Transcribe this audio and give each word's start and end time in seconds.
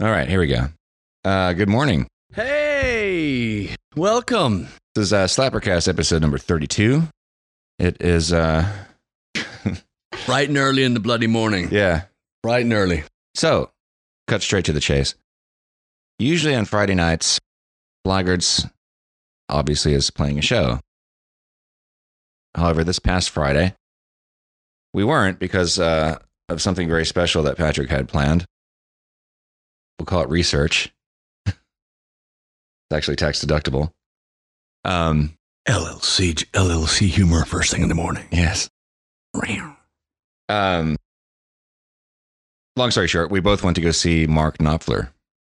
All 0.00 0.10
right, 0.10 0.28
here 0.28 0.40
we 0.40 0.46
go. 0.48 0.66
Uh, 1.24 1.52
good 1.54 1.68
morning. 1.68 2.06
Hey, 2.34 3.74
welcome. 3.96 4.68
This 4.94 5.04
is 5.06 5.12
uh, 5.12 5.24
Slappercast 5.26 5.88
episode 5.88 6.20
number 6.22 6.38
32. 6.38 7.02
It 7.78 7.96
is, 8.00 8.32
uh, 8.32 8.70
Bright 10.26 10.48
and 10.48 10.58
early 10.58 10.82
in 10.84 10.94
the 10.94 11.00
bloody 11.00 11.26
morning. 11.26 11.68
yeah. 11.70 12.02
Bright 12.42 12.62
and 12.64 12.72
early. 12.72 13.04
So, 13.34 13.70
cut 14.26 14.42
straight 14.42 14.64
to 14.66 14.72
the 14.72 14.80
chase. 14.80 15.14
Usually 16.18 16.54
on 16.54 16.64
Friday 16.64 16.94
nights, 16.94 17.38
Blaggards 18.06 18.70
obviously 19.48 19.94
is 19.94 20.10
playing 20.10 20.38
a 20.38 20.42
show. 20.42 20.80
However, 22.54 22.84
this 22.84 22.98
past 22.98 23.30
Friday, 23.30 23.74
we 24.94 25.04
weren't 25.04 25.38
because 25.38 25.78
uh, 25.78 26.18
of 26.48 26.62
something 26.62 26.88
very 26.88 27.04
special 27.04 27.42
that 27.44 27.56
Patrick 27.56 27.90
had 27.90 28.08
planned. 28.08 28.44
We'll 29.98 30.06
call 30.06 30.22
it 30.22 30.28
research. 30.28 30.92
it's 31.46 31.56
actually 32.92 33.16
tax 33.16 33.44
deductible. 33.44 33.90
Um, 34.84 35.36
LLC, 35.68 36.34
LLC 36.52 37.08
humor 37.08 37.44
first 37.44 37.72
thing 37.72 37.82
in 37.82 37.88
the 37.88 37.94
morning. 37.94 38.24
yes. 38.30 38.68
Um, 40.48 40.96
long 42.76 42.90
story 42.90 43.08
short, 43.08 43.30
we 43.30 43.40
both 43.40 43.62
went 43.64 43.74
to 43.76 43.80
go 43.82 43.90
see 43.90 44.26
Mark 44.26 44.58
Knopfler 44.58 45.08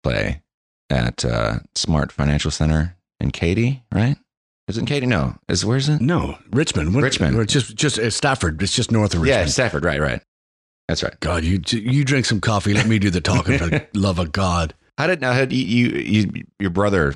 play 0.03 0.41
at 0.89 1.23
uh, 1.23 1.59
Smart 1.75 2.11
Financial 2.11 2.49
Center 2.52 2.95
in 3.19 3.31
Katy, 3.31 3.83
right? 3.91 4.17
Is 4.67 4.77
it 4.77 4.81
in 4.81 4.85
Katy? 4.88 5.05
No. 5.05 5.35
Is 5.47 5.66
where's 5.66 5.89
it? 5.89 6.02
No, 6.02 6.38
Richmond. 6.52 6.94
What- 6.95 7.03
Richmond. 7.03 7.47
Just, 7.49 7.75
just 7.75 7.99
uh, 7.99 8.09
Stafford. 8.09 8.61
It's 8.61 8.73
just 8.73 8.91
north 8.91 9.13
of 9.13 9.21
Richmond. 9.21 9.47
Yeah. 9.47 9.52
Stafford. 9.52 9.83
Right, 9.85 9.99
right. 10.02 10.21
That's 10.89 11.03
right. 11.03 11.20
God, 11.20 11.43
you 11.43 11.61
you 11.70 12.03
drink 12.03 12.25
some 12.25 12.41
coffee. 12.41 12.73
Let 12.73 12.88
me 12.88 12.97
do 12.97 13.11
the 13.11 13.21
talking. 13.21 13.59
for 13.59 13.67
the 13.70 13.88
love 13.93 14.17
of 14.17 14.31
God. 14.31 14.73
How 14.97 15.05
did 15.05 15.21
now? 15.21 15.34
How 15.34 15.41
did 15.45 15.53
you, 15.53 15.88
you, 15.88 16.02
you 16.02 16.43
your 16.59 16.71
brother 16.71 17.13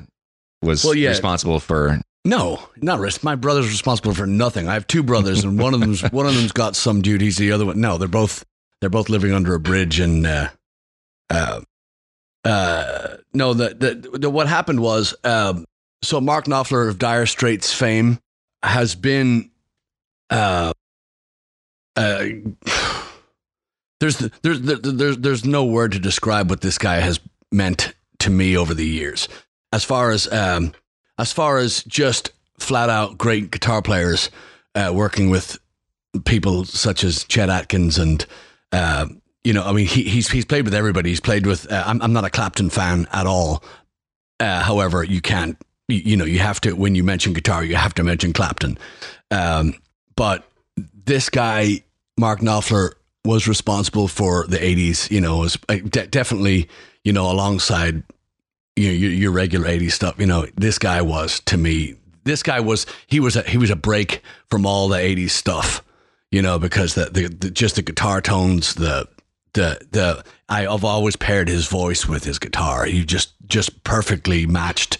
was 0.62 0.84
Well, 0.84 0.94
yeah. 0.94 1.08
responsible 1.08 1.58
for? 1.58 2.00
No, 2.24 2.68
not 2.80 3.00
risk. 3.00 3.24
My 3.24 3.34
brother's 3.34 3.66
responsible 3.66 4.14
for 4.14 4.26
nothing. 4.28 4.68
I 4.68 4.74
have 4.74 4.86
two 4.86 5.02
brothers, 5.02 5.42
and 5.42 5.58
one 5.58 5.74
of 5.74 5.80
them's 5.80 6.02
one 6.12 6.24
of 6.24 6.36
them's 6.36 6.52
got 6.52 6.76
some 6.76 7.02
duties. 7.02 7.36
The 7.36 7.50
other 7.50 7.66
one, 7.66 7.80
no, 7.80 7.98
they're 7.98 8.06
both 8.06 8.44
they're 8.80 8.90
both 8.90 9.08
living 9.08 9.32
under 9.32 9.54
a 9.54 9.60
bridge. 9.60 9.98
And 9.98 10.24
uh, 10.24 10.50
uh, 11.30 11.62
uh, 12.44 13.16
no, 13.32 13.54
the, 13.54 13.70
the 13.74 14.18
the 14.18 14.30
what 14.30 14.46
happened 14.46 14.78
was 14.78 15.16
um, 15.24 15.64
so 16.00 16.20
Mark 16.20 16.44
Knopfler 16.44 16.88
of 16.88 17.00
Dire 17.00 17.26
Straits 17.26 17.74
fame 17.74 18.20
has 18.62 18.94
been 18.94 19.50
uh, 20.30 20.72
uh, 21.96 22.24
there's 24.04 24.60
there's 24.60 24.60
there's 24.60 25.16
there's 25.18 25.44
no 25.44 25.64
word 25.64 25.92
to 25.92 25.98
describe 25.98 26.50
what 26.50 26.60
this 26.60 26.78
guy 26.78 26.96
has 26.96 27.20
meant 27.50 27.94
to 28.18 28.30
me 28.30 28.56
over 28.56 28.74
the 28.74 28.86
years. 28.86 29.28
As 29.72 29.84
far 29.84 30.10
as 30.10 30.30
um, 30.32 30.72
as 31.18 31.32
far 31.32 31.58
as 31.58 31.82
just 31.84 32.32
flat 32.58 32.90
out 32.90 33.16
great 33.16 33.50
guitar 33.50 33.80
players 33.82 34.30
uh, 34.74 34.92
working 34.94 35.30
with 35.30 35.58
people 36.24 36.64
such 36.64 37.02
as 37.02 37.24
Chet 37.24 37.48
Atkins 37.48 37.98
and 37.98 38.24
uh, 38.72 39.06
you 39.42 39.52
know, 39.52 39.62
I 39.62 39.72
mean, 39.72 39.86
he, 39.86 40.02
he's 40.04 40.28
he's 40.28 40.44
played 40.44 40.64
with 40.64 40.74
everybody. 40.74 41.10
He's 41.10 41.20
played 41.20 41.46
with. 41.46 41.70
Uh, 41.70 41.84
I'm 41.86 42.00
I'm 42.02 42.12
not 42.12 42.24
a 42.24 42.30
Clapton 42.30 42.70
fan 42.70 43.06
at 43.12 43.26
all. 43.26 43.62
Uh, 44.40 44.62
however, 44.62 45.04
you 45.04 45.20
can't. 45.20 45.56
You, 45.88 45.98
you 45.98 46.16
know, 46.16 46.24
you 46.24 46.38
have 46.40 46.60
to 46.62 46.72
when 46.72 46.94
you 46.94 47.04
mention 47.04 47.32
guitar, 47.34 47.62
you 47.62 47.76
have 47.76 47.94
to 47.94 48.04
mention 48.04 48.32
Clapton. 48.32 48.78
Um, 49.30 49.74
but 50.16 50.48
this 51.04 51.28
guy, 51.28 51.84
Mark 52.18 52.40
Knopfler, 52.40 52.92
was 53.24 53.48
responsible 53.48 54.08
for 54.08 54.46
the 54.46 54.58
'80s. 54.58 55.10
You 55.10 55.20
know, 55.20 55.38
was 55.38 55.58
uh, 55.68 55.76
de- 55.76 56.06
definitely 56.06 56.68
you 57.04 57.12
know 57.12 57.30
alongside 57.30 58.02
you 58.76 58.88
know, 58.88 58.94
your, 58.94 59.10
your 59.10 59.30
regular 59.32 59.68
80s 59.68 59.92
stuff. 59.92 60.18
You 60.18 60.26
know, 60.26 60.46
this 60.56 60.78
guy 60.78 61.00
was 61.02 61.40
to 61.40 61.56
me. 61.56 61.94
This 62.24 62.42
guy 62.42 62.60
was 62.60 62.86
he 63.06 63.20
was 63.20 63.36
a, 63.36 63.42
he 63.42 63.58
was 63.58 63.70
a 63.70 63.76
break 63.76 64.22
from 64.50 64.66
all 64.66 64.88
the 64.88 64.96
80s 64.96 65.30
stuff. 65.30 65.82
You 66.30 66.42
know, 66.42 66.58
because 66.58 66.94
the, 66.94 67.04
the, 67.06 67.28
the 67.28 67.50
just 67.50 67.76
the 67.76 67.82
guitar 67.82 68.20
tones, 68.20 68.74
the 68.74 69.06
the 69.52 69.80
the 69.92 70.24
I, 70.48 70.66
I've 70.66 70.84
always 70.84 71.14
paired 71.14 71.48
his 71.48 71.68
voice 71.68 72.06
with 72.08 72.24
his 72.24 72.38
guitar. 72.40 72.84
He 72.86 73.04
just 73.04 73.34
just 73.46 73.84
perfectly 73.84 74.46
matched. 74.46 74.98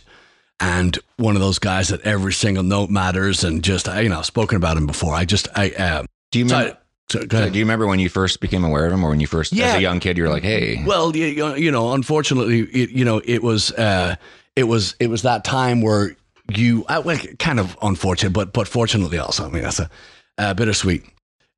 And 0.60 0.96
one 1.16 1.34
of 1.34 1.40
those 1.42 1.58
guys 1.58 1.88
that 1.88 2.02
every 2.02 2.32
single 2.32 2.62
note 2.62 2.88
matters, 2.88 3.42
and 3.42 3.64
just 3.64 3.88
I, 3.88 4.02
you 4.02 4.08
know, 4.08 4.20
I've 4.20 4.26
spoken 4.26 4.56
about 4.56 4.76
him 4.76 4.86
before. 4.86 5.12
I 5.14 5.24
just 5.24 5.48
I 5.56 5.70
uh, 5.70 6.04
Do 6.30 6.38
you 6.38 6.48
so 6.48 6.56
remember? 6.56 6.78
I- 6.78 6.83
so, 7.10 7.20
ahead. 7.20 7.52
do 7.52 7.58
you 7.58 7.64
remember 7.64 7.86
when 7.86 7.98
you 7.98 8.08
first 8.08 8.40
became 8.40 8.64
aware 8.64 8.86
of 8.86 8.92
him, 8.92 9.04
or 9.04 9.10
when 9.10 9.20
you 9.20 9.26
first, 9.26 9.52
as 9.52 9.74
a 9.74 9.80
young 9.80 10.00
kid, 10.00 10.16
you're 10.16 10.30
like, 10.30 10.42
"Hey, 10.42 10.82
Well, 10.84 11.14
you, 11.14 11.70
know, 11.70 11.92
unfortunately, 11.92 12.60
it, 12.60 12.90
you 12.90 13.04
know, 13.04 13.20
it 13.24 13.42
was 13.42 13.72
uh, 13.72 14.16
it 14.56 14.64
was 14.64 14.96
it 14.98 15.08
was 15.08 15.22
that 15.22 15.44
time 15.44 15.82
where 15.82 16.16
you 16.54 16.84
uh, 16.88 17.02
well, 17.04 17.18
kind 17.38 17.60
of 17.60 17.76
unfortunate, 17.82 18.32
but 18.32 18.52
but 18.52 18.66
fortunately 18.66 19.18
also, 19.18 19.46
I 19.46 19.50
mean, 19.50 19.62
that's 19.62 19.80
a 19.80 19.90
uh, 20.38 20.54
bittersweet. 20.54 21.04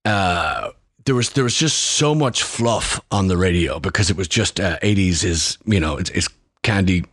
Uh, 0.04 0.70
there 1.06 1.14
was 1.14 1.30
there 1.30 1.44
was 1.44 1.56
just 1.56 1.78
so 1.78 2.14
much 2.14 2.42
fluff 2.42 3.00
on 3.10 3.28
the 3.28 3.36
radio 3.36 3.80
because 3.80 4.10
it 4.10 4.16
was 4.16 4.28
just 4.28 4.60
uh, 4.60 4.78
80s 4.80 5.24
is 5.24 5.58
you 5.64 5.80
know 5.80 5.96
it's, 5.96 6.10
it's 6.10 6.28
candy 6.62 7.04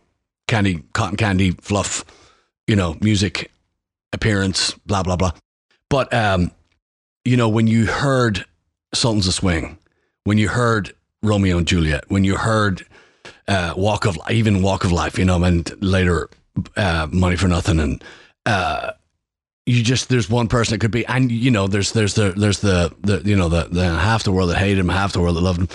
candy 0.48 0.82
cotton 0.92 1.16
candy 1.16 1.52
fluff 1.52 2.04
you 2.66 2.76
know 2.76 2.96
music 3.00 3.50
appearance 4.12 4.72
blah 4.86 5.02
blah 5.02 5.16
blah 5.16 5.30
but 5.88 6.12
um 6.12 6.50
you 7.24 7.36
know 7.36 7.48
when 7.48 7.66
you 7.66 7.86
heard 7.86 8.44
sultans 8.92 9.26
of 9.26 9.34
swing 9.34 9.78
when 10.24 10.38
you 10.38 10.48
heard 10.48 10.94
romeo 11.22 11.58
and 11.58 11.66
juliet 11.66 12.04
when 12.08 12.24
you 12.24 12.36
heard 12.36 12.86
uh 13.48 13.74
walk 13.76 14.04
of 14.06 14.18
even 14.30 14.62
walk 14.62 14.84
of 14.84 14.92
life 14.92 15.18
you 15.18 15.24
know 15.24 15.42
and 15.42 15.72
later 15.82 16.28
uh 16.76 17.06
money 17.10 17.36
for 17.36 17.48
nothing 17.48 17.80
and 17.80 18.04
uh 18.46 18.92
you 19.66 19.82
just 19.82 20.08
there's 20.08 20.28
one 20.28 20.46
person 20.46 20.74
it 20.74 20.80
could 20.80 20.90
be 20.90 21.06
and 21.06 21.32
you 21.32 21.50
know 21.50 21.66
there's 21.66 21.92
there's 21.92 22.14
the 22.14 22.32
there's 22.32 22.60
the 22.60 22.94
the 23.00 23.22
you 23.24 23.34
know 23.34 23.48
the, 23.48 23.64
the 23.64 23.84
half 23.84 24.22
the 24.24 24.32
world 24.32 24.50
that 24.50 24.58
hated 24.58 24.78
him 24.78 24.88
half 24.88 25.12
the 25.12 25.20
world 25.20 25.36
that 25.36 25.40
loved 25.40 25.60
him. 25.60 25.68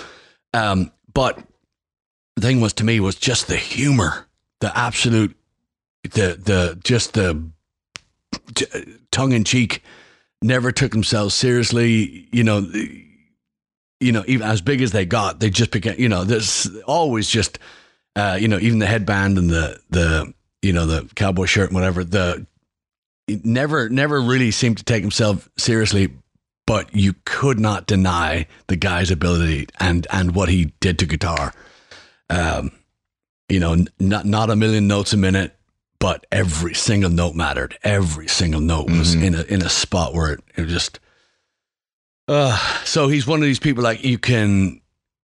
Um 0.54 0.92
but 1.12 1.38
the 2.36 2.42
thing 2.42 2.60
was 2.60 2.72
to 2.74 2.84
me 2.84 3.00
was 3.00 3.16
just 3.16 3.48
the 3.48 3.56
humor 3.56 4.26
the 4.60 4.76
absolute 4.78 5.36
the 6.04 6.38
the 6.40 6.78
just 6.84 7.14
the 7.14 7.42
tongue 9.10 9.32
in 9.32 9.42
cheek 9.42 9.82
never 10.42 10.72
took 10.72 10.92
themselves 10.92 11.34
seriously 11.34 12.28
you 12.32 12.44
know 12.44 12.66
you 14.00 14.12
know 14.12 14.24
even 14.26 14.46
as 14.46 14.60
big 14.60 14.80
as 14.80 14.92
they 14.92 15.04
got 15.04 15.40
they 15.40 15.50
just 15.50 15.70
became 15.70 15.98
you 15.98 16.08
know 16.08 16.24
there's 16.24 16.68
always 16.86 17.28
just 17.28 17.58
uh 18.16 18.38
you 18.40 18.48
know 18.48 18.58
even 18.58 18.78
the 18.78 18.86
headband 18.86 19.36
and 19.38 19.50
the 19.50 19.78
the 19.90 20.32
you 20.62 20.72
know 20.72 20.86
the 20.86 21.08
cowboy 21.14 21.44
shirt 21.44 21.68
and 21.68 21.74
whatever 21.74 22.04
the 22.04 22.46
never 23.44 23.88
never 23.88 24.20
really 24.20 24.50
seemed 24.50 24.78
to 24.78 24.84
take 24.84 25.02
himself 25.02 25.48
seriously 25.56 26.10
but 26.70 26.94
you 26.94 27.14
could 27.24 27.58
not 27.58 27.86
deny 27.86 28.46
the 28.68 28.76
guy's 28.76 29.10
ability 29.10 29.66
and 29.80 30.06
and 30.12 30.36
what 30.36 30.48
he 30.48 30.66
did 30.78 31.00
to 31.00 31.04
guitar. 31.04 31.52
Um 32.28 32.70
you 33.48 33.58
know 33.58 33.84
not 33.98 34.24
not 34.24 34.50
a 34.50 34.56
million 34.56 34.86
notes 34.86 35.12
a 35.12 35.16
minute 35.16 35.56
but 36.00 36.26
every 36.32 36.74
single 36.74 37.10
note 37.10 37.34
mattered. 37.36 37.78
Every 37.84 38.26
single 38.26 38.60
note 38.60 38.90
was 38.90 39.14
Mhm. 39.14 39.22
in 39.24 39.34
a 39.36 39.42
in 39.42 39.62
a 39.62 39.68
spot 39.68 40.12
where 40.14 40.32
it, 40.32 40.40
it 40.56 40.66
just 40.66 40.98
uh 42.28 42.56
so 42.84 43.08
he's 43.08 43.26
one 43.26 43.38
of 43.40 43.44
these 43.46 43.58
people 43.58 43.82
like 43.84 44.04
you 44.04 44.18
can 44.18 44.80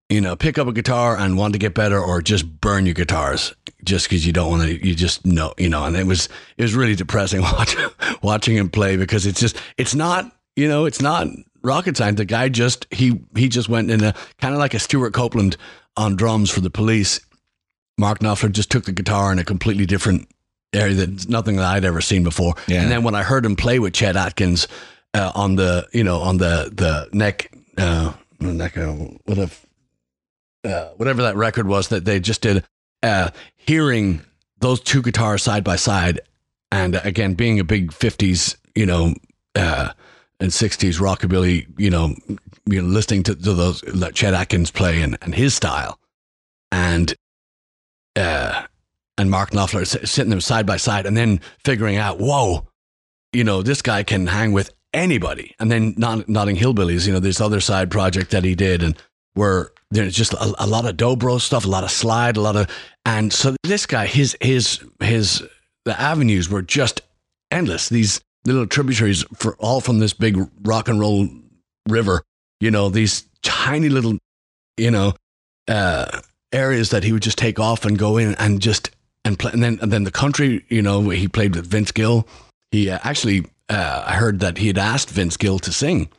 you 0.09 0.21
know 0.21 0.35
pick 0.35 0.57
up 0.57 0.67
a 0.67 0.73
guitar 0.73 1.17
and 1.17 1.37
want 1.37 1.53
to 1.53 1.59
get 1.59 1.73
better 1.73 1.99
or 1.99 2.21
just 2.21 2.59
burn 2.61 2.85
your 2.85 2.93
guitars 2.95 3.53
just 3.83 4.05
because 4.05 4.25
you 4.25 4.33
don't 4.33 4.49
want 4.49 4.63
to 4.63 4.85
you 4.85 4.93
just 4.95 5.25
know 5.25 5.53
you 5.57 5.69
know 5.69 5.83
and 5.85 5.95
it 5.95 6.05
was 6.05 6.29
it 6.57 6.63
was 6.63 6.75
really 6.75 6.95
depressing 6.95 7.41
watching 7.57 7.89
watching 8.21 8.55
him 8.55 8.69
play 8.69 8.97
because 8.97 9.25
it's 9.25 9.39
just 9.39 9.57
it's 9.77 9.95
not 9.95 10.31
you 10.55 10.67
know 10.67 10.85
it's 10.85 11.01
not 11.01 11.27
rocket 11.63 11.97
science. 11.97 12.17
The 12.17 12.25
guy 12.25 12.49
just 12.49 12.87
he 12.91 13.19
he 13.35 13.49
just 13.49 13.67
went 13.69 13.91
in 13.91 14.03
a 14.03 14.13
kind 14.39 14.53
of 14.53 14.59
like 14.59 14.73
a 14.73 14.79
Stewart 14.79 15.13
Copeland 15.13 15.57
on 15.97 16.15
drums 16.15 16.49
for 16.49 16.61
the 16.61 16.69
police. 16.69 17.19
Mark 17.97 18.19
Knopfler 18.19 18.51
just 18.51 18.69
took 18.69 18.85
the 18.85 18.91
guitar 18.91 19.31
in 19.31 19.39
a 19.39 19.43
completely 19.43 19.85
different 19.85 20.27
area 20.73 20.93
that's 20.93 21.27
nothing 21.27 21.55
that 21.57 21.65
I'd 21.65 21.85
ever 21.85 22.01
seen 22.01 22.23
before 22.23 22.55
Yeah. 22.67 22.81
and 22.81 22.91
then 22.91 23.03
when 23.03 23.15
I 23.15 23.23
heard 23.23 23.45
him 23.45 23.55
play 23.55 23.79
with 23.79 23.93
Chet 23.93 24.15
Atkins 24.15 24.67
uh, 25.13 25.31
on 25.33 25.55
the 25.55 25.87
you 25.93 26.03
know 26.03 26.19
on 26.19 26.37
the 26.37 26.71
the 26.73 27.07
neck 27.13 27.51
uh 27.77 28.13
neck 28.39 28.77
uh, 28.77 28.87
what 29.25 29.37
if 29.37 29.65
uh, 30.65 30.89
whatever 30.97 31.21
that 31.23 31.35
record 31.35 31.67
was 31.67 31.87
that 31.89 32.03
they 32.05 32.19
just 32.19 32.41
did 32.41 32.63
uh 33.03 33.29
hearing 33.55 34.21
those 34.59 34.81
two 34.81 35.01
guitars 35.01 35.41
side 35.43 35.63
by 35.63 35.75
side 35.77 36.19
and 36.71 36.95
again 36.95 37.33
being 37.33 37.59
a 37.59 37.63
big 37.63 37.91
50s 37.91 38.57
you 38.75 38.85
know 38.85 39.13
uh 39.55 39.91
and 40.39 40.51
60s 40.51 40.99
rockabilly 40.99 41.65
you 41.79 41.89
know 41.89 42.13
you 42.65 42.81
know 42.81 42.87
listening 42.87 43.23
to, 43.23 43.33
to 43.35 43.53
those 43.53 43.83
let 43.85 44.13
Chet 44.15 44.33
Atkins 44.33 44.69
play 44.71 45.01
and, 45.01 45.17
and 45.21 45.33
his 45.33 45.55
style 45.55 45.97
and 46.71 47.13
uh 48.15 48.56
and 49.17 49.31
Mark 49.31 49.51
Knopfler 49.51 49.85
sitting 50.07 50.29
them 50.29 50.41
side 50.41 50.65
by 50.65 50.77
side 50.77 51.05
and 51.05 51.17
then 51.17 51.39
figuring 51.63 51.97
out 51.97 52.19
whoa 52.19 52.67
you 53.33 53.43
know 53.43 53.61
this 53.61 53.81
guy 53.81 54.03
can 54.03 54.27
hang 54.27 54.51
with 54.51 54.71
anybody 54.93 55.55
and 55.59 55.71
then 55.71 55.93
Not- 55.97 56.27
Notting 56.29 56.55
Hillbillies 56.55 57.05
you 57.07 57.13
know 57.13 57.19
this 57.19 57.41
other 57.41 57.59
side 57.59 57.91
project 57.91 58.31
that 58.31 58.43
he 58.43 58.55
did 58.55 58.83
and 58.83 58.95
where 59.33 59.71
There's 59.91 60.15
just 60.15 60.33
a, 60.33 60.53
a 60.59 60.67
lot 60.67 60.85
of 60.85 60.97
dobro 60.97 61.39
stuff, 61.39 61.63
a 61.63 61.69
lot 61.69 61.83
of 61.83 61.91
slide, 61.91 62.35
a 62.37 62.41
lot 62.41 62.55
of, 62.55 62.67
and 63.05 63.31
so 63.31 63.55
this 63.63 63.85
guy, 63.85 64.05
his 64.05 64.35
his 64.41 64.83
his 64.99 65.43
the 65.85 65.97
avenues 65.99 66.49
were 66.49 66.61
just 66.61 67.01
endless. 67.51 67.87
These 67.87 68.19
little 68.45 68.67
tributaries 68.67 69.23
for 69.35 69.55
all 69.59 69.79
from 69.79 69.99
this 69.99 70.13
big 70.13 70.37
rock 70.63 70.89
and 70.89 70.99
roll 70.99 71.29
river. 71.87 72.21
You 72.59 72.71
know, 72.71 72.89
these 72.89 73.25
tiny 73.43 73.87
little, 73.87 74.17
you 74.75 74.91
know, 74.91 75.13
uh, 75.69 76.19
areas 76.51 76.89
that 76.89 77.03
he 77.03 77.13
would 77.13 77.23
just 77.23 77.37
take 77.37 77.59
off 77.59 77.85
and 77.85 77.97
go 77.97 78.17
in 78.17 78.35
and 78.35 78.59
just 78.61 78.89
and 79.27 79.37
play. 79.39 79.51
And 79.51 79.61
then 79.63 79.79
and 79.81 79.91
then 79.91 80.03
the 80.03 80.11
country. 80.11 80.65
You 80.69 80.81
know, 80.81 80.99
where 80.99 81.17
he 81.17 81.27
played 81.27 81.55
with 81.55 81.67
Vince 81.67 81.91
Gill. 81.91 82.27
He 82.71 82.89
uh, 82.89 82.99
actually, 83.03 83.45
uh, 83.69 84.03
I 84.07 84.13
heard 84.15 84.39
that 84.41 84.57
he 84.57 84.67
had 84.67 84.77
asked 84.77 85.09
Vince 85.09 85.37
Gill 85.37 85.59
to 85.59 85.71
sing 85.71 86.09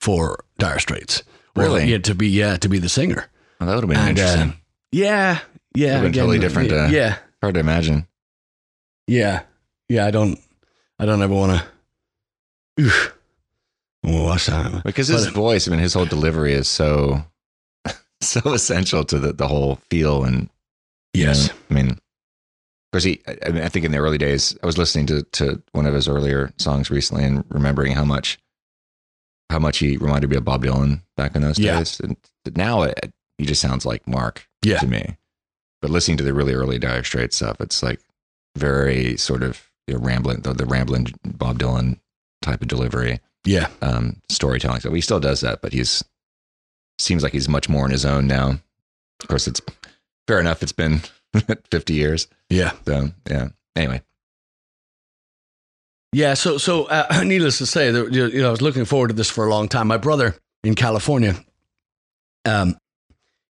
for 0.00 0.44
Dire 0.58 0.78
Straits. 0.78 1.22
Really? 1.56 1.84
yeah, 1.86 1.98
to 1.98 2.14
be 2.14 2.28
yeah 2.28 2.56
to 2.58 2.68
be 2.68 2.78
the 2.78 2.88
singer. 2.88 3.26
Well, 3.58 3.68
that 3.68 3.74
would 3.74 3.84
have 3.84 3.90
been 3.90 3.98
And, 3.98 4.18
uh, 4.18 4.22
interesting. 4.22 4.60
Yeah, 4.92 5.38
yeah, 5.74 5.98
Would've 6.00 6.14
totally 6.14 6.38
different, 6.38 6.72
uh, 6.72 6.88
yeah, 6.90 7.18
Hard 7.42 7.54
to 7.54 7.60
imagine. 7.60 8.06
yeah, 9.06 9.42
yeah. 9.88 10.06
I 10.06 10.10
don't, 10.10 10.38
I 10.98 11.06
don't 11.06 11.22
ever 11.22 11.34
want 11.34 11.62
to. 12.76 13.10
What's 14.02 14.46
that? 14.46 14.82
Because 14.84 15.08
his 15.08 15.26
But- 15.26 15.34
voice, 15.34 15.68
I 15.68 15.70
mean, 15.72 15.80
his 15.80 15.94
whole 15.94 16.06
delivery 16.06 16.54
is 16.54 16.68
so 16.68 17.22
so 18.20 18.40
essential 18.52 19.04
to 19.04 19.18
the, 19.18 19.32
the 19.32 19.46
whole 19.48 19.76
feel 19.90 20.24
and 20.24 20.48
you 21.12 21.24
Yes. 21.26 21.48
know, 21.48 21.54
I 21.70 21.74
mean, 21.74 21.98
of 22.92 22.92
course, 22.92 23.04
he. 23.04 23.20
I, 23.28 23.36
I 23.46 23.48
mean, 23.50 23.62
I 23.62 23.68
think 23.68 23.84
in 23.84 23.92
the 23.92 23.98
early 23.98 24.18
days, 24.18 24.56
I 24.62 24.66
was 24.66 24.76
listening 24.78 25.06
to 25.06 25.22
to 25.22 25.62
one 25.72 25.86
of 25.86 25.94
his 25.94 26.08
earlier 26.08 26.52
songs 26.58 26.90
recently 26.90 27.24
and 27.24 27.44
remembering 27.48 27.92
how 27.92 28.04
much 28.04 28.38
how 29.48 29.58
much 29.58 29.78
he 29.78 29.96
reminded 29.96 30.30
me 30.30 30.36
of 30.36 30.44
Bob 30.44 30.64
Dylan 30.64 31.02
back 31.16 31.34
in 31.34 31.42
those 31.42 31.58
Yeah. 31.58 31.78
days. 31.78 31.98
And 32.00 32.16
now 32.56 32.82
it, 32.82 33.12
he 33.38 33.44
just 33.46 33.60
sounds 33.60 33.84
like 33.84 34.06
Mark 34.06 34.48
Yeah. 34.64 34.78
to 34.78 34.86
me. 34.86 35.16
But 35.82 35.90
listening 35.90 36.18
to 36.18 36.24
the 36.24 36.32
really 36.34 36.52
early 36.54 36.78
Dire 36.78 37.02
Straits 37.02 37.36
stuff, 37.36 37.60
it's 37.60 37.82
like 37.82 38.00
very 38.56 39.16
sort 39.16 39.42
of 39.42 39.68
you 39.88 39.94
know, 39.94 40.00
rambling, 40.00 40.42
the, 40.42 40.52
the 40.52 40.66
rambling 40.66 41.08
Bob 41.24 41.58
Dylan 41.58 41.98
type 42.42 42.62
of 42.62 42.68
delivery, 42.68 43.18
Yeah. 43.44 43.68
um, 43.82 44.20
storytelling. 44.28 44.80
So 44.82 44.92
he 44.92 45.00
still 45.00 45.18
does 45.20 45.40
that, 45.40 45.62
but 45.62 45.72
he's 45.72 46.04
seems 46.98 47.22
like 47.24 47.32
he's 47.32 47.48
much 47.48 47.68
more 47.68 47.84
on 47.84 47.90
his 47.90 48.04
own 48.04 48.26
now. 48.28 48.50
Of 49.20 49.28
course, 49.28 49.48
it's 49.48 49.60
fair 50.28 50.38
enough. 50.38 50.62
It's 50.62 50.70
been 50.72 51.00
50 51.70 51.94
years. 51.94 52.28
Yeah. 52.48 52.72
So 52.86 53.10
yeah. 53.28 53.48
Anyway, 53.76 54.02
Yeah. 56.12 56.34
So, 56.34 56.58
so 56.58 56.84
uh, 56.86 57.22
needless 57.24 57.58
to 57.58 57.66
say, 57.66 57.90
you 57.90 58.26
you 58.26 58.42
know, 58.42 58.48
I 58.48 58.50
was 58.50 58.62
looking 58.62 58.84
forward 58.84 59.08
to 59.08 59.14
this 59.14 59.30
for 59.30 59.46
a 59.46 59.50
long 59.50 59.68
time. 59.68 59.86
My 59.86 59.96
brother 59.96 60.36
in 60.64 60.74
California, 60.74 61.36
um, 62.44 62.76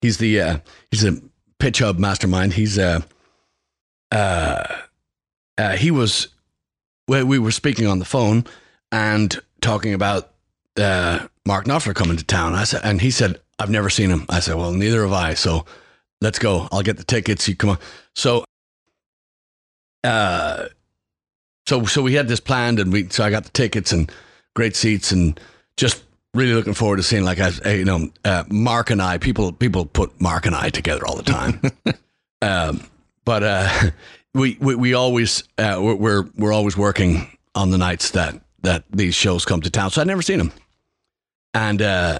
he's 0.02 0.18
the 0.18 0.42
uh, 0.42 0.58
he's 0.92 1.04
a 1.06 1.22
pitch 1.60 1.80
hub 1.80 2.00
mastermind. 2.00 2.54
He's 2.54 2.78
uh, 2.78 3.02
uh, 4.12 4.64
uh, 5.58 5.76
he 5.78 5.92
was 5.92 6.28
well, 7.08 7.26
we 7.26 7.40
were 7.40 7.52
speaking 7.52 7.88
on 7.88 8.00
the 8.00 8.06
phone 8.06 8.46
and 8.92 9.40
talking 9.62 9.94
about 9.94 10.32
uh, 10.78 11.28
Mark 11.46 11.66
Knopfler 11.66 11.96
coming 11.96 12.18
to 12.18 12.24
town. 12.24 12.56
I 12.56 12.64
said, 12.66 12.82
and 12.84 13.02
he 13.02 13.12
said, 13.12 13.40
"I've 13.58 13.70
never 13.70 13.90
seen 13.90 14.10
him." 14.10 14.26
I 14.30 14.40
said, 14.42 14.56
"Well, 14.56 14.72
neither 14.72 15.04
have 15.04 15.14
I." 15.14 15.34
So 15.34 15.66
let's 16.22 16.40
go. 16.40 16.68
I'll 16.72 16.82
get 16.82 16.98
the 16.98 17.04
tickets. 17.04 17.48
You 17.48 17.56
come 17.56 17.72
on. 17.72 17.78
So, 18.16 18.44
uh, 20.04 20.66
so 21.68 21.86
so 21.86 22.02
we 22.02 22.14
had 22.14 22.28
this 22.28 22.40
planned, 22.40 22.80
and 22.80 22.92
we 22.92 23.10
so 23.10 23.24
I 23.24 23.30
got 23.30 23.44
the 23.44 23.52
tickets 23.52 23.92
and 23.92 24.12
great 24.56 24.76
seats, 24.76 25.12
and 25.12 25.40
just 25.78 26.04
really 26.34 26.54
looking 26.54 26.74
forward 26.74 26.98
to 26.98 27.04
seeing 27.04 27.24
like 27.24 27.40
I, 27.40 27.52
I- 27.66 27.74
you 27.74 27.86
know 27.86 28.10
uh, 28.26 28.44
Mark 28.50 28.90
and 28.90 29.02
I. 29.02 29.18
People 29.18 29.52
people 29.52 29.86
put 29.86 30.20
Mark 30.22 30.46
and 30.46 30.56
I 30.56 30.70
together 30.70 31.06
all 31.06 31.16
the 31.16 31.24
time, 31.24 31.62
um, 32.42 32.84
but 33.26 33.44
uh, 33.44 33.92
we, 34.34 34.58
we 34.60 34.76
we 34.76 34.94
always 34.94 35.44
uh, 35.58 35.78
we're, 35.80 35.96
we're 35.96 36.24
we're 36.38 36.54
always 36.54 36.76
working 36.78 37.38
on 37.56 37.70
the 37.72 37.78
nights 37.78 38.12
that 38.12 38.42
that 38.62 38.84
these 38.92 39.16
shows 39.16 39.46
come 39.46 39.62
to 39.62 39.70
town. 39.70 39.92
So 39.92 40.02
I'd 40.02 40.08
never 40.08 40.22
seen 40.22 40.40
them, 40.40 40.52
and 41.54 41.82
uh, 41.82 42.20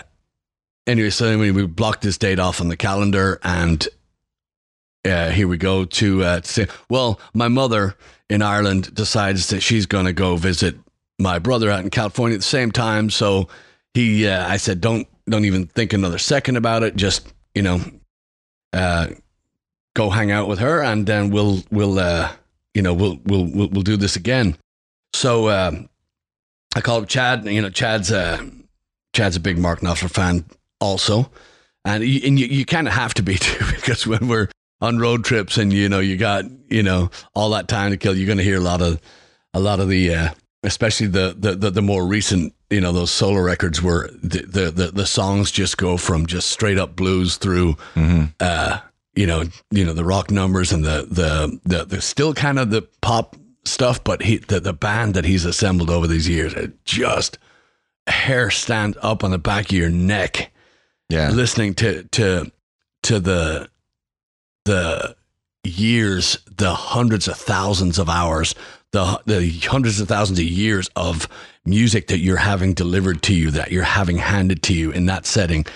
anyway, 0.90 1.10
so 1.10 1.28
anyway, 1.28 1.52
we 1.52 1.66
blocked 1.66 2.02
this 2.02 2.18
date 2.18 2.40
off 2.40 2.60
on 2.60 2.68
the 2.68 2.78
calendar, 2.78 3.40
and 3.44 3.88
uh, 5.06 5.30
here 5.30 5.48
we 5.48 5.58
go 5.58 5.86
to 5.86 6.24
uh, 6.24 6.40
to 6.42 6.48
say, 6.48 6.68
well, 6.90 7.20
my 7.34 7.48
mother 7.48 7.96
in 8.30 8.42
Ireland 8.42 8.94
decides 8.94 9.48
that 9.50 9.62
she's 9.62 9.86
going 9.86 10.06
to 10.06 10.14
go 10.14 10.36
visit 10.36 10.76
my 11.20 11.40
brother 11.40 11.70
out 11.70 11.84
in 11.84 11.90
California 11.90 12.36
at 12.36 12.42
the 12.42 12.46
same 12.46 12.72
time. 12.72 13.10
So 13.10 13.48
he, 13.94 14.28
uh, 14.28 14.48
I 14.48 14.58
said, 14.58 14.82
don't 14.82 15.08
don't 15.30 15.46
even 15.46 15.68
think 15.68 15.94
another 15.94 16.18
second 16.18 16.58
about 16.58 16.84
it. 16.84 16.96
Just 16.96 17.32
you 17.54 17.62
know, 17.62 17.82
uh, 18.74 19.10
go 19.96 20.10
hang 20.10 20.32
out 20.32 20.48
with 20.48 20.60
her, 20.60 20.82
and 20.82 21.06
then 21.06 21.30
we'll 21.30 21.64
we'll 21.72 22.00
uh, 22.00 22.32
you 22.74 22.82
know 22.82 22.94
we'll 22.94 23.20
we'll 23.26 23.46
we'll, 23.46 23.70
we'll 23.70 23.84
do 23.84 23.98
this 23.98 24.16
again. 24.16 24.58
So 25.14 25.50
um, 25.50 25.90
I 26.76 26.82
called 26.82 27.04
up 27.04 27.10
Chad. 27.10 27.46
You 27.46 27.62
know, 27.62 27.70
Chad's 27.70 28.12
uh, 28.12 28.44
Chad's 29.14 29.36
a 29.36 29.40
big 29.40 29.58
Mark 29.58 29.82
Knopfler 29.82 30.12
fan 30.12 30.46
also, 30.80 31.32
and 31.86 32.04
you, 32.04 32.22
and 32.26 32.40
you, 32.40 32.46
you 32.48 32.66
kind 32.66 32.88
of 32.88 32.94
have 32.94 33.14
to 33.16 33.24
be 33.24 33.36
too 33.40 33.66
because 33.76 34.06
when 34.08 34.28
we're 34.28 34.48
on 34.82 34.98
road 35.00 35.24
trips 35.26 35.58
and 35.58 35.74
you 35.74 35.90
know 35.90 36.00
you 36.00 36.18
got 36.18 36.46
you 36.70 36.84
know 36.84 37.10
all 37.36 37.50
that 37.52 37.68
time 37.68 37.92
to 37.92 37.98
kill, 37.98 38.16
you're 38.16 38.26
going 38.28 38.38
to 38.38 38.44
hear 38.44 38.58
a 38.58 38.62
lot 38.62 38.82
of 38.82 39.00
a 39.54 39.60
lot 39.60 39.80
of 39.80 39.90
the 39.90 40.14
uh, 40.14 40.30
especially 40.64 41.08
the, 41.08 41.36
the 41.38 41.56
the 41.56 41.72
the 41.72 41.82
more 41.82 42.06
recent 42.06 42.54
you 42.70 42.80
know 42.82 42.92
those 42.92 43.12
solo 43.12 43.40
records 43.42 43.82
where 43.82 44.08
the 44.22 44.42
the 44.46 44.72
the, 44.72 44.92
the 44.92 45.06
songs 45.06 45.52
just 45.52 45.78
go 45.78 45.98
from 45.98 46.26
just 46.28 46.50
straight 46.52 46.78
up 46.78 46.96
blues 46.96 47.38
through 47.38 47.74
Mhm. 47.96 48.34
uh 48.40 48.80
you 49.16 49.26
know 49.26 49.44
you 49.72 49.84
know 49.84 49.94
the 49.94 50.06
rock 50.06 50.30
numbers 50.32 50.72
and 50.72 50.84
the 50.86 51.08
the 51.10 51.60
the, 51.66 51.86
the 51.86 52.02
still 52.02 52.34
kind 52.34 52.60
of 52.60 52.70
the 52.70 52.84
pop 53.02 53.36
stuff 53.66 54.04
but 54.04 54.22
he 54.22 54.38
the, 54.38 54.60
the 54.60 54.72
band 54.74 55.14
that 55.16 55.26
he's 55.26 55.46
assembled 55.46 55.90
over 55.90 56.06
these 56.08 56.30
years 56.30 56.54
it 56.54 56.86
just 56.86 57.38
hair 58.08 58.50
stand 58.52 58.98
up 59.02 59.24
on 59.24 59.32
the 59.32 59.38
back 59.40 59.66
of 59.66 59.72
your 59.72 59.90
neck 59.90 60.52
yeah. 61.10 61.30
listening 61.32 61.74
to 61.76 62.04
to 62.04 62.52
to 63.04 63.20
the 63.20 63.70
the 64.66 65.16
years, 65.64 66.38
the 66.58 66.74
hundreds 66.74 67.28
of 67.28 67.36
thousands 67.38 68.00
of 68.00 68.10
hours, 68.10 68.56
the 68.92 69.22
the 69.26 69.50
hundreds 69.68 70.00
of 70.00 70.08
thousands 70.08 70.40
of 70.40 70.46
years 70.46 70.90
of 70.96 71.28
music 71.66 72.08
that 72.08 72.20
you're 72.20 72.38
having 72.38 72.74
delivered 72.74 73.22
to 73.24 73.34
you, 73.34 73.52
that 73.52 73.72
you're 73.72 73.84
having 73.84 74.18
handed 74.18 74.64
to 74.64 74.74
you 74.74 74.92
in 74.92 75.06
that 75.08 75.26
setting. 75.26 75.66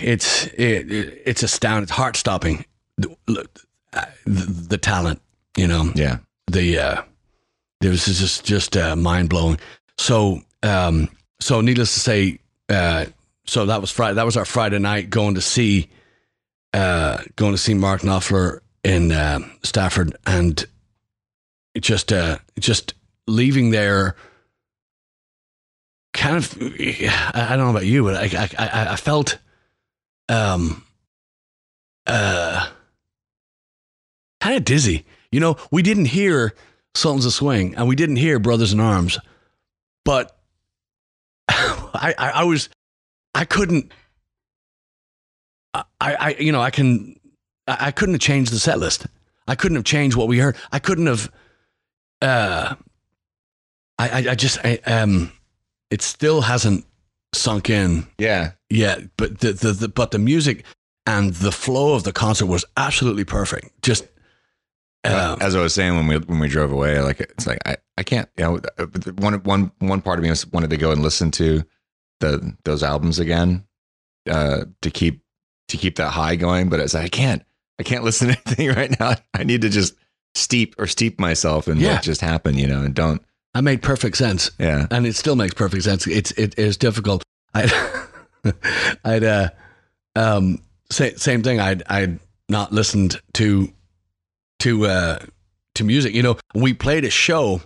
It's 0.00 0.46
it, 0.46 0.92
it- 0.92 1.22
it's 1.26 1.42
astounding. 1.42 1.82
It's 1.84 1.92
heart 1.92 2.16
stopping. 2.16 2.64
The, 2.98 3.14
uh, 3.92 4.04
the, 4.26 4.44
the 4.68 4.78
talent, 4.78 5.20
you 5.56 5.66
know 5.66 5.92
Yeah. 5.94 6.18
the 6.50 6.78
uh 6.78 7.02
this 7.80 8.06
is 8.08 8.18
just 8.20 8.44
just 8.44 8.76
uh, 8.76 8.94
mind 8.96 9.28
blowing. 9.28 9.58
So 9.98 10.42
um 10.62 11.08
so 11.40 11.60
needless 11.60 11.94
to 11.94 12.00
say, 12.00 12.38
uh 12.68 13.06
so 13.48 13.66
that 13.66 13.80
was 13.80 13.90
Friday 13.90 14.14
that 14.14 14.26
was 14.26 14.36
our 14.36 14.44
Friday 14.44 14.78
night 14.78 15.10
going 15.10 15.34
to 15.34 15.40
see 15.40 15.88
uh 16.72 17.22
going 17.36 17.52
to 17.52 17.58
see 17.58 17.74
Mark 17.74 18.02
Knopfler 18.02 18.60
in 18.84 19.10
uh, 19.12 19.40
Stafford 19.62 20.16
and 20.26 20.64
just 21.80 22.12
uh 22.12 22.38
just 22.58 22.94
leaving 23.26 23.70
there 23.70 24.16
kind 26.14 26.36
of 26.36 26.56
I 26.60 27.46
don't 27.50 27.58
know 27.58 27.70
about 27.70 27.86
you 27.86 28.04
but 28.04 28.16
I 28.16 28.48
I 28.58 28.92
I, 28.92 28.96
felt 28.96 29.38
um 30.28 30.84
uh 32.06 32.68
kind 34.40 34.56
of 34.56 34.64
dizzy. 34.64 35.04
You 35.30 35.40
know, 35.40 35.56
we 35.70 35.82
didn't 35.82 36.06
hear 36.06 36.54
Sultans 36.94 37.26
of 37.26 37.32
Swing 37.32 37.74
and 37.76 37.88
we 37.88 37.96
didn't 37.96 38.16
hear 38.16 38.38
Brothers 38.38 38.72
in 38.72 38.80
Arms, 38.80 39.18
but 40.04 40.36
I, 41.48 42.14
I, 42.18 42.30
I 42.30 42.44
was, 42.44 42.68
I 43.38 43.44
couldn't, 43.44 43.92
I, 45.72 45.84
I, 46.00 46.36
you 46.40 46.50
know, 46.50 46.60
I 46.60 46.70
can, 46.70 47.14
I, 47.68 47.76
I 47.86 47.90
couldn't 47.92 48.16
have 48.16 48.20
changed 48.20 48.52
the 48.52 48.58
set 48.58 48.80
list. 48.80 49.06
I 49.46 49.54
couldn't 49.54 49.76
have 49.76 49.84
changed 49.84 50.16
what 50.16 50.26
we 50.26 50.38
heard. 50.40 50.56
I 50.72 50.80
couldn't 50.80 51.06
have, 51.06 51.30
uh, 52.20 52.74
I, 53.96 54.08
I, 54.08 54.30
I 54.30 54.34
just, 54.34 54.58
I, 54.64 54.80
um, 54.86 55.30
it 55.88 56.02
still 56.02 56.40
hasn't 56.40 56.84
sunk 57.32 57.70
in 57.70 58.08
Yeah. 58.18 58.52
yeah, 58.70 58.98
but 59.16 59.38
the, 59.38 59.52
the, 59.52 59.72
the 59.72 59.88
but 59.88 60.10
the 60.10 60.18
music 60.18 60.64
and 61.06 61.32
the 61.34 61.52
flow 61.52 61.94
of 61.94 62.02
the 62.02 62.12
concert 62.12 62.46
was 62.46 62.64
absolutely 62.76 63.24
perfect. 63.24 63.70
Just 63.82 64.08
uh, 65.04 65.36
As 65.40 65.54
I 65.54 65.62
was 65.62 65.74
saying 65.74 65.94
when 65.94 66.08
we 66.08 66.18
when 66.18 66.40
we 66.40 66.48
drove 66.48 66.72
away, 66.72 67.00
like 67.00 67.20
it's 67.20 67.46
like 67.46 67.60
I, 67.66 67.76
I 67.96 68.02
can't 68.02 68.28
you 68.36 68.44
know 68.44 68.60
one 69.18 69.34
one 69.44 69.70
one 69.78 70.02
part 70.02 70.18
of 70.18 70.24
me 70.24 70.32
wanted 70.52 70.70
to 70.70 70.76
go 70.76 70.90
and 70.90 71.02
listen 71.02 71.30
to 71.32 71.62
the 72.20 72.56
those 72.64 72.82
albums 72.82 73.18
again 73.18 73.64
uh, 74.30 74.64
to 74.82 74.90
keep 74.90 75.22
to 75.68 75.76
keep 75.76 75.96
that 75.96 76.10
high 76.10 76.36
going, 76.36 76.68
but 76.68 76.80
it's 76.80 76.94
like 76.94 77.04
I 77.04 77.08
can't 77.08 77.42
I 77.78 77.82
can't 77.82 78.04
listen 78.08 78.28
to 78.28 78.38
anything 78.46 78.68
right 78.74 78.98
now. 78.98 79.14
I 79.34 79.44
need 79.44 79.62
to 79.62 79.68
just 79.68 79.94
steep 80.34 80.74
or 80.78 80.86
steep 80.86 81.18
myself 81.20 81.68
in 81.68 81.78
Yeah. 81.78 81.94
what 81.94 82.02
just 82.02 82.20
happened, 82.20 82.58
you 82.60 82.66
know, 82.66 82.82
and 82.82 82.94
don't 82.94 83.22
I 83.54 83.60
made 83.60 83.82
perfect 83.82 84.16
sense, 84.16 84.50
yeah 84.58 84.86
and 84.90 85.06
it 85.06 85.16
still 85.16 85.36
makes 85.36 85.54
perfect 85.54 85.82
sense. 85.84 86.06
It's 86.06 86.30
it 86.32 86.58
is 86.58 86.76
difficult. 86.76 87.22
I 87.54 87.66
I'd 89.04 89.24
uh 89.24 89.50
um, 90.16 90.58
sa- 90.90 91.16
same 91.16 91.42
thing. 91.42 91.60
I'd 91.60 91.82
I'd 91.88 92.18
not 92.48 92.72
listened 92.72 93.20
to 93.34 93.72
to 94.60 94.86
uh, 94.86 95.18
to 95.76 95.84
music. 95.84 96.14
You 96.14 96.22
know, 96.22 96.36
we 96.54 96.74
played 96.74 97.04
a 97.04 97.10
show 97.10 97.60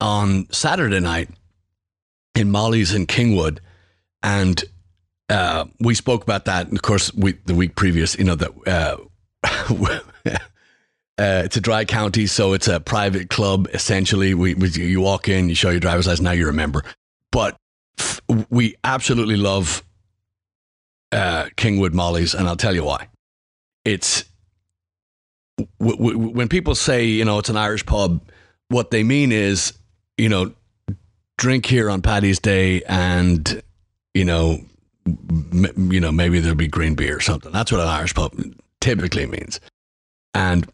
on 0.00 0.48
Saturday 0.50 1.00
night 1.00 1.28
in 2.34 2.50
Molly's 2.50 2.94
in 2.94 3.06
Kingwood, 3.06 3.58
and 4.22 4.62
uh, 5.28 5.66
we 5.80 5.94
spoke 5.94 6.22
about 6.22 6.44
that. 6.46 6.68
And 6.68 6.76
of 6.76 6.82
course, 6.82 7.12
we 7.14 7.32
the 7.46 7.54
week 7.54 7.76
previous, 7.76 8.16
you 8.18 8.24
know 8.24 8.36
that. 8.36 8.50
Uh, 9.44 10.00
Uh, 11.20 11.42
it's 11.44 11.58
a 11.58 11.60
dry 11.60 11.84
county, 11.84 12.26
so 12.26 12.54
it's 12.54 12.66
a 12.66 12.80
private 12.80 13.28
club. 13.28 13.68
Essentially, 13.74 14.32
we, 14.32 14.54
we 14.54 14.70
you 14.70 15.02
walk 15.02 15.28
in, 15.28 15.50
you 15.50 15.54
show 15.54 15.68
your 15.68 15.78
driver's 15.78 16.06
license, 16.06 16.24
now 16.24 16.30
you're 16.30 16.48
a 16.48 16.54
member. 16.54 16.82
But 17.30 17.56
f- 17.98 18.22
we 18.48 18.76
absolutely 18.84 19.36
love 19.36 19.82
uh, 21.12 21.50
Kingwood 21.58 21.92
Molly's, 21.92 22.32
and 22.32 22.48
I'll 22.48 22.56
tell 22.56 22.74
you 22.74 22.84
why. 22.84 23.08
It's 23.84 24.24
w- 25.78 25.98
w- 25.98 26.18
when 26.30 26.48
people 26.48 26.74
say 26.74 27.04
you 27.04 27.26
know 27.26 27.38
it's 27.38 27.50
an 27.50 27.56
Irish 27.58 27.84
pub, 27.84 28.22
what 28.68 28.90
they 28.90 29.02
mean 29.02 29.30
is 29.30 29.74
you 30.16 30.30
know 30.30 30.54
drink 31.40 31.66
here 31.66 31.90
on 31.90 32.02
Paddy's 32.02 32.38
Day, 32.38 32.82
and 32.84 33.62
you 34.14 34.24
know 34.24 34.60
m- 35.06 35.88
you 35.92 35.98
know 35.98 36.12
maybe 36.12 36.38
there'll 36.38 36.54
be 36.56 36.68
green 36.68 36.94
beer 36.94 37.16
or 37.16 37.20
something. 37.20 37.50
That's 37.50 37.72
what 37.72 37.80
an 37.80 37.88
Irish 37.88 38.14
pub 38.14 38.32
typically 38.80 39.26
means, 39.26 39.58
and 40.34 40.70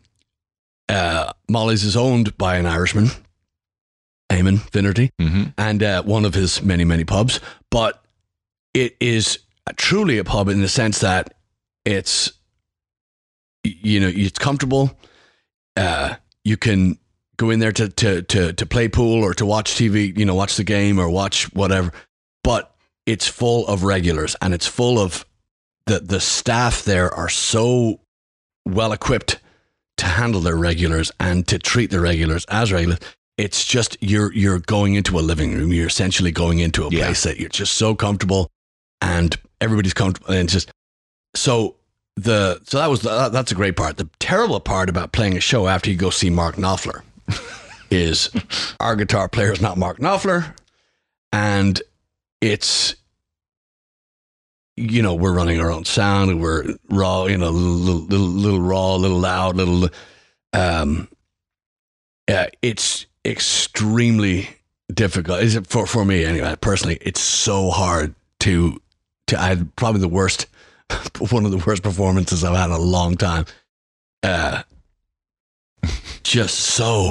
uh, 0.88 1.32
Molly's 1.48 1.84
is 1.84 1.96
owned 1.96 2.36
by 2.36 2.56
an 2.56 2.66
Irishman, 2.66 3.08
Eamon 4.30 4.58
Finnerty, 4.70 5.10
Mm-hmm. 5.20 5.44
and 5.56 5.82
uh, 5.82 6.02
one 6.02 6.24
of 6.24 6.34
his 6.34 6.62
many, 6.62 6.84
many 6.84 7.04
pubs. 7.04 7.40
But 7.70 8.02
it 8.74 8.96
is 9.00 9.38
truly 9.76 10.18
a 10.18 10.24
pub 10.24 10.48
in 10.48 10.60
the 10.60 10.68
sense 10.68 10.98
that 11.00 11.34
it's, 11.84 12.32
you 13.64 14.00
know, 14.00 14.10
it's 14.14 14.38
comfortable. 14.38 14.96
Uh, 15.76 16.14
you 16.44 16.56
can 16.56 16.98
go 17.36 17.50
in 17.50 17.58
there 17.60 17.72
to, 17.72 17.88
to, 17.88 18.22
to, 18.22 18.52
to 18.52 18.66
play 18.66 18.88
pool 18.88 19.22
or 19.22 19.34
to 19.34 19.46
watch 19.46 19.72
TV, 19.74 20.16
you 20.16 20.24
know, 20.24 20.34
watch 20.34 20.56
the 20.56 20.64
game 20.64 20.98
or 20.98 21.08
watch 21.08 21.52
whatever. 21.54 21.92
But 22.42 22.74
it's 23.06 23.26
full 23.28 23.66
of 23.66 23.82
regulars 23.84 24.36
and 24.40 24.54
it's 24.54 24.66
full 24.66 24.98
of 24.98 25.24
the, 25.86 26.00
the 26.00 26.20
staff 26.20 26.84
there 26.84 27.12
are 27.12 27.28
so 27.28 28.00
well 28.64 28.92
equipped 28.92 29.38
to 29.98 30.06
handle 30.06 30.40
their 30.40 30.56
regulars 30.56 31.10
and 31.20 31.46
to 31.48 31.58
treat 31.58 31.90
the 31.90 32.00
regulars 32.00 32.44
as 32.46 32.72
regulars. 32.72 32.98
It's 33.38 33.64
just 33.64 33.96
you're 34.00 34.32
you're 34.32 34.58
going 34.60 34.94
into 34.94 35.18
a 35.18 35.20
living 35.20 35.54
room. 35.54 35.72
You're 35.72 35.86
essentially 35.86 36.32
going 36.32 36.58
into 36.58 36.86
a 36.86 36.90
Yeah. 36.90 37.04
place 37.04 37.22
that 37.24 37.38
you're 37.38 37.50
just 37.50 37.74
so 37.74 37.94
comfortable, 37.94 38.50
and 39.02 39.36
everybody's 39.60 39.92
comfortable. 39.94 40.32
And 40.32 40.44
it's 40.44 40.54
just 40.54 40.70
so 41.34 41.76
the 42.16 42.60
so 42.64 42.78
that 42.78 42.88
was 42.88 43.02
that, 43.02 43.32
that's 43.32 43.52
a 43.52 43.54
great 43.54 43.76
part. 43.76 43.98
The 43.98 44.08
terrible 44.18 44.58
part 44.58 44.88
about 44.88 45.12
playing 45.12 45.36
a 45.36 45.40
show 45.40 45.68
after 45.68 45.90
you 45.90 45.96
go 45.96 46.08
see 46.08 46.30
Mark 46.30 46.56
Knopfler 46.56 47.02
is 47.90 48.30
our 48.80 48.96
guitar 48.96 49.28
player 49.28 49.52
is 49.52 49.60
not 49.60 49.78
Mark 49.78 49.98
Knopfler, 49.98 50.54
and 51.32 51.80
it's 52.40 52.96
you 54.76 55.02
know 55.02 55.14
we're 55.14 55.32
running 55.32 55.60
our 55.60 55.70
own 55.70 55.84
sound 55.84 56.30
and 56.30 56.40
we're 56.40 56.64
raw 56.90 57.24
you 57.24 57.38
know 57.38 57.50
little 57.50 58.00
little, 58.00 58.26
little 58.26 58.60
raw 58.60 58.94
little 58.94 59.18
loud 59.18 59.56
little 59.56 59.88
um 60.52 61.08
yeah 62.28 62.46
it's 62.62 63.06
extremely 63.24 64.48
difficult. 64.92 65.42
Is 65.42 65.56
it 65.56 65.66
for 65.66 65.86
for 65.86 66.04
me 66.04 66.24
anyway 66.24 66.54
personally 66.60 66.98
it's 67.00 67.20
so 67.20 67.70
hard 67.70 68.14
to 68.40 68.80
to 69.28 69.40
i 69.40 69.48
had 69.48 69.74
probably 69.76 70.00
the 70.00 70.08
worst 70.08 70.46
one 71.30 71.44
of 71.44 71.50
the 71.50 71.62
worst 71.66 71.82
performances 71.82 72.44
i've 72.44 72.54
had 72.54 72.66
in 72.66 72.72
a 72.72 72.78
long 72.78 73.16
time. 73.16 73.46
Uh 74.22 74.62
just 76.26 76.58
so 76.58 77.10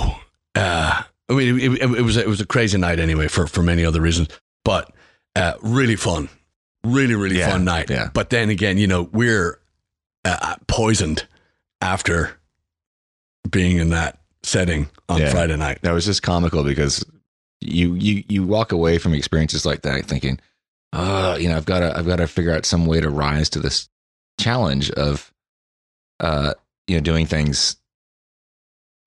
uh 0.55 1.01
i 1.29 1.33
mean 1.33 1.59
it, 1.59 1.81
it, 1.81 1.91
it 1.99 2.01
was 2.01 2.17
it 2.17 2.27
was 2.27 2.41
a 2.41 2.45
crazy 2.45 2.77
night 2.77 2.99
anyway 2.99 3.27
for 3.27 3.47
for 3.47 3.63
many 3.63 3.85
other 3.85 4.01
reasons 4.01 4.27
but 4.63 4.91
uh 5.35 5.53
really 5.61 5.95
fun 5.95 6.27
really 6.83 7.15
really 7.15 7.39
Yeah, 7.39 7.51
fun 7.51 7.63
night 7.65 7.89
yeah. 7.89 8.09
but 8.13 8.29
then 8.29 8.49
again 8.49 8.77
you 8.77 8.87
know 8.87 9.03
we're 9.11 9.59
uh, 10.25 10.55
poisoned 10.67 11.25
after 11.81 12.35
being 13.49 13.77
in 13.77 13.89
that 13.89 14.19
setting 14.43 14.87
on 15.09 15.21
Yeah. 15.21 15.31
friday 15.31 15.55
night 15.55 15.79
That 15.83 15.93
was 15.93 16.05
just 16.05 16.21
comical 16.23 16.63
because 16.63 17.03
you 17.61 17.93
you 17.95 18.23
you 18.27 18.43
walk 18.43 18.71
away 18.71 18.97
from 18.97 19.13
experiences 19.13 19.65
like 19.65 19.81
that 19.83 20.05
thinking, 20.05 20.39
uh, 20.93 21.37
you 21.39 21.49
know, 21.49 21.57
I've 21.57 21.65
got 21.65 21.79
to 21.79 21.97
I've 21.97 22.05
got 22.05 22.17
to 22.17 22.27
figure 22.27 22.53
out 22.53 22.65
some 22.65 22.85
way 22.85 22.99
to 23.01 23.09
rise 23.09 23.49
to 23.51 23.59
this 23.59 23.89
challenge 24.39 24.91
of, 24.91 25.33
uh, 26.19 26.53
you 26.87 26.95
know, 26.95 27.01
doing 27.01 27.25
things, 27.25 27.77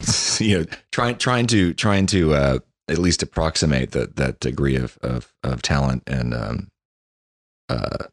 you 0.41 0.59
know, 0.59 0.65
trying 0.93 1.17
trying 1.17 1.47
to 1.49 1.75
trying 1.75 2.07
to 2.07 2.35
uh, 2.35 2.59
at 2.89 2.99
least 2.99 3.23
approximate 3.23 3.93
that 3.93 4.17
that 4.17 4.41
degree 4.41 4.77
of 4.77 4.99
of 5.03 5.33
of 5.43 5.63
talent 5.63 6.03
and 6.07 6.35
um, 6.35 6.69
uh, 7.69 8.05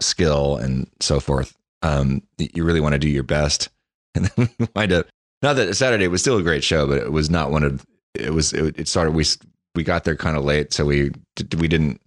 skill 0.00 0.56
and 0.56 0.90
so 1.00 1.20
forth. 1.20 1.56
Um, 1.82 2.22
you 2.38 2.64
really 2.64 2.80
want 2.80 2.94
to 2.94 2.98
do 2.98 3.08
your 3.08 3.22
best, 3.22 3.68
and 4.14 4.26
then 4.26 4.48
wind 4.74 4.92
up 4.92 5.06
not 5.42 5.54
that 5.54 5.74
Saturday 5.74 6.08
was 6.08 6.20
still 6.20 6.38
a 6.38 6.42
great 6.42 6.64
show, 6.64 6.86
but 6.86 6.98
it 6.98 7.12
was 7.12 7.30
not 7.30 7.50
one 7.50 7.62
of 7.62 7.84
it 8.14 8.32
was 8.32 8.52
it, 8.52 8.78
it 8.78 8.88
started 8.88 9.12
we 9.12 9.24
we 9.74 9.84
got 9.84 10.04
there 10.04 10.16
kind 10.16 10.36
of 10.36 10.44
late, 10.44 10.72
so 10.72 10.84
we 10.84 11.10
we 11.58 11.68
didn't 11.68 12.00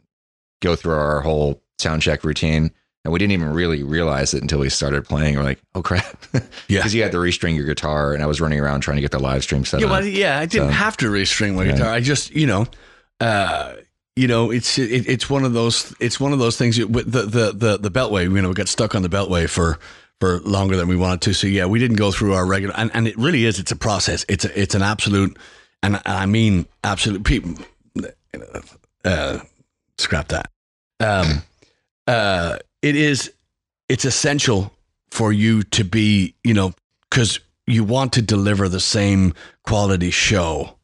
go 0.62 0.76
through 0.76 0.94
our 0.94 1.22
whole 1.22 1.62
sound 1.78 2.02
check 2.02 2.24
routine, 2.24 2.72
and 3.06 3.14
we 3.14 3.20
didn't 3.20 3.32
even 3.34 3.54
really 3.54 3.82
realize 3.84 4.34
it 4.34 4.42
until 4.42 4.60
we 4.60 4.70
started 4.70 5.06
playing. 5.06 5.36
We're 5.36 5.44
like, 5.44 5.60
oh 5.76 5.82
crap, 5.82 6.26
Yeah. 6.34 6.80
because 6.80 6.94
you 6.94 7.02
had 7.04 7.12
to 7.14 7.18
restring 7.18 7.56
your 7.56 7.66
guitar, 7.66 8.14
and 8.14 8.22
I 8.22 8.26
was 8.26 8.40
running 8.42 8.60
around 8.60 8.82
trying 8.82 8.98
to 8.98 9.02
get 9.02 9.12
the 9.12 9.20
live 9.20 9.44
stream 9.44 9.66
set 9.66 9.80
Yeah, 9.80 9.88
up. 9.88 9.92
well, 9.92 10.06
yeah, 10.06 10.40
I 10.40 10.46
didn't 10.46 10.70
So- 10.70 10.74
have 10.74 10.98
to 10.98 11.06
restring 11.10 11.56
my 11.56 11.64
Yeah. 11.64 11.72
guitar. 11.74 11.94
I 11.94 12.00
just, 12.02 12.32
you 12.32 12.46
know, 12.48 12.68
uh, 13.22 13.74
you 14.16 14.28
know, 14.28 14.52
it's 14.52 14.78
it, 14.78 15.08
it's 15.08 15.30
one 15.30 15.46
of 15.46 15.54
those 15.54 15.96
it's 16.00 16.20
one 16.20 16.34
of 16.34 16.40
those 16.40 16.58
things. 16.58 16.78
you- 16.78 16.88
With 16.88 17.12
the 17.12 17.22
the 17.24 17.52
the 17.54 17.78
the 17.78 17.92
beltway, 17.92 18.24
you 18.24 18.42
know, 18.42 18.50
we 18.50 18.54
got 18.54 18.68
stuck 18.68 18.94
on 18.96 19.02
the 19.02 19.10
beltway 19.10 19.50
for 19.50 19.80
for 20.20 20.42
longer 20.42 20.76
than 20.76 20.90
we 20.90 20.98
wanted 20.98 21.22
to. 21.22 21.34
So 21.34 21.48
yeah, 21.48 21.66
we 21.66 21.80
didn't 21.80 21.96
go 21.96 22.12
through 22.12 22.34
our 22.34 22.46
regular, 22.46 22.74
and, 22.78 22.92
and 22.94 23.08
it 23.08 23.18
really 23.18 23.46
is. 23.46 23.60
It's 23.60 23.72
a 23.72 23.78
process. 23.78 24.26
It's 24.28 24.44
a, 24.44 24.60
it's 24.62 24.76
an 24.76 24.82
absolute, 24.82 25.38
and 25.82 26.02
I 26.06 26.26
mean 26.26 26.66
absolute. 26.84 27.24
People, 27.24 27.54
uh, 29.06 29.40
scrap 29.98 30.28
that. 30.30 30.50
Um, 31.00 31.44
uh, 32.08 32.58
it 32.82 32.96
is. 32.96 33.32
It's 33.88 34.06
essential 34.06 34.72
for 35.10 35.34
you 35.34 35.64
to 35.64 35.84
be, 35.84 36.36
you 36.44 36.54
know, 36.54 36.74
because 37.10 37.40
you 37.66 37.84
want 37.84 38.14
to 38.14 38.22
deliver 38.22 38.70
the 38.70 38.80
same 38.80 39.34
quality 39.64 40.12
show 40.12 40.76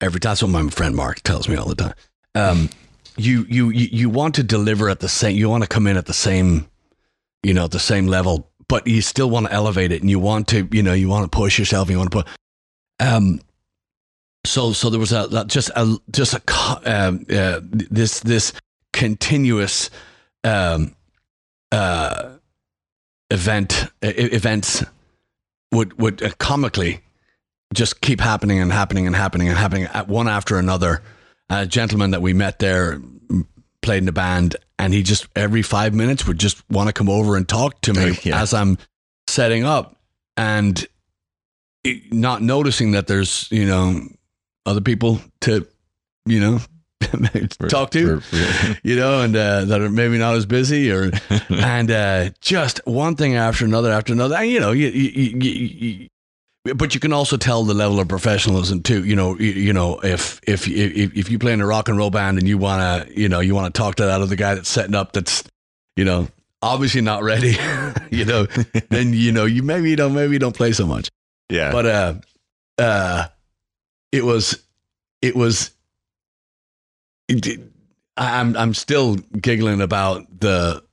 every 0.00 0.20
time. 0.20 0.30
That's 0.30 0.42
what 0.42 0.50
my 0.50 0.68
friend 0.68 0.94
Mark 0.94 1.20
tells 1.20 1.48
me 1.48 1.56
all 1.56 1.68
the 1.68 1.74
time. 1.74 1.94
Um, 2.34 2.70
you, 3.16 3.46
you, 3.48 3.70
you, 3.70 4.10
want 4.10 4.34
to 4.34 4.42
deliver 4.42 4.90
at 4.90 5.00
the 5.00 5.08
same, 5.08 5.36
you 5.36 5.48
want 5.48 5.62
to 5.62 5.68
come 5.68 5.86
in 5.86 5.96
at 5.96 6.06
the 6.06 6.12
same, 6.12 6.68
you 7.42 7.54
know, 7.54 7.66
the 7.66 7.78
same 7.78 8.06
level, 8.06 8.50
but 8.68 8.86
you 8.86 9.00
still 9.00 9.30
want 9.30 9.46
to 9.46 9.52
elevate 9.52 9.90
it 9.90 10.02
and 10.02 10.10
you 10.10 10.18
want 10.18 10.48
to, 10.48 10.68
you 10.70 10.82
know, 10.82 10.92
you 10.92 11.08
want 11.08 11.30
to 11.30 11.34
push 11.34 11.58
yourself. 11.58 11.88
You 11.88 11.96
want 11.96 12.10
to 12.10 12.16
put, 12.18 12.28
um, 13.00 13.40
so, 14.44 14.72
so 14.72 14.90
there 14.90 15.00
was 15.00 15.12
a, 15.12 15.44
just 15.46 15.70
a, 15.74 15.96
just 16.10 16.34
a, 16.34 16.80
um, 16.84 17.24
uh, 17.30 17.60
this, 17.62 18.20
this 18.20 18.52
continuous, 18.92 19.88
um, 20.44 20.94
uh, 21.72 22.30
event, 23.30 23.86
events 24.02 24.84
would 25.72 25.98
would 26.00 26.22
uh, 26.22 26.30
comically 26.38 27.00
just 27.74 28.00
keep 28.00 28.20
happening 28.20 28.60
and 28.60 28.72
happening 28.72 29.06
and 29.06 29.16
happening 29.16 29.48
and 29.48 29.58
happening 29.58 29.84
at 29.92 30.08
one 30.08 30.28
after 30.28 30.58
another. 30.58 31.02
A 31.48 31.66
gentleman 31.66 32.10
that 32.10 32.22
we 32.22 32.32
met 32.32 32.58
there 32.58 33.00
played 33.82 33.98
in 33.98 34.06
the 34.06 34.12
band, 34.12 34.56
and 34.78 34.92
he 34.92 35.02
just 35.02 35.26
every 35.36 35.62
five 35.62 35.94
minutes 35.94 36.26
would 36.26 36.38
just 36.38 36.62
want 36.70 36.88
to 36.88 36.92
come 36.92 37.08
over 37.08 37.36
and 37.36 37.48
talk 37.48 37.80
to 37.82 37.92
me 37.92 38.18
Yeah. 38.24 38.40
as 38.42 38.52
I'm 38.52 38.78
setting 39.28 39.64
up, 39.64 39.96
and 40.36 40.84
not 42.10 42.42
noticing 42.42 42.92
that 42.92 43.06
there's 43.06 43.48
you 43.52 43.64
know 43.66 44.00
other 44.64 44.80
people 44.80 45.20
to 45.42 45.66
you 46.24 46.40
know 46.40 46.58
talk 47.68 47.90
to 47.90 48.20
you 48.82 48.96
know, 48.96 49.20
and 49.22 49.36
uh, 49.36 49.64
that 49.66 49.80
are 49.80 49.90
maybe 49.90 50.18
not 50.18 50.34
as 50.34 50.46
busy, 50.46 50.90
or 50.90 51.10
and 51.48 51.90
uh, 51.90 52.30
just 52.40 52.80
one 52.86 53.16
thing 53.16 53.34
after 53.36 53.64
another 53.64 53.90
after 53.92 54.12
another. 54.12 54.36
And, 54.36 54.50
you 54.50 54.60
know, 54.60 54.72
you, 54.72 54.88
you, 54.88 55.38
you, 55.38 55.50
you, 56.64 56.74
but 56.74 56.94
you 56.94 57.00
can 57.00 57.12
also 57.12 57.36
tell 57.36 57.62
the 57.64 57.74
level 57.74 58.00
of 58.00 58.08
professionalism 58.08 58.82
too. 58.82 59.04
You 59.04 59.14
know, 59.14 59.38
you, 59.38 59.52
you 59.52 59.72
know, 59.72 60.00
if 60.02 60.40
if 60.46 60.66
if 60.68 61.16
if 61.16 61.30
you 61.30 61.38
play 61.38 61.52
in 61.52 61.60
a 61.60 61.66
rock 61.66 61.88
and 61.88 61.96
roll 61.98 62.10
band 62.10 62.38
and 62.38 62.48
you 62.48 62.58
want 62.58 63.08
to, 63.08 63.20
you 63.20 63.28
know, 63.28 63.40
you 63.40 63.54
want 63.54 63.72
to 63.72 63.78
talk 63.78 63.96
to 63.96 64.06
that 64.06 64.20
other 64.20 64.36
guy 64.36 64.54
that's 64.54 64.68
setting 64.68 64.94
up, 64.94 65.12
that's 65.12 65.44
you 65.96 66.04
know, 66.04 66.26
obviously 66.62 67.02
not 67.02 67.22
ready. 67.22 67.56
you 68.10 68.24
know, 68.24 68.46
then 68.90 69.12
you 69.12 69.32
know, 69.32 69.44
you 69.44 69.62
maybe 69.62 69.90
you 69.90 69.96
don't 69.96 70.14
maybe 70.14 70.32
you 70.32 70.38
don't 70.38 70.56
play 70.56 70.72
so 70.72 70.86
much 70.86 71.08
yeah, 71.50 71.70
but 71.70 71.86
uh 71.86 72.14
uh 72.78 73.26
it 74.10 74.24
was 74.24 74.60
it 75.22 75.36
was 75.36 75.60
it, 75.60 75.66
did- 75.66 75.66
I- 75.66 75.75
I'm 78.16 78.56
I'm 78.56 78.74
still 78.74 79.16
giggling 79.40 79.80
about 79.80 80.40
the 80.40 80.84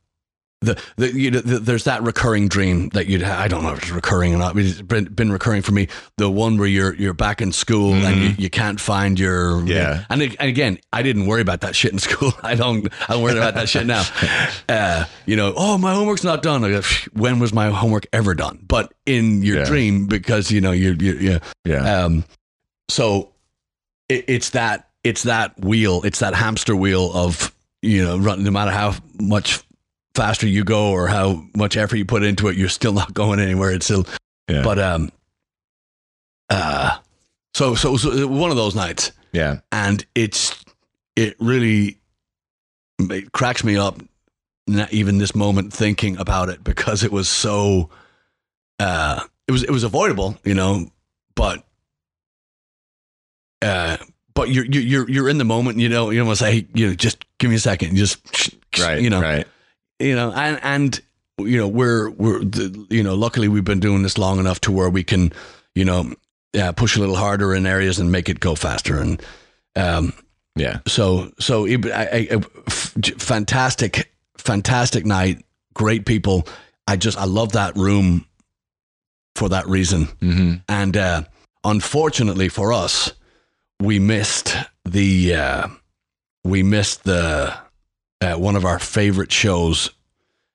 the, 0.62 0.82
the, 0.96 1.12
you 1.12 1.30
know, 1.30 1.42
the 1.42 1.60
there's 1.60 1.84
that 1.84 2.04
recurring 2.04 2.48
dream 2.48 2.88
that 2.94 3.08
you'd 3.08 3.22
I 3.22 3.50
don't 3.50 3.63
know 3.63 3.74
if 3.74 3.80
it's 3.80 3.92
recurring 3.92 4.34
or 4.34 4.38
not 4.38 4.54
but 4.56 4.63
it's 4.63 4.82
been, 4.82 5.04
been 5.06 5.30
recurring 5.30 5.62
for 5.62 5.74
me. 5.74 5.90
The 6.18 6.30
one 6.30 6.58
where 6.58 6.68
you're 6.70 6.96
you're 6.96 7.13
back 7.13 7.42
in 7.42 7.52
school 7.52 7.94
and 7.94 8.22
you, 8.22 8.30
you 8.46 8.50
can't 8.50 8.80
find 8.80 9.20
your 9.20 9.62
Yeah. 9.66 10.06
and, 10.10 10.22
it- 10.22 10.38
and 10.40 10.48
again 10.48 10.80
I 10.94 11.02
didn't 11.04 11.25
worry 11.25 11.42
about 11.42 11.62
that 11.62 11.75
shit 11.75 11.92
in 11.92 12.00
school. 12.10 12.32
I 12.42 12.56
don't 12.56 12.88
I'm 13.10 13.22
worried 13.22 13.36
about 13.38 13.56
that 13.56 13.68
shit 13.70 13.86
now. 13.86 14.04
Uh, 14.70 15.04
you 15.25 15.36
know 15.36 15.54
oh 15.58 15.78
my 15.78 15.94
homework's 15.94 16.24
not 16.24 16.42
done. 16.42 16.62
When 17.13 17.40
was 17.40 17.54
my 17.54 17.70
homework 17.70 18.08
ever 18.13 18.34
done? 18.34 18.63
But 18.66 18.94
in 19.06 19.44
your 19.44 19.60
Yeah. 19.60 19.66
dream 19.66 20.08
because 20.08 20.50
you 20.50 20.62
know 20.62 20.72
you 20.72 20.96
you, 21.00 21.13
you 21.13 21.40
Yeah. 21.66 22.04
um, 22.06 22.24
so 22.90 23.34
it, 24.08 24.24
it's 24.30 24.52
that 24.52 24.90
it's 25.04 25.24
that 25.24 25.60
wheel, 25.60 26.02
it's 26.04 26.20
that 26.20 26.34
hamster 26.36 26.76
wheel 26.76 27.12
of 27.14 27.54
you 27.82 28.02
know, 28.04 28.18
run, 28.18 28.44
no 28.44 28.50
matter 28.52 28.72
how 28.72 28.96
much 29.20 29.60
faster 30.16 30.48
you 30.48 30.64
go 30.64 30.92
or 30.92 31.08
how 31.08 31.44
much 31.56 31.76
effort 31.76 31.98
you 31.98 32.06
put 32.06 32.24
into 32.24 32.48
it, 32.48 32.56
you're 32.56 32.70
still 32.70 32.94
not 32.94 33.14
going 33.14 33.40
anywhere. 33.42 33.72
It's 33.72 33.86
still, 33.86 34.06
Yeah. 34.50 34.62
but 34.64 34.80
um, 34.80 35.12
uh, 36.50 36.98
so 37.54 37.76
so 37.76 37.98
so 37.98 38.26
one 38.28 38.52
of 38.52 38.56
those 38.58 38.74
nights, 38.76 39.12
yeah. 39.34 39.60
and 39.72 40.06
it's 40.16 40.64
it 41.16 41.36
really 41.40 41.98
it 43.00 43.32
cracks 43.34 43.64
me 43.64 43.76
up 43.78 44.02
not 44.68 44.94
even 44.94 45.18
this 45.18 45.36
moment 45.36 45.74
thinking 45.74 46.18
about 46.18 46.48
it 46.50 46.64
because 46.64 47.04
it 47.04 47.12
was 47.12 47.28
so 47.28 47.90
uh 48.80 49.22
it 49.48 49.52
was 49.52 49.64
it 49.64 49.72
was 49.72 49.84
avoidable 49.84 50.38
you 50.46 50.54
know 50.54 50.90
but 51.36 51.64
uh 53.62 53.98
but 54.34 54.50
you're 54.50 54.66
you're 54.66 54.84
you're- 54.84 55.13
you're 55.13 55.30
in 55.30 55.38
the 55.38 55.44
moment 55.46 55.78
you 55.80 55.90
know 55.90 56.10
you 56.10 56.20
almost 56.22 56.40
say 56.40 56.66
you 56.74 56.88
know 56.88 56.94
just 56.96 57.24
give 57.40 57.50
me 57.50 57.56
a 57.56 57.60
second 57.60 57.96
just 57.96 58.20
Right. 58.80 59.02
you 59.02 59.10
know 59.10 59.22
Right. 59.22 59.48
you 60.00 60.16
know 60.16 60.32
and 60.32 60.60
and 60.63 61.02
you 61.40 61.58
know 61.58 61.68
we're 61.68 62.10
we're 62.12 62.40
the, 62.40 62.86
you 62.90 63.04
know 63.04 63.16
luckily 63.16 63.48
we've 63.48 63.63
been 63.66 63.80
doing 63.80 64.02
this 64.04 64.18
long 64.18 64.40
enough 64.40 64.60
to 64.62 64.72
where 64.72 64.90
we 64.90 65.04
can 65.04 65.32
you 65.75 65.86
know 65.86 66.13
yeah 66.54 66.72
push 66.72 66.96
a 66.96 67.00
little 67.00 67.16
harder 67.16 67.54
in 67.56 67.66
areas 67.66 68.00
and 68.00 68.12
make 68.12 68.30
it 68.30 68.40
go 68.40 68.56
faster 68.56 68.98
and 69.00 69.22
um 69.75 70.13
Yeah. 70.56 70.80
so 70.88 71.32
so 71.40 71.66
it, 71.66 71.86
I, 71.88 72.28
I, 72.32 72.42
fantastic 73.18 74.12
fantastic 74.38 75.06
night 75.06 75.44
great 75.74 76.06
people 76.06 76.48
i 76.88 76.96
just 76.96 77.18
i 77.18 77.25
love 77.25 77.54
that 77.54 77.75
room 77.75 78.25
for 79.36 79.50
that 79.50 79.68
reason 79.68 80.06
Mm-hmm. 80.22 80.54
and 80.70 80.98
uh 80.98 81.24
unfortunately 81.63 82.50
for 82.50 82.74
us 82.74 83.13
we 83.84 84.00
missed 84.00 84.56
the 84.86 85.36
uh 85.36 85.68
we 86.44 86.63
missed 86.63 87.04
the 87.04 87.54
uh, 88.22 88.36
one 88.36 88.56
of 88.56 88.66
our 88.66 88.80
favorite 88.80 89.32
shows 89.32 89.90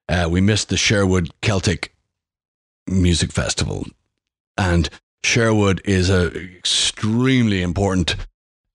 uh 0.09 0.27
we 0.31 0.41
missed 0.41 0.69
the 0.71 0.77
sherwood 0.77 1.31
celtic 1.43 1.95
music 2.87 3.31
festival 3.33 3.85
and 4.57 4.89
sherwood 5.25 5.81
is 5.85 6.11
a 6.11 6.27
extremely 6.57 7.63
important 7.63 8.17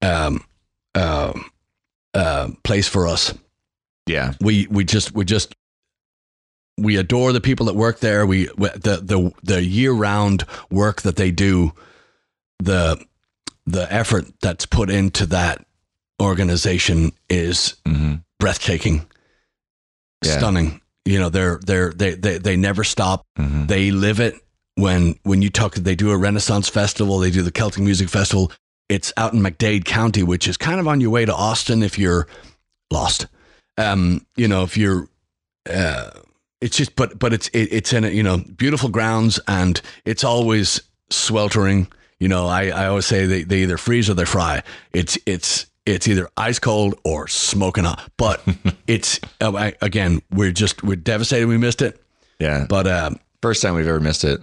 um 0.01 0.43
uh, 0.95 1.33
uh, 2.13 2.49
place 2.63 2.87
for 2.87 3.07
us. 3.07 3.33
Yeah. 4.05 4.33
We 4.39 4.67
we 4.69 4.83
just 4.83 5.13
we 5.13 5.25
just 5.25 5.55
we 6.77 6.97
adore 6.97 7.33
the 7.33 7.41
people 7.41 7.65
that 7.67 7.75
work 7.75 7.99
there. 7.99 8.25
We 8.25 8.49
we- 8.57 8.69
the 8.69 8.97
the 9.01 9.31
the 9.43 9.63
year 9.63 9.91
round 9.91 10.45
work 10.69 11.01
that 11.01 11.15
they 11.15 11.31
do, 11.31 11.73
the 12.59 13.03
the 13.65 13.91
effort 13.93 14.25
that's 14.41 14.65
put 14.65 14.89
into 14.89 15.25
that 15.27 15.65
organization 16.21 17.11
is 17.29 17.75
Mm-hmm. 17.85 18.15
breathtaking, 18.39 19.05
Yeah. 20.23 20.37
stunning. 20.37 20.81
You 21.05 21.19
know, 21.19 21.29
they're 21.29 21.59
they're 21.65 21.91
they 21.91 22.15
they 22.15 22.37
they 22.37 22.55
never 22.55 22.83
stop. 22.83 23.25
Mm-hmm. 23.37 23.65
They 23.67 23.91
live 23.91 24.19
it. 24.19 24.35
When 24.75 25.15
when 25.23 25.41
you 25.41 25.49
talk, 25.49 25.75
they 25.75 25.95
do 25.95 26.11
a 26.11 26.17
Renaissance 26.17 26.69
festival. 26.69 27.19
They 27.19 27.29
do 27.31 27.41
the 27.41 27.51
Celtic 27.51 27.83
Music 27.83 28.09
Festival. 28.09 28.51
It's 28.89 29.11
out 29.17 29.33
in 29.33 29.39
McDade 29.41 29.85
County, 29.85 30.23
which 30.23 30.47
is 30.47 30.57
kind 30.57 30.79
of 30.79 30.87
on 30.87 31.01
your 31.01 31.09
way 31.09 31.25
to 31.25 31.33
Austin 31.33 31.83
if 31.83 31.97
you're 31.99 32.27
lost. 32.91 33.27
Um, 33.77 34.25
you 34.35 34.47
know, 34.47 34.63
if 34.63 34.77
you're, 34.77 35.07
uh, 35.69 36.11
it's 36.61 36.77
just, 36.77 36.95
but 36.95 37.17
but 37.19 37.33
it's 37.33 37.47
it, 37.49 37.69
it's 37.71 37.91
in 37.93 38.03
a, 38.05 38.09
you 38.09 38.23
know 38.23 38.37
beautiful 38.57 38.89
grounds 38.89 39.39
and 39.47 39.81
it's 40.05 40.23
always 40.23 40.81
sweltering. 41.09 41.87
You 42.23 42.29
know, 42.29 42.47
I, 42.47 42.67
I 42.67 42.87
always 42.87 43.05
say 43.05 43.25
they, 43.25 43.43
they 43.43 43.63
either 43.63 43.77
freeze 43.77 44.09
or 44.09 44.13
they 44.13 44.23
fry. 44.23 44.63
It's 44.93 45.17
it's 45.25 45.65
it's 45.85 46.07
either 46.07 46.29
ice 46.37 46.57
cold 46.57 46.97
or 47.03 47.27
smoking 47.27 47.83
hot. 47.83 48.09
But 48.15 48.41
it's 48.87 49.19
uh, 49.41 49.53
I, 49.53 49.73
again, 49.81 50.21
we're 50.31 50.53
just 50.53 50.83
we're 50.83 50.95
devastated 50.95 51.47
we 51.47 51.57
missed 51.57 51.81
it. 51.81 52.01
Yeah. 52.39 52.65
But 52.69 52.87
um, 52.87 53.19
First 53.41 53.61
time 53.61 53.75
we've 53.75 53.89
ever 53.89 53.99
missed 53.99 54.23
it. 54.23 54.39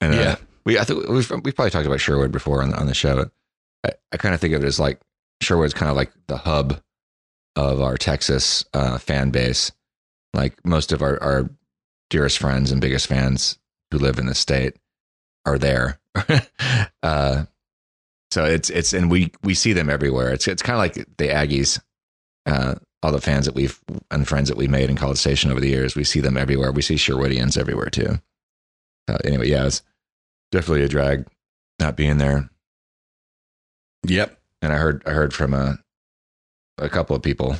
And, 0.00 0.14
uh, 0.14 0.16
Yeah. 0.16 0.36
We 0.64 0.78
I 0.78 0.84
think 0.84 1.08
we've 1.08 1.28
we 1.42 1.50
probably 1.50 1.70
talked 1.70 1.86
about 1.86 2.00
Sherwood 2.00 2.30
before 2.30 2.62
on 2.62 2.72
on 2.72 2.86
the 2.86 2.94
show. 2.94 3.28
I, 3.84 3.90
I 4.12 4.16
kind 4.16 4.32
of 4.32 4.40
think 4.40 4.54
of 4.54 4.62
it 4.62 4.66
as 4.68 4.78
like 4.78 5.00
Sherwood's 5.42 5.74
kind 5.74 5.90
of 5.90 5.96
like 5.96 6.12
the 6.28 6.36
hub 6.36 6.80
of 7.56 7.80
our 7.80 7.96
Texas 7.96 8.64
uh, 8.74 8.98
fan 8.98 9.30
base. 9.30 9.72
Like 10.34 10.64
most 10.64 10.92
of 10.92 11.02
our, 11.02 11.20
our 11.20 11.50
dearest 12.10 12.38
friends 12.38 12.70
and 12.70 12.80
biggest 12.80 13.08
fans 13.08 13.58
who 13.90 13.98
live 13.98 14.20
in 14.20 14.26
the 14.26 14.36
state 14.36 14.76
are 15.44 15.58
there. 15.58 15.98
uh, 17.02 17.44
so 18.30 18.44
it's 18.44 18.70
it's 18.70 18.92
and 18.92 19.10
we 19.10 19.32
we 19.42 19.54
see 19.54 19.72
them 19.72 19.88
everywhere. 19.90 20.32
It's 20.32 20.48
it's 20.48 20.62
kind 20.62 20.74
of 20.76 20.80
like 20.80 20.94
the 21.16 21.28
Aggies. 21.28 21.80
Uh, 22.46 22.76
all 23.02 23.12
the 23.12 23.20
fans 23.20 23.46
that 23.46 23.54
we've 23.54 23.78
and 24.10 24.26
friends 24.26 24.48
that 24.48 24.56
we 24.56 24.66
made 24.68 24.90
in 24.90 24.96
College 24.96 25.18
Station 25.18 25.50
over 25.50 25.60
the 25.60 25.68
years, 25.68 25.94
we 25.94 26.04
see 26.04 26.20
them 26.20 26.36
everywhere. 26.36 26.72
We 26.72 26.82
see 26.82 26.96
Sherwoodians 26.96 27.56
everywhere 27.56 27.90
too. 27.90 28.18
Uh, 29.08 29.18
anyway, 29.24 29.48
yeah, 29.48 29.66
it's 29.66 29.82
definitely 30.50 30.82
a 30.84 30.88
drag 30.88 31.26
not 31.78 31.96
being 31.96 32.18
there. 32.18 32.50
yep, 34.06 34.40
And 34.62 34.72
I 34.72 34.76
heard 34.76 35.02
I 35.06 35.10
heard 35.10 35.32
from 35.32 35.54
a 35.54 35.78
a 36.76 36.88
couple 36.88 37.14
of 37.16 37.22
people 37.22 37.56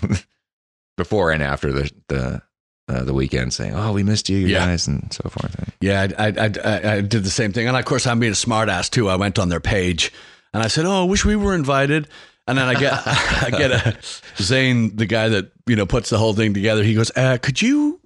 before 0.96 1.30
and 1.30 1.42
after 1.42 1.72
the 1.72 1.90
the 2.08 2.42
uh, 2.88 3.04
the 3.04 3.14
weekend 3.14 3.52
saying, 3.52 3.74
"Oh, 3.74 3.92
we 3.92 4.02
missed 4.02 4.28
you, 4.28 4.38
you 4.38 4.48
Yeah. 4.48 4.66
guys," 4.66 4.86
and 4.86 5.12
so 5.12 5.28
forth. 5.28 5.54
Yeah, 5.80 6.06
I, 6.18 6.26
I, 6.26 6.50
I, 6.64 6.92
I 6.94 7.00
did 7.02 7.24
the 7.24 7.30
same 7.30 7.52
thing. 7.52 7.68
And 7.68 7.76
of 7.76 7.84
course, 7.84 8.06
I'm 8.06 8.18
being 8.20 8.32
a 8.32 8.36
smartass 8.36 8.90
too. 8.90 9.08
I 9.08 9.16
went 9.16 9.38
on 9.38 9.48
their 9.48 9.60
page 9.60 10.12
and 10.52 10.62
I 10.62 10.66
said, 10.68 10.86
Oh, 10.86 11.02
I 11.02 11.04
wish 11.04 11.24
we 11.24 11.36
were 11.36 11.54
invited. 11.54 12.08
And 12.46 12.56
then 12.58 12.66
I 12.66 12.74
get, 12.74 12.92
I 13.06 13.50
get 13.50 13.70
a 13.70 13.96
Zane, 14.42 14.96
the 14.96 15.04
guy 15.06 15.28
that, 15.28 15.52
you 15.66 15.76
know, 15.76 15.84
puts 15.86 16.08
the 16.10 16.18
whole 16.18 16.32
thing 16.32 16.54
together. 16.54 16.82
He 16.82 16.94
goes, 16.94 17.12
uh, 17.14 17.36
Could 17.40 17.60
you 17.62 18.00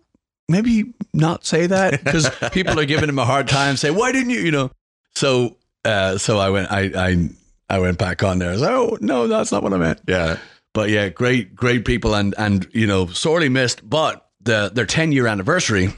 maybe 0.49 0.93
not 1.15 1.45
say 1.47 1.67
that? 1.69 2.03
Because 2.05 2.29
people 2.53 2.79
are 2.79 2.85
giving 2.85 3.09
him 3.09 3.19
a 3.19 3.25
hard 3.25 3.47
time, 3.49 3.77
say, 3.77 3.91
Why 3.91 4.13
didn't 4.13 4.31
you, 4.31 4.41
you 4.41 4.51
know? 4.51 4.71
So, 5.15 5.57
uh, 5.85 6.19
so 6.19 6.39
I 6.39 6.51
went, 6.51 6.71
I, 6.73 6.91
I, 6.97 7.29
I 7.71 7.79
went 7.79 7.99
back 7.99 8.23
on 8.23 8.39
there. 8.39 8.51
I 8.51 8.53
was 8.53 8.61
like, 8.63 8.71
Oh, 8.73 8.99
no, 9.01 9.29
that's 9.29 9.53
not 9.53 9.63
what 9.63 9.73
I 9.73 9.77
meant 9.79 10.01
Yeah, 10.07 10.39
but 10.75 10.91
yeah, 10.91 11.09
great, 11.09 11.55
great 11.55 11.85
people, 11.85 12.15
and 12.15 12.35
and 12.37 12.67
you 12.73 12.87
know, 12.87 13.07
sorely 13.07 13.49
missed. 13.49 13.89
But 13.89 14.27
the 14.43 14.71
their 14.73 14.87
ten 14.87 15.13
year 15.13 15.27
anniversary 15.27 15.95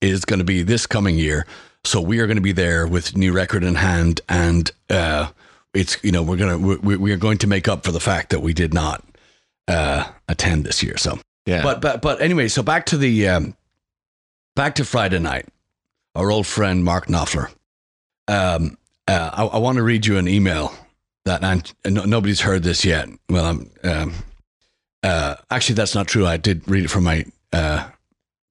is 0.00 0.24
going 0.24 0.38
to 0.38 0.44
be 0.44 0.62
this 0.62 0.86
coming 0.86 1.16
year, 1.16 1.46
so 1.84 2.00
we 2.00 2.20
are 2.20 2.26
going 2.26 2.36
to 2.36 2.42
be 2.42 2.52
there 2.52 2.86
with 2.86 3.16
new 3.16 3.32
record 3.32 3.64
in 3.64 3.74
hand, 3.74 4.20
and 4.28 4.70
uh, 4.90 5.28
it's 5.74 6.02
you 6.02 6.12
know 6.12 6.22
we're 6.22 6.36
gonna 6.36 6.58
we, 6.58 6.96
we 6.96 7.12
are 7.12 7.16
going 7.16 7.38
to 7.38 7.46
make 7.46 7.68
up 7.68 7.84
for 7.84 7.92
the 7.92 8.00
fact 8.00 8.30
that 8.30 8.40
we 8.40 8.52
did 8.52 8.74
not 8.74 9.04
uh, 9.68 10.04
attend 10.28 10.64
this 10.64 10.82
year. 10.82 10.96
So, 10.96 11.18
yeah. 11.46 11.62
but 11.62 11.80
but 11.80 12.02
but 12.02 12.20
anyway, 12.20 12.48
so 12.48 12.62
back 12.62 12.86
to 12.86 12.96
the 12.96 13.28
um, 13.28 13.56
back 14.54 14.74
to 14.76 14.84
Friday 14.84 15.18
night. 15.18 15.46
Our 16.14 16.30
old 16.30 16.46
friend 16.46 16.82
Mark 16.82 17.08
Knopfler. 17.08 17.50
Um, 18.26 18.78
uh, 19.06 19.30
I, 19.32 19.44
I 19.44 19.58
want 19.58 19.76
to 19.76 19.82
read 19.82 20.06
you 20.06 20.16
an 20.16 20.26
email 20.26 20.72
that 21.26 21.44
and 21.44 21.72
no, 21.84 22.04
nobody's 22.04 22.40
heard 22.40 22.62
this 22.62 22.84
yet. 22.84 23.08
Well, 23.28 23.44
I'm 23.44 23.70
um, 23.84 24.14
uh, 25.02 25.36
actually 25.50 25.74
that's 25.74 25.94
not 25.94 26.08
true. 26.08 26.26
I 26.26 26.38
did 26.38 26.66
read 26.68 26.84
it 26.84 26.88
from 26.88 27.04
my 27.04 27.26
uh, 27.56 27.88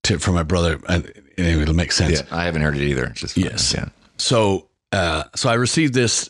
to, 0.03 0.19
from 0.19 0.35
my 0.35 0.43
brother, 0.43 0.79
and 0.87 1.11
anyway, 1.37 1.61
it'll 1.63 1.75
make 1.75 1.91
sense. 1.91 2.21
yeah, 2.21 2.37
I 2.37 2.45
haven't 2.45 2.61
heard 2.61 2.75
it 2.77 2.83
either. 2.83 3.05
It's 3.05 3.21
just. 3.21 3.37
Yes. 3.37 3.73
yeah, 3.73 3.89
So, 4.17 4.67
uh, 4.91 5.23
so 5.35 5.49
I 5.49 5.53
received 5.55 5.93
this 5.93 6.29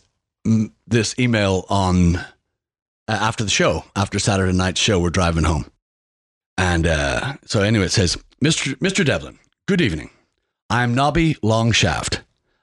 this 0.87 1.17
email 1.19 1.65
on 1.69 2.17
uh, 2.17 2.21
after 3.07 3.43
the 3.43 3.49
show, 3.49 3.83
after 3.95 4.19
Saturday 4.19 4.53
night's 4.55 4.79
show. 4.81 4.99
We're 4.99 5.09
driving 5.09 5.43
home, 5.43 5.65
and 6.57 6.85
uh, 6.87 7.33
so 7.45 7.61
anyway, 7.61 7.85
it 7.85 7.91
says, 7.91 8.17
"Mr. 8.43 8.75
Mr. 8.75 9.05
Devlin, 9.05 9.39
good 9.67 9.81
evening. 9.81 10.09
I'm 10.69 10.95
Nobby 10.95 11.35
Longshaft. 11.35 12.21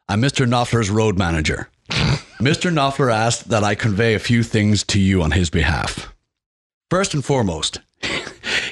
I'm 0.09 0.21
Mr. 0.21 0.47
Knopfler's 0.47 0.91
road 0.91 1.17
manager. 1.17 1.69
Mr. 1.91 2.73
Knopfler 2.73 3.13
asked 3.13 3.49
that 3.51 3.63
I 3.63 3.75
convey 3.77 4.15
a 4.15 4.19
few 4.19 4.43
things 4.43 4.83
to 4.85 4.99
you 5.01 5.23
on 5.23 5.31
his 5.31 5.49
behalf. 5.51 6.13
First 6.91 7.15
and 7.15 7.25
foremost, 7.25 7.79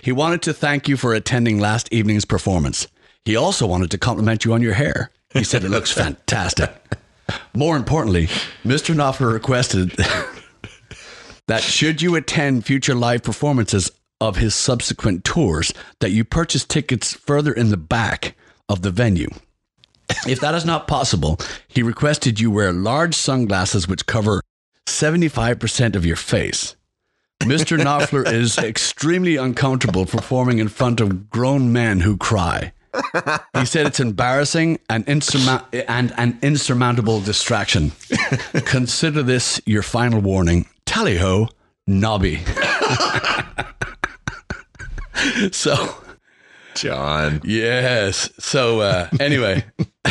he 0.02 0.12
wanted 0.12 0.42
to 0.42 0.52
thank 0.52 0.88
you 0.88 0.96
for 0.96 1.14
attending 1.14 1.58
last 1.58 1.92
evening's 1.92 2.24
performance. 2.24 2.86
He 3.24 3.36
also 3.36 3.66
wanted 3.66 3.90
to 3.90 3.98
compliment 3.98 4.44
you 4.44 4.52
on 4.52 4.62
your 4.62 4.74
hair. 4.74 5.10
He 5.32 5.44
said 5.44 5.64
it 5.64 5.70
looks 5.70 5.92
fantastic. 6.04 6.72
More 7.54 7.76
importantly, 7.76 8.26
Mr. 8.64 8.94
Knopfler 8.94 9.32
requested 9.32 9.90
that 11.46 11.62
should 11.62 12.02
you 12.02 12.16
attend 12.16 12.64
future 12.64 12.94
live 12.94 13.22
performances 13.22 13.90
of 14.20 14.36
his 14.36 14.54
subsequent 14.54 15.24
tours 15.24 15.72
that 16.00 16.10
you 16.10 16.24
purchase 16.24 16.64
tickets 16.64 17.14
further 17.14 17.52
in 17.52 17.70
the 17.70 17.76
back 17.76 18.36
of 18.68 18.82
the 18.82 18.90
venue. 18.90 19.28
If 20.26 20.40
that 20.40 20.54
is 20.54 20.64
not 20.64 20.88
possible, 20.88 21.38
he 21.68 21.82
requested 21.82 22.40
you 22.40 22.50
wear 22.50 22.72
large 22.72 23.14
sunglasses 23.14 23.88
which 23.88 24.06
cover 24.06 24.42
75% 24.86 25.94
of 25.96 26.04
your 26.04 26.16
face. 26.16 26.74
Mr. 27.40 27.78
Knopfler 27.78 28.30
is 28.30 28.58
extremely 28.58 29.36
uncomfortable 29.36 30.06
performing 30.06 30.58
in 30.58 30.68
front 30.68 31.00
of 31.00 31.30
grown 31.30 31.72
men 31.72 32.00
who 32.00 32.16
cry. 32.16 32.72
He 33.54 33.64
said 33.64 33.86
it's 33.86 34.00
embarrassing 34.00 34.78
and, 34.88 35.06
insurma- 35.06 35.64
and 35.88 36.12
an 36.16 36.38
insurmountable 36.42 37.20
distraction. 37.20 37.92
Consider 38.66 39.22
this 39.22 39.60
your 39.64 39.82
final 39.82 40.20
warning. 40.20 40.66
Tally 40.86 41.16
ho, 41.16 41.48
Nobby. 41.86 42.36
so, 45.52 45.94
John. 46.74 47.40
yes. 47.44 48.28
So, 48.38 48.80
uh, 48.80 49.08
anyway, 49.18 49.64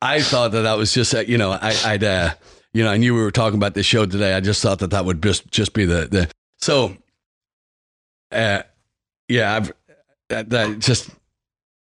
I 0.00 0.22
thought 0.22 0.52
that 0.52 0.62
that 0.62 0.78
was 0.78 0.92
just, 0.94 1.14
uh, 1.14 1.20
you 1.20 1.36
know, 1.38 1.50
I, 1.52 1.76
I'd, 1.84 2.04
uh, 2.04 2.30
you 2.74 2.82
know, 2.82 2.90
I 2.90 2.96
knew 2.96 3.14
we 3.14 3.20
were 3.20 3.30
talking 3.30 3.58
about 3.58 3.74
this 3.74 3.86
show 3.86 4.06
today. 4.06 4.34
I 4.34 4.40
just 4.40 4.62
thought 4.62 4.78
that 4.80 4.90
that 4.90 5.04
would 5.04 5.22
just, 5.22 5.50
just 5.50 5.74
be 5.74 5.84
the, 5.84 6.08
the, 6.10 6.30
so, 6.58 6.96
uh, 8.30 8.62
yeah, 9.28 9.56
I've, 9.56 9.72
that, 10.28 10.50
that 10.50 10.78
just, 10.78 11.10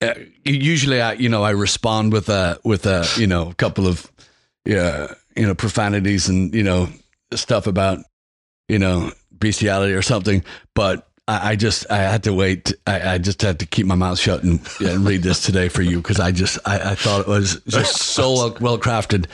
uh, 0.02 0.14
usually 0.44 1.02
I, 1.02 1.14
you 1.14 1.30
know, 1.30 1.44
I 1.44 1.52
respond 1.52 2.12
with 2.12 2.30
a, 2.30 2.60
with 2.64 2.86
a, 2.86 3.08
you 3.18 3.28
know, 3.28 3.50
a 3.50 3.54
couple 3.54 3.88
of, 3.88 4.12
yeah, 4.66 5.14
you 5.36 5.46
know, 5.46 5.56
profanities 5.56 6.28
and, 6.28 6.54
you 6.54 6.64
know, 6.64 6.90
stuff 7.34 7.68
about, 7.68 8.00
you 8.68 8.80
know, 8.80 9.12
bestiality 9.32 9.94
or 9.94 10.02
something. 10.02 10.44
But 10.76 11.08
I, 11.28 11.52
I 11.52 11.56
just, 11.56 11.90
I 11.90 11.98
had 11.98 12.24
to 12.24 12.34
wait. 12.34 12.74
I, 12.86 13.14
I 13.14 13.18
just 13.18 13.42
had 13.42 13.60
to 13.60 13.66
keep 13.66 13.86
my 13.86 13.96
mouth 13.96 14.20
shut 14.20 14.44
and, 14.44 14.60
and 14.82 15.06
read 15.06 15.24
this 15.24 15.42
today 15.44 15.70
for 15.70 15.82
you 15.82 15.98
because 15.98 16.20
I 16.20 16.32
just, 16.32 16.60
I, 16.66 16.92
I 16.92 16.96
thought 16.96 17.22
it 17.22 17.28
was 17.28 17.62
just 17.68 17.98
so 17.98 18.56
well 18.60 18.78
crafted. 18.78 19.28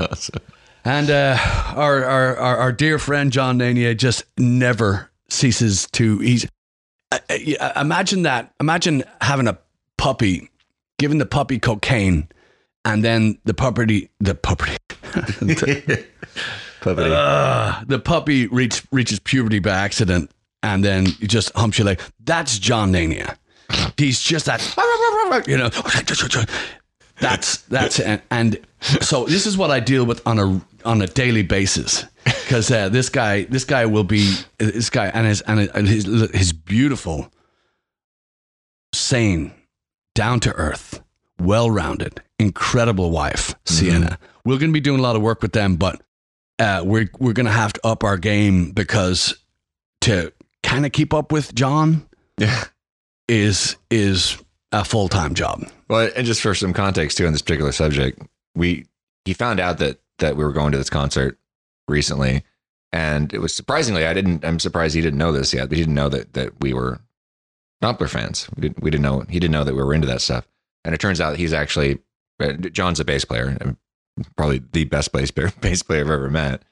awesome. 0.00 0.42
And 0.84 1.10
uh, 1.10 1.36
our, 1.74 2.04
our 2.04 2.36
our 2.36 2.56
our 2.58 2.72
dear 2.72 2.98
friend 2.98 3.32
John 3.32 3.58
Nanier 3.58 3.96
just 3.96 4.24
never 4.38 5.10
ceases 5.30 5.88
to. 5.92 6.18
He's 6.18 6.46
uh, 7.10 7.18
imagine 7.76 8.22
that. 8.22 8.52
Imagine 8.60 9.04
having 9.22 9.48
a 9.48 9.58
puppy, 9.96 10.50
giving 10.98 11.18
the 11.18 11.26
puppy 11.26 11.58
cocaine, 11.58 12.28
and 12.84 13.02
then 13.02 13.38
the 13.44 13.54
puppy 13.54 14.10
the 14.20 14.34
puppy 14.34 14.76
Puppy. 16.80 17.02
uh, 17.02 17.82
the 17.86 17.98
puppy 17.98 18.46
reach, 18.48 18.82
reaches 18.92 19.18
puberty 19.18 19.58
by 19.58 19.70
accident, 19.70 20.30
and 20.62 20.84
then 20.84 21.06
you 21.18 21.26
just 21.26 21.50
humps 21.56 21.78
your 21.78 21.86
leg. 21.86 22.00
That's 22.22 22.58
John 22.58 22.92
Nania. 22.92 23.36
He's 23.96 24.20
just 24.20 24.44
that, 24.46 24.60
you 25.46 25.56
know. 25.56 25.70
That's 27.20 27.58
that's 27.62 28.00
and, 28.00 28.20
and 28.30 28.58
so 29.00 29.24
this 29.24 29.46
is 29.46 29.56
what 29.56 29.70
I 29.70 29.78
deal 29.78 30.04
with 30.04 30.20
on 30.26 30.38
a 30.40 30.60
on 30.84 31.02
a 31.02 31.06
daily 31.06 31.42
basis 31.42 32.04
because 32.24 32.70
uh, 32.70 32.88
this 32.88 33.08
guy 33.08 33.44
this 33.44 33.64
guy 33.64 33.86
will 33.86 34.04
be 34.04 34.34
this 34.58 34.90
guy 34.90 35.06
and 35.06 35.26
his 35.26 35.40
and 35.42 35.88
his 35.88 36.04
his 36.32 36.52
beautiful, 36.52 37.32
sane, 38.92 39.52
down 40.14 40.40
to 40.40 40.52
earth, 40.52 41.02
well 41.38 41.70
rounded, 41.70 42.22
incredible 42.38 43.10
wife 43.10 43.54
Sienna. 43.64 44.18
We're 44.44 44.58
going 44.58 44.70
to 44.70 44.74
be 44.74 44.80
doing 44.80 45.00
a 45.00 45.02
lot 45.02 45.16
of 45.16 45.22
work 45.22 45.42
with 45.42 45.52
them, 45.52 45.76
but 45.76 46.00
uh, 46.58 46.82
we're 46.84 47.10
we're 47.18 47.32
going 47.32 47.46
to 47.46 47.52
have 47.52 47.72
to 47.72 47.86
up 47.86 48.04
our 48.04 48.16
game 48.16 48.70
because 48.70 49.34
to 50.02 50.32
kind 50.62 50.86
of 50.86 50.92
keep 50.92 51.14
up 51.14 51.32
with 51.32 51.54
John 51.54 52.06
yeah. 52.38 52.64
is 53.28 53.76
is 53.90 54.38
a 54.72 54.84
full 54.84 55.08
time 55.08 55.34
job. 55.34 55.64
Well, 55.88 56.10
and 56.16 56.26
just 56.26 56.40
for 56.40 56.54
some 56.54 56.72
context 56.72 57.18
too 57.18 57.26
on 57.26 57.32
this 57.32 57.42
particular 57.42 57.72
subject, 57.72 58.20
we 58.54 58.86
he 59.24 59.32
found 59.32 59.60
out 59.60 59.78
that 59.78 59.98
that 60.24 60.36
we 60.36 60.42
were 60.44 60.52
going 60.52 60.72
to 60.72 60.78
this 60.78 60.90
concert 60.90 61.38
recently, 61.86 62.42
and 62.92 63.32
it 63.34 63.38
was 63.40 63.54
surprisingly 63.54 64.06
I 64.06 64.14
didn't. 64.14 64.44
I'm 64.44 64.58
surprised 64.58 64.94
he 64.94 65.00
didn't 65.02 65.18
know 65.18 65.32
this 65.32 65.52
yet. 65.52 65.68
But 65.68 65.76
he 65.76 65.82
didn't 65.84 65.94
know 65.94 66.08
that 66.08 66.32
that 66.32 66.60
we 66.60 66.72
were 66.72 67.00
Knopfler 67.82 68.08
fans. 68.08 68.48
We 68.56 68.62
didn't. 68.62 68.82
We 68.82 68.90
didn't 68.90 69.02
know. 69.02 69.20
He 69.28 69.38
didn't 69.38 69.52
know 69.52 69.64
that 69.64 69.74
we 69.74 69.82
were 69.82 69.94
into 69.94 70.06
that 70.06 70.22
stuff. 70.22 70.46
And 70.84 70.94
it 70.94 70.98
turns 71.00 71.20
out 71.20 71.36
he's 71.36 71.52
actually 71.52 71.98
uh, 72.40 72.52
John's 72.52 73.00
a 73.00 73.04
bass 73.04 73.24
player, 73.24 73.56
probably 74.36 74.62
the 74.72 74.84
best 74.84 75.12
bass 75.12 75.30
player 75.30 75.52
bass 75.60 75.82
player 75.82 76.00
I've 76.00 76.10
ever 76.10 76.30
met. 76.30 76.62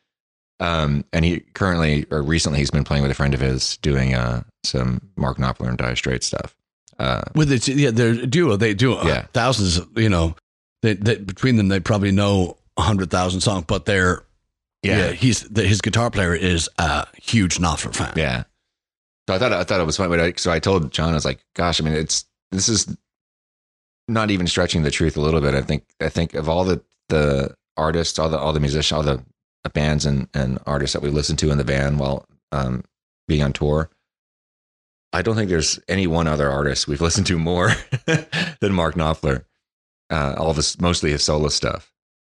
Um, 0.60 1.04
and 1.12 1.24
he 1.24 1.40
currently 1.54 2.06
or 2.10 2.22
recently 2.22 2.58
he's 2.60 2.70
been 2.70 2.84
playing 2.84 3.02
with 3.02 3.10
a 3.10 3.14
friend 3.14 3.34
of 3.34 3.40
his 3.40 3.76
doing 3.78 4.14
uh, 4.14 4.42
some 4.64 5.00
Mark 5.16 5.38
Knopfler 5.38 5.68
and 5.68 5.76
Dire 5.78 5.96
Straits 5.96 6.26
stuff. 6.26 6.54
Uh, 6.98 7.22
With 7.34 7.50
it, 7.50 7.66
yeah, 7.66 7.90
they're 7.90 8.10
a 8.12 8.26
duo. 8.26 8.56
They 8.56 8.74
do 8.74 8.94
uh, 8.94 9.04
Yeah. 9.04 9.26
thousands. 9.32 9.80
You 9.96 10.08
know, 10.08 10.36
they, 10.82 10.94
they, 10.94 11.16
between 11.16 11.56
them, 11.56 11.66
they 11.68 11.80
probably 11.80 12.12
know 12.12 12.58
hundred 12.78 13.10
thousand 13.10 13.40
songs. 13.40 13.64
But 13.66 13.84
they're 13.84 14.24
yeah, 14.82 15.12
he's 15.12 15.42
the, 15.42 15.62
his 15.62 15.80
guitar 15.80 16.10
player 16.10 16.34
is 16.34 16.68
a 16.78 17.06
huge 17.16 17.58
Knopfler 17.58 17.94
fan. 17.94 18.12
Yeah. 18.16 18.44
So 19.28 19.34
I 19.34 19.38
thought 19.38 19.52
I 19.52 19.64
thought 19.64 19.80
it 19.80 19.86
was 19.86 19.96
funny. 19.96 20.10
But 20.10 20.20
I, 20.20 20.32
so 20.36 20.50
I 20.50 20.58
told 20.58 20.90
John, 20.92 21.10
I 21.10 21.14
was 21.14 21.24
like, 21.24 21.44
"Gosh, 21.54 21.80
I 21.80 21.84
mean, 21.84 21.94
it's 21.94 22.24
this 22.50 22.68
is 22.68 22.96
not 24.08 24.30
even 24.30 24.46
stretching 24.46 24.82
the 24.82 24.90
truth 24.90 25.16
a 25.16 25.20
little 25.20 25.40
bit. 25.40 25.54
I 25.54 25.62
think 25.62 25.84
I 26.00 26.08
think 26.08 26.34
of 26.34 26.48
all 26.48 26.64
the 26.64 26.82
the 27.08 27.54
artists, 27.76 28.18
all 28.18 28.28
the 28.28 28.38
all 28.38 28.52
the 28.52 28.60
musicians, 28.60 28.92
all 28.96 29.02
the 29.02 29.22
bands 29.70 30.04
and 30.04 30.28
and 30.34 30.58
artists 30.66 30.94
that 30.94 31.02
we 31.02 31.10
listen 31.10 31.36
to 31.36 31.50
in 31.50 31.58
the 31.58 31.64
van 31.64 31.98
while 31.98 32.26
um, 32.50 32.84
being 33.28 33.42
on 33.42 33.52
tour. 33.52 33.90
I 35.12 35.22
don't 35.22 35.36
think 35.36 35.50
there's 35.50 35.78
any 35.88 36.06
one 36.06 36.26
other 36.26 36.50
artist 36.50 36.88
we've 36.88 37.00
listened 37.02 37.26
to 37.28 37.38
more 37.38 37.72
than 38.60 38.72
Mark 38.72 38.94
Knopfler. 38.94 39.44
Uh, 40.10 40.34
all 40.36 40.50
of 40.50 40.56
his, 40.56 40.78
mostly 40.80 41.10
his 41.10 41.22
solo 41.22 41.48
stuff, 41.48 41.91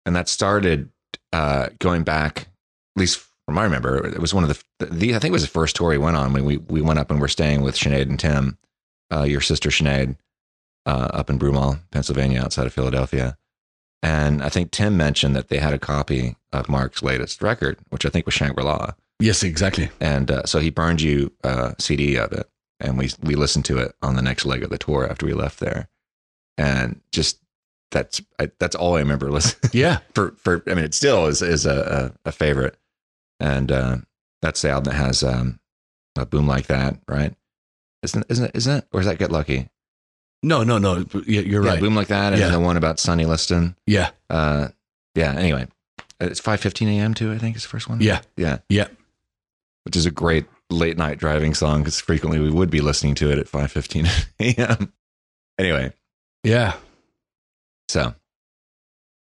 and 0.07 0.15
that 0.15 0.29
started 0.29 0.89
uh, 1.33 1.67
going 1.79 2.03
back, 2.03 2.47
at 2.95 2.99
least 2.99 3.23
from 3.45 3.57
I 3.57 3.63
remember, 3.63 4.07
it 4.07 4.19
was 4.19 4.33
one 4.33 4.43
of 4.43 4.63
the, 4.79 4.85
the 4.85 5.15
I 5.15 5.19
think 5.19 5.31
it 5.31 5.33
was 5.33 5.43
the 5.43 5.49
first 5.49 5.75
tour 5.75 5.89
we 5.89 5.97
went 5.97 6.17
on 6.17 6.33
when 6.33 6.45
we 6.45 6.57
we 6.57 6.81
went 6.81 6.97
up 6.97 7.11
and 7.11 7.21
we're 7.21 7.27
staying 7.27 7.61
with 7.61 7.75
Sinead 7.75 8.03
and 8.03 8.19
Tim, 8.19 8.57
uh, 9.11 9.23
your 9.23 9.41
sister 9.41 9.69
Sinead, 9.69 10.15
uh, 10.85 11.09
up 11.13 11.29
in 11.29 11.37
Broomall, 11.37 11.79
Pennsylvania, 11.91 12.41
outside 12.41 12.65
of 12.65 12.73
Philadelphia. 12.73 13.37
And 14.01 14.41
I 14.41 14.49
think 14.49 14.71
Tim 14.71 14.95
mentioned 14.95 15.35
that 15.35 15.49
they 15.49 15.57
had 15.57 15.73
a 15.73 15.79
copy 15.79 16.37
of 16.53 16.69
Mark's 16.69 17.03
latest 17.03 17.41
record, 17.41 17.77
which 17.89 18.05
I 18.05 18.09
think 18.09 18.25
was 18.25 18.35
Shangri 18.35 18.63
La. 18.63 18.93
Yes, 19.19 19.43
exactly. 19.43 19.89
And 19.99 20.29
uh, 20.31 20.45
so 20.45 20.59
he 20.59 20.69
burned 20.69 21.01
you 21.01 21.33
a 21.43 21.75
CD 21.79 22.15
of 22.17 22.31
it, 22.31 22.49
and 22.79 22.97
we 22.97 23.11
we 23.21 23.35
listened 23.35 23.65
to 23.65 23.77
it 23.79 23.93
on 24.01 24.15
the 24.15 24.21
next 24.21 24.45
leg 24.45 24.63
of 24.63 24.69
the 24.69 24.77
tour 24.77 25.09
after 25.09 25.25
we 25.25 25.33
left 25.33 25.59
there, 25.59 25.89
and 26.57 27.01
just 27.11 27.39
that's 27.91 28.21
I, 28.39 28.51
that's 28.59 28.75
all 28.75 28.95
I 28.95 28.99
remember 28.99 29.31
listening 29.31 29.71
Yeah, 29.73 29.99
for 30.13 30.31
for 30.37 30.63
I 30.67 30.73
mean 30.73 30.85
it 30.85 30.93
still 30.93 31.25
is 31.27 31.41
is 31.41 31.65
a 31.65 32.13
a, 32.25 32.29
a 32.29 32.31
favorite, 32.31 32.77
and 33.39 33.71
uh, 33.71 33.97
that's 34.41 34.61
the 34.61 34.69
album 34.69 34.91
that 34.93 34.97
has 34.99 35.23
um, 35.23 35.59
a 36.17 36.25
boom 36.25 36.47
like 36.47 36.67
that, 36.67 36.99
right? 37.07 37.33
Isn't 38.03 38.25
isn't 38.29 38.45
it, 38.45 38.51
isn't 38.55 38.73
it 38.77 38.87
or 38.93 38.99
is 38.99 39.05
that 39.05 39.17
Get 39.19 39.31
Lucky? 39.31 39.69
no, 40.43 40.63
no, 40.63 40.77
no. 40.77 41.03
Yeah, 41.25 41.41
you're 41.41 41.63
yeah, 41.65 41.71
right. 41.71 41.79
boom 41.79 41.95
like 41.95 42.07
that, 42.09 42.33
and 42.33 42.39
Yeah. 42.39 42.49
the 42.49 42.59
one 42.59 42.77
about 42.77 42.99
Sonny 42.99 43.25
Liston. 43.25 43.75
Yeah, 43.87 44.11
Uh, 44.29 44.67
yeah. 45.15 45.33
Anyway, 45.33 45.67
it's 46.19 46.39
five 46.39 46.59
fifteen 46.59 46.87
a.m. 46.89 47.13
too. 47.15 47.31
I 47.33 47.37
think 47.39 47.55
is 47.55 47.63
the 47.63 47.69
first 47.69 47.89
one. 47.89 48.01
yeah, 48.01 48.21
yeah, 48.37 48.59
yeah. 48.69 48.87
which 49.83 49.95
is 49.95 50.05
a 50.05 50.11
great 50.11 50.45
late 50.69 50.97
night 50.97 51.17
driving 51.17 51.53
song 51.55 51.79
because 51.79 51.99
frequently 51.99 52.39
we 52.39 52.51
would 52.51 52.69
be 52.69 52.81
listening 52.81 53.15
to 53.15 53.31
it 53.31 53.39
at 53.39 53.47
five 53.47 53.71
fifteen 53.71 54.05
a.m. 54.39 54.93
Anyway, 55.57 55.91
Yeah. 56.43 56.75
So 57.87 58.13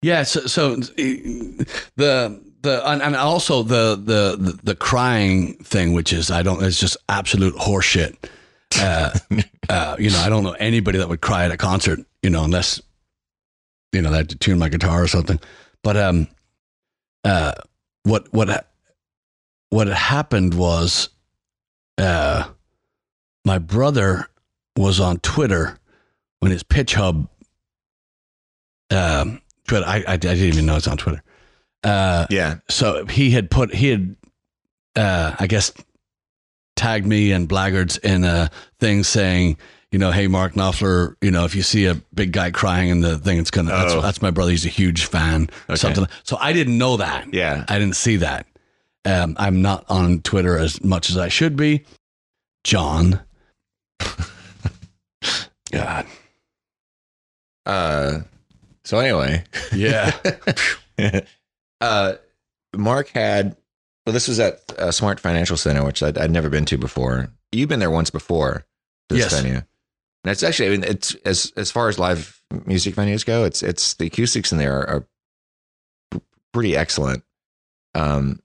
Yeah, 0.02 0.22
so, 0.24 0.46
so 0.46 0.76
the 0.76 2.40
the 2.62 2.88
and, 2.88 3.02
and 3.02 3.16
also 3.16 3.62
the, 3.62 3.96
the 3.96 4.36
the 4.38 4.60
the 4.62 4.74
crying 4.74 5.54
thing, 5.54 5.92
which 5.92 6.12
is 6.12 6.30
I 6.30 6.42
don't, 6.42 6.62
it's 6.62 6.78
just 6.78 6.96
absolute 7.08 7.54
horseshit. 7.54 8.16
Uh, 8.78 9.10
uh, 9.68 9.96
you 9.98 10.10
know, 10.10 10.18
I 10.18 10.28
don't 10.28 10.44
know 10.44 10.52
anybody 10.52 10.98
that 10.98 11.08
would 11.08 11.20
cry 11.20 11.44
at 11.44 11.50
a 11.50 11.56
concert, 11.56 12.00
you 12.22 12.30
know, 12.30 12.44
unless 12.44 12.80
you 13.92 14.00
know 14.00 14.10
they 14.10 14.18
had 14.18 14.30
to 14.30 14.36
tune 14.36 14.58
my 14.58 14.68
guitar 14.68 15.02
or 15.02 15.08
something. 15.08 15.40
But 15.82 15.96
um, 15.96 16.28
uh, 17.24 17.52
what 18.04 18.32
what 18.32 18.70
what 19.70 19.88
had 19.88 19.96
happened 19.96 20.54
was, 20.54 21.08
uh, 21.98 22.48
my 23.44 23.58
brother 23.58 24.28
was 24.76 25.00
on 25.00 25.18
Twitter 25.18 25.78
when 26.40 26.52
his 26.52 26.62
pitch 26.62 26.94
hub 26.94 27.28
um, 28.92 29.40
Twitter. 29.66 29.86
I, 29.86 29.98
I, 30.06 30.12
I 30.12 30.16
didn't 30.16 30.38
even 30.40 30.66
know 30.66 30.76
it's 30.76 30.88
on 30.88 30.96
Twitter. 30.96 31.22
Uh, 31.84 32.26
yeah, 32.30 32.56
so 32.68 33.06
he 33.06 33.30
had 33.30 33.50
put 33.50 33.74
he 33.74 33.88
had, 33.88 34.16
uh, 34.96 35.34
I 35.38 35.46
guess, 35.48 35.72
tagged 36.76 37.06
me 37.06 37.32
and 37.32 37.48
blaggards 37.48 37.98
in 38.04 38.22
a 38.24 38.50
thing 38.78 39.02
saying, 39.02 39.56
you 39.90 39.98
know, 39.98 40.10
hey 40.12 40.28
Mark 40.28 40.52
Knopfler, 40.54 41.16
you 41.20 41.30
know, 41.32 41.44
if 41.44 41.54
you 41.56 41.62
see 41.62 41.86
a 41.86 41.94
big 42.14 42.32
guy 42.32 42.50
crying 42.52 42.88
in 42.90 43.00
the 43.00 43.18
thing, 43.18 43.38
it's 43.38 43.50
gonna. 43.50 43.70
That's, 43.70 43.92
Oh. 43.94 44.00
that's 44.00 44.22
my 44.22 44.30
brother. 44.30 44.52
He's 44.52 44.64
a 44.64 44.68
huge 44.70 45.06
fan. 45.06 45.50
Okay. 45.68 45.74
Something. 45.76 46.06
So 46.22 46.36
I 46.40 46.52
didn't 46.52 46.78
know 46.78 46.98
that. 46.98 47.32
yeah, 47.34 47.64
I 47.68 47.78
didn't 47.80 47.96
see 47.96 48.16
that. 48.18 48.46
Um, 49.04 49.34
I'm 49.38 49.60
not 49.62 49.84
on 49.88 50.20
Twitter 50.20 50.56
as 50.56 50.84
much 50.84 51.10
as 51.10 51.16
I 51.18 51.26
should 51.28 51.56
be, 51.56 51.84
John. 52.62 53.20
God. 55.72 56.06
Uh, 57.66 58.20
so 58.84 58.98
anyway, 58.98 59.44
Yeah. 59.72 60.12
uh, 61.80 62.14
Mark 62.76 63.08
had. 63.08 63.56
Well, 64.06 64.12
this 64.12 64.26
was 64.26 64.40
at 64.40 64.60
uh, 64.78 64.90
Smart 64.90 65.20
Financial 65.20 65.56
Center, 65.56 65.84
which 65.84 66.02
I'd, 66.02 66.18
I'd 66.18 66.30
never 66.32 66.48
been 66.50 66.64
to 66.66 66.78
before. 66.78 67.28
You've 67.52 67.68
been 67.68 67.78
there 67.78 67.90
once 67.90 68.10
before. 68.10 68.64
This 69.08 69.18
Yes. 69.20 69.32
venue, 69.40 69.56
and 69.58 69.64
it's 70.24 70.42
actually. 70.42 70.68
I 70.68 70.70
mean, 70.70 70.84
it's 70.84 71.14
as 71.24 71.52
as 71.56 71.70
far 71.70 71.88
as 71.88 71.98
live 71.98 72.42
music 72.66 72.94
venues 72.94 73.24
go, 73.24 73.44
it's 73.44 73.62
it's 73.62 73.94
the 73.94 74.06
acoustics 74.06 74.50
in 74.52 74.58
there 74.58 74.80
are, 74.80 74.88
are 76.12 76.20
pretty 76.52 76.76
excellent. 76.76 77.22
Um, 77.94 78.40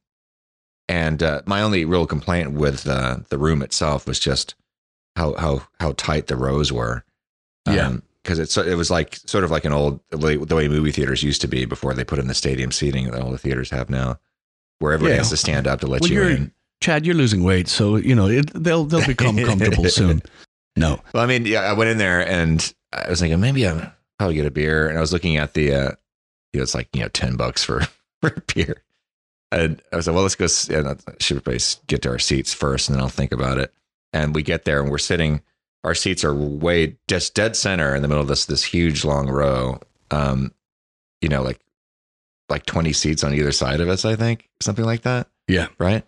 and 0.89 1.21
uh, 1.23 1.41
my 1.45 1.61
only 1.61 1.85
real 1.85 2.05
complaint 2.05 2.51
with 2.51 2.87
uh, 2.87 3.17
the 3.29 3.37
room 3.37 3.61
itself 3.61 4.05
was 4.07 4.19
just 4.19 4.55
how 5.15 5.33
how 5.35 5.61
how 5.79 5.93
tight 5.97 6.27
the 6.27 6.35
rows 6.35 6.71
were. 6.71 7.03
Yeah. 7.65 7.97
Because 8.27 8.39
it's 8.39 8.57
it 8.57 8.75
was 8.75 8.91
like 8.91 9.15
sort 9.25 9.45
of 9.45 9.51
like 9.51 9.63
an 9.63 9.71
old 9.71 10.01
the 10.09 10.17
way, 10.17 10.67
movie 10.67 10.91
theaters 10.91 11.23
used 11.23 11.39
to 11.41 11.47
be 11.47 11.63
before 11.63 11.93
they 11.93 12.03
put 12.03 12.19
in 12.19 12.27
the 12.27 12.33
stadium 12.33 12.73
seating 12.73 13.09
that 13.09 13.21
all 13.21 13.31
the 13.31 13.37
theaters 13.37 13.69
have 13.69 13.89
now, 13.89 14.19
where 14.79 14.91
everybody 14.91 15.13
Yeah. 15.13 15.19
has 15.19 15.29
to 15.29 15.37
stand 15.37 15.65
up 15.65 15.79
to 15.79 15.87
let 15.87 16.01
Well, 16.01 16.11
you 16.11 16.23
in. 16.23 16.51
Chad, 16.81 17.05
you're 17.05 17.15
losing 17.15 17.41
weight, 17.45 17.69
so 17.69 17.95
you 17.95 18.13
know 18.13 18.27
it, 18.27 18.51
they'll 18.53 18.83
they'll 18.83 19.07
become 19.07 19.37
comfortable 19.45 19.85
soon. 19.85 20.21
No. 20.75 20.99
Well, 21.13 21.23
I 21.23 21.25
mean, 21.25 21.45
yeah, 21.45 21.61
I 21.61 21.71
went 21.73 21.89
in 21.89 21.97
there 21.97 22.27
and 22.27 22.73
I 22.91 23.09
was 23.09 23.21
thinking 23.21 23.39
maybe 23.39 23.65
I'll 23.65 23.93
probably 24.19 24.35
get 24.35 24.45
a 24.45 24.51
beer, 24.51 24.89
and 24.89 24.97
I 24.97 25.01
was 25.01 25.13
looking 25.13 25.37
at 25.37 25.53
the, 25.53 25.73
uh, 25.73 25.91
you 26.51 26.59
know, 26.59 26.63
it's 26.63 26.75
like 26.75 26.89
you 26.93 27.01
know 27.01 27.07
ten 27.07 27.37
bucks 27.37 27.63
for 27.63 27.79
for 28.21 28.27
a 28.35 28.41
beer, 28.53 28.83
and 29.53 29.81
I 29.93 29.95
was 29.95 30.05
like, 30.05 30.13
well, 30.15 30.23
let's 30.23 30.35
go. 30.35 30.47
And 30.77 30.87
I 30.89 30.95
should 31.21 31.41
probably 31.43 31.61
get 31.87 32.01
to 32.01 32.09
our 32.09 32.19
seats 32.19 32.53
first, 32.53 32.89
and 32.89 32.95
then 32.97 33.01
I'll 33.01 33.09
think 33.09 33.31
about 33.31 33.57
it. 33.57 33.73
And 34.11 34.35
we 34.35 34.43
get 34.43 34.65
there, 34.65 34.81
and 34.81 34.91
we're 34.91 34.97
sitting. 34.97 35.41
Our 35.83 35.95
seats 35.95 36.23
are 36.23 36.33
way 36.33 36.97
just 37.07 37.33
dead 37.33 37.55
center 37.55 37.95
in 37.95 38.01
the 38.01 38.07
middle 38.07 38.21
of 38.21 38.27
this 38.27 38.45
this 38.45 38.63
huge 38.63 39.05
long 39.05 39.29
row. 39.29 39.79
Um, 40.11 40.53
you 41.21 41.29
know, 41.29 41.41
like 41.41 41.59
like 42.49 42.65
twenty 42.65 42.93
seats 42.93 43.23
on 43.23 43.33
either 43.33 43.51
side 43.51 43.79
of 43.79 43.89
us, 43.89 44.05
I 44.05 44.15
think, 44.15 44.49
something 44.61 44.85
like 44.85 45.03
that. 45.03 45.27
Yeah. 45.47 45.67
right. 45.79 46.03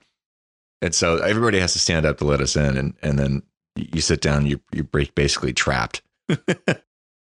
And 0.81 0.93
so 0.95 1.17
everybody 1.17 1.59
has 1.59 1.73
to 1.73 1.79
stand 1.79 2.05
up 2.05 2.17
to 2.19 2.25
let 2.25 2.41
us 2.41 2.55
in, 2.55 2.77
and 2.77 2.93
and 3.01 3.19
then 3.19 3.43
you 3.75 4.01
sit 4.01 4.21
down, 4.21 4.45
you 4.45 4.59
you're 4.73 4.83
basically 4.83 5.53
trapped, 5.53 6.01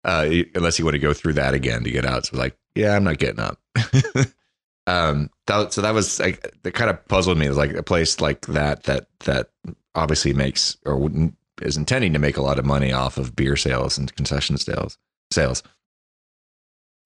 uh, 0.05 0.31
unless 0.55 0.79
you 0.79 0.85
want 0.85 0.95
to 0.95 1.01
go 1.01 1.13
through 1.13 1.35
that 1.35 1.55
again 1.55 1.85
to 1.85 1.91
get 1.91 2.05
out. 2.05 2.27
So 2.27 2.37
like, 2.37 2.57
yeah, 2.75 2.95
I'm 2.95 3.05
not 3.05 3.19
getting 3.19 3.41
up. 3.41 3.59
um, 4.87 5.31
that, 5.47 5.73
so 5.73 5.81
that 5.81 5.95
was 5.95 6.21
like 6.21 6.55
that 6.63 6.73
kind 6.73 6.91
of 6.91 7.07
puzzled 7.09 7.39
me. 7.39 7.47
It 7.47 7.51
was 7.51 7.59
like 7.59 7.73
a 7.73 7.83
place 7.83 8.21
like 8.21 8.43
that 8.47 8.85
that 8.85 9.07
that 9.21 9.51
obviously 9.95 10.33
makes 10.33 10.77
or 10.85 10.97
wouldn't 10.97 11.35
is 11.63 11.77
intending 11.77 12.13
to 12.13 12.19
make 12.19 12.37
a 12.37 12.43
lot 12.43 12.59
of 12.59 12.65
money 12.65 12.93
off 12.93 13.19
of 13.19 13.35
beer 13.37 13.57
sales 13.57 13.99
and 13.99 14.15
concession 14.17 14.57
sales 14.59 14.97
sales. 15.31 15.63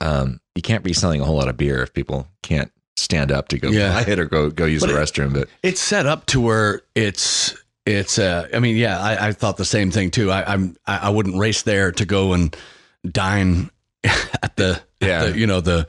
Um, 0.01 0.41
you 0.55 0.63
can't 0.63 0.85
be 0.85 0.93
selling 0.93 1.21
a 1.21 1.25
whole 1.25 1.37
lot 1.37 1.49
of 1.49 1.57
beer 1.57 1.83
if 1.83 1.93
people 1.93 2.27
can't 2.43 2.71
stand 2.97 3.33
up 3.33 3.49
to 3.49 3.59
go 3.59 3.71
Yeah. 3.71 3.93
buy 4.05 4.11
it 4.11 4.19
or 4.19 4.27
go 4.27 4.51
go 4.51 4.65
use 4.67 4.81
But 4.83 4.89
the 4.89 5.01
it- 5.01 5.05
restroom. 5.05 5.33
But 5.33 5.49
It's 5.63 5.81
set 5.81 6.07
up 6.07 6.27
to 6.27 6.41
where 6.41 6.83
it's 6.95 7.55
it's 7.87 8.19
uh 8.19 8.49
I 8.55 8.59
mean, 8.61 8.77
yeah, 8.77 9.01
I, 9.01 9.29
I 9.29 9.33
thought 9.33 9.57
the 9.57 9.65
same 9.65 9.91
thing 9.91 10.11
too. 10.11 10.31
I, 10.31 10.53
I'm 10.53 10.77
I, 10.87 10.99
I 10.99 11.09
wouldn't 11.11 11.37
race 11.39 11.63
there 11.63 11.93
to 11.93 12.05
go 12.05 12.33
and 12.33 12.55
dine 13.09 13.71
at 14.05 14.57
the, 14.57 14.81
at 15.01 15.09
Yeah. 15.09 15.25
the 15.27 15.39
you 15.39 15.47
know 15.47 15.61
the 15.61 15.87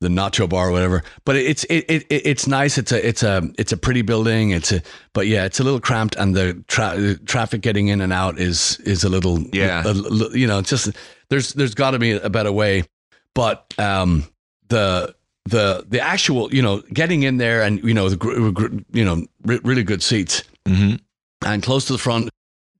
the 0.00 0.08
nacho 0.08 0.48
bar 0.48 0.68
or 0.68 0.72
whatever. 0.72 1.02
But 1.24 1.36
it's 1.36 1.64
it, 1.64 1.84
it 1.88 2.02
it- 2.10 2.26
it's 2.26 2.46
nice. 2.46 2.78
It's 2.78 2.92
a 2.92 3.06
it's 3.06 3.22
a 3.22 3.42
it's 3.58 3.72
a 3.72 3.76
pretty 3.76 4.02
building. 4.02 4.50
It's 4.50 4.72
a 4.72 4.82
but 5.12 5.26
yeah, 5.26 5.44
it's 5.44 5.58
a 5.60 5.64
little 5.64 5.80
cramped 5.80 6.16
and 6.16 6.34
the 6.34 6.62
tra- 6.68 7.16
traffic 7.24 7.60
getting 7.62 7.88
in 7.88 8.00
and 8.00 8.12
out 8.12 8.38
is 8.38 8.78
is 8.80 9.04
a 9.04 9.08
little 9.08 9.40
Yeah. 9.52 9.82
a- 9.86 9.90
a- 9.90 10.36
you 10.38 10.46
know, 10.46 10.60
just 10.62 10.90
there's 11.30 11.52
there's 11.54 11.74
got 11.74 11.92
to 11.92 11.98
be 11.98 12.12
a 12.12 12.28
better 12.30 12.52
way. 12.52 12.84
But 13.34 13.72
um 13.78 14.24
the 14.68 15.14
the 15.44 15.84
the 15.88 16.00
actual 16.00 16.52
you 16.52 16.60
know 16.62 16.82
getting 16.92 17.22
in 17.22 17.36
there 17.38 17.62
and 17.62 17.82
you 17.84 17.94
know 17.94 18.08
the 18.08 18.16
gr- 18.16 18.50
gr- 18.50 18.78
you 18.92 19.04
know 19.04 19.24
re- 19.44 19.60
really 19.62 19.82
good 19.84 20.02
seats 20.02 20.42
and 21.44 21.62
close 21.62 21.84
to 21.86 21.92
the 21.92 21.98
front 21.98 22.28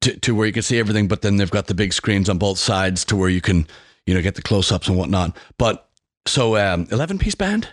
to, 0.01 0.19
to 0.21 0.35
where 0.35 0.47
you 0.47 0.53
can 0.53 0.63
see 0.63 0.79
everything 0.79 1.07
but 1.09 1.23
then 1.23 1.37
they've 1.37 1.51
got 1.51 1.67
the 1.69 1.75
big 1.75 1.93
screens 1.93 2.29
on 2.29 2.39
both 2.39 2.59
sides 2.59 3.05
to 3.05 3.15
where 3.17 3.29
you 3.29 3.41
can 3.41 3.67
you 4.07 4.15
know 4.15 4.21
get 4.23 4.35
the 4.35 4.43
close-ups 4.43 4.89
and 4.89 4.97
whatnot 4.99 5.37
but 5.59 5.86
so 6.27 6.57
um 6.57 6.87
11 6.91 7.19
piece 7.19 7.35
band? 7.35 7.69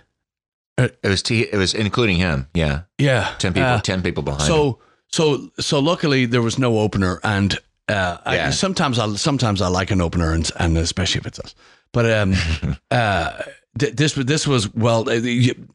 It 0.77 0.97
was 1.03 1.21
T, 1.21 1.41
it 1.41 1.57
was 1.57 1.73
including 1.73 2.17
him. 2.17 2.47
Yeah, 2.53 2.81
yeah 2.97 3.35
ten 3.37 3.53
people, 3.53 3.69
Uh, 3.69 3.81
ten 3.81 4.01
people 4.01 4.23
behind. 4.23 4.41
him. 4.43 4.47
so 4.47 4.79
so 5.11 5.49
so 5.59 5.79
luckily 5.79 6.25
there 6.25 6.41
was 6.41 6.57
no 6.57 6.79
opener 6.79 7.19
and 7.23 7.57
uh 7.89 8.17
I, 8.25 8.49
sometimes 8.51 8.97
i 8.97 9.15
sometimes 9.15 9.61
i 9.61 9.67
like 9.67 9.91
an 9.93 10.01
opener 10.01 10.33
and, 10.33 10.49
and 10.59 10.77
especially 10.77 11.19
if 11.19 11.27
it's 11.27 11.39
us. 11.39 11.53
But 11.91 12.05
um 12.11 12.33
uh 12.91 13.43
th- 13.77 13.93
this 13.95 14.15
was 14.17 14.25
this 14.25 14.47
was 14.47 14.73
well 14.73 15.07
uh, 15.09 15.21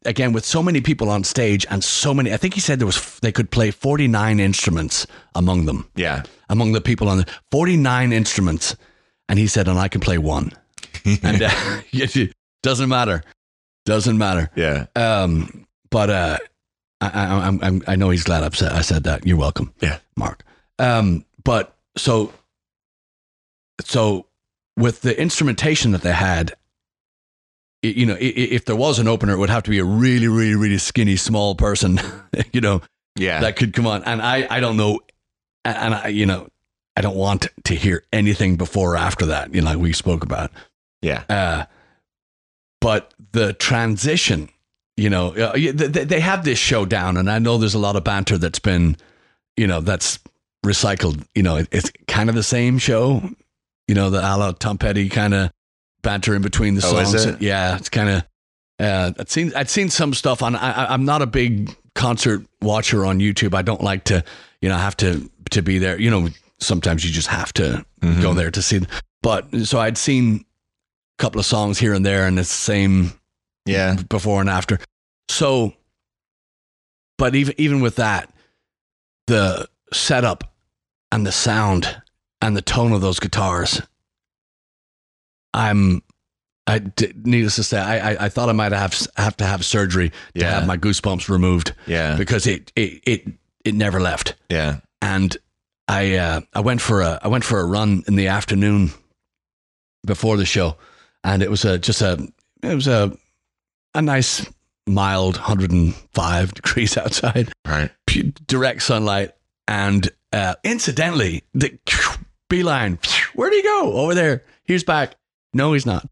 again 0.04 0.32
with 0.32 0.44
so 0.44 0.62
many 0.62 0.80
people 0.80 1.10
on 1.10 1.22
stage 1.24 1.64
and 1.70 1.84
so 1.84 2.12
many 2.14 2.32
i 2.32 2.36
think 2.36 2.54
he 2.54 2.60
said 2.60 2.78
there 2.80 2.86
was 2.86 3.18
they 3.20 3.32
could 3.32 3.50
play 3.50 3.70
49 3.70 4.40
instruments 4.40 5.06
among 5.34 5.66
them. 5.66 5.84
Yeah, 5.96 6.22
among 6.48 6.72
the 6.72 6.80
people 6.80 7.08
on 7.08 7.18
the 7.18 7.26
49 7.52 8.12
instruments. 8.12 8.76
And 9.28 9.38
he 9.38 9.46
said 9.46 9.68
and 9.68 9.78
i 9.78 9.88
can 9.88 10.00
play 10.00 10.18
one. 10.18 10.50
And 11.22 11.42
uh, 11.42 11.50
doesn't 12.62 12.88
matter 12.88 13.23
doesn't 13.87 14.18
matter 14.18 14.51
yeah, 14.57 14.87
um, 14.97 15.66
but 15.90 16.11
uh, 16.11 16.38
I, 17.01 17.07
I, 17.09 17.25
I'm, 17.47 17.61
I'm, 17.62 17.83
I 17.87 17.97
know 17.97 18.11
he's 18.11 18.25
glad 18.25 18.53
said, 18.55 18.73
I 18.73 18.81
said 18.83 19.05
that. 19.05 19.27
You're 19.27 19.38
welcome. 19.38 19.73
Yeah. 19.81 19.99
Mark. 20.16 20.44
Um, 20.79 21.25
but 21.44 21.77
so, 21.97 22.33
so 23.81 24.27
with 24.77 25.01
the 25.03 25.18
instrumentation 25.21 25.92
that 25.92 26.03
they 26.03 26.12
had, 26.12 26.53
i- 27.85 27.88
you 27.88 28.05
know, 28.07 28.14
i- 28.14 28.18
i- 28.18 28.51
if 28.51 28.64
there 28.64 28.77
was 28.77 28.99
an 28.99 29.09
opener, 29.09 29.33
it 29.33 29.38
would 29.38 29.51
have 29.51 29.62
to 29.64 29.71
be 29.71 29.79
a 29.79 29.85
really, 29.85 30.29
really, 30.29 30.55
really 30.55 30.79
skinny, 30.79 31.16
small 31.16 31.55
person, 31.55 32.01
you 32.53 32.61
know, 32.61 32.83
yeah. 33.16 33.40
that 33.40 33.57
could 33.57 33.73
come 33.73 33.87
on. 33.87 34.03
And 34.05 34.21
I, 34.21 34.47
I 34.51 34.61
don't 34.61 34.77
know, 34.77 35.01
and 35.64 35.77
and 35.77 35.94
I, 35.94 36.09
you 36.09 36.27
know, 36.27 36.49
I 36.97 37.01
don't 37.01 37.16
want 37.16 37.49
to 37.64 37.75
hear 37.75 38.05
anything 38.12 38.57
before 38.57 38.94
or 38.94 38.97
after 38.97 39.27
that. 39.27 39.55
You 39.55 39.61
know, 39.62 39.71
like 39.71 39.79
we 39.79 39.92
spoke 39.92 40.25
about. 40.25 40.51
yeah. 41.01 41.23
Uh, 41.29 41.64
but 42.80 43.12
the 43.32 43.52
transition, 43.54 44.48
you 44.96 45.10
know, 45.10 45.34
uh, 45.34 45.52
they, 45.54 46.20
have 46.20 46.44
this 46.44 46.58
showdown, 46.58 47.16
and 47.16 47.30
I 47.30 47.38
know 47.38 47.58
there's 47.58 47.74
a 47.74 47.78
lot 47.78 47.96
of 47.96 48.04
banter 48.04 48.38
that's 48.38 48.58
been, 48.58 48.96
you 49.56 49.66
know, 49.66 49.80
that's 49.80 50.18
recycled. 50.64 51.24
You 51.34 51.42
know, 51.42 51.64
it's 51.70 51.90
kind 52.06 52.28
of 52.28 52.34
the 52.34 52.42
same 52.42 52.78
show, 52.78 53.22
you 53.86 53.94
know, 53.94 54.10
the 54.10 54.18
a 54.20 54.32
la 54.36 54.52
Tom 54.52 54.78
Petty 54.78 55.08
kind 55.08 55.34
of 55.34 55.50
banter 56.02 56.34
in 56.34 56.42
between 56.42 56.74
the 56.74 56.82
Oh, 56.84 57.02
songs. 57.04 57.24
it? 57.24 57.40
Yeah, 57.42 57.76
it's 57.76 57.88
kind 57.88 58.08
of. 58.08 58.24
Uh, 58.80 59.12
I'd 59.18 59.28
seen 59.28 59.52
I'd 59.56 59.68
seen 59.70 59.88
some 59.90 60.14
stuff 60.14 60.42
on. 60.42 60.54
I, 60.54 60.92
I'm 60.92 61.04
not 61.04 61.20
a 61.22 61.26
big 61.26 61.76
concert 61.94 62.44
watcher 62.62 63.04
on 63.04 63.18
YouTube. 63.18 63.54
I 63.54 63.62
don't 63.62 63.82
like 63.82 64.04
to, 64.04 64.22
you 64.60 64.68
know, 64.68 64.76
have 64.76 64.96
to 64.98 65.28
to 65.50 65.62
be 65.62 65.78
there. 65.78 66.00
You 66.00 66.10
know, 66.10 66.28
sometimes 66.60 67.04
you 67.04 67.10
just 67.10 67.28
have 67.28 67.52
to 67.54 67.84
Mhm. 68.02 68.22
go 68.22 68.34
there 68.34 68.50
to 68.52 68.62
see. 68.62 68.80
But 69.22 69.48
so 69.64 69.80
I'd 69.80 69.98
seen 69.98 70.44
couple 71.18 71.38
of 71.38 71.46
songs 71.46 71.78
here 71.78 71.92
and 71.94 72.04
there, 72.07 72.26
and 72.26 72.38
it's 72.38 72.48
the 72.48 72.54
same 72.72 73.12
Yeah. 73.66 73.96
before 74.09 74.40
and 74.40 74.48
after. 74.50 74.78
So, 75.28 75.74
but 77.18 77.35
even 77.35 77.54
even 77.59 77.81
with 77.81 77.96
that, 77.96 78.33
the 79.26 79.68
setup 79.92 80.54
and 81.12 81.26
the 81.26 81.33
sound 81.33 82.02
and 82.40 82.57
the 82.57 82.62
tone 82.62 82.92
of 82.92 83.00
those 83.00 83.18
guitars, 83.20 83.83
I'm. 85.54 86.02
I 86.66 86.81
d- 86.81 87.12
needless 87.24 87.57
to 87.57 87.62
say, 87.64 87.78
I, 87.81 88.11
I 88.12 88.24
I 88.26 88.28
thought 88.28 88.50
I 88.50 88.52
might 88.52 88.72
have 88.72 88.94
have 89.16 89.37
to 89.38 89.46
have 89.46 89.64
surgery 89.64 90.11
to 90.11 90.14
Yeah. 90.35 90.50
have 90.50 90.66
my 90.66 90.76
goosebumps 90.76 91.31
removed 91.31 91.72
Yeah. 91.87 92.14
because 92.16 92.46
it 92.46 92.70
it 92.76 93.00
it 93.07 93.33
it 93.64 93.74
never 93.74 94.00
left 94.00 94.35
Yeah. 94.50 94.81
and 95.00 95.35
I 95.88 96.16
uh, 96.16 96.40
I 96.52 96.61
went 96.61 96.83
for 96.83 97.00
a 97.00 97.18
I 97.22 97.28
went 97.28 97.44
for 97.44 97.59
a 97.61 97.64
run 97.64 98.04
in 98.07 98.16
the 98.16 98.26
afternoon 98.28 98.90
before 100.07 100.37
the 100.37 100.44
show, 100.44 100.76
and 101.24 101.42
it 101.42 101.50
was 101.50 101.64
a 101.64 101.78
just 101.78 102.00
a 102.02 102.26
it 102.62 102.74
was 102.74 102.87
a 102.87 103.16
a 103.94 104.02
nice 104.02 104.46
mild 104.87 105.37
105 105.37 106.54
degrees 106.62 106.96
outside, 106.96 107.52
Right. 107.66 107.90
pu- 108.07 108.33
direct 108.46 108.83
sunlight, 108.83 109.33
and 109.66 110.11
uh, 110.33 110.54
incidentally, 110.64 111.44
the 111.54 111.78
beeline. 112.50 112.98
Where'd 113.35 113.52
he 113.52 113.62
go? 113.62 113.92
Over 113.94 114.14
there. 114.14 114.44
He's 114.64 114.85
back. 114.85 115.14
No, 115.54 115.72
he's 115.72 115.87
not. 115.87 116.07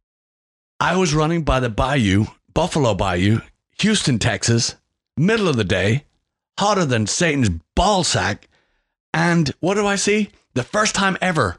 I 0.81 0.97
was 0.97 1.14
running 1.14 1.42
by 1.42 1.61
the 1.61 1.69
bayou, 1.71 2.27
Buffalo 2.55 2.95
Bayou, 2.95 3.40
Houston, 3.81 4.19
Texas, 4.19 4.75
middle 5.16 5.49
of 5.49 5.57
the 5.57 5.64
day, 5.64 6.05
hotter 6.59 6.85
than 6.85 7.07
Satan's 7.07 7.51
ball 7.75 8.05
sack. 8.05 8.49
And 9.14 9.51
what 9.61 9.75
do 9.75 9.87
I 9.87 9.97
see? 9.97 10.31
The 10.55 10.62
first 10.62 10.95
time 10.95 11.16
ever 11.21 11.57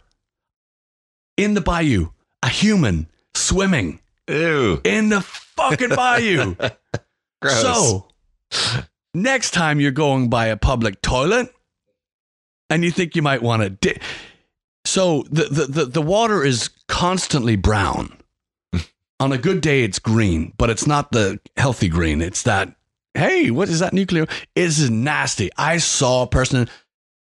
in 1.38 1.54
the 1.54 1.62
bayou, 1.62 2.10
a 2.44 2.50
human 2.50 3.08
swimming 3.38 4.00
Ew. 4.28 4.82
in 4.84 5.10
the 5.10 5.22
fucking 5.22 5.90
bayou. 5.90 6.56
Gross. 7.42 7.62
So, 7.62 8.08
next 9.14 9.52
time 9.52 9.80
you're 9.80 9.92
going 9.92 10.30
by 10.30 10.48
a 10.48 10.58
public 10.58 11.02
toilet, 11.02 11.54
and 12.70 12.84
you 12.84 12.92
think 12.92 13.16
you 13.16 13.22
might 13.22 13.42
want 13.42 13.64
to. 13.64 13.70
Di- 13.70 14.02
so 14.86 15.24
the, 15.30 15.44
the 15.46 15.66
the 15.66 15.86
the 15.86 16.02
water 16.02 16.44
is 16.44 16.70
constantly 16.88 17.56
brown. 17.56 18.18
On 19.20 19.32
a 19.32 19.38
good 19.38 19.62
day, 19.62 19.84
it's 19.84 20.00
green, 20.00 20.54
but 20.58 20.70
it's 20.70 20.88
not 20.88 21.12
the 21.12 21.40
healthy 21.56 21.90
green. 21.90 22.22
It's 22.22 22.44
that. 22.44 22.74
Hey, 23.14 23.50
what 23.50 23.68
is 23.68 23.80
that 23.80 23.94
nuclear? 23.94 24.28
It's 24.56 24.90
nasty. 24.90 25.50
I 25.58 25.78
saw 25.78 26.24
a 26.24 26.28
person. 26.28 26.70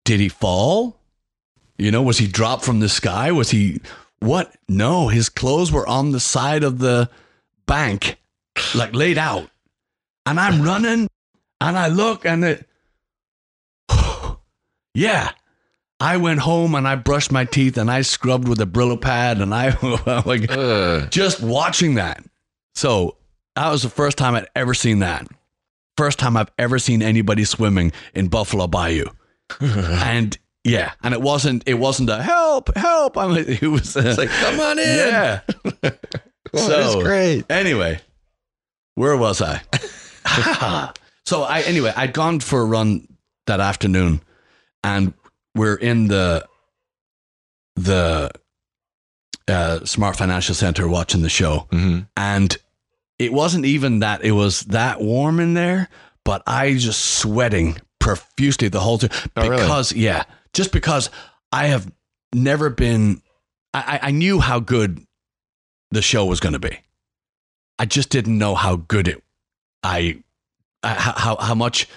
Did 0.05 0.19
he 0.19 0.29
fall? 0.29 0.99
You 1.77 1.91
know, 1.91 2.01
was 2.01 2.17
he 2.17 2.27
dropped 2.27 2.63
from 2.63 2.79
the 2.79 2.89
sky? 2.89 3.31
Was 3.31 3.51
he 3.51 3.81
what? 4.27 4.53
No, 4.67 5.07
his 5.07 5.29
clothes 5.29 5.71
were 5.71 5.87
on 5.87 6.11
the 6.11 6.19
side 6.19 6.63
of 6.63 6.79
the 6.79 7.09
bank, 7.65 8.17
like 8.75 8.93
laid 8.93 9.17
out. 9.17 9.49
And 10.25 10.39
I'm 10.39 10.61
running 10.61 11.07
and 11.61 11.77
I 11.77 11.87
look 11.87 12.25
and 12.25 12.43
it, 12.43 12.67
yeah. 14.93 15.31
I 15.99 16.17
went 16.17 16.41
home 16.41 16.75
and 16.75 16.87
I 16.87 16.95
brushed 16.95 17.31
my 17.31 17.45
teeth 17.45 17.77
and 17.77 17.89
I 17.89 18.01
scrubbed 18.01 18.47
with 18.47 18.61
a 18.61 18.67
Brillo 18.67 19.01
pad 19.01 19.41
and 19.41 19.53
I 19.53 19.69
like 20.25 20.51
Ugh. 20.51 21.09
just 21.09 21.41
watching 21.41 21.95
that. 21.95 22.23
So 22.75 23.17
that 23.55 23.71
was 23.71 23.81
the 23.81 23.89
first 23.89 24.17
time 24.17 24.35
I'd 24.35 24.47
ever 24.55 24.75
seen 24.75 24.99
that. 24.99 25.27
First 25.95 26.19
time 26.19 26.37
I've 26.37 26.51
ever 26.59 26.77
seen 26.77 27.01
anybody 27.01 27.43
swimming 27.45 27.91
in 28.13 28.27
Buffalo 28.27 28.67
Bayou. 28.67 29.05
and 29.59 30.37
yeah, 30.63 30.93
and 31.03 31.13
it 31.13 31.21
wasn't 31.21 31.63
it 31.67 31.75
wasn't 31.75 32.09
a 32.09 32.21
help, 32.21 32.75
help. 32.75 33.17
I'm 33.17 33.35
it 33.37 33.61
was 33.63 33.95
a, 33.95 34.07
It's 34.09 34.17
like, 34.17 34.29
come 34.29 34.59
on 34.59 34.79
in. 34.79 34.85
yeah. 34.85 35.41
Oh, 36.53 36.57
So- 36.59 36.79
it's 36.99 37.03
great. 37.03 37.43
Anyway, 37.51 37.99
where 38.95 39.17
was 39.17 39.41
I? 39.41 39.61
so 41.25 41.43
I 41.43 41.59
anyway, 41.61 41.91
I'd 41.95 42.13
gone 42.13 42.39
for 42.39 42.61
a 42.61 42.65
run 42.65 43.05
that 43.47 43.59
afternoon, 43.59 44.21
and 44.83 45.13
we're 45.55 45.75
in 45.75 46.07
the 46.07 46.45
the 47.75 48.31
uh, 49.47 49.85
Smart 49.85 50.15
Financial 50.15 50.55
Center 50.55 50.87
watching 50.87 51.21
the 51.21 51.29
show, 51.29 51.67
hmm 51.71 51.99
and 52.15 52.55
it 53.19 53.33
wasn't 53.33 53.65
even 53.65 53.99
that 53.99 54.23
it 54.23 54.31
was 54.31 54.61
that 54.61 55.01
warm 55.01 55.39
in 55.39 55.53
there, 55.53 55.89
but 56.23 56.43
I 56.47 56.73
just 56.75 57.01
sweating 57.19 57.77
profusely 57.99 58.67
the 58.69 58.79
whole 58.79 58.99
time 58.99 59.09
Oh, 59.35 59.49
really? 59.49 59.61
because 59.61 59.91
yeah, 59.93 60.23
just 60.57 60.71
because 60.73 61.09
I 61.51 61.67
have 61.67 61.89
never 62.33 62.69
been. 62.69 63.21
I, 63.73 63.99
I 64.01 64.11
knew 64.11 64.39
how 64.39 64.59
good 64.59 65.05
the 65.91 66.01
show 66.01 66.25
was 66.25 66.39
going 66.39 66.53
to 66.53 66.59
be. 66.59 66.79
I 67.77 67.85
just 67.85 68.09
didn't 68.09 68.37
know 68.37 68.55
how 68.55 68.77
good 68.77 69.07
it. 69.07 69.23
I 69.83 70.21
I- 70.83 70.95
how 70.95 71.13
how, 71.13 71.35
how 71.37 71.55
much 71.55 71.87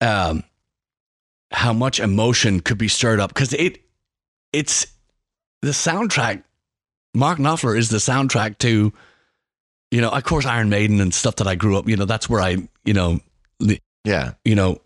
um 0.00 0.42
how 1.52 1.74
much 1.74 2.00
emotion 2.00 2.60
could 2.60 2.78
be 2.78 2.88
stirred 2.88 3.20
up 3.20 3.28
because 3.28 3.52
it 3.52 3.82
it's 4.54 4.86
the 5.60 5.70
soundtrack. 5.72 6.42
Mark 7.14 7.38
Knopfler 7.38 7.76
is 7.76 7.90
the 7.90 7.98
soundtrack 7.98 8.56
to 8.58 8.92
you 9.90 10.00
know, 10.00 10.08
of 10.08 10.24
course, 10.24 10.46
Iron 10.46 10.70
Maiden 10.70 11.00
and 11.02 11.12
stuff 11.12 11.36
that 11.36 11.46
I 11.46 11.54
grew 11.54 11.76
up. 11.76 11.86
You 11.86 11.96
know, 11.98 12.06
that's 12.06 12.28
where 12.30 12.40
I 12.40 12.56
you 12.86 12.94
know 12.94 13.20
Yeah. 14.04 14.32
you 14.46 14.54
know, 14.54 14.80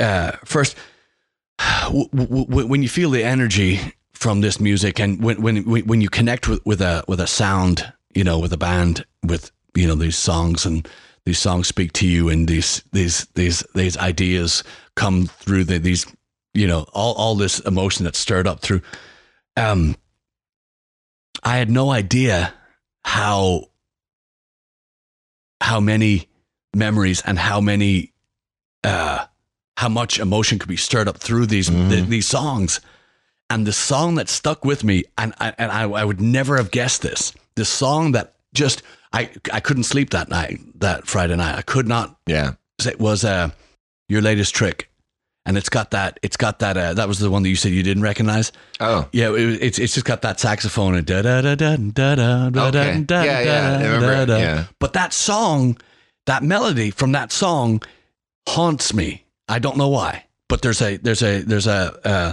uh, 0.00 0.32
first, 0.44 0.76
w- 1.58 2.08
w- 2.10 2.66
when 2.66 2.82
you 2.82 2.88
feel 2.88 3.10
the 3.10 3.24
energy 3.24 3.80
from 4.12 4.40
this 4.40 4.60
music, 4.60 5.00
and 5.00 5.22
when 5.22 5.42
when 5.42 5.58
when 5.64 6.00
you 6.00 6.08
connect 6.08 6.48
with, 6.48 6.64
with 6.64 6.80
a 6.80 7.04
with 7.08 7.20
a 7.20 7.26
sound, 7.26 7.92
you 8.14 8.24
know, 8.24 8.38
with 8.38 8.52
a 8.52 8.56
band, 8.56 9.04
with 9.22 9.50
you 9.74 9.86
know 9.86 9.94
these 9.94 10.16
songs, 10.16 10.66
and 10.66 10.88
these 11.24 11.38
songs 11.38 11.68
speak 11.68 11.92
to 11.94 12.06
you, 12.06 12.28
and 12.28 12.48
these 12.48 12.82
these 12.92 13.26
these 13.34 13.64
these 13.74 13.96
ideas 13.96 14.64
come 14.96 15.26
through 15.26 15.64
the, 15.64 15.78
these, 15.78 16.06
you 16.54 16.66
know, 16.66 16.86
all 16.92 17.14
all 17.14 17.34
this 17.34 17.60
emotion 17.60 18.04
that's 18.04 18.18
stirred 18.18 18.46
up 18.46 18.60
through. 18.60 18.82
Um, 19.56 19.96
I 21.42 21.56
had 21.56 21.70
no 21.70 21.90
idea 21.90 22.54
how 23.04 23.66
how 25.60 25.80
many 25.80 26.28
memories 26.74 27.22
and 27.24 27.38
how 27.38 27.60
many 27.60 28.12
uh, 28.84 29.26
how 29.78 29.88
much 29.88 30.18
emotion 30.18 30.58
could 30.58 30.68
be 30.68 30.76
stirred 30.76 31.06
up 31.08 31.18
through 31.18 31.46
these 31.46 31.70
Mhm. 31.70 31.88
th- 31.90 32.08
these 32.08 32.26
songs. 32.26 32.80
And 33.50 33.64
the 33.66 33.72
song 33.72 34.16
that 34.16 34.28
stuck 34.28 34.64
with 34.64 34.82
me, 34.82 35.04
and 35.16 35.32
I, 35.40 35.54
and 35.56 35.70
I, 35.70 35.82
I 35.84 36.04
would 36.04 36.20
never 36.20 36.56
have 36.56 36.70
guessed 36.70 37.00
this. 37.02 37.32
The 37.54 37.64
song 37.64 38.12
that 38.12 38.34
just 38.52 38.82
I 39.12 39.30
I 39.52 39.60
couldn't 39.60 39.84
sleep 39.84 40.10
that 40.10 40.28
night, 40.28 40.58
that 40.80 41.06
Friday 41.06 41.36
night. 41.36 41.54
I 41.56 41.62
could 41.62 41.86
not. 41.88 42.16
Yeah. 42.26 42.52
It 42.84 42.98
was 43.00 43.24
uh, 43.24 43.50
your 44.08 44.20
latest 44.20 44.52
trick, 44.54 44.90
and 45.46 45.56
it's 45.56 45.68
got 45.68 45.92
that. 45.92 46.18
It's 46.22 46.36
got 46.36 46.58
that. 46.58 46.76
Uh, 46.76 46.92
that 46.94 47.06
was 47.08 47.18
the 47.20 47.30
one 47.30 47.42
that 47.44 47.48
you 47.48 47.56
said 47.56 47.70
you 47.72 47.82
didn't 47.84 48.02
recognize. 48.02 48.52
Oh. 48.80 49.06
Yeah, 49.12 49.30
it, 49.34 49.62
it's 49.62 49.78
it's 49.78 49.94
just 49.94 50.06
got 50.06 50.22
that 50.22 50.40
saxophone 50.40 50.94
and 50.96 51.06
da 51.06 51.22
da 51.22 51.40
da 51.40 51.54
da 51.54 51.76
da 51.76 52.14
da 52.16 52.50
da 52.50 52.66
Okay. 52.68 53.00
da 53.06 53.22
Yeah, 53.22 53.40
yeah, 53.40 53.78
I 53.78 53.84
remember 53.94 54.26
da. 54.26 54.36
yeah. 54.38 54.64
But 54.80 54.92
that 54.94 55.12
song, 55.14 55.78
that 56.26 56.42
melody 56.42 56.90
from 56.90 57.12
that 57.12 57.30
song, 57.32 57.80
haunts 58.48 58.92
me. 58.92 59.24
I 59.48 59.58
don't 59.58 59.76
know 59.76 59.88
why, 59.88 60.24
but 60.48 60.62
there's 60.62 60.82
a 60.82 60.96
there's 60.96 61.22
a 61.22 61.42
there's 61.42 61.66
a 61.66 61.98
uh, 62.04 62.32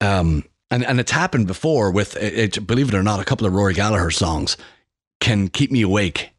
um 0.00 0.44
and 0.70 0.84
and 0.84 1.00
it's 1.00 1.12
happened 1.12 1.46
before 1.46 1.90
with 1.90 2.16
it, 2.16 2.66
believe 2.66 2.88
it 2.88 2.94
or 2.94 3.02
not, 3.02 3.20
a 3.20 3.24
couple 3.24 3.46
of 3.46 3.52
Rory 3.52 3.74
Gallagher 3.74 4.10
songs 4.10 4.56
can 5.20 5.48
keep 5.48 5.70
me 5.70 5.82
awake 5.82 6.30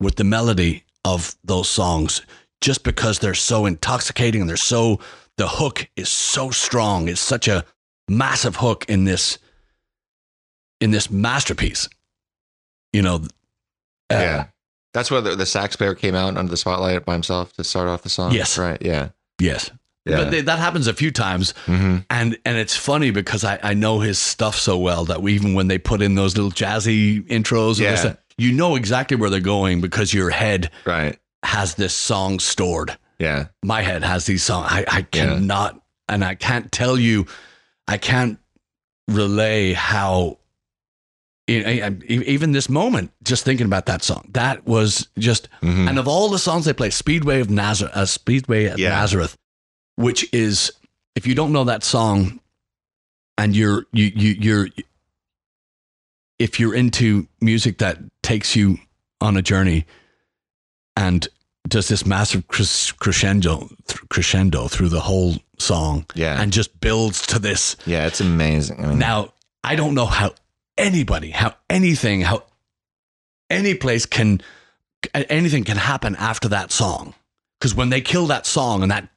with 0.00 0.16
the 0.16 0.24
melody 0.24 0.84
of 1.04 1.36
those 1.44 1.70
songs 1.70 2.22
just 2.60 2.82
because 2.82 3.18
they're 3.18 3.34
so 3.34 3.66
intoxicating 3.66 4.40
and 4.40 4.50
they're 4.50 4.56
so 4.56 5.00
the 5.36 5.48
hook 5.48 5.88
is 5.96 6.08
so 6.08 6.50
strong. 6.50 7.08
It's 7.08 7.20
such 7.20 7.48
a 7.48 7.64
massive 8.08 8.56
hook 8.56 8.84
in 8.88 9.04
this 9.04 9.38
in 10.80 10.90
this 10.90 11.10
masterpiece. 11.10 11.88
You 12.92 13.02
know, 13.02 13.16
uh, 14.10 14.14
yeah. 14.14 14.46
That's 14.94 15.10
where 15.10 15.20
the, 15.20 15.36
the 15.36 15.44
sax 15.44 15.76
player 15.76 15.94
came 15.94 16.14
out 16.14 16.36
under 16.36 16.50
the 16.50 16.56
spotlight 16.56 17.04
by 17.04 17.12
himself 17.12 17.52
to 17.54 17.64
start 17.64 17.88
off 17.88 18.02
the 18.02 18.08
song. 18.08 18.32
Yes. 18.32 18.56
Right. 18.56 18.80
Yeah. 18.80 19.10
Yes, 19.38 19.70
Yeah. 20.04 20.16
but 20.16 20.30
they, 20.30 20.40
that 20.42 20.58
happens 20.58 20.86
a 20.86 20.94
few 20.94 21.10
times, 21.10 21.52
hmm 21.66 21.98
and 22.10 22.38
and 22.44 22.56
it's 22.56 22.76
funny 22.76 23.10
because 23.10 23.44
I, 23.44 23.58
I 23.62 23.74
know 23.74 24.00
his 24.00 24.18
stuff 24.18 24.56
so 24.56 24.78
well 24.78 25.04
that 25.06 25.20
we, 25.22 25.34
even 25.34 25.54
when 25.54 25.68
they 25.68 25.78
put 25.78 26.00
in 26.02 26.14
those 26.14 26.36
little 26.36 26.50
jazzy 26.52 27.26
intros, 27.28 27.78
Yeah. 27.78 27.90
this, 28.02 28.16
you 28.38 28.52
know 28.52 28.76
exactly 28.76 29.16
where 29.16 29.30
they're 29.30 29.40
going 29.40 29.80
because 29.80 30.12
your 30.14 30.30
head 30.30 30.70
Right. 30.84 31.18
has 31.42 31.74
this 31.74 31.94
song 31.94 32.38
stored. 32.40 32.96
Yeah. 33.18 33.46
My 33.64 33.82
head 33.82 34.02
has 34.04 34.26
these 34.26 34.42
songs. 34.42 34.68
I, 34.70 34.84
I 34.88 34.98
Yeah. 34.98 35.04
cannot, 35.36 35.80
and 36.08 36.24
I 36.24 36.34
can't 36.34 36.70
tell 36.70 36.98
you, 36.98 37.26
I 37.88 37.96
can't 37.98 38.38
relay 39.08 39.72
how. 39.72 40.38
Even 41.48 42.52
this 42.52 42.68
moment, 42.68 43.12
just 43.22 43.44
thinking 43.44 43.66
about 43.66 43.86
that 43.86 44.02
song, 44.02 44.28
that 44.32 44.66
was 44.66 45.08
just 45.18 45.48
hmm 45.60 45.88
and 45.88 45.98
of 45.98 46.08
all 46.08 46.28
the 46.28 46.38
songs 46.40 46.64
they 46.64 46.72
play, 46.72 46.90
Speedway 46.90 47.40
of 47.40 47.50
Nazareth, 47.50 47.92
uh, 47.96 48.04
Speedway 48.06 48.66
at 48.66 48.78
Yeah. 48.78 48.88
Nazareth, 48.90 49.36
which 49.94 50.28
is 50.34 50.72
if 51.14 51.26
you 51.26 51.34
don't 51.36 51.52
know 51.52 51.64
that 51.64 51.84
song, 51.84 52.40
and 53.38 53.54
you're 53.54 53.84
you 53.92 54.10
you 54.14 54.34
you're 54.40 54.68
if 56.38 56.58
you're 56.58 56.74
into 56.74 57.26
music 57.40 57.78
that 57.78 57.98
takes 58.22 58.56
you 58.56 58.78
on 59.20 59.36
a 59.36 59.42
journey 59.42 59.86
and 60.96 61.28
does 61.68 61.88
this 61.88 62.04
massive 62.04 62.46
crescendo 62.48 63.68
crescendo 64.08 64.68
through 64.68 64.88
the 64.88 65.00
whole 65.00 65.36
song 65.58 66.04
Yeah. 66.14 66.40
and 66.40 66.52
just 66.52 66.78
builds 66.80 67.24
to 67.28 67.38
this 67.38 67.76
yeah. 67.86 68.06
It's 68.06 68.20
amazing. 68.20 68.84
I 68.84 68.88
mean, 68.88 68.98
now, 68.98 69.32
I 69.64 69.76
don't 69.76 69.94
know 69.94 70.06
how 70.06 70.32
anybody, 70.78 71.30
how 71.30 71.54
anything, 71.70 72.20
how 72.22 72.44
any 73.50 73.74
place 73.74 74.06
can, 74.06 74.40
anything 75.14 75.64
can 75.64 75.76
happen 75.76 76.16
after 76.16 76.48
that 76.48 76.70
song. 76.72 77.14
Because 77.58 77.74
when 77.74 77.90
they 77.90 78.00
kill 78.00 78.26
that 78.26 78.46
song 78.46 78.82
and 78.82 78.90
that, 78.90 79.08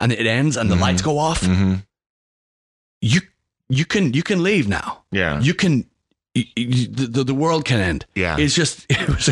and 0.00 0.12
it 0.12 0.26
ends 0.26 0.56
and 0.56 0.70
the 0.70 0.76
Mhm. 0.76 0.80
lights 0.80 1.02
go 1.02 1.18
off, 1.18 1.42
hmm 1.44 1.74
you 3.00 3.20
you 3.68 3.84
can 3.84 4.12
you 4.12 4.22
can 4.22 4.42
leave 4.42 4.68
now. 4.68 5.02
Yeah. 5.10 5.40
You 5.40 5.54
can. 5.54 5.86
You, 6.34 6.44
you, 6.56 6.86
the, 6.86 7.24
the 7.24 7.34
world 7.34 7.64
can 7.64 7.80
end. 7.80 8.06
Yeah. 8.14 8.36
It's 8.38 8.54
just, 8.54 8.86
it 8.90 9.06
was, 9.08 9.28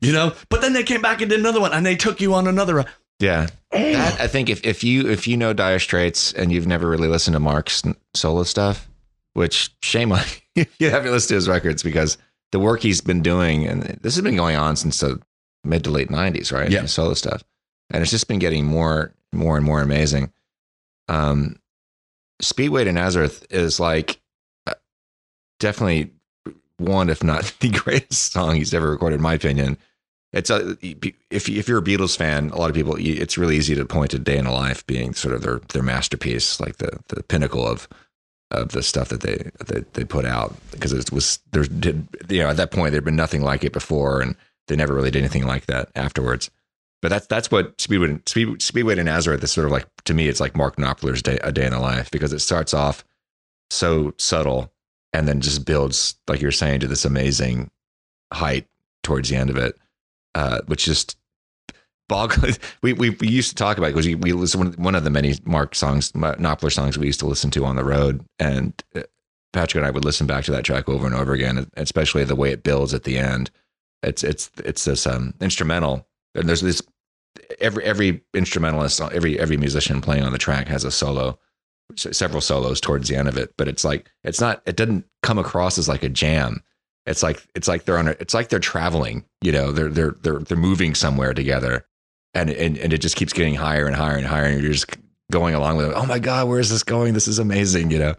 you 0.00 0.12
know. 0.12 0.32
But 0.48 0.60
then 0.62 0.72
they 0.72 0.82
came 0.82 1.02
back 1.02 1.20
and 1.20 1.28
did 1.28 1.40
another 1.40 1.60
one, 1.60 1.72
and 1.72 1.84
they 1.84 1.96
took 1.96 2.20
you 2.20 2.32
on 2.34 2.46
another. 2.46 2.84
Yeah. 3.18 3.48
That, 3.70 4.20
I 4.20 4.26
think 4.28 4.48
if, 4.48 4.64
if 4.64 4.82
you 4.84 5.08
if 5.10 5.26
you 5.26 5.36
know 5.36 5.52
Dire 5.52 5.78
Straits 5.78 6.32
and 6.32 6.50
you've 6.52 6.66
never 6.66 6.88
really 6.88 7.08
listened 7.08 7.34
to 7.34 7.40
Mark's 7.40 7.82
solo 8.14 8.44
stuff, 8.44 8.88
which 9.34 9.74
shame 9.82 10.12
on 10.12 10.20
you, 10.54 10.66
you 10.78 10.90
haven't 10.90 11.12
listened 11.12 11.28
to 11.28 11.34
his 11.36 11.48
records 11.48 11.82
because 11.82 12.18
the 12.52 12.58
work 12.58 12.80
he's 12.80 13.00
been 13.00 13.22
doing 13.22 13.66
and 13.66 13.82
this 14.02 14.14
has 14.14 14.22
been 14.22 14.36
going 14.36 14.56
on 14.56 14.76
since 14.76 15.00
the 15.00 15.20
mid 15.64 15.84
to 15.84 15.90
late 15.90 16.10
nineties, 16.10 16.52
right? 16.52 16.70
Yeah. 16.70 16.86
Solo 16.86 17.14
stuff, 17.14 17.42
and 17.90 18.02
it's 18.02 18.10
just 18.10 18.28
been 18.28 18.38
getting 18.38 18.66
more 18.66 19.14
more 19.32 19.56
and 19.56 19.64
more 19.64 19.80
amazing. 19.80 20.32
Um, 21.08 21.56
Speedway 22.40 22.84
to 22.84 22.92
Nazareth 22.92 23.46
is 23.50 23.78
like 23.80 24.20
uh, 24.66 24.74
definitely 25.60 26.12
one, 26.78 27.08
if 27.08 27.22
not 27.22 27.54
the 27.60 27.70
greatest 27.70 28.32
song 28.32 28.56
he's 28.56 28.74
ever 28.74 28.90
recorded, 28.90 29.16
in 29.16 29.22
my 29.22 29.34
opinion. 29.34 29.78
it's 30.32 30.50
a 30.50 30.76
if 31.30 31.48
if 31.48 31.68
you're 31.68 31.78
a 31.78 31.82
Beatles 31.82 32.16
fan, 32.16 32.50
a 32.50 32.56
lot 32.56 32.70
of 32.70 32.76
people 32.76 32.96
it's 32.98 33.38
really 33.38 33.56
easy 33.56 33.74
to 33.74 33.84
point 33.84 34.10
to 34.10 34.18
Day 34.18 34.36
in 34.36 34.44
the 34.44 34.50
Life 34.50 34.86
being 34.86 35.14
sort 35.14 35.34
of 35.34 35.42
their 35.42 35.60
their 35.72 35.82
masterpiece, 35.82 36.60
like 36.60 36.76
the 36.78 36.98
the 37.08 37.22
pinnacle 37.22 37.66
of 37.66 37.88
of 38.52 38.68
the 38.70 38.82
stuff 38.82 39.08
that 39.08 39.22
they 39.22 39.50
they, 39.66 39.84
they 39.94 40.04
put 40.04 40.24
out 40.24 40.54
because 40.70 40.92
it 40.92 41.10
was 41.10 41.40
there 41.52 41.64
did 41.64 42.06
you 42.28 42.38
know 42.38 42.48
at 42.48 42.56
that 42.56 42.70
point 42.70 42.92
there'd 42.92 43.04
been 43.04 43.16
nothing 43.16 43.42
like 43.42 43.64
it 43.64 43.72
before 43.72 44.20
and 44.20 44.36
they 44.68 44.76
never 44.76 44.94
really 44.94 45.10
did 45.10 45.20
anything 45.20 45.46
like 45.46 45.66
that 45.66 45.90
afterwards. 45.94 46.50
But 47.00 47.08
that's 47.08 47.26
that's 47.26 47.50
what 47.50 47.80
Speedway 47.80 48.20
Speed, 48.26 48.62
Speedway 48.62 48.94
to 48.94 49.02
Nazareth 49.02 49.42
is 49.42 49.50
sort 49.50 49.66
of 49.66 49.72
like 49.72 49.86
to 50.04 50.14
me. 50.14 50.28
It's 50.28 50.40
like 50.40 50.56
Mark 50.56 50.76
Knopfler's 50.76 51.22
day, 51.22 51.38
A 51.42 51.50
Day 51.50 51.66
in 51.66 51.72
the 51.72 51.80
Life 51.80 52.10
because 52.10 52.32
it 52.32 52.38
starts 52.38 52.72
off 52.72 53.04
so 53.70 54.14
subtle 54.18 54.72
and 55.12 55.26
then 55.26 55.40
just 55.40 55.66
builds, 55.66 56.14
like 56.28 56.40
you're 56.40 56.52
saying, 56.52 56.80
to 56.80 56.86
this 56.86 57.04
amazing 57.04 57.70
height 58.32 58.66
towards 59.02 59.28
the 59.28 59.36
end 59.36 59.50
of 59.50 59.56
it, 59.56 59.76
uh, 60.34 60.60
which 60.66 60.84
just 60.84 61.16
boggles. 62.08 62.58
We, 62.82 62.92
we 62.94 63.10
we 63.10 63.28
used 63.28 63.50
to 63.50 63.54
talk 63.54 63.78
about 63.78 63.88
it 63.88 63.94
because 63.94 64.06
we, 64.06 64.14
we 64.16 64.32
listen 64.32 64.72
one 64.72 64.94
of 64.94 65.04
the 65.04 65.10
many 65.10 65.34
Mark 65.44 65.74
songs, 65.74 66.12
Knopfler 66.12 66.72
songs 66.72 66.98
we 66.98 67.06
used 67.06 67.20
to 67.20 67.26
listen 67.26 67.50
to 67.52 67.64
on 67.64 67.76
the 67.76 67.84
road, 67.84 68.24
and 68.38 68.72
uh, 68.96 69.02
Patrick 69.52 69.80
and 69.80 69.86
I 69.86 69.90
would 69.90 70.04
listen 70.04 70.26
back 70.26 70.44
to 70.44 70.52
that 70.52 70.64
track 70.64 70.88
over 70.88 71.06
and 71.06 71.14
over 71.14 71.32
again, 71.32 71.68
especially 71.76 72.24
the 72.24 72.36
way 72.36 72.50
it 72.50 72.62
builds 72.62 72.94
at 72.94 73.04
the 73.04 73.18
end. 73.18 73.50
It's 74.02 74.24
it's 74.24 74.50
it's 74.64 74.84
this 74.84 75.06
um, 75.06 75.34
instrumental, 75.40 76.08
and 76.34 76.48
there's 76.48 76.60
this 76.60 76.82
every 77.60 77.84
every 77.84 78.22
instrumentalist, 78.34 79.00
every 79.00 79.38
every 79.38 79.56
musician 79.56 80.00
playing 80.00 80.24
on 80.24 80.32
the 80.32 80.38
track 80.38 80.68
has 80.68 80.84
a 80.84 80.90
solo, 80.90 81.38
several 81.96 82.40
solos 82.40 82.80
towards 82.80 83.08
the 83.08 83.16
end 83.16 83.28
of 83.28 83.36
it. 83.36 83.54
But 83.56 83.68
it's 83.68 83.84
like 83.84 84.10
it's 84.24 84.40
not. 84.40 84.62
It 84.66 84.76
doesn't 84.76 85.04
come 85.22 85.38
across 85.38 85.78
as 85.78 85.88
like 85.88 86.02
a 86.02 86.08
jam. 86.08 86.62
It's 87.06 87.22
like 87.22 87.46
it's 87.54 87.68
like 87.68 87.84
they're 87.84 87.98
on. 87.98 88.08
A, 88.08 88.12
it's 88.12 88.34
like 88.34 88.48
they're 88.48 88.58
traveling. 88.58 89.24
You 89.42 89.52
know, 89.52 89.72
they're 89.72 89.90
they're 89.90 90.16
they're 90.22 90.38
they're 90.40 90.56
moving 90.56 90.94
somewhere 90.94 91.34
together, 91.34 91.86
and 92.34 92.50
and 92.50 92.78
and 92.78 92.92
it 92.92 92.98
just 92.98 93.16
keeps 93.16 93.32
getting 93.32 93.54
higher 93.54 93.86
and 93.86 93.96
higher 93.96 94.16
and 94.16 94.26
higher. 94.26 94.44
And 94.44 94.62
you're 94.62 94.72
just 94.72 94.96
going 95.30 95.54
along 95.54 95.76
with 95.76 95.86
it. 95.86 95.94
Oh 95.94 96.06
my 96.06 96.18
god, 96.18 96.48
where 96.48 96.60
is 96.60 96.70
this 96.70 96.82
going? 96.82 97.14
This 97.14 97.28
is 97.28 97.38
amazing. 97.38 97.90
You 97.90 97.98
know. 97.98 98.14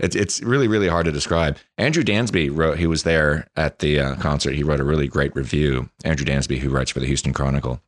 It's 0.00 0.16
it's 0.16 0.42
really 0.42 0.66
really 0.66 0.88
hard 0.88 1.04
to 1.04 1.12
describe. 1.12 1.58
Andrew 1.76 2.02
Dansby 2.02 2.50
wrote. 2.50 2.78
He 2.78 2.86
was 2.86 3.02
there 3.02 3.46
at 3.54 3.80
the 3.80 4.00
uh, 4.00 4.14
concert. 4.16 4.54
He 4.54 4.62
wrote 4.62 4.80
a 4.80 4.84
really 4.84 5.06
great 5.06 5.36
review. 5.36 5.90
Andrew 6.04 6.24
Dansby, 6.24 6.58
who 6.58 6.70
writes 6.70 6.90
for 6.90 7.00
the 7.00 7.06
Houston 7.06 7.34
Chronicle, 7.34 7.82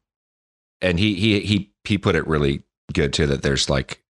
and 0.83 0.99
he 0.99 1.15
he 1.15 1.41
he 1.41 1.73
he 1.85 1.97
put 1.97 2.15
it 2.15 2.27
really 2.27 2.65
good 2.93 3.15
too. 3.15 3.27
That 3.27 3.43
there's 3.43 3.71
like, 3.71 4.03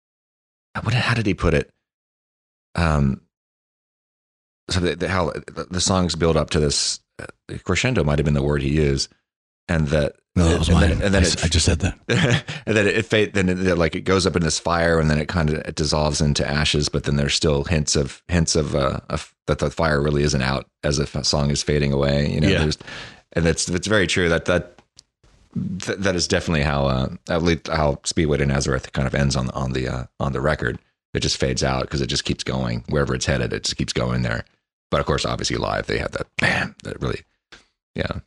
what? 0.83 0.95
How 0.95 1.15
did 1.15 1.27
he 1.27 1.35
put 1.35 1.55
it? 1.55 1.71
Um, 2.75 3.21
so 4.69 4.81
the, 4.81 4.97
the, 4.97 5.09
how 5.09 5.33
the 5.47 5.81
songs 5.81 6.17
build 6.17 6.37
up 6.37 6.51
to 6.51 6.61
this 6.61 6.99
uh, 7.21 7.27
crescendo 7.65 8.03
might 8.03 8.19
have 8.19 8.25
been 8.25 8.35
the 8.35 8.43
word 8.43 8.63
he 8.63 8.71
used, 8.71 9.13
and 9.69 9.87
that 9.89 10.17
no, 10.35 10.49
that 10.49 10.59
was 10.59 10.69
and 10.69 10.79
mine. 10.79 10.89
Then, 10.91 11.03
and 11.03 11.15
then 11.15 11.25
I, 11.25 11.27
it, 11.27 11.45
I 11.45 11.49
just 11.49 11.67
said 11.67 11.81
that, 11.81 11.99
and 12.67 12.77
then 12.77 12.87
it, 12.87 13.13
it 13.13 13.35
then 13.35 13.49
it, 13.49 13.77
like 13.79 13.95
it 13.95 14.01
goes 14.03 14.27
up 14.27 14.35
in 14.37 14.43
this 14.43 14.59
fire, 14.59 14.99
and 14.99 15.11
then 15.11 15.19
it 15.19 15.29
kind 15.29 15.51
of 15.51 15.57
it 15.57 15.75
dissolves 15.75 16.21
into 16.21 16.47
ashes. 16.49 16.89
But 16.89 17.05
then 17.05 17.17
there's 17.17 17.35
still 17.35 17.65
hints 17.65 17.97
of 17.97 18.23
hints 18.29 18.57
of, 18.57 18.75
uh, 18.75 19.01
of 19.11 19.35
that 19.47 19.59
the 19.59 19.71
fire 19.71 20.01
really 20.01 20.23
isn't 20.23 20.41
out 20.43 20.67
as 20.85 20.99
if 20.99 21.15
a 21.15 21.25
song 21.25 21.51
is 21.51 21.63
fading 21.63 21.93
away. 21.93 22.31
You 22.31 22.41
know, 22.41 22.49
Yeah. 22.49 22.71
and 23.35 23.45
that's 23.45 23.69
it's 23.69 23.87
very 23.87 24.07
true 24.07 24.29
that 24.31 24.47
that 24.47 24.79
th- 25.81 25.99
that 25.99 26.15
is 26.15 26.27
definitely 26.29 26.63
how 26.63 26.87
uh, 26.87 27.09
at 27.29 27.43
least 27.43 27.69
how 27.69 27.99
Speedway 28.05 28.39
to 28.39 28.47
Nazareth 28.47 28.93
kind 28.93 29.07
of 29.07 29.15
ends 29.15 29.37
on 29.37 29.51
on 29.51 29.73
the 29.73 29.89
uh, 29.89 30.05
on 30.19 30.33
the 30.33 30.41
record. 30.41 30.79
It 31.15 31.21
just 31.21 31.37
fades 31.37 31.63
out 31.63 31.83
because 31.83 32.01
it 32.01 32.07
just 32.07 32.25
keeps 32.25 32.43
going 32.43 32.85
wherever 32.89 33.15
it's 33.15 33.27
headed. 33.27 33.53
It 33.53 33.65
just 33.65 33.77
keeps 33.77 33.93
going 33.93 34.23
there. 34.23 34.47
But 34.91 35.01
of 35.01 35.07
course, 35.07 35.27
obviously 35.27 35.57
live 35.57 35.87
they 35.87 35.99
have 35.99 36.13
that 36.13 36.27
bam 36.39 36.75
that 36.85 37.01
really, 37.03 37.21
yeah. 37.95 38.21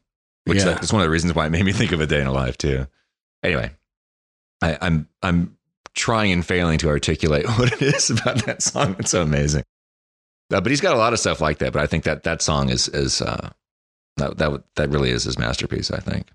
Which 0.45 0.59
Yeah. 0.63 0.75
one 0.91 1.01
of 1.01 1.05
the 1.05 1.09
reasons 1.09 1.33
why 1.35 1.47
it 1.47 1.49
made 1.49 1.65
me 1.65 1.71
think 1.73 1.91
of 1.91 1.99
a 2.01 2.05
day 2.05 2.21
in 2.21 2.27
a 2.27 2.31
life 2.31 2.57
too. 2.57 2.87
Anyway, 3.43 3.71
I, 4.61 4.77
I'm 4.81 5.07
I'm 5.21 5.57
trying 5.93 6.31
and 6.31 6.45
failing 6.45 6.77
to 6.79 6.89
articulate 6.89 7.45
what 7.57 7.73
it 7.73 7.81
is 7.81 8.09
about 8.09 8.45
that 8.45 8.61
song. 8.61 8.95
It's 8.99 9.11
so 9.11 9.21
amazing. 9.21 9.63
Uh, 10.53 10.61
but 10.61 10.69
he's 10.69 10.81
got 10.81 10.93
a 10.93 10.97
lot 10.97 11.13
of 11.13 11.19
stuff 11.19 11.41
like 11.41 11.57
that. 11.59 11.73
But 11.73 11.81
I 11.81 11.87
think 11.87 12.03
that 12.03 12.23
that 12.23 12.41
song 12.41 12.69
is 12.69 12.87
is 12.89 13.21
uh, 13.21 13.49
that 14.17 14.37
that 14.37 14.63
that 14.75 14.89
really 14.89 15.09
is 15.09 15.23
his 15.23 15.37
masterpiece. 15.39 15.89
I 15.91 15.99
think. 15.99 16.27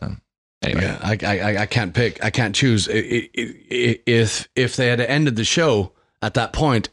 So, 0.00 0.16
anyway, 0.62 0.82
yeah, 0.82 0.98
I, 1.00 1.18
I 1.24 1.56
I 1.62 1.66
can't 1.66 1.94
pick. 1.94 2.22
I 2.24 2.30
can't 2.30 2.54
choose. 2.54 2.88
If 2.90 4.48
if 4.56 4.76
they 4.76 4.88
had 4.88 5.00
ended 5.00 5.36
the 5.36 5.44
show 5.44 5.92
at 6.22 6.34
that 6.34 6.52
point, 6.52 6.88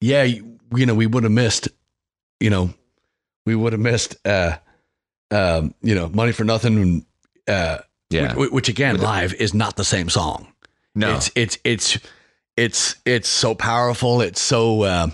yeah, 0.00 0.22
you 0.22 0.58
you 0.74 0.86
know, 0.86 0.94
we 0.94 1.06
would 1.06 1.24
have 1.24 1.32
missed. 1.32 1.68
You 2.38 2.50
know, 2.50 2.74
we 3.46 3.54
would 3.56 3.72
have 3.72 3.80
missed. 3.80 4.16
Uh, 4.24 4.56
um, 5.32 5.74
you 5.82 5.94
know, 5.94 6.08
money 6.08 6.32
for 6.32 6.44
nothing. 6.44 7.04
Uh, 7.48 7.78
yeah, 8.10 8.34
which, 8.34 8.50
which 8.52 8.68
again, 8.68 8.92
With 8.92 9.00
the- 9.00 9.06
live 9.06 9.34
is 9.34 9.54
not 9.54 9.76
the 9.76 9.84
same 9.84 10.08
song. 10.08 10.52
no, 10.94 11.16
It's 11.16 11.30
it's 11.34 11.58
it's 11.64 11.98
it's 12.56 12.96
it's 13.04 13.28
so 13.28 13.54
powerful. 13.54 14.20
It's 14.20 14.40
so 14.40 14.82
uh, 14.82 15.08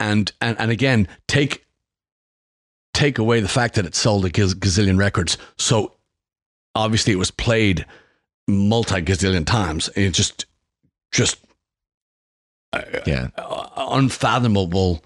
and 0.00 0.30
and 0.40 0.58
and 0.60 0.70
again, 0.70 1.08
take 1.26 1.66
take 2.94 3.18
away 3.18 3.40
the 3.40 3.48
fact 3.48 3.74
that 3.74 3.84
it 3.86 3.94
sold 3.94 4.24
a 4.24 4.30
gaz- 4.30 4.54
gazillion 4.54 4.98
records. 4.98 5.36
So 5.58 5.94
obviously, 6.74 7.12
it 7.12 7.16
was 7.16 7.30
played 7.32 7.84
multi 8.46 9.02
gazillion 9.02 9.44
times. 9.44 9.90
It 9.96 10.10
just 10.14 10.46
just 11.12 11.38
uh, 12.72 12.82
yeah, 13.06 13.28
unfathomable. 13.76 15.02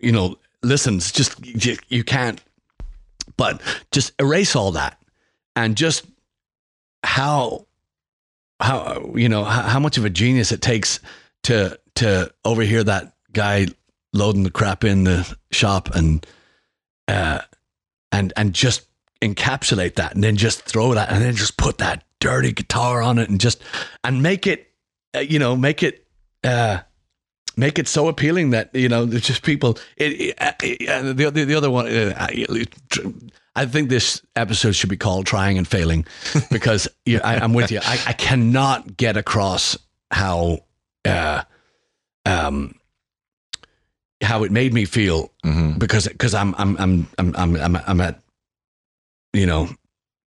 You 0.00 0.12
know, 0.12 0.36
listens. 0.62 1.12
Just 1.12 1.44
you, 1.90 2.04
can't. 2.04 2.42
But 3.36 3.60
just 3.92 4.12
erase 4.20 4.56
all 4.56 4.72
that, 4.72 5.00
and 5.54 5.76
just 5.76 6.06
how 7.02 7.66
how 8.60 9.12
you 9.14 9.28
know 9.28 9.44
how, 9.44 9.62
how 9.62 9.78
much 9.78 9.98
of 9.98 10.04
a 10.04 10.10
genius 10.10 10.52
it 10.52 10.62
takes 10.62 11.00
to 11.44 11.78
to 11.96 12.32
overhear 12.44 12.82
that 12.84 13.14
guy 13.32 13.66
loading 14.12 14.42
the 14.42 14.50
crap 14.50 14.84
in 14.84 15.04
the 15.04 15.36
shop 15.50 15.94
and 15.94 16.26
uh 17.08 17.40
and 18.12 18.32
and 18.36 18.54
just 18.54 18.86
encapsulate 19.20 19.94
that 19.96 20.14
and 20.14 20.24
then 20.24 20.36
just 20.36 20.62
throw 20.62 20.94
that 20.94 21.10
and 21.10 21.22
then 21.22 21.34
just 21.34 21.56
put 21.56 21.78
that 21.78 22.04
dirty 22.20 22.52
guitar 22.52 23.02
on 23.02 23.18
it 23.18 23.28
and 23.28 23.40
just 23.40 23.62
and 24.04 24.22
make 24.22 24.46
it 24.46 24.72
uh, 25.14 25.20
you 25.20 25.38
know 25.38 25.56
make 25.56 25.82
it 25.82 26.06
uh 26.44 26.78
make 27.56 27.78
it 27.78 27.88
so 27.88 28.08
appealing 28.08 28.50
that 28.50 28.74
you 28.74 28.88
know 28.88 29.04
there's 29.04 29.22
just 29.22 29.42
people 29.42 29.78
it, 29.96 30.12
it, 30.12 30.40
uh, 30.40 30.92
uh, 30.92 31.12
the, 31.12 31.30
the 31.30 31.44
the 31.44 31.54
other 31.54 31.70
one 31.70 31.86
uh, 31.86 32.28
I 33.54 33.64
think 33.64 33.88
this 33.88 34.20
episode 34.34 34.72
should 34.72 34.90
be 34.90 34.96
called 34.96 35.26
trying 35.26 35.56
and 35.56 35.66
failing 35.66 36.06
because 36.50 36.88
yeah, 37.04 37.20
I, 37.24 37.36
I'm 37.36 37.54
with 37.54 37.70
you 37.70 37.80
I, 37.82 37.98
I 38.06 38.12
cannot 38.12 38.96
get 38.96 39.16
across 39.16 39.76
how 40.10 40.60
uh 41.04 41.42
um 42.24 42.74
how 44.22 44.44
it 44.44 44.52
made 44.52 44.72
me 44.72 44.84
feel 44.84 45.32
hmm 45.42 45.72
because 45.78 46.08
because 46.08 46.34
I'm 46.34 46.54
I'm 46.58 46.76
I'm 46.78 47.08
I'm 47.18 47.36
I'm 47.36 47.56
I'm, 47.56 47.76
I'm 47.86 48.00
at 48.00 48.20
you 49.32 49.46
know 49.46 49.68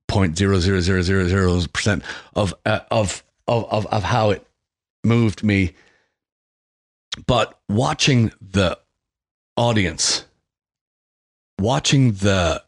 point 0.09 0.37
zero 0.37 0.59
zero 0.59 0.81
zero 0.81 1.03
zero 1.03 1.29
zero 1.29 1.61
percent 1.73 2.03
of 2.35 2.55
uh, 2.67 2.81
of 2.91 3.23
of 3.47 3.65
of 3.67 3.87
of 3.87 4.03
how 4.03 4.31
it 4.31 4.47
moved 5.05 5.45
me. 5.45 5.75
But 7.27 7.59
watching 7.69 8.33
the 8.41 8.79
audience, 9.57 10.25
watching 11.61 12.13
the 12.13 12.63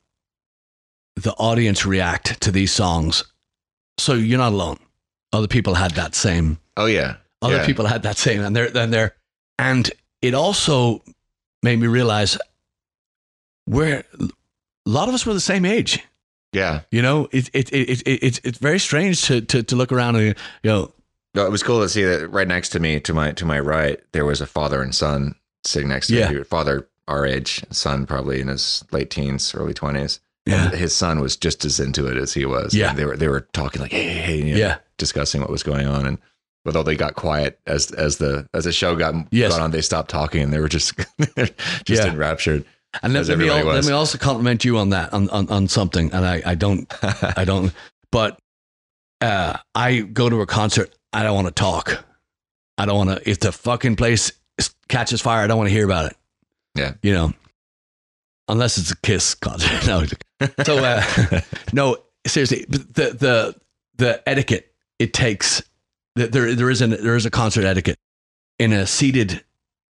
the 1.17 1.33
audience 1.33 1.85
react 1.85 2.41
to 2.43 2.51
these 2.51 2.73
songs, 2.73 3.25
so 3.99 4.15
you're 4.15 4.39
not 4.39 4.53
alone. 4.53 4.79
Other 5.33 5.49
people 5.49 5.75
had 5.75 5.93
that 5.93 6.15
same 6.15 6.59
oh 6.77 6.87
yeah, 6.87 7.17
other 7.43 7.57
Yeah. 7.57 7.67
people 7.67 7.87
had 7.87 8.03
that 8.03 8.17
same 8.19 8.41
and 8.43 8.55
they're 8.57 8.71
then 8.71 8.91
they're 8.91 9.15
and 9.59 9.91
it 10.23 10.35
also 10.35 11.03
made 11.63 11.79
me 11.79 11.87
realize 11.87 12.37
we're 13.69 14.03
a 14.19 14.29
lot 14.87 15.09
of 15.09 15.15
us 15.15 15.25
were 15.27 15.35
the 15.35 15.41
same 15.41 15.65
age 15.65 16.03
yeah. 16.53 16.81
you 16.91 17.01
know 17.03 17.29
it, 17.31 17.49
it, 17.53 17.73
it, 17.73 18.03
it, 18.03 18.03
it's 18.07 18.41
it's 18.43 18.59
very 18.59 18.79
strange 18.81 19.23
to, 19.27 19.41
to 19.43 19.63
to 19.63 19.77
look 19.77 19.93
around 19.93 20.17
and 20.17 20.35
you 20.65 20.71
know 20.71 20.93
No, 21.35 21.47
it 21.47 21.51
was 21.51 21.63
cool 21.63 21.81
to 21.81 21.89
see 21.89 22.03
that 22.05 22.29
right 22.31 22.49
next 22.49 22.71
to 22.71 22.81
me, 22.81 22.99
to 23.01 23.15
my 23.15 23.33
to 23.33 23.45
my 23.45 23.61
right, 23.61 24.01
there 24.13 24.25
was 24.25 24.41
a 24.41 24.47
father 24.47 24.83
and 24.83 24.95
son 24.95 25.35
sitting 25.65 25.89
next 25.89 26.09
to 26.09 26.15
Yeah. 26.17 26.31
me. 26.31 26.43
Father 26.45 26.89
our 27.09 27.27
age, 27.27 27.65
son 27.71 28.07
probably 28.07 28.41
in 28.41 28.49
his 28.49 28.85
late 28.93 29.11
teens, 29.11 29.55
early 29.55 29.75
twenties. 29.75 30.21
Yeah. 30.47 30.67
And 30.67 30.75
his 30.75 30.95
son 30.97 31.21
was 31.21 31.37
just 31.37 31.65
as 31.65 31.79
into 31.79 32.07
it 32.07 32.17
as 32.17 32.33
he 32.35 32.47
was. 32.47 32.75
Yeah. 32.75 32.91
And 32.91 32.99
they 32.99 33.05
were 33.05 33.17
they 33.17 33.29
were 33.29 33.43
talking 33.53 33.81
like, 33.83 33.93
hey, 33.93 34.05
hey, 34.09 34.19
hey, 34.21 34.37
you 34.39 34.53
know, 34.55 34.59
yeah 34.61 34.79
discussing 34.99 35.41
what 35.41 35.51
was 35.51 35.63
going 35.63 35.87
on. 35.87 36.05
And 36.07 36.19
although 36.67 36.83
they 36.83 36.95
got 36.97 37.15
quiet 37.15 37.59
as 37.67 37.91
as 37.93 38.19
the 38.19 38.49
as 38.55 38.65
the 38.65 38.73
show 38.73 38.97
got, 38.97 39.15
Yes. 39.31 39.53
got 39.53 39.61
on, 39.61 39.71
they 39.71 39.81
stopped 39.83 40.11
talking 40.11 40.43
and 40.43 40.53
they 40.53 40.59
were 40.61 40.69
just 40.69 40.95
just 41.37 41.53
Yeah. 41.89 42.07
enraptured. 42.07 42.65
and 43.03 43.13
let, 43.13 43.29
let 43.29 43.39
me, 43.39 43.49
al- 43.49 43.57
everybody 43.59 43.77
let 43.77 43.85
me 43.87 43.93
also 43.93 44.19
compliment 44.19 44.65
you 44.65 44.77
on 44.79 44.89
that 44.91 45.13
on, 45.13 45.31
on, 45.31 45.49
on 45.49 45.69
something 45.69 46.13
and 46.13 46.27
I, 46.27 46.43
I 46.45 46.55
don't 46.57 46.93
I 47.39 47.45
don't 47.47 47.73
but 48.11 48.39
uh, 49.21 49.57
I 49.75 50.01
go 50.01 50.29
to 50.29 50.41
a 50.41 50.47
concert 50.47 50.93
I 51.13 51.23
don't 51.23 51.35
want 51.35 51.49
to 51.49 51.53
talk 51.53 52.05
I 52.79 52.87
don't 52.87 52.97
want 53.07 53.11
to 53.25 53.31
if 53.31 53.41
the 53.41 53.53
fucking 53.53 53.97
place 53.97 54.33
catches 54.89 55.21
fire 55.21 55.43
I 55.43 55.47
don't 55.47 55.59
want 55.59 55.69
to 55.69 55.75
hear 55.75 55.85
about 55.85 56.07
it 56.07 56.17
Yeah. 56.75 56.93
you 57.03 57.13
know 57.13 57.33
unless 58.49 58.79
it's 58.79 58.91
a 58.91 58.97
Kiss 58.97 59.35
concert. 59.35 59.71
No, 59.87 60.05
so 60.65 60.79
uh, 60.79 61.41
no, 61.73 61.99
seriously, 62.27 62.65
the 62.69 62.79
the 62.79 63.55
the 63.97 64.29
etiquette 64.29 64.73
it 64.99 65.13
takes. 65.13 65.63
There 66.17 66.55
there 66.55 66.71
is 66.71 66.81
an 66.81 66.91
there 66.91 67.15
is 67.15 67.27
a 67.27 67.31
concert 67.31 67.65
etiquette 67.65 67.99
in 68.59 68.73
a 68.73 68.87
seated 68.87 69.45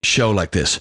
show 0.04 0.32
like 0.32 0.52
this. 0.52 0.80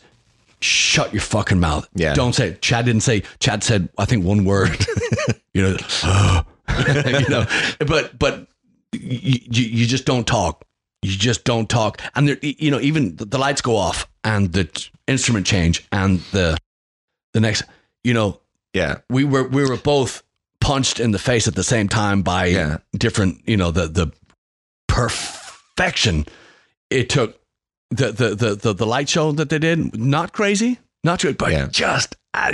Shut 0.61 1.12
your 1.12 1.22
fucking 1.22 1.59
mouth. 1.61 1.89
Yeah. 1.95 2.14
Don't 2.14 2.35
say 2.35 2.51
it. 2.51 2.62
Chad 2.62 2.85
didn't 2.85 3.03
say. 3.03 3.22
Chad 3.41 3.64
said 3.64 3.89
I 3.99 4.05
think 4.05 4.24
one 4.24 4.45
word. 4.45 4.76
you 5.55 5.62
know. 5.62 5.76
you 7.07 7.28
know. 7.28 7.47
But 7.87 8.18
but 8.18 8.47
you, 9.05 9.65
you 9.65 9.87
just 9.87 10.05
don't 10.07 10.27
talk. 10.27 10.65
You 11.03 11.11
just 11.11 11.45
don't 11.45 11.69
talk. 11.69 12.01
And 12.15 12.29
there, 12.29 12.39
you 12.41 12.71
know, 12.71 12.81
even 12.81 13.17
the, 13.17 13.25
the 13.27 13.39
lights 13.39 13.61
go 13.61 13.77
off 13.77 14.09
and 14.25 14.53
the 14.53 14.65
t- 14.65 14.91
instrument 15.07 15.47
change 15.47 15.87
and 15.93 16.21
the 16.33 16.57
the 17.35 17.41
next. 17.41 17.63
You 18.03 18.15
know, 18.15 18.41
Yeah. 18.73 18.99
we 19.11 19.25
were 19.25 19.47
we 19.49 19.63
were 19.69 19.77
both 19.77 20.23
punched 20.61 20.99
in 21.01 21.11
the 21.11 21.19
face 21.19 21.47
at 21.49 21.55
the 21.55 21.63
same 21.65 21.89
time 21.89 22.23
by 22.23 22.47
Yeah. 22.47 22.79
different 22.97 23.43
you 23.47 23.57
know 23.57 23.71
the 23.71 23.87
the 23.89 24.13
perfection 24.89 26.25
it 26.91 27.09
took 27.09 27.41
the 27.91 28.13
the 28.13 28.35
the 28.35 28.55
the, 28.55 28.73
the 28.73 28.87
light 28.87 29.09
show 29.09 29.33
that 29.33 29.49
they 29.51 29.59
did 29.59 29.99
not 29.99 30.33
crazy 30.33 30.79
not 31.03 31.21
good 31.21 31.37
but 31.37 31.53
Yeah. 31.53 31.67
just 31.71 32.17
uh, 32.33 32.53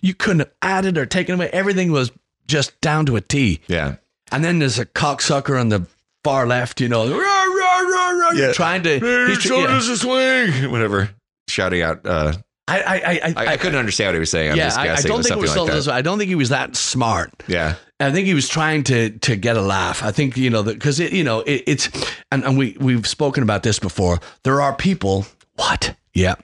you 0.00 0.14
couldn't 0.14 0.40
have 0.40 0.52
added 0.60 0.98
or 0.98 1.06
taken 1.06 1.34
away 1.36 1.48
everything 1.52 1.92
was 1.92 2.10
just 2.46 2.78
down 2.80 3.06
to 3.06 3.16
a 3.16 3.20
T 3.20 3.60
Yeah. 3.68 3.96
And 4.32 4.44
then 4.44 4.58
there's 4.58 4.78
a 4.78 4.86
cocksucker 4.86 5.58
on 5.60 5.68
the 5.68 5.86
far 6.24 6.46
left 6.46 6.80
you 6.80 6.88
know 6.88 7.08
rah, 7.10 7.16
rah, 7.18 8.10
rah, 8.10 8.30
Yeah. 8.32 8.52
trying 8.52 8.82
to 8.84 8.98
he's 9.28 9.38
tr- 9.38 9.54
yeah. 9.54 9.78
a 9.78 9.80
swing. 9.80 10.70
Whatever. 10.70 11.10
Shouting 11.48 11.82
out. 11.82 12.06
Uh, 12.06 12.32
I, 12.68 12.80
I, 12.80 12.94
I, 12.94 13.34
I, 13.36 13.46
I 13.52 13.56
couldn't 13.56 13.78
understand 13.78 14.08
what 14.08 14.14
he 14.14 14.20
was 14.20 14.30
saying. 14.30 14.52
I'm 14.52 14.56
yeah 14.56 14.66
just 14.66 14.78
I, 14.78 14.82
I 14.94 15.00
don't 15.02 15.22
think 15.22 15.36
it 15.36 15.40
was 15.40 15.56
like 15.56 15.70
that. 15.70 15.88
I 15.88 16.00
don't 16.02 16.18
think 16.18 16.28
he 16.28 16.36
was 16.36 16.50
that 16.50 16.76
smart 16.76 17.42
Yeah. 17.48 17.74
I 17.98 18.10
think 18.10 18.26
he 18.26 18.34
was 18.34 18.48
trying 18.48 18.84
to 18.84 19.10
to 19.18 19.36
get 19.36 19.56
a 19.56 19.60
laugh. 19.62 20.02
I 20.02 20.12
think 20.12 20.36
you 20.36 20.50
know 20.50 20.62
because 20.62 20.98
it 21.00 21.12
you 21.12 21.24
know 21.24 21.40
it, 21.40 21.64
it's 21.66 21.88
and, 22.30 22.44
and 22.44 22.56
we 22.56 22.76
we've 22.80 23.06
spoken 23.06 23.42
about 23.42 23.62
this 23.62 23.78
before. 23.78 24.18
There 24.44 24.60
are 24.62 24.74
people. 24.74 25.26
What? 25.56 25.94
Yeah. 26.14 26.36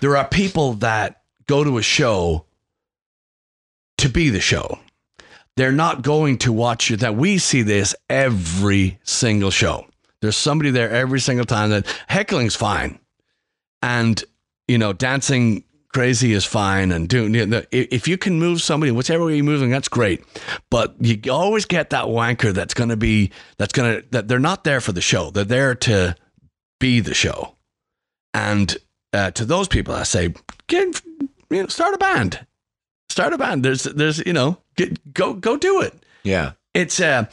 There 0.00 0.16
are 0.16 0.26
people 0.26 0.74
that 0.74 1.22
go 1.46 1.62
to 1.64 1.78
a 1.78 1.82
show 1.82 2.46
to 3.98 4.08
be 4.08 4.30
the 4.30 4.40
show. 4.40 4.78
They're 5.56 5.72
not 5.72 6.02
going 6.02 6.38
to 6.38 6.52
watch 6.52 6.90
it. 6.90 7.00
That 7.00 7.16
we 7.16 7.38
see 7.38 7.62
this 7.62 7.94
every 8.08 8.98
single 9.02 9.50
show. 9.50 9.86
There's 10.20 10.36
somebody 10.36 10.70
there 10.70 10.90
every 10.90 11.20
single 11.20 11.46
time 11.46 11.70
that 11.70 11.86
heckling's 12.08 12.56
fine, 12.56 12.98
and 13.82 14.22
you 14.68 14.78
know 14.78 14.92
dancing 14.92 15.64
crazy 15.92 16.32
is 16.32 16.44
fine, 16.44 16.92
and 16.92 17.08
doing 17.08 17.34
you 17.34 17.46
know, 17.46 17.62
if 17.70 18.06
you 18.06 18.16
can 18.16 18.38
move 18.38 18.62
somebody 18.62 18.92
whichever 18.92 19.24
way 19.24 19.36
you're 19.36 19.44
moving, 19.44 19.70
that's 19.70 19.88
great. 19.88 20.22
But 20.70 20.94
you 21.00 21.32
always 21.32 21.64
get 21.64 21.90
that 21.90 22.06
wanker 22.06 22.52
that's 22.52 22.74
going 22.74 22.90
to 22.90 22.96
be 22.96 23.30
that's 23.58 23.72
going 23.72 24.00
to 24.00 24.08
that 24.10 24.28
they're 24.28 24.38
not 24.38 24.64
there 24.64 24.80
for 24.80 24.92
the 24.92 25.00
show. 25.00 25.30
They're 25.30 25.44
there 25.44 25.74
to 25.74 26.16
be 26.78 27.00
the 27.00 27.14
show, 27.14 27.56
and 28.34 28.76
uh, 29.12 29.30
to 29.32 29.44
those 29.44 29.68
people, 29.68 29.94
I 29.94 30.04
say, 30.04 30.34
get 30.66 31.02
you 31.50 31.62
know, 31.62 31.66
start 31.66 31.94
a 31.94 31.98
band, 31.98 32.46
start 33.08 33.32
a 33.32 33.38
band. 33.38 33.64
There's 33.64 33.84
there's 33.84 34.18
you 34.24 34.32
know, 34.32 34.58
get, 34.86 35.14
go 35.14 35.34
go 35.34 35.56
do 35.56 35.80
it 35.80 35.94
Yeah. 36.22 36.52
it's 36.74 37.00
uh 37.00 37.24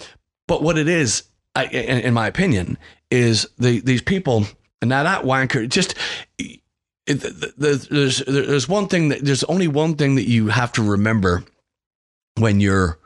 but 0.47 0.61
what 0.63 0.77
it 0.77 0.87
is 0.87 1.23
I, 1.55 1.65
in, 1.65 1.99
in 2.01 2.13
my 2.13 2.27
opinion 2.27 2.77
is 3.11 3.47
the 3.57 3.79
these 3.81 4.01
people 4.01 4.45
now 4.83 5.03
that 5.03 5.23
wanker 5.23 5.67
just 5.67 5.95
it, 6.37 6.59
the- 7.05 7.53
the- 7.57 7.87
there's 7.89 8.17
there's 8.25 8.67
one 8.69 8.87
thing 8.87 9.09
that 9.09 9.23
there's 9.23 9.43
only 9.45 9.67
one 9.67 9.95
thing 9.95 10.15
that 10.15 10.27
you 10.27 10.47
have 10.49 10.71
to 10.73 10.83
remember 10.83 11.43
when 12.37 12.59
you're 12.59 12.99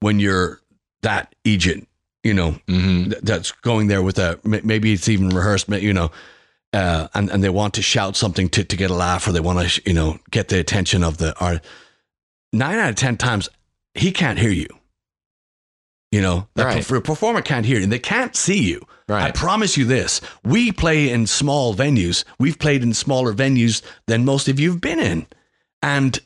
when 0.00 0.20
you're 0.20 0.60
that 1.02 1.34
agent 1.44 1.88
you 2.22 2.34
know 2.34 2.52
Mm-hmm. 2.68 3.10
th- 3.10 3.22
that's 3.22 3.52
going 3.52 3.86
there 3.88 4.02
with 4.02 4.18
a 4.18 4.38
maybe 4.44 4.92
it's 4.92 5.08
even 5.08 5.30
rehearsed 5.30 5.68
you 5.68 5.92
know 5.92 6.10
uh, 6.72 7.08
and 7.14 7.30
and 7.30 7.42
they 7.42 7.48
want 7.50 7.74
to 7.74 7.82
shout 7.82 8.16
something 8.16 8.48
to, 8.50 8.62
to 8.64 8.76
get 8.76 8.90
a 8.90 8.94
laugh 8.94 9.26
or 9.26 9.32
they 9.32 9.40
want 9.40 9.66
to 9.68 9.82
you 9.86 9.94
know 9.94 10.18
get 10.30 10.48
the 10.48 10.58
attention 10.58 11.02
of 11.04 11.16
the 11.18 11.34
art 11.40 11.64
nine 12.52 12.78
out 12.78 12.90
of 12.90 12.96
ten 12.96 13.16
times 13.16 13.48
he 13.98 14.12
can't 14.12 14.38
hear 14.38 14.50
you 14.50 14.68
you 16.12 16.20
know 16.20 16.46
the 16.54 16.64
Right. 16.64 16.82
perf- 16.84 17.04
performer 17.04 17.42
can't 17.42 17.66
hear 17.66 17.78
you 17.78 17.84
and 17.84 17.92
they 17.92 17.98
can't 17.98 18.34
see 18.36 18.62
you 18.62 18.86
Right. 19.08 19.26
I 19.26 19.30
promise 19.30 19.76
you 19.76 19.84
this. 19.84 20.20
We 20.42 20.72
play 20.72 21.10
in 21.10 21.28
small 21.28 21.76
venues. 21.76 22.24
We've 22.40 22.58
played 22.58 22.82
in 22.82 22.92
smaller 22.92 23.32
venues 23.32 23.80
than 24.08 24.24
most 24.24 24.48
of 24.48 24.58
you 24.58 24.72
have 24.72 24.80
been 24.80 24.98
in. 24.98 25.26
And 25.80 26.18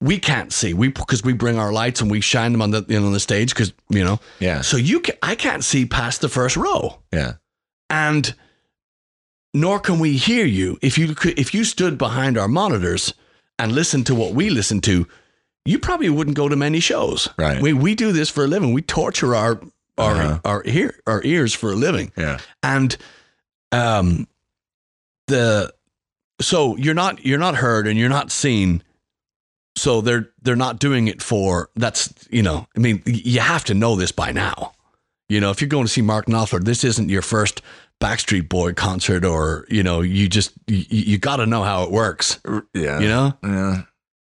we 0.00 0.20
can't 0.20 0.52
see. 0.52 0.72
We 0.74 0.90
because 0.90 1.24
we 1.24 1.32
bring 1.32 1.58
our 1.58 1.72
lights 1.72 2.00
and 2.00 2.08
we 2.08 2.20
shine 2.20 2.52
them 2.52 2.62
on 2.62 2.70
the 2.70 2.84
you 2.88 3.00
know, 3.00 3.06
on 3.06 3.12
the 3.14 3.18
stage 3.18 3.52
because 3.52 3.72
you 3.88 4.04
know. 4.04 4.20
Yeah. 4.38 4.60
So 4.60 4.76
you 4.76 5.00
can, 5.00 5.16
I 5.24 5.34
can't 5.34 5.64
see 5.64 5.86
past 5.86 6.20
the 6.20 6.28
first 6.28 6.56
row. 6.56 7.00
Yeah. 7.12 7.32
And 7.90 8.32
nor 9.52 9.80
can 9.80 9.98
we 9.98 10.16
hear 10.16 10.44
you 10.46 10.78
if 10.80 10.98
you 10.98 11.12
could 11.16 11.36
if 11.36 11.52
you 11.52 11.64
stood 11.64 11.98
behind 11.98 12.38
our 12.38 12.46
monitors 12.46 13.12
and 13.58 13.72
listened 13.72 14.06
to 14.06 14.14
what 14.14 14.34
we 14.34 14.50
listen 14.50 14.80
to, 14.82 15.08
you 15.64 15.78
probably 15.78 16.08
wouldn't 16.08 16.36
go 16.36 16.48
to 16.48 16.56
many 16.56 16.80
shows. 16.80 17.28
Right. 17.38 17.60
We 17.60 17.72
we 17.72 17.94
do 17.94 18.12
this 18.12 18.30
for 18.30 18.44
a 18.44 18.46
living. 18.46 18.72
We 18.72 18.82
torture 18.82 19.34
our 19.34 19.60
our 19.98 20.14
Uh-huh. 20.14 20.38
our 20.44 20.62
ear 20.64 20.94
our 21.06 21.22
ears 21.24 21.52
for 21.54 21.72
a 21.72 21.76
living 21.76 22.12
Yeah. 22.16 22.38
and 22.62 22.96
um 23.72 24.28
the 25.26 25.72
so 26.40 26.76
you're 26.76 26.94
not 26.94 27.24
you're 27.24 27.38
not 27.38 27.56
heard 27.56 27.86
and 27.86 27.98
you're 27.98 28.08
not 28.08 28.30
seen 28.30 28.82
so 29.76 30.00
they're 30.00 30.30
they're 30.42 30.56
not 30.56 30.78
doing 30.78 31.08
it 31.08 31.20
for 31.22 31.68
that's 31.76 32.12
you 32.30 32.42
know 32.42 32.66
i 32.76 32.78
mean 32.80 33.02
you 33.06 33.40
have 33.40 33.64
to 33.64 33.74
know 33.74 33.96
this 33.96 34.12
by 34.12 34.30
now 34.32 34.72
you 35.28 35.40
know 35.40 35.50
if 35.50 35.60
you're 35.60 35.68
going 35.68 35.84
to 35.84 35.92
see 35.92 36.00
mark 36.02 36.26
knopfler 36.26 36.62
this 36.64 36.84
isn't 36.84 37.08
your 37.10 37.22
first 37.22 37.60
backstreet 38.00 38.48
boy 38.48 38.72
concert 38.72 39.24
or 39.24 39.66
you 39.68 39.82
know 39.82 40.00
you 40.00 40.28
just 40.28 40.52
you, 40.68 40.84
you 40.88 41.18
got 41.18 41.36
to 41.36 41.46
know 41.46 41.62
how 41.64 41.82
it 41.82 41.90
works 41.90 42.40
Yeah. 42.72 43.00
you 43.00 43.08
know 43.08 43.34
Yeah. 43.42 43.82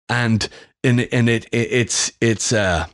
and 0.08 0.48
and 0.88 1.00
and 1.12 1.28
it, 1.28 1.44
it 1.52 1.72
it's 1.72 2.12
it's 2.20 2.52
uh 2.52 2.86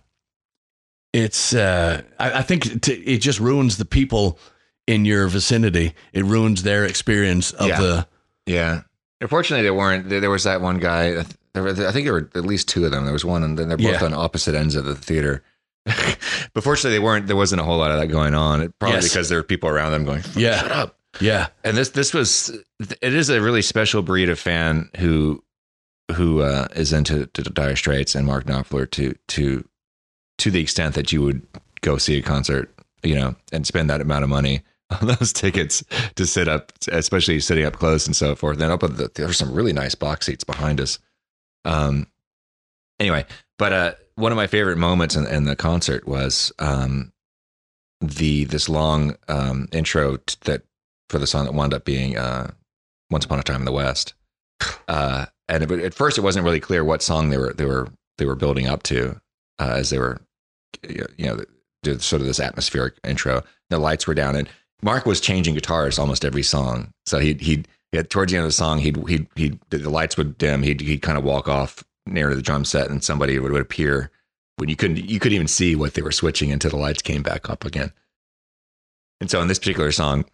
it's 1.13 1.55
uh 1.55 2.03
I, 2.19 2.39
I 2.39 2.43
think 2.43 2.67
it, 2.67 2.89
it 2.89 3.19
just 3.19 3.41
ruins 3.41 3.77
the 3.79 3.85
people 3.85 4.39
in 4.87 5.05
your 5.05 5.29
vicinity. 5.29 5.95
It 6.13 6.25
ruins 6.25 6.63
their 6.63 6.85
experience 6.85 7.53
of 7.53 7.69
Yeah. 7.69 7.81
the 7.81 8.07
Yeah. 8.47 8.81
Unfortunately, 9.21 9.63
there 9.63 9.73
weren't. 9.75 10.09
There, 10.11 10.21
there 10.21 10.31
was 10.31 10.45
that 10.45 10.61
one 10.61 10.79
guy. 10.79 11.25
There 11.55 11.67
I 11.69 11.93
think 11.93 12.05
there 12.05 12.13
were 12.13 12.31
at 12.35 12.45
least 12.45 12.69
two 12.69 12.85
of 12.85 12.91
them. 12.91 13.05
There 13.05 13.13
was 13.13 13.25
one, 13.25 13.43
and 13.43 13.57
then 13.59 13.69
they're 13.69 13.77
both 13.79 14.01
Yeah. 14.01 14.05
on 14.05 14.13
opposite 14.13 14.55
ends 14.55 14.75
of 14.75 14.85
the 14.85 14.95
theater. 14.95 15.43
but 15.87 16.65
fortunately, 16.65 16.93
they 16.99 16.99
weren't. 17.05 17.27
There 17.29 17.37
wasn't 17.37 17.61
a 17.61 17.65
whole 17.65 17.79
lot 17.79 17.91
of 17.93 18.01
that 18.01 18.09
going 18.09 18.35
on. 18.35 18.61
It, 18.61 18.79
probably 18.79 18.97
Yes. 18.97 19.09
because 19.09 19.29
there 19.29 19.39
were 19.39 19.45
people 19.45 19.69
around 19.69 19.93
them 19.93 20.05
going, 20.05 20.23
Yeah. 20.35 20.61
shut 20.61 20.73
up." 20.73 20.99
yeah 21.21 21.47
And 21.63 21.77
this, 21.77 21.91
this 21.91 22.13
was. 22.13 22.51
It 22.81 23.15
is 23.15 23.31
a 23.31 23.41
really 23.41 23.63
special 23.63 24.03
breed 24.03 24.29
of 24.29 24.39
fan 24.39 24.91
who, 24.99 25.44
who 26.13 26.43
uh, 26.43 26.69
is 26.75 26.93
into 26.93 27.27
to 27.27 27.43
Dire 27.43 27.77
Straits 27.77 28.15
and 28.15 28.27
Mark 28.27 28.45
Knopfler 28.45 28.91
to 28.93 29.15
to 29.29 29.69
to 30.39 30.51
the 30.51 30.61
extent 30.61 30.95
that 30.95 31.13
you 31.13 31.23
would 31.23 31.43
go 31.81 31.99
see 31.99 32.19
a 32.19 32.23
concert, 32.23 32.75
you 33.03 33.15
know, 33.15 33.37
and 33.53 33.67
spend 33.67 33.89
that 33.91 34.01
amount 34.01 34.25
of 34.25 34.31
money 34.31 34.63
on 34.91 35.07
those 35.07 35.33
tickets 35.33 35.83
to 36.17 36.27
sit 36.27 36.49
up, 36.49 36.73
especially 36.91 37.41
sitting 37.41 37.65
up 37.65 37.75
close 37.75 38.07
and 38.07 38.17
so 38.17 38.35
forth. 38.35 38.61
And 38.61 38.73
up 38.73 38.83
at 38.83 38.97
the, 38.97 39.11
there 39.15 39.27
were 39.27 39.33
some 39.33 39.53
really 39.53 39.73
nice 39.73 39.95
box 39.95 40.27
seats 40.27 40.45
behind 40.45 40.81
us. 40.81 40.99
Um, 41.65 42.07
anyway, 43.01 43.25
but 43.59 43.73
uh, 43.73 43.95
one 44.17 44.33
of 44.33 44.37
my 44.37 44.47
favorite 44.47 44.79
moments 44.79 45.17
in, 45.17 45.27
in 45.27 45.45
the 45.45 45.57
concert 45.57 46.07
was 46.07 46.53
um, 46.59 47.13
the 48.01 48.45
this 48.45 48.69
long 48.69 49.17
um, 49.29 49.69
intro 49.73 50.17
t- 50.17 50.37
that 50.45 50.63
for 51.09 51.19
the 51.19 51.27
song 51.27 51.45
that 51.45 51.55
wound 51.55 51.73
up 51.73 51.85
being 51.85 52.17
uh, 52.17 52.51
"Once 53.11 53.25
Upon 53.25 53.39
a 53.39 53.43
Time 53.43 53.61
in 53.61 53.65
the 53.65 53.73
West." 53.73 54.15
Uh, 54.89 55.27
and 55.49 55.63
it, 55.63 55.71
at 55.71 55.95
first, 55.95 56.19
it 56.19 56.23
wasn't 56.23 56.45
really 56.45 56.61
clear 56.61 56.85
what 56.85 57.03
song 57.03 57.31
they 57.31 57.39
were 57.39 57.53
they 57.53 57.65
were 57.65 57.89
they 58.19 58.27
were 58.27 58.37
building 58.37 58.67
up 58.67 58.83
to 58.85 59.21
uh, 59.59 59.75
as 59.77 59.91
they 59.91 59.99
were, 59.99 60.21
you 60.89 61.07
know, 61.19 61.45
did 61.83 62.03
sort 62.03 62.21
of 62.21 62.27
this 62.27 62.41
atmospheric 62.41 62.95
intro. 63.05 63.43
The 63.71 63.79
lights 63.79 64.07
were 64.07 64.15
down, 64.15 64.37
and 64.37 64.49
Mark 64.83 65.07
was 65.07 65.21
changing 65.21 65.55
guitars 65.55 65.99
almost 65.99 66.25
every 66.25 66.43
song. 66.43 66.93
So 67.07 67.19
he'd 67.19 67.69
yeah, 67.95 68.03
towards 68.03 68.33
the 68.33 68.39
end 68.39 68.45
of 68.45 68.49
the 68.49 68.53
song, 68.53 68.81
he'd 68.81 68.97
he'd 69.09 69.29
he'd 69.37 69.59
the 69.71 69.89
lights 69.89 70.17
would 70.17 70.37
dim. 70.37 70.65
He'd 70.65 70.81
he'd 70.81 71.03
kind 71.03 71.17
of 71.17 71.23
walk 71.23 71.47
off 71.47 71.85
near 72.07 72.35
the 72.35 72.43
drum 72.43 72.65
set, 72.65 72.91
and 72.91 73.05
somebody 73.05 73.39
would, 73.39 73.53
would 73.53 73.63
appear 73.63 74.11
when 74.57 74.69
you 74.69 74.75
couldn't 74.75 74.97
you 74.97 75.21
couldn't 75.21 75.37
even 75.37 75.47
see 75.47 75.77
what 75.77 75.95
they 75.95 76.03
were 76.03 76.11
switching 76.11 76.51
until 76.51 76.71
the 76.71 76.77
lights 76.77 77.03
came 77.03 77.23
back 77.23 77.49
up 77.49 77.65
again. 77.65 77.93
And 79.21 79.31
so 79.31 79.41
in 79.41 79.47
this 79.47 79.61
particular 79.61 79.93
song, 79.93 80.25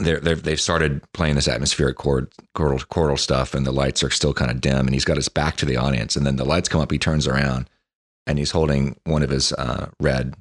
they're, 0.00 0.20
they're, 0.20 0.34
they've 0.34 0.60
started 0.60 1.00
playing 1.12 1.34
this 1.36 1.48
atmospheric 1.48 1.96
chord, 1.96 2.30
chordal, 2.56 2.84
chordal 2.86 3.18
stuff, 3.18 3.54
and 3.54 3.66
the 3.66 3.72
lights 3.72 4.02
are 4.02 4.10
still 4.10 4.34
kind 4.34 4.50
of 4.50 4.60
dim, 4.60 4.86
and 4.86 4.94
he's 4.94 5.04
got 5.04 5.16
his 5.16 5.28
back 5.28 5.56
to 5.56 5.66
the 5.66 5.76
audience. 5.76 6.16
And 6.16 6.26
then 6.26 6.36
the 6.36 6.44
lights 6.44 6.68
come 6.68 6.80
up, 6.80 6.90
he 6.90 6.98
turns 6.98 7.26
around, 7.26 7.68
and 8.26 8.38
he's 8.38 8.50
holding 8.50 8.96
one 9.04 9.22
of 9.22 9.30
his 9.30 9.52
uh, 9.52 9.90
red, 10.00 10.34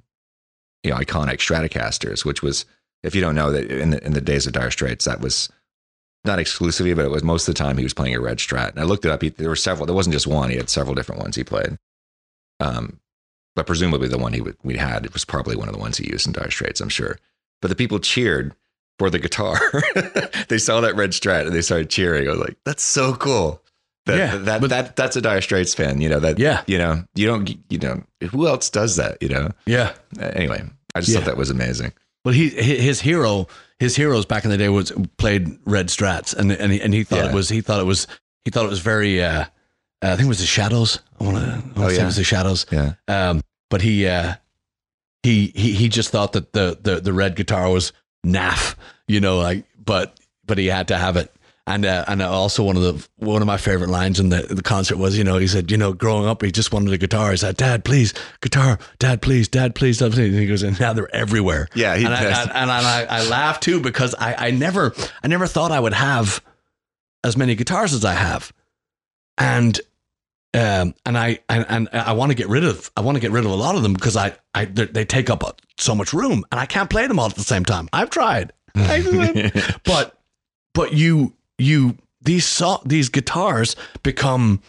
you 0.84 0.92
know, 0.92 0.98
iconic 0.98 1.38
Stratocasters, 1.38 2.26
which 2.26 2.42
was, 2.42 2.66
if 3.04 3.14
you 3.16 3.22
don't 3.22 3.36
know 3.36 3.52
that 3.52 3.70
in 3.70 3.92
the, 3.92 4.06
in 4.06 4.14
the 4.14 4.22
days 4.22 4.48
of 4.48 4.54
Dire 4.54 4.72
Straits, 4.72 5.06
that 5.06 5.22
was 5.22 5.50
not 6.26 6.40
exclusively, 6.40 6.94
but 6.94 7.06
it 7.06 7.12
was 7.12 7.24
most 7.24 7.48
of 7.48 7.54
the 7.54 7.60
time 7.60 7.78
he 7.78 7.84
was 7.84 7.94
playing 7.94 8.16
a 8.16 8.20
red 8.20 8.38
Strat. 8.38 8.72
And 8.72 8.80
I 8.80 8.84
looked 8.84 9.06
it 9.06 9.12
up. 9.12 9.22
He, 9.22 9.30
there 9.30 9.50
were 9.50 9.56
several. 9.56 9.86
There 9.86 9.96
wasn't 9.96 10.14
just 10.14 10.28
one. 10.28 10.50
He 10.50 10.58
had 10.58 10.70
several 10.70 10.96
different 10.96 11.22
ones 11.22 11.36
he 11.36 11.44
played. 11.44 11.78
Um, 12.60 13.00
but 13.56 13.66
presumably 13.68 14.08
the 14.08 14.18
one 14.18 14.34
he 14.34 14.42
we 14.64 14.78
had 14.78 15.12
was 15.14 15.26
probably 15.26 15.56
one 15.56 15.70
of 15.70 15.74
the 15.74 15.80
ones 15.80 15.98
he 15.98 16.12
used 16.12 16.28
in 16.28 16.34
Dire 16.34 16.52
Straits. 16.52 16.82
I'm 16.82 16.90
sure. 16.90 17.18
But 17.62 17.70
the 17.70 17.76
people 17.76 18.00
cheered 18.00 18.54
for 19.00 19.10
the 19.10 19.18
guitar. 19.20 19.58
they 20.50 20.58
saw 20.60 20.82
that 20.82 20.96
red 20.96 21.12
Strat 21.12 21.48
and 21.48 21.56
they 21.56 21.62
started 21.62 21.90
cheering. 21.90 22.28
I 22.28 22.32
was 22.32 22.40
like, 22.40 22.58
"That's 22.66 22.84
so 22.84 23.16
cool." 23.16 23.64
That, 24.06 24.18
Yeah, 24.18 24.38
that, 24.38 24.62
but- 24.62 24.70
that 24.70 24.96
that's 24.96 25.16
a 25.16 25.22
Dire 25.22 25.42
Straits 25.42 25.74
fan. 25.74 26.02
You 26.02 26.10
know 26.10 26.20
that. 26.20 26.38
Yeah. 26.40 26.62
You 26.68 26.78
know 26.78 27.04
you 27.16 27.26
don't. 27.28 27.50
You 27.70 27.78
know 27.80 28.04
who 28.30 28.48
else 28.48 28.70
does 28.70 28.98
that? 28.98 29.22
You 29.22 29.30
know. 29.30 29.52
Yeah. 29.66 29.94
Uh, 30.20 30.26
Anyway, 30.36 30.64
I 30.94 31.00
just 31.00 31.12
Yeah. 31.12 31.20
thought 31.20 31.26
that 31.26 31.38
was 31.38 31.50
amazing. 31.50 31.94
Well, 32.26 32.34
he 32.34 32.50
his 32.50 33.00
hero 33.02 33.48
his 33.80 33.96
heroes 33.96 34.26
back 34.26 34.44
in 34.44 34.52
the 34.52 34.58
day 34.58 34.68
was 34.70 34.92
played 35.18 35.58
red 35.66 35.88
strats, 35.88 36.36
and 36.36 36.52
and 36.52 36.72
he, 36.74 36.82
and 36.82 36.94
he 36.94 37.04
thought 37.04 37.24
Yeah. 37.24 37.30
it 37.30 37.34
was 37.34 37.50
he 37.50 37.62
thought 37.62 37.80
it 37.80 37.86
was 37.86 38.08
he 38.46 38.52
thought 38.52 38.66
it 38.66 38.70
was 38.70 38.80
very. 38.80 39.24
Uh, 39.24 39.46
uh, 40.02 40.12
I 40.12 40.16
think 40.16 40.26
it 40.26 40.30
was 40.30 40.40
the 40.40 40.46
Shadows. 40.46 41.00
I 41.20 41.24
want 41.26 41.38
to 41.38 41.64
Oh, 41.82 41.90
say 41.90 41.96
yeah. 41.96 42.02
it 42.04 42.06
was 42.06 42.16
the 42.16 42.24
Shadows. 42.24 42.66
Yeah. 42.72 42.94
Um, 43.08 43.42
but 43.70 43.82
he 43.82 44.08
uh, 44.08 44.36
he 45.24 45.52
he 45.56 45.74
he 45.74 45.90
just 45.90 46.10
thought 46.10 46.34
that 46.34 46.54
the 46.54 46.78
the 46.82 47.00
the 47.02 47.14
red 47.14 47.36
guitar 47.36 47.70
was 47.70 47.92
naff, 48.26 48.76
you 49.08 49.20
know, 49.20 49.40
like 49.40 49.66
but 49.84 50.20
but 50.46 50.58
he 50.58 50.68
had 50.68 50.88
to 50.90 50.98
have 50.98 51.18
it. 51.18 51.34
And 51.68 51.86
uh, 51.86 52.04
and 52.08 52.20
also 52.24 52.64
one 52.64 52.78
of 52.78 52.82
the 52.82 53.08
one 53.18 53.44
of 53.44 53.46
my 53.46 53.58
favorite 53.58 53.92
lines 53.92 54.20
in 54.20 54.30
the 54.30 54.42
the 54.42 54.64
concert 54.64 54.98
was, 54.98 55.16
you 55.16 55.24
know, 55.24 55.38
he 55.38 55.46
said, 55.46 55.70
you 55.70 55.78
know, 55.78 55.94
growing 55.94 56.26
up, 56.26 56.42
he 56.42 56.52
just 56.52 56.74
wanted 56.74 56.92
a 56.92 56.98
guitar. 56.98 57.30
He 57.30 57.38
said, 57.38 57.58
"Dad, 57.58 57.86
please, 57.86 58.12
guitar, 58.42 58.80
Dad, 58.98 59.22
please, 59.22 59.48
Dad, 59.48 59.76
please." 59.76 60.00
Dad, 60.00 60.14
please. 60.14 60.34
And 60.34 60.40
he 60.40 60.48
goes, 60.48 60.64
and 60.64 60.80
now 60.80 60.94
they're 60.94 61.14
everywhere. 61.16 61.68
Yeah, 61.76 61.96
he 61.96 62.06
and 62.06 62.14
I, 62.16 62.24
and, 62.24 62.52
and 62.52 62.72
I, 62.72 63.04
I 63.04 63.30
laugh 63.30 63.60
too 63.60 63.82
because 63.82 64.16
I, 64.16 64.48
I 64.48 64.52
never 64.52 64.96
I 65.22 65.28
never 65.28 65.46
thought 65.46 65.72
I 65.72 65.80
would 65.80 65.94
have 65.94 66.44
as 67.24 67.38
many 67.38 67.54
guitars 67.54 67.94
as 67.94 68.04
I 68.04 68.14
have, 68.14 68.52
and 69.38 69.80
um 70.54 70.96
and 71.06 71.18
I 71.18 71.40
and, 71.48 71.66
and 71.70 71.90
I 71.94 72.14
want 72.14 72.32
to 72.32 72.36
get 72.36 72.48
rid 72.50 72.64
of 72.64 72.90
I 72.98 73.02
want 73.02 73.16
to 73.16 73.20
get 73.20 73.32
rid 73.32 73.46
of 73.46 73.52
a 73.52 73.56
lot 73.56 73.76
of 73.76 73.84
them 73.84 73.94
because 73.94 74.16
I 74.18 74.36
I 74.54 74.66
they 74.66 75.06
take 75.06 75.30
up 75.30 75.62
so 75.78 75.94
much 75.94 76.12
room 76.14 76.44
and 76.52 76.60
I 76.60 76.66
can't 76.66 76.90
play 76.90 77.06
them 77.08 77.20
all 77.20 77.28
at 77.28 77.36
the 77.36 77.44
same 77.44 77.64
time. 77.66 77.88
I've 77.94 78.10
tried, 78.10 78.52
but 79.86 80.18
but 80.74 80.94
you 80.94 81.34
you 81.58 81.98
these 82.22 82.46
so, 82.46 82.82
these 82.86 83.10
guitars 83.10 83.76
become. 84.04 84.62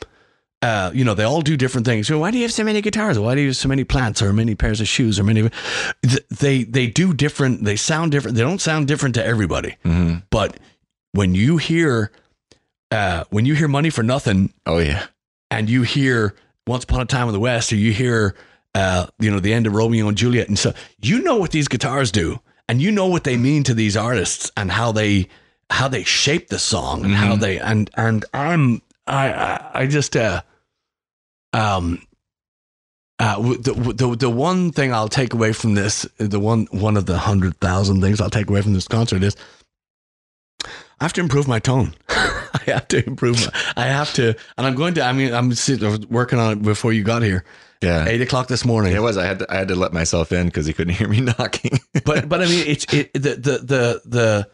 Uh, 0.63 0.91
you 0.93 1.07
know, 1.07 1.15
they 1.15 1.25
all 1.25 1.41
do 1.41 1.57
different 1.57 1.87
things. 1.87 2.07
So 2.07 2.19
why 2.19 2.31
do 2.31 2.37
you 2.37 2.43
have 2.45 2.53
so 2.53 2.65
many 2.65 2.83
guitars? 2.83 3.19
Why 3.19 3.35
do 3.35 3.41
you 3.41 3.47
have 3.47 3.57
so 3.57 3.67
many 3.67 3.83
plants 3.83 4.21
or 4.21 4.31
many 4.35 4.55
pairs 4.55 4.79
of 4.83 4.89
shoes 4.89 5.19
or 5.19 5.25
many? 5.25 5.49
They 6.29 6.65
they 6.65 6.87
do 6.87 7.15
different. 7.15 7.65
They 7.65 7.77
sound 7.77 8.13
different. 8.13 8.37
They 8.37 8.43
don't 8.43 8.61
sound 8.61 8.87
different 8.87 9.15
to 9.15 9.25
everybody. 9.25 9.77
hmm 9.83 10.17
But 10.29 10.59
when 11.13 11.35
you 11.35 11.57
hear, 11.57 12.13
uh, 12.91 13.25
when 13.31 13.47
you 13.47 13.55
hear 13.55 13.69
"Money 13.69 13.89
for 13.89 14.03
Nothing" 14.03 14.53
Oh 14.67 14.77
yeah. 14.77 15.07
And 15.51 15.69
you 15.71 15.83
hear 15.83 16.35
"Once 16.67 16.85
Upon 16.85 17.01
a 17.01 17.05
Time 17.07 17.27
in 17.29 17.33
the 17.33 17.41
West" 17.41 17.73
or 17.73 17.77
you 17.77 17.93
hear, 17.93 18.35
uh, 18.75 19.07
you 19.19 19.31
know, 19.31 19.41
the 19.41 19.53
end 19.53 19.67
of 19.67 19.75
Romeo 19.75 20.09
and 20.09 20.17
Juliet, 20.17 20.49
and 20.49 20.59
so 20.59 20.73
you 21.03 21.23
know 21.23 21.37
what 21.37 21.51
these 21.51 21.69
guitars 21.69 22.11
do, 22.13 22.39
and 22.69 22.81
you 22.83 22.91
know 22.91 23.07
what 23.07 23.25
they 23.25 23.37
mean 23.37 23.63
to 23.65 23.75
these 23.75 23.97
artists 23.97 24.51
and 24.57 24.71
how 24.71 24.93
they 24.93 25.29
how 25.71 25.87
they 25.89 26.03
shape 26.03 26.49
the 26.49 26.59
song 26.59 27.05
and 27.05 27.15
how 27.15 27.37
Mhm. 27.37 27.41
they 27.41 27.59
and 27.61 27.91
and 27.97 28.25
I'm 28.35 28.83
I 29.07 29.33
I, 29.33 29.71
I 29.83 29.87
just 29.87 30.17
uh 30.17 30.43
um. 31.53 32.03
Uh, 33.23 33.39
the, 33.59 33.93
the 33.95 34.17
the 34.17 34.31
one 34.31 34.73
thing 34.73 34.95
I'll 34.95 35.07
take 35.07 35.35
away 35.35 35.53
from 35.53 35.75
this, 35.75 36.07
the 36.17 36.41
one 36.41 36.67
one 36.71 36.97
of 36.97 37.05
the 37.05 37.19
hundred 37.19 37.55
thousand 37.61 38.01
things 38.01 38.19
I'll 38.19 38.31
take 38.31 38.49
away 38.49 38.63
from 38.63 38.73
this 38.73 38.89
concert 38.89 39.23
is, 39.23 39.37
I 40.65 41.05
have 41.05 41.13
to 41.13 41.21
improve 41.21 41.47
my 41.47 41.59
tone. 41.59 41.95
I 42.67 42.71
have 42.73 42.89
to 42.89 43.07
improve. 43.07 43.37
My, 43.41 43.73
I 43.77 43.87
have 43.87 44.13
to, 44.15 44.37
and 44.57 44.67
I'm 44.67 44.75
going 44.75 44.95
to. 44.95 45.03
I 45.03 45.13
mean, 45.13 45.33
I'm 45.35 45.53
working 46.09 46.39
on 46.39 46.53
it 46.53 46.63
before 46.63 46.93
you 46.93 47.03
got 47.03 47.23
here. 47.23 47.45
Yeah. 47.83 48.07
Eight 48.07 48.21
o'clock 48.21 48.49
this 48.49 48.65
morning. 48.65 48.93
It 48.95 49.01
was. 49.01 49.17
I 49.17 49.25
had 49.27 49.39
to, 49.39 49.51
I 49.51 49.57
had 49.57 49.69
to 49.69 49.75
let 49.75 49.93
myself 49.93 50.33
in 50.33 50.47
because 50.47 50.67
he 50.67 50.73
couldn't 50.73 50.95
hear 51.01 51.09
me 51.09 51.21
knocking. 51.21 51.79
but 52.05 52.29
but 52.29 52.43
I 52.43 52.47
mean, 52.47 52.67
it's 52.67 52.85
it 52.93 53.13
the 53.15 53.21
the 53.21 53.59
the 53.65 54.03
the 54.05 54.49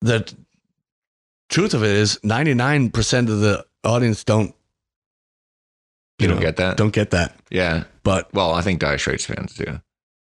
the 0.00 0.34
truth 1.48 1.74
of 1.74 1.82
it 1.82 1.90
is, 1.90 2.18
ninety 2.22 2.54
nine 2.54 2.90
percent 2.90 3.28
of 3.28 3.40
the 3.40 3.64
audience 3.84 4.24
don't 4.24 4.54
you 6.18 6.28
don't 6.28 6.36
know, 6.36 6.42
get 6.42 6.56
that. 6.56 6.76
don't 6.76 6.92
get 6.92 7.10
that. 7.10 7.34
Yeah. 7.50 7.84
But 8.02 8.32
Well, 8.34 8.52
I 8.52 8.60
think 8.62 8.80
Dire 8.80 8.98
Straits 8.98 9.24
fans 9.24 9.54
do. 9.54 9.80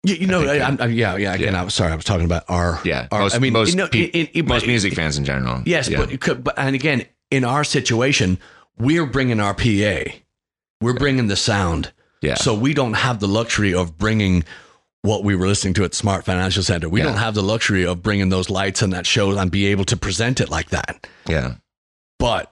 You, 0.04 0.16
you 0.16 0.28
know, 0.28 0.41
I 0.41 0.60
I'm, 0.62 0.80
I'm- 0.82 0.91
yeah, 0.91 1.16
yeah. 1.18 1.34
Again, 1.34 1.54
Yeah. 1.54 1.62
I 1.62 1.64
was 1.64 1.74
sorry. 1.74 1.91
I 1.91 1.95
was 1.95 2.06
talking 2.06 2.26
about 2.26 2.43
our 2.48 2.80
Yeah. 2.84 3.08
Our, 3.12 3.22
most, 3.22 3.36
I 3.36 3.39
mean, 3.39 3.54
most, 3.54 3.70
you 3.72 3.76
know, 3.78 3.88
pe- 3.88 4.04
in- 4.06 4.28
in- 4.28 4.45
most 4.48 4.66
music 4.68 4.93
fans 4.93 5.18
in 5.18 5.26
general. 5.26 5.62
Yes, 5.66 5.89
Yeah. 5.89 6.06
but, 6.06 6.43
but 6.43 6.54
and 6.58 6.76
again, 6.76 7.06
in 7.32 7.43
our 7.43 7.64
situation, 7.64 8.39
we're 8.78 9.06
bringing 9.06 9.39
our 9.39 9.54
PA, 9.54 10.12
we're 10.82 10.93
bringing 10.93 11.28
the 11.28 11.36
sound, 11.36 11.91
yeah. 12.22 12.36
so 12.36 12.54
we 12.54 12.74
don't 12.74 12.93
have 12.93 13.20
the 13.20 13.28
luxury 13.28 13.74
of 13.74 13.98
bringing 13.98 14.43
what 15.02 15.24
we 15.24 15.36
were 15.36 15.48
listening 15.48 15.74
to 15.76 15.84
at 15.84 15.93
Smart 15.93 16.26
Financial 16.26 16.62
Center. 16.64 16.89
We 16.89 17.00
Yeah. 17.00 17.08
don't 17.08 17.18
have 17.18 17.34
the 17.34 17.43
luxury 17.43 17.86
of 17.86 18.02
bringing 18.04 18.30
those 18.30 18.50
lights 18.50 18.82
and 18.82 18.93
that 18.93 19.06
show 19.06 19.38
and 19.38 19.50
be 19.52 19.68
able 19.68 19.86
to 19.86 19.98
present 19.98 20.39
it 20.41 20.50
like 20.50 20.70
that. 20.70 21.08
yeah. 21.28 21.56
But 22.20 22.52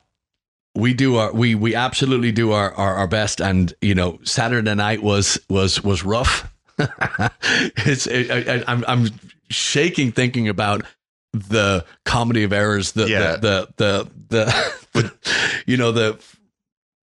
we 0.75 0.93
do 0.93 1.15
our 1.15 1.31
we 1.33 1.55
we 1.55 1.73
absolutely 1.73 2.31
do 2.31 2.51
our 2.51 2.71
our, 2.73 2.95
our 2.95 3.07
best. 3.07 3.39
And 3.41 3.73
you 3.81 3.95
know, 3.95 4.19
Saturday 4.23 4.75
night 4.75 5.01
was 5.01 5.39
was 5.49 5.83
was 5.83 6.03
rough. 6.03 6.51
it's 7.85 8.07
I, 8.07 8.55
I, 8.57 8.63
I'm 8.67 8.83
I'm 8.87 9.07
shaking 9.49 10.11
thinking 10.11 10.47
about 10.49 10.83
the 11.33 11.85
comedy 12.05 12.43
of 12.43 12.53
errors. 12.53 12.91
The 12.93 13.07
Yeah. 13.07 13.35
the 13.37 13.67
the 13.77 14.09
the, 14.29 14.73
the, 14.93 15.13
you 15.65 15.77
know 15.77 15.91
the 15.91 16.19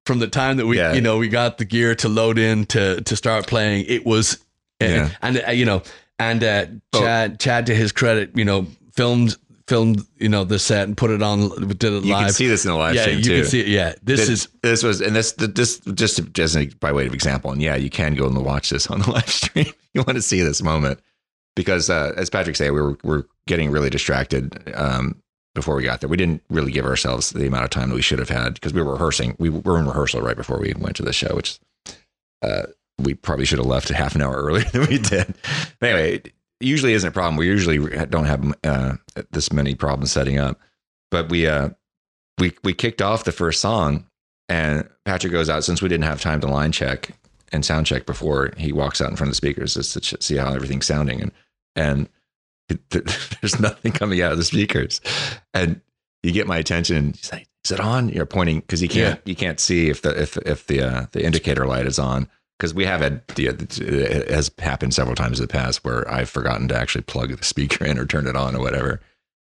from 0.06 0.18
the 0.18 0.26
time 0.28 0.56
that 0.56 0.66
we 0.66 0.76
Yeah. 0.78 0.92
you 0.94 1.00
know 1.00 1.18
we 1.18 1.28
got 1.28 1.58
the 1.58 1.64
gear 1.64 1.94
to 1.96 2.08
load 2.08 2.38
in 2.38 2.66
to 2.66 3.00
to 3.02 3.16
start 3.16 3.46
playing. 3.46 3.84
It 3.88 4.04
was 4.04 4.34
uh, 4.80 4.86
Yeah. 4.86 5.10
and 5.22 5.42
uh, 5.46 5.50
you 5.52 5.64
know 5.64 5.82
and 6.18 6.42
uh, 6.44 6.66
Oh. 6.92 7.00
Chad 7.00 7.40
Chad 7.40 7.66
to 7.66 7.74
his 7.74 7.92
credit 7.92 8.30
you 8.34 8.44
know 8.44 8.66
filmed 8.92 9.36
filmed 9.72 10.06
you 10.18 10.28
know 10.28 10.44
the 10.44 10.58
set 10.58 10.86
and 10.86 10.98
put 10.98 11.10
it 11.10 11.22
on 11.22 11.48
did 11.48 11.84
it 11.84 12.04
You 12.04 12.12
live. 12.12 12.26
can 12.26 12.32
see 12.34 12.46
this 12.46 12.66
in 12.66 12.72
the 12.72 12.76
live 12.76 12.94
yeah 12.94 13.02
stream 13.04 13.18
you 13.18 13.24
too. 13.24 13.40
can 13.40 13.44
see 13.46 13.60
it 13.60 13.68
yeah. 13.68 13.94
This 14.02 14.20
this, 14.20 14.28
is 14.28 14.48
this 14.62 14.82
was 14.82 15.00
and 15.00 15.16
this 15.16 15.32
this 15.32 15.78
just 15.94 16.20
just 16.34 16.78
by 16.78 16.92
way 16.92 17.06
of 17.06 17.14
example 17.14 17.50
and 17.50 17.62
yeah 17.62 17.74
you 17.74 17.88
can 17.88 18.14
go 18.14 18.26
and 18.26 18.44
watch 18.44 18.68
this 18.68 18.88
on 18.88 19.00
the 19.00 19.10
live 19.16 19.30
stream 19.30 19.72
you 19.94 20.02
want 20.06 20.16
to 20.16 20.22
see 20.22 20.42
this 20.42 20.62
moment. 20.62 21.00
Because 21.56 21.88
uh, 21.88 22.12
as 22.18 22.28
patrick 22.28 22.56
said 22.56 22.72
we 22.72 22.82
were 22.82 22.98
we're 23.02 23.24
getting 23.46 23.70
really 23.70 23.88
distracted 23.88 24.74
um, 24.74 25.22
before 25.54 25.74
we 25.74 25.84
got 25.84 26.00
there. 26.00 26.08
We 26.10 26.18
didn't 26.18 26.42
really 26.50 26.72
give 26.72 26.84
ourselves 26.84 27.30
the 27.30 27.46
amount 27.46 27.64
of 27.64 27.70
time 27.70 27.88
that 27.88 27.94
we 27.94 28.02
should 28.02 28.18
have 28.18 28.28
had 28.28 28.52
because 28.54 28.74
we 28.74 28.82
were 28.82 28.92
rehearsing. 28.92 29.36
We 29.38 29.48
were 29.48 29.78
in 29.78 29.86
rehearsal 29.86 30.20
right 30.20 30.36
before 30.36 30.58
we 30.60 30.74
went 30.76 30.96
to 30.96 31.02
the 31.02 31.14
show 31.14 31.34
which 31.34 31.58
uh, 32.42 32.64
we 32.98 33.14
probably 33.14 33.46
should 33.46 33.58
have 33.58 33.66
left 33.66 33.90
a 33.90 33.94
half 33.94 34.14
an 34.14 34.20
hour 34.20 34.36
earlier 34.44 34.64
than 34.64 34.86
we 34.86 34.98
did. 34.98 35.34
But 35.80 35.88
anyway 35.88 36.22
usually 36.62 36.92
isn't 36.92 37.08
a 37.08 37.12
problem. 37.12 37.36
We 37.36 37.46
usually 37.46 37.78
don't 38.06 38.24
have 38.24 38.54
uh, 38.64 38.96
this 39.30 39.52
many 39.52 39.74
problems 39.74 40.12
setting 40.12 40.38
up. 40.38 40.58
But 41.10 41.28
we 41.28 41.46
uh 41.46 41.70
we 42.38 42.54
we 42.64 42.72
kicked 42.72 43.02
off 43.02 43.24
the 43.24 43.32
first 43.32 43.60
song 43.60 44.06
and 44.48 44.88
Patrick 45.04 45.32
goes 45.32 45.50
out 45.50 45.64
since 45.64 45.82
we 45.82 45.88
didn't 45.88 46.04
have 46.04 46.20
time 46.20 46.40
to 46.40 46.46
line 46.48 46.72
check 46.72 47.10
and 47.52 47.64
sound 47.64 47.86
check 47.86 48.06
before 48.06 48.52
he 48.56 48.72
walks 48.72 49.00
out 49.00 49.10
in 49.10 49.16
front 49.16 49.28
of 49.28 49.32
the 49.32 49.36
speakers 49.36 49.74
just 49.74 49.92
to 49.92 50.00
ch- 50.00 50.22
see 50.22 50.36
how 50.36 50.54
everything's 50.54 50.86
sounding. 50.86 51.20
And 51.20 51.32
and 51.76 52.08
it, 52.68 52.80
there's 53.40 53.60
nothing 53.60 53.92
coming 53.92 54.22
out 54.22 54.32
of 54.32 54.38
the 54.38 54.44
speakers. 54.44 55.00
And 55.52 55.80
you 56.22 56.32
get 56.32 56.46
my 56.46 56.56
attention 56.56 57.12
he's 57.12 57.30
like 57.30 57.46
is 57.64 57.70
it 57.70 57.80
on? 57.80 58.08
You're 58.08 58.26
pointing 58.26 58.60
because 58.60 58.82
you 58.82 58.88
can't 58.88 59.20
you 59.24 59.36
can't 59.36 59.60
see 59.60 59.88
if 59.88 60.02
the 60.02 60.20
if 60.20 60.36
if 60.38 60.66
the 60.66 60.82
uh, 60.82 61.06
the 61.12 61.24
indicator 61.24 61.66
light 61.66 61.86
is 61.86 61.98
on 61.98 62.28
because 62.59 62.74
we 62.74 62.84
have 62.84 63.00
had 63.00 63.26
the 63.28 63.46
it 63.46 64.30
has 64.30 64.50
happened 64.59 64.94
several 64.94 65.16
times 65.16 65.40
in 65.40 65.44
the 65.46 65.53
past 65.53 65.84
where 65.84 66.09
I've 66.11 66.30
forgotten 66.30 66.68
to 66.68 66.76
actually 66.76 67.03
plug 67.03 67.36
the 67.36 67.44
speaker 67.44 67.84
in 67.84 67.98
or 67.98 68.07
turn 68.07 68.26
it 68.26 68.36
on 68.36 68.55
or 68.55 68.61
whatever. 68.61 69.00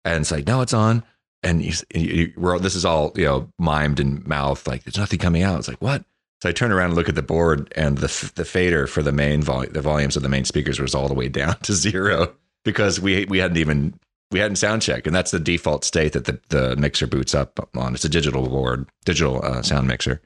And 0.03 0.21
it's 0.21 0.31
like 0.31 0.47
no 0.47 0.61
it's 0.61 0.73
on. 0.73 1.03
And 1.45 1.61
he's, 1.61 1.83
you, 1.93 2.31
we're, 2.37 2.57
this 2.57 2.75
is 2.75 2.85
all 2.85 3.11
you 3.15 3.25
know 3.25 3.49
mimed 3.61 3.99
and 3.99 4.25
mouth 4.25 4.65
like 4.67 4.83
there's 4.83 4.97
nothing 4.97 5.19
coming 5.19 5.43
out. 5.43 5.59
It's 5.59 5.67
like 5.67 5.81
what? 5.81 6.03
So 6.41 6.49
I 6.49 6.51
turn 6.51 6.71
around 6.71 6.87
and 6.87 6.95
look 6.95 7.09
at 7.09 7.15
the 7.15 7.21
board 7.21 7.71
and 7.75 7.97
the 7.97 8.31
the 8.35 8.45
fader 8.45 8.87
for 8.87 9.03
the 9.03 9.11
main 9.11 9.41
vol- 9.41 9.67
the 9.69 9.81
volumes 9.81 10.15
of 10.15 10.23
the 10.23 10.29
main 10.29 10.45
speakers 10.45 10.79
was 10.79 10.95
all 10.95 11.07
the 11.07 11.13
way 11.13 11.29
down 11.29 11.57
to 11.63 11.73
zero 11.73 12.33
because 12.65 12.99
we 12.99 13.25
we 13.25 13.37
hadn't 13.37 13.57
even 13.57 13.93
we 14.31 14.39
hadn't 14.39 14.55
sound 14.55 14.81
checked. 14.81 15.05
And 15.05 15.15
that's 15.15 15.31
the 15.31 15.39
default 15.39 15.83
state 15.83 16.13
that 16.13 16.25
the, 16.25 16.39
the 16.49 16.75
mixer 16.75 17.05
boots 17.05 17.35
up 17.35 17.69
on. 17.75 17.93
It's 17.93 18.03
a 18.03 18.09
digital 18.09 18.49
board 18.49 18.89
digital 19.05 19.45
uh, 19.45 19.61
sound 19.61 19.87
mixer 19.87 20.21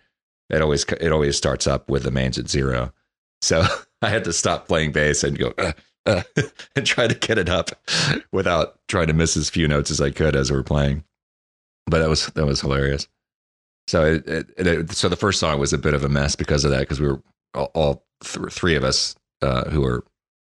it 0.50 0.62
always 0.62 0.84
it 0.86 1.12
always 1.12 1.38
starts 1.38 1.68
up 1.68 1.90
with 1.90 2.04
the 2.04 2.12
mains 2.12 2.38
at 2.38 2.50
zero 2.50 2.94
so 3.42 3.64
I 4.02 4.10
had 4.10 4.24
to 4.26 4.34
stop 4.34 4.68
playing 4.68 4.92
bass 4.92 5.24
and 5.24 5.38
go 5.38 5.54
uh, 5.58 5.74
uh, 6.06 6.24
and 6.76 6.86
try 6.86 7.08
to 7.08 7.16
get 7.16 7.38
it 7.38 7.50
up 7.50 7.72
without 8.32 8.80
trying 8.88 9.08
to 9.08 9.14
miss 9.14 9.36
as 9.36 9.50
few 9.50 9.68
notes 9.68 9.92
as 9.92 10.00
I 10.00 10.12
could 10.12 10.36
as 10.36 10.52
we 10.52 10.58
were 10.58 10.64
playing 10.64 11.04
but 11.88 12.00
that 12.00 12.10
was 12.10 12.28
that 12.28 12.46
was 12.46 12.62
hilarious. 12.62 13.08
So 13.88 14.04
it, 14.04 14.28
it, 14.28 14.68
it, 14.68 14.92
so 14.92 15.08
the 15.08 15.16
first 15.16 15.40
song 15.40 15.60
was 15.60 15.72
a 15.72 15.78
bit 15.78 15.94
of 15.94 16.04
a 16.04 16.10
mess 16.10 16.36
because 16.36 16.66
of 16.66 16.72
that 16.72 16.82
because 16.82 17.00
we 17.00 17.08
were 17.08 17.22
all, 17.54 17.72
all 17.74 18.06
th- 18.22 18.52
three 18.52 18.76
of 18.76 18.84
us 18.84 19.16
uh, 19.42 19.70
who 19.70 19.84
are 19.86 20.04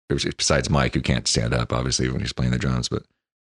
besides 0.10 0.70
Mike 0.70 0.94
who 0.94 1.02
can't 1.02 1.28
stand 1.28 1.54
up 1.54 1.74
obviously 1.74 2.10
when 2.10 2.22
he's 2.22 2.34
playing 2.34 2.52
the 2.52 2.58
drums, 2.58 2.88
but 2.88 3.04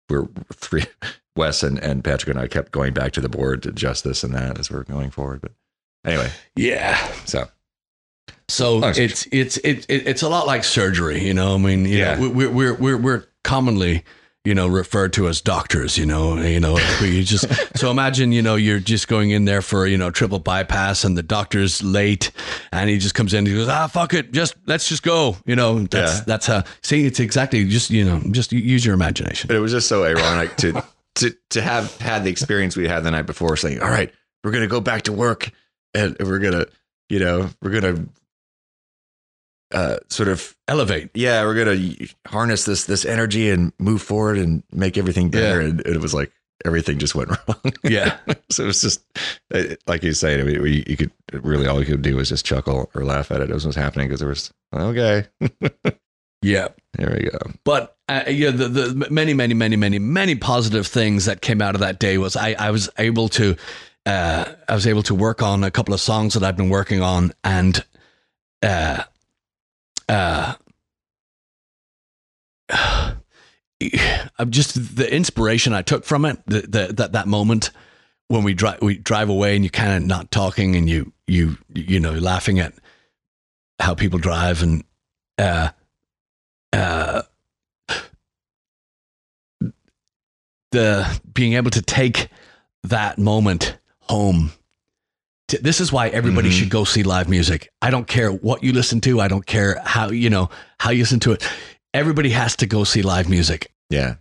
we 0.10 0.18
we're 0.18 0.28
three 0.54 0.86
Wes 1.36 1.64
and, 1.64 1.78
and 1.80 2.04
Patrick 2.04 2.30
and 2.30 2.40
I 2.40 2.48
kept 2.48 2.72
going 2.72 2.94
back 2.94 3.12
to 3.14 3.22
the 3.22 3.30
board 3.30 3.64
to 3.64 3.70
adjust 3.70 4.04
this 4.04 4.24
and 4.24 4.34
that 4.34 4.58
as 4.60 4.72
we're 4.72 4.84
going 4.84 5.12
forward. 5.12 5.42
But 5.42 5.54
anyway, 6.06 6.30
Yeah. 6.56 6.98
so 7.26 7.48
So 8.50 8.82
it's 8.84 9.28
it's 9.32 9.58
it, 9.58 9.86
it, 9.90 10.08
it's 10.08 10.22
a 10.24 10.30
lot 10.30 10.46
like 10.48 10.64
surgery, 10.64 11.26
you 11.26 11.34
know. 11.34 11.56
I 11.56 11.58
mean, 11.58 11.86
you 11.86 11.98
Yeah. 12.00 12.16
know, 12.16 12.30
we- 12.30 12.48
we're 12.48 12.50
we're 12.52 12.74
we're 12.76 12.98
we're 12.98 13.24
commonly 13.44 14.04
you 14.44 14.56
know 14.56 14.68
referred 14.68 15.14
to 15.14 15.28
as 15.28 15.40
doctors, 15.40 15.98
you 15.98 16.06
know. 16.06 16.36
You 16.42 16.60
know, 16.60 16.78
we 17.00 17.24
just 17.24 17.46
so 17.78 17.92
imagine 17.92 18.32
you 18.34 18.42
know 18.42 18.56
you're 18.56 18.80
just 18.80 19.08
going 19.08 19.30
in 19.32 19.46
there 19.46 19.62
for 19.62 19.86
you 19.88 19.98
know 19.98 20.12
triple 20.12 20.40
bypass 20.40 21.04
and 21.06 21.18
the 21.18 21.24
doctor's 21.24 21.82
late 21.84 22.32
and 22.74 22.90
he 22.90 22.98
just 22.98 23.14
comes 23.16 23.34
in 23.34 23.40
and 23.40 23.48
he 23.48 23.54
goes 23.54 23.70
ah 23.70 23.88
fuck 23.88 24.14
it 24.14 24.32
just 24.34 24.56
let's 24.66 24.90
just 24.90 25.04
go 25.04 25.38
you 25.46 25.56
know 25.56 25.80
that's 25.84 26.18
Yeah. 26.18 26.24
that's 26.26 26.48
how 26.48 26.64
see 26.84 27.06
it's 27.06 27.20
exactly 27.20 27.64
just 27.66 27.90
you 27.92 28.04
know 28.04 28.20
just 28.32 28.52
use 28.52 28.84
your 28.86 28.96
imagination 28.96 29.48
but 29.48 29.56
it 29.56 29.60
was 29.60 29.72
just 29.72 29.88
so 29.88 30.04
ironic 30.04 30.58
to 30.58 30.84
to 31.16 31.36
to 31.52 31.62
have 31.62 31.96
had 32.00 32.24
the 32.24 32.32
experience 32.32 32.76
we 32.76 32.88
had 32.88 33.04
the 33.04 33.12
night 33.12 33.28
before 33.28 33.56
saying, 33.58 33.80
All 33.82 33.90
right, 33.90 34.12
we're 34.44 34.52
gonna 34.52 34.66
go 34.68 34.82
back 34.82 35.04
to 35.04 35.14
work 35.14 35.52
and 35.94 36.16
we're 36.20 36.40
gonna, 36.40 36.66
you 37.10 37.20
know, 37.20 37.50
we're 37.62 37.80
gonna 37.80 38.06
uh 39.74 39.98
sort 40.10 40.28
of 40.28 40.56
elevate 40.68 41.10
yeah, 41.14 41.44
we're 41.46 41.56
gonna 41.56 41.80
harness 42.28 42.66
this 42.66 42.86
this 42.86 43.06
energy 43.06 43.50
and 43.50 43.72
move 43.80 44.02
forward 44.02 44.38
and 44.38 44.64
make 44.72 44.98
everything 44.98 45.30
better. 45.30 45.62
Yeah. 45.62 45.70
And 45.70 45.80
it 45.82 46.02
was 46.02 46.14
like 46.14 46.32
everything 46.66 47.00
just 47.00 47.16
went 47.16 47.30
wrong. 47.48 47.74
yeah 47.84 48.18
so 48.52 48.64
it 48.64 48.68
was 48.68 48.82
just 48.82 49.04
uh, 49.54 49.64
like 49.88 50.04
you 50.04 50.14
say. 50.14 50.40
I 50.40 50.44
mean, 50.44 50.62
we, 50.62 50.84
you 50.88 50.98
could 50.98 51.12
really 51.32 51.68
all 51.68 51.78
we 51.78 51.86
could 51.86 52.02
do 52.02 52.18
was 52.18 52.30
just 52.30 52.46
chuckle 52.46 52.90
or 52.94 53.04
laugh 53.06 53.32
at 53.32 53.42
it 53.42 53.50
as 53.50 53.64
it 53.64 53.68
was 53.70 53.76
happening 53.76 54.08
because 54.08 54.20
there 54.20 54.30
was 54.30 54.52
okay. 54.76 55.26
yeah 56.42 56.68
There 56.98 57.18
we 57.18 57.30
go. 57.30 57.40
But 57.64 57.96
uh, 58.10 58.24
yeah, 58.28 58.52
the, 58.52 58.68
the 58.68 59.08
many, 59.10 59.34
many, 59.34 59.54
many, 59.54 59.78
many, 59.78 60.00
many 60.00 60.36
positive 60.36 60.86
things 60.86 61.26
that 61.26 61.42
came 61.42 61.62
out 61.62 61.76
of 61.76 61.82
that 61.82 61.98
day 62.00 62.18
was 62.18 62.36
I, 62.36 62.56
I 62.60 62.72
was 62.72 62.90
able 62.98 63.30
to, 63.30 63.56
uh, 64.06 64.46
I 64.68 64.74
was 64.74 64.88
able 64.88 65.04
to 65.04 65.16
work 65.16 65.42
on 65.42 65.64
a 65.64 65.72
couple 65.72 65.94
of 65.94 66.02
songs 66.02 66.34
that 66.34 66.44
I've 66.44 66.58
been 66.58 66.70
working 66.70 67.02
on, 67.02 67.34
and 67.44 67.84
uh, 68.64 69.04
uh, 70.10 70.56
I'm 74.40 74.52
just 74.52 74.96
the 74.96 75.14
inspiration 75.14 75.74
I 75.74 75.82
took 75.82 76.06
from 76.06 76.26
it, 76.26 76.38
the, 76.46 76.62
the, 76.62 76.94
that 76.94 77.14
that 77.14 77.28
moment 77.28 77.72
when 78.32 78.44
we 78.44 78.54
drive 78.54 78.82
we 78.82 78.98
drive 78.98 79.30
away 79.30 79.56
and 79.56 79.64
you 79.64 79.70
kind 79.70 79.92
of 79.92 80.08
not 80.08 80.32
talking 80.32 80.76
and 80.76 80.90
you 80.90 81.12
you 81.28 81.58
you 81.74 82.00
know 82.00 82.14
laughing 82.14 82.60
at 82.60 82.74
how 83.80 83.94
people 83.94 84.20
drive 84.20 84.64
and 84.64 84.84
uh 85.38 85.70
uh 86.72 87.22
the 90.72 91.22
being 91.34 91.54
able 91.54 91.72
to 91.72 91.82
take 91.82 92.30
that 92.84 93.18
moment 93.18 93.78
home 94.12 94.52
this 95.62 95.82
is 95.82 95.92
why 95.92 96.08
everybody 96.08 96.50
Mhm. 96.50 96.58
should 96.58 96.70
go 96.70 96.84
see 96.86 97.04
live 97.04 97.28
music 97.30 97.70
i 97.82 97.90
don't 97.92 98.08
care 98.08 98.32
what 98.32 98.64
you 98.64 98.72
listen 98.74 99.02
to 99.02 99.20
i 99.20 99.28
don't 99.28 99.46
care 99.46 99.82
how 99.84 100.10
you 100.10 100.30
know 100.30 100.50
how 100.80 100.92
you 100.92 101.02
listen 101.04 101.20
to 101.20 101.32
it 101.34 101.44
everybody 101.94 102.30
has 102.32 102.56
to 102.58 102.66
go 102.66 102.84
see 102.86 103.02
live 103.02 103.28
music 103.30 103.72
Yeah. 103.90 104.16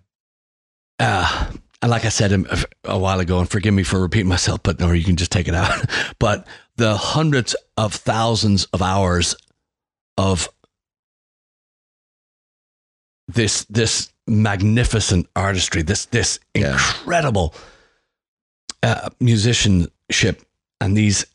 uh, 0.99 1.53
and 1.83 1.91
like 1.91 2.05
I 2.05 2.11
said 2.11 2.31
a, 2.33 2.43
a 2.85 2.99
while 2.99 3.21
ago, 3.21 3.39
and 3.41 3.49
forgive 3.49 3.73
me 3.73 3.85
for 3.85 3.99
repeating 3.99 4.29
myself, 4.29 4.61
but 4.63 4.83
or 4.83 4.95
you 4.95 5.03
can 5.05 5.17
just 5.17 5.33
take 5.33 5.49
it 5.49 5.55
out. 5.55 5.73
But 6.19 6.47
the 6.77 6.95
hundreds 6.95 7.57
of 7.79 7.95
thousands 7.95 8.67
of 8.75 8.83
hours 8.83 9.35
of 10.19 10.47
this 13.29 13.65
this 13.71 14.13
magnificent 14.27 15.27
artistry, 15.35 15.81
this 15.83 16.05
this 16.07 16.39
Yeah. 16.55 16.79
Uh, 18.83 19.11
musicianship, 19.21 20.43
and 20.81 20.97
these 20.97 21.27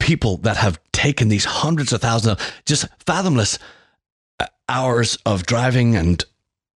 people 0.00 0.38
that 0.38 0.56
have 0.56 0.78
taken 0.92 1.28
these 1.28 1.44
hundreds 1.44 1.92
of 1.92 2.00
thousands 2.00 2.32
of 2.40 2.52
just 2.66 2.86
fathomless 3.06 3.58
uh, 4.40 4.46
hours 4.68 5.18
of 5.26 5.44
driving 5.46 5.96
and 5.96 6.24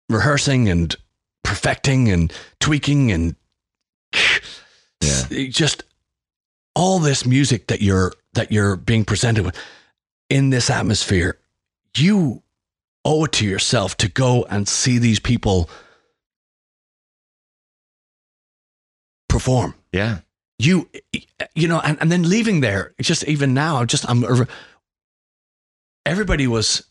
rehearsing 0.09 0.69
and 0.69 0.97
perfecting 1.45 2.09
and 2.11 2.33
tweaking 2.61 3.11
and 3.11 3.35
Yeah. 5.01 5.49
just 5.49 5.83
all 6.75 6.99
this 7.01 7.27
music 7.27 7.67
that 7.69 7.83
you're 7.83 8.13
that 8.35 8.53
you're 8.53 8.77
being 8.77 9.05
presented 9.05 9.45
with 9.45 9.57
in 10.31 10.51
this 10.51 10.71
atmosphere 10.71 11.39
you 11.97 12.43
owe 13.05 13.25
it 13.25 13.33
to 13.33 13.47
yourself 13.47 13.97
to 13.99 14.09
go 14.09 14.45
and 14.45 14.69
see 14.69 14.99
these 14.99 15.19
people 15.19 15.69
perform 19.43 19.75
Yeah. 19.93 20.19
you 20.59 20.89
you 21.55 21.67
know 21.69 21.81
and, 21.81 21.99
and 22.01 22.11
then 22.13 22.23
leaving 22.29 22.61
there 22.61 22.95
just 23.01 23.25
even 23.25 23.55
now 23.55 23.77
i'm 23.79 23.87
just 23.89 24.09
i'm 24.09 24.25
everybody 26.07 26.47
was 26.47 26.85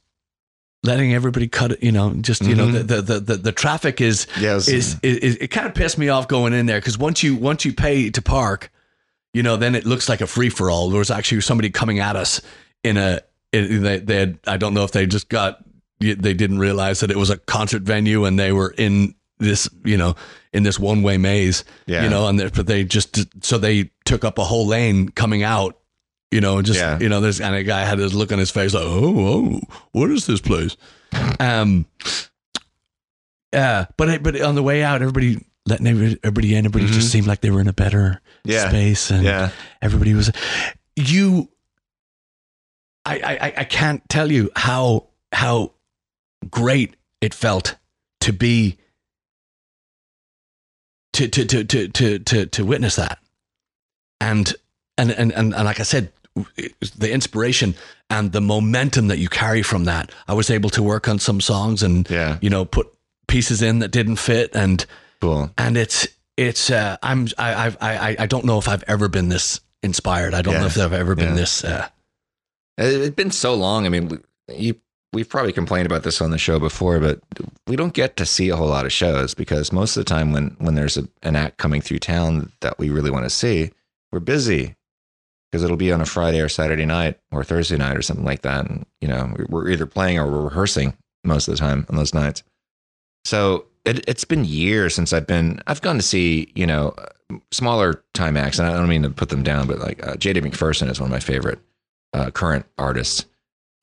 letting 0.83 1.13
everybody 1.13 1.47
cut 1.47 1.71
it 1.73 1.83
you 1.83 1.91
know 1.91 2.13
just 2.15 2.41
you 2.43 2.55
know 2.55 2.67
Mhm. 2.67 2.87
the, 2.87 3.01
the 3.01 3.19
the 3.19 3.35
the 3.37 3.51
traffic 3.51 4.01
is 4.01 4.27
Yeah. 4.39 4.51
it 4.51 4.55
was- 4.55 4.67
is, 4.69 4.99
is 5.03 5.35
it 5.35 5.47
kind 5.49 5.67
of 5.67 5.73
pissed 5.75 5.97
me 5.97 6.09
off 6.09 6.27
going 6.27 6.53
in 6.53 6.65
there 6.65 6.79
because 6.79 6.97
once 6.97 7.21
you 7.23 7.35
once 7.35 7.63
you 7.65 7.73
pay 7.73 8.09
to 8.09 8.21
park 8.21 8.71
you 9.33 9.43
know 9.43 9.57
then 9.57 9.75
it 9.75 9.85
looks 9.85 10.09
like 10.09 10.21
a 10.21 10.27
free 10.27 10.49
for 10.49 10.69
all 10.71 10.89
there 10.89 10.99
was 10.99 11.11
actually 11.11 11.41
somebody 11.41 11.69
coming 11.69 11.99
at 11.99 12.15
us 12.15 12.41
in 12.83 12.97
a 12.97 13.21
in, 13.53 13.83
they, 13.83 13.99
they 13.99 14.15
had 14.17 14.39
i 14.47 14.57
don't 14.57 14.73
know 14.73 14.83
if 14.83 14.91
they 14.91 15.05
just 15.05 15.29
got 15.29 15.63
they 15.99 16.33
didn't 16.33 16.57
realize 16.57 17.01
that 17.01 17.11
it 17.11 17.17
was 17.17 17.29
a 17.29 17.37
concert 17.37 17.83
venue 17.83 18.25
and 18.25 18.39
they 18.39 18.51
were 18.51 18.73
in 18.77 19.13
this 19.41 19.67
you 19.83 19.97
know 19.97 20.15
in 20.53 20.63
this 20.63 20.79
one 20.79 21.01
way 21.03 21.17
maze 21.17 21.63
yeah. 21.85 22.03
you 22.03 22.09
know, 22.09 22.27
and 22.27 22.39
they, 22.39 22.49
but 22.49 22.67
they 22.67 22.83
just 22.83 23.17
so 23.43 23.57
they 23.57 23.89
took 24.05 24.23
up 24.25 24.37
a 24.37 24.43
whole 24.43 24.65
lane 24.67 25.09
coming 25.09 25.43
out, 25.43 25.77
you 26.31 26.41
know, 26.41 26.61
just 26.61 26.79
Yeah. 26.79 26.99
you 26.99 27.09
know, 27.09 27.21
this 27.21 27.39
and 27.39 27.55
a 27.55 27.63
guy 27.63 27.85
had 27.85 27.97
this 27.99 28.13
look 28.13 28.31
on 28.31 28.39
his 28.39 28.51
face 28.51 28.73
like, 28.73 28.83
oh, 28.85 29.15
oh, 29.17 29.61
what 29.91 30.11
is 30.11 30.25
this 30.25 30.41
place? 30.41 30.75
Um, 31.39 31.85
uh, 33.53 33.85
but 33.97 34.09
it, 34.09 34.23
but 34.23 34.39
on 34.41 34.55
the 34.55 34.63
way 34.63 34.83
out, 34.83 35.01
everybody 35.01 35.43
letting 35.65 35.87
everybody, 35.87 36.19
everybody 36.23 36.55
in, 36.55 36.65
everybody 36.65 36.85
Mhm. 36.91 36.95
just 36.95 37.11
seemed 37.11 37.27
like 37.27 37.41
they 37.41 37.49
were 37.51 37.61
in 37.61 37.67
a 37.67 37.73
better 37.73 38.21
Yeah. 38.43 38.69
space, 38.69 39.11
and 39.11 39.23
Yeah. 39.23 39.51
everybody 39.81 40.13
was 40.13 40.31
you. 40.95 41.49
I 43.05 43.15
I- 43.19 43.53
I 43.57 43.63
can't 43.63 44.07
tell 44.09 44.31
you 44.31 44.51
how 44.55 45.07
how 45.33 45.73
great 46.49 46.95
it 47.21 47.33
felt 47.33 47.75
to 48.21 48.33
be 48.33 48.77
to 51.13 51.27
to 51.27 51.45
to 51.45 51.63
to 51.63 51.87
to 51.89 52.19
to, 52.19 52.45
to 52.45 52.65
witness 52.65 52.95
that 52.95 53.19
and 54.19 54.53
and, 54.97 55.11
and 55.11 55.31
and 55.33 55.53
and 55.53 55.65
like 55.65 55.79
I 55.79 55.83
said 55.83 56.11
the 56.97 57.11
inspiration 57.11 57.75
and 58.09 58.31
the 58.31 58.39
momentum 58.41 59.07
that 59.07 59.17
you 59.19 59.27
carry 59.27 59.61
from 59.63 59.83
that 59.85 60.11
I 60.27 60.33
was 60.33 60.49
able 60.49 60.69
to 60.71 60.83
work 60.83 61.07
on 61.07 61.19
some 61.19 61.41
songs 61.41 61.83
and 61.83 62.09
Yeah. 62.09 62.37
you 62.41 62.49
know 62.49 62.63
put 62.65 62.87
pieces 63.27 63.61
in 63.61 63.79
that 63.79 63.89
didn't 63.91 64.15
fit 64.17 64.55
and 64.55 64.85
Cool. 65.19 65.51
and 65.57 65.77
it's 65.77 66.07
it's 66.37 66.69
uh, 66.71 66.97
I'm 67.03 67.27
I 67.37 67.67
I 67.67 67.75
I 67.81 68.15
I 68.19 68.25
don't 68.25 68.45
know 68.45 68.57
if 68.57 68.67
I've 68.67 68.83
ever 68.87 69.07
been 69.09 69.29
this 69.29 69.59
inspired 69.83 70.33
I 70.33 70.41
don't 70.41 70.53
know 70.55 70.65
if 70.67 70.77
I've 70.77 70.93
ever 70.93 71.15
been 71.15 71.29
Yeah. 71.29 71.35
this 71.35 71.63
uh, 71.63 71.87
It- 72.77 73.01
It's 73.01 73.15
been 73.15 73.31
so 73.31 73.53
long. 73.53 73.85
I 73.85 73.89
mean, 73.89 74.23
you, 74.47 74.75
we've 75.13 75.29
probably 75.29 75.53
complained 75.53 75.85
about 75.85 76.03
this 76.03 76.21
on 76.21 76.31
the 76.31 76.37
show 76.37 76.59
before, 76.59 76.99
but 76.99 77.19
we 77.67 77.75
don't 77.75 77.93
get 77.93 78.17
to 78.17 78.25
see 78.25 78.49
a 78.49 78.55
whole 78.55 78.67
lot 78.67 78.85
of 78.85 78.93
shows 78.93 79.33
because 79.33 79.71
most 79.71 79.97
of 79.97 80.05
the 80.05 80.09
time 80.09 80.31
when, 80.31 80.55
when 80.59 80.75
there's 80.75 80.97
a, 80.97 81.07
an 81.23 81.35
act 81.35 81.57
coming 81.57 81.81
through 81.81 81.99
town 81.99 82.51
that 82.61 82.79
we 82.79 82.89
really 82.89 83.11
want 83.11 83.25
to 83.25 83.29
see, 83.29 83.71
we're 84.11 84.19
busy 84.19 84.75
because 85.51 85.63
it'll 85.63 85.77
be 85.77 85.91
on 85.91 86.01
a 86.01 86.05
Friday 86.05 86.39
or 86.39 86.47
Saturday 86.47 86.85
night 86.85 87.19
or 87.31 87.43
Thursday 87.43 87.77
night 87.77 87.97
or 87.97 88.01
something 88.01 88.25
like 88.25 88.41
that. 88.43 88.69
And, 88.69 88.85
you 89.01 89.07
know, 89.07 89.35
we're 89.49 89.69
either 89.69 89.85
playing 89.85 90.17
or 90.17 90.29
we're 90.29 90.45
rehearsing 90.45 90.95
most 91.23 91.47
of 91.47 91.53
the 91.53 91.59
time 91.59 91.85
on 91.89 91.97
those 91.97 92.13
nights. 92.13 92.43
So 93.25 93.65
it, 93.83 94.07
it's 94.07 94.23
been 94.23 94.45
years 94.45 94.95
since 94.95 95.11
I've 95.11 95.27
been, 95.27 95.61
I've 95.67 95.81
gone 95.81 95.97
to 95.97 96.01
see, 96.01 96.51
you 96.55 96.65
know, 96.65 96.95
smaller 97.51 98.03
time 98.13 98.37
acts. 98.37 98.59
And 98.59 98.67
I 98.67 98.73
don't 98.73 98.87
mean 98.87 99.03
to 99.03 99.09
put 99.09 99.29
them 99.29 99.43
down, 99.43 99.67
but 99.67 99.79
like 99.79 100.05
uh, 100.05 100.15
J.D. 100.15 100.41
McPherson 100.41 100.89
is 100.89 100.99
one 100.99 101.07
of 101.07 101.11
my 101.11 101.19
favorite 101.19 101.59
uh, 102.13 102.31
current 102.31 102.65
artists, 102.77 103.25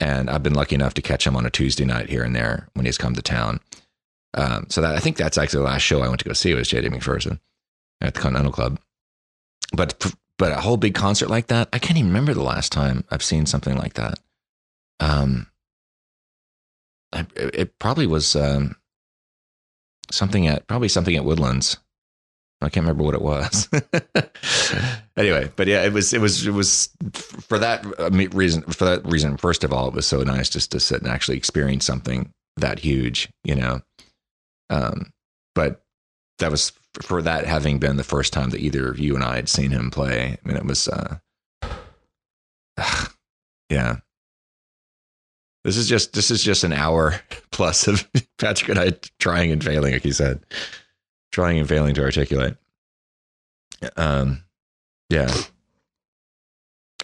and 0.01 0.31
I've 0.31 0.43
been 0.43 0.55
lucky 0.55 0.75
enough 0.75 0.95
to 0.95 1.03
catch 1.03 1.27
him 1.27 1.37
on 1.37 1.47
a 1.47 1.51
Tuesday 1.51 1.85
night 1.85 2.09
here 2.09 2.23
and 2.23 2.35
there 2.35 2.69
when 2.75 2.87
he's 2.87 2.99
come 2.99 3.15
to 3.15 3.23
town. 3.23 3.61
Um, 4.35 4.67
so 4.69 4.81
that 4.81 4.95
I 4.95 5.01
think 5.01 5.17
that's 5.17 5.39
actually 5.39 5.61
the 5.61 5.71
last 5.71 5.83
show 5.83 6.03
I 6.03 6.09
went 6.09 6.21
to 6.21 6.25
go 6.25 6.33
see 6.33 6.55
was 6.55 6.69
J.D. 6.69 6.89
McPherson 6.91 7.41
at 8.01 8.15
the 8.15 8.21
Continental 8.21 8.53
Club. 8.53 8.79
But 9.73 10.15
but 10.39 10.53
a 10.53 10.61
whole 10.61 10.77
big 10.77 10.95
concert 10.95 11.29
like 11.29 11.49
that, 11.49 11.69
I 11.73 11.79
can't 11.79 11.99
even 11.99 12.11
remember 12.11 12.33
the 12.33 12.43
last 12.43 12.71
time 12.71 13.05
I've 13.11 13.25
seen 13.25 13.47
something 13.47 13.77
like 13.77 13.95
that. 13.95 14.21
Um, 15.01 15.49
it 17.35 17.79
probably 17.79 18.07
was 18.07 18.37
um, 18.37 18.77
something 20.11 20.47
at 20.47 20.67
probably 20.67 20.89
something 20.89 21.17
at 21.17 21.25
Woodlands. 21.25 21.79
I 22.61 22.69
can't 22.69 22.85
remember 22.85 23.05
what 23.05 23.15
it 23.15 23.23
was. 23.23 23.69
anyway, 25.17 25.51
but 25.55 25.69
yeah, 25.69 25.85
it 25.85 25.93
was 25.93 26.13
it 26.13 26.21
was 26.21 26.47
it 26.47 26.53
was 26.53 26.89
for 27.13 27.59
that 27.59 27.85
reason. 28.35 28.63
For 28.63 28.85
that 28.85 29.07
reason, 29.07 29.37
first 29.37 29.63
of 29.63 29.73
all, 29.73 29.87
it 29.87 29.95
was 29.95 30.07
so 30.07 30.23
nice 30.23 30.51
just 30.51 30.73
to 30.73 30.81
sit 30.81 31.01
and 31.01 31.11
actually 31.11 31.37
experience 31.37 31.85
something 31.85 32.33
that 32.57 32.81
huge, 32.81 33.29
you 33.45 33.55
know. 33.55 33.81
Um, 34.71 35.13
but 35.55 35.83
that 36.41 36.51
was 36.51 36.73
for 37.03 37.23
that 37.23 37.47
having 37.47 37.79
been 37.79 37.97
the 37.97 38.05
first 38.05 38.33
time 38.33 38.51
that 38.51 38.61
either 38.61 38.95
you 38.97 39.15
and 39.15 39.25
I 39.25 39.37
had 39.37 39.49
seen 39.49 39.71
him 39.71 39.91
play. 39.91 40.37
I 40.45 40.49
mean, 40.49 40.57
it 40.57 40.65
was, 40.65 40.89
uh, 40.89 41.19
yeah. 43.71 43.97
This 45.65 45.77
is 45.77 45.89
just 45.89 46.13
this 46.13 46.31
is 46.31 46.43
just 46.43 46.65
an 46.65 46.73
hour 46.73 47.21
plus 47.53 47.87
of 47.87 48.09
Patrick 48.39 48.71
and 48.71 48.79
I 48.79 48.95
trying 49.19 49.53
and 49.53 49.63
failing, 49.63 49.93
like 49.93 50.05
you 50.05 50.13
said, 50.13 50.41
trying 51.31 51.59
and 51.59 51.69
failing 51.69 51.95
to 51.95 52.03
articulate. 52.03 52.57
Um, 53.97 54.45
yeah. 55.09 55.33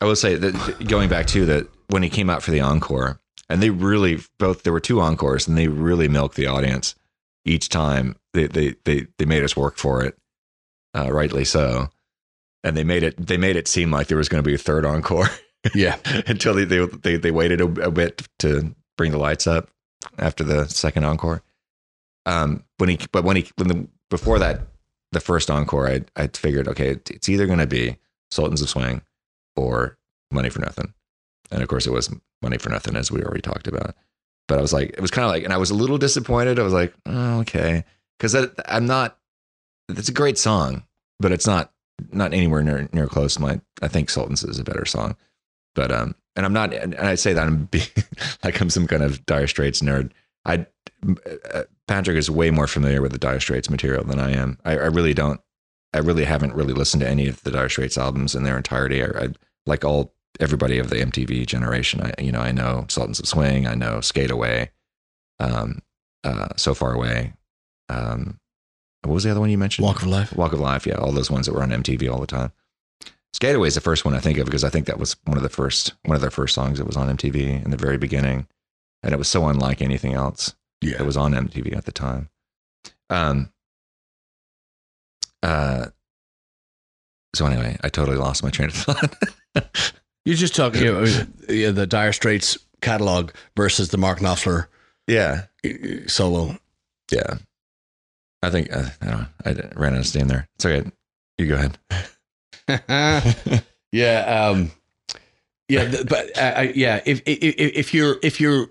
I 0.00 0.06
will 0.06 0.16
say 0.16 0.34
that 0.34 0.86
going 0.88 1.08
back 1.08 1.26
to 1.28 1.46
that 1.46 1.68
when 1.88 2.02
he 2.02 2.10
came 2.10 2.28
out 2.30 2.42
for 2.42 2.50
the 2.50 2.60
encore, 2.60 3.20
and 3.48 3.62
they 3.62 3.70
really 3.70 4.18
both 4.38 4.62
there 4.62 4.72
were 4.72 4.80
two 4.80 5.00
encores, 5.00 5.46
and 5.46 5.56
they 5.56 5.68
really 5.68 6.08
milked 6.08 6.36
the 6.36 6.46
audience 6.46 6.94
each 7.44 7.68
time. 7.68 8.16
They 8.32 8.46
they 8.46 8.74
they 8.84 9.06
they 9.18 9.24
made 9.24 9.44
us 9.44 9.56
work 9.56 9.76
for 9.76 10.02
it, 10.04 10.18
uh, 10.94 11.12
rightly 11.12 11.44
so, 11.44 11.90
and 12.64 12.76
they 12.76 12.84
made 12.84 13.02
it 13.02 13.24
they 13.24 13.36
made 13.36 13.56
it 13.56 13.68
seem 13.68 13.90
like 13.90 14.08
there 14.08 14.18
was 14.18 14.28
going 14.28 14.42
to 14.42 14.46
be 14.48 14.54
a 14.54 14.58
third 14.58 14.84
encore. 14.84 15.28
Yeah. 15.74 15.96
until 16.26 16.52
they, 16.52 16.66
they 16.66 16.84
they 16.84 17.16
they 17.16 17.30
waited 17.30 17.62
a, 17.62 17.86
a 17.86 17.90
bit 17.90 18.28
to 18.40 18.74
bring 18.98 19.12
the 19.12 19.18
lights 19.18 19.46
up 19.46 19.70
after 20.18 20.44
the 20.44 20.66
second 20.68 21.04
encore. 21.04 21.42
Um, 22.26 22.64
when 22.76 22.90
he 22.90 22.98
but 23.12 23.24
when 23.24 23.36
he 23.36 23.50
when 23.56 23.68
the 23.68 23.88
before 24.10 24.38
that 24.38 24.60
the 25.12 25.20
first 25.20 25.50
encore, 25.50 25.88
I 25.88 26.02
I 26.16 26.26
figured 26.28 26.68
okay, 26.68 26.96
it's 27.10 27.28
either 27.28 27.46
going 27.46 27.58
to 27.58 27.66
be 27.66 27.96
Sultans 28.30 28.62
of 28.62 28.68
Swing 28.68 29.02
or 29.56 29.96
Money 30.30 30.50
for 30.50 30.60
Nothing, 30.60 30.92
and 31.50 31.62
of 31.62 31.68
course 31.68 31.86
it 31.86 31.92
was 31.92 32.14
Money 32.42 32.58
for 32.58 32.70
Nothing 32.70 32.96
as 32.96 33.10
we 33.10 33.22
already 33.22 33.40
talked 33.40 33.66
about. 33.66 33.94
But 34.46 34.58
I 34.58 34.60
was 34.60 34.72
like, 34.72 34.90
it 34.90 35.00
was 35.00 35.10
kind 35.10 35.24
of 35.24 35.30
like, 35.30 35.44
and 35.44 35.52
I 35.52 35.56
was 35.56 35.70
a 35.70 35.74
little 35.74 35.96
disappointed. 35.96 36.58
I 36.58 36.62
was 36.64 36.72
like, 36.72 36.92
oh, 37.06 37.40
okay, 37.40 37.84
because 38.18 38.36
I'm 38.66 38.86
not. 38.86 39.18
It's 39.88 40.08
a 40.08 40.12
great 40.12 40.38
song, 40.38 40.84
but 41.20 41.32
it's 41.32 41.46
not 41.46 41.72
not 42.10 42.34
anywhere 42.34 42.62
near 42.62 42.88
near 42.92 43.06
close 43.06 43.38
my. 43.38 43.60
I 43.80 43.88
think 43.88 44.10
Sultans 44.10 44.44
is 44.44 44.58
a 44.58 44.64
better 44.64 44.84
song. 44.84 45.16
But 45.74 45.90
um, 45.90 46.14
and 46.36 46.46
I'm 46.46 46.52
not, 46.52 46.72
and 46.72 46.94
I 46.96 47.14
say 47.14 47.32
that 47.32 47.46
I'm 47.46 47.66
being, 47.66 47.86
like 48.44 48.60
I'm 48.60 48.70
some 48.70 48.86
kind 48.86 49.02
of 49.02 49.24
Dire 49.26 49.46
Straits 49.46 49.80
nerd. 49.80 50.12
I 50.44 50.66
uh, 51.52 51.62
Patrick 51.86 52.16
is 52.16 52.30
way 52.30 52.50
more 52.50 52.66
familiar 52.66 53.02
with 53.02 53.12
the 53.12 53.18
Dire 53.18 53.40
Straits 53.40 53.68
material 53.68 54.04
than 54.04 54.18
I 54.18 54.32
am. 54.32 54.58
I, 54.64 54.72
I, 54.72 54.86
really 54.86 55.12
don't. 55.12 55.40
I 55.92 55.98
really 55.98 56.24
haven't 56.24 56.54
really 56.54 56.72
listened 56.72 57.02
to 57.02 57.08
any 57.08 57.28
of 57.28 57.42
the 57.42 57.50
Dire 57.50 57.68
Straits 57.68 57.98
albums 57.98 58.34
in 58.34 58.44
their 58.44 58.56
entirety. 58.56 59.02
I, 59.02 59.06
I 59.06 59.28
like 59.66 59.84
all 59.84 60.14
everybody 60.40 60.78
of 60.78 60.90
the 60.90 60.96
MTV 60.96 61.46
generation. 61.46 62.00
I 62.00 62.20
you 62.20 62.32
know 62.32 62.40
I 62.40 62.52
know 62.52 62.86
Sultans 62.88 63.20
of 63.20 63.26
Swing. 63.26 63.66
I 63.66 63.74
know 63.74 64.00
Skate 64.00 64.30
Away. 64.30 64.70
Um, 65.40 65.80
uh, 66.22 66.48
so 66.56 66.74
far 66.74 66.94
away. 66.94 67.34
Um, 67.90 68.38
what 69.02 69.12
was 69.12 69.24
the 69.24 69.30
other 69.30 69.40
one 69.40 69.50
you 69.50 69.58
mentioned? 69.58 69.84
Walk 69.84 70.00
of 70.00 70.08
Life. 70.08 70.34
Walk 70.34 70.54
of 70.54 70.60
Life. 70.60 70.86
Yeah, 70.86 70.94
all 70.94 71.12
those 71.12 71.30
ones 71.30 71.46
that 71.46 71.52
were 71.52 71.62
on 71.62 71.70
MTV 71.70 72.10
all 72.10 72.20
the 72.20 72.26
time. 72.26 72.52
Skateaway 73.36 73.66
is 73.66 73.74
the 73.74 73.80
first 73.82 74.04
one 74.04 74.14
I 74.14 74.20
think 74.20 74.38
of 74.38 74.46
because 74.46 74.64
I 74.64 74.70
think 74.70 74.86
that 74.86 74.98
was 74.98 75.16
one 75.24 75.36
of 75.36 75.42
the 75.42 75.48
first 75.50 75.92
one 76.04 76.14
of 76.14 76.22
their 76.22 76.30
first 76.30 76.54
songs 76.54 76.78
that 76.78 76.86
was 76.86 76.96
on 76.96 77.14
MTV 77.14 77.62
in 77.62 77.70
the 77.70 77.76
very 77.76 77.98
beginning, 77.98 78.46
and 79.02 79.12
it 79.12 79.18
was 79.18 79.28
so 79.28 79.46
unlike 79.48 79.82
anything 79.82 80.14
else 80.14 80.54
yeah. 80.84 80.98
that 80.98 81.06
was 81.06 81.16
on 81.16 81.32
MTV 81.32 81.76
at 81.76 81.84
the 81.84 81.92
time. 81.92 82.28
Um. 83.10 83.50
Uh. 85.42 85.86
So 87.34 87.46
anyway, 87.46 87.76
I 87.82 87.88
totally 87.88 88.16
lost 88.16 88.42
my 88.42 88.50
train 88.50 88.68
of 88.68 88.74
thought. 88.74 89.14
You're 90.24 90.36
just 90.36 90.56
talking 90.56 90.82
you 90.82 90.92
know, 90.92 91.04
yeah, 91.48 91.70
the 91.70 91.86
Dire 91.86 92.12
Straits 92.12 92.56
catalog 92.80 93.32
versus 93.56 93.88
the 93.90 93.98
Mark 93.98 94.20
Knopfler 94.20 94.66
yeah 95.06 95.46
solo. 96.06 96.56
Yeah, 97.10 97.34
I 98.42 98.50
think 98.50 98.72
uh, 98.72 98.88
I, 99.00 99.06
don't 99.06 99.20
know, 99.20 99.26
I 99.44 99.50
ran 99.76 99.94
out 99.94 100.00
of 100.00 100.06
steam 100.06 100.28
there. 100.28 100.48
It's 100.56 100.64
okay. 100.64 100.90
You 101.38 101.46
go 101.46 101.70
ahead. 102.68 103.64
yeah, 103.92 104.48
um, 104.48 104.70
yeah, 105.68 106.02
but 106.08 106.36
uh, 106.38 106.66
yeah, 106.74 107.00
if, 107.04 107.22
if 107.26 107.54
if 107.58 107.94
you're 107.94 108.16
if 108.22 108.40
you're, 108.40 108.68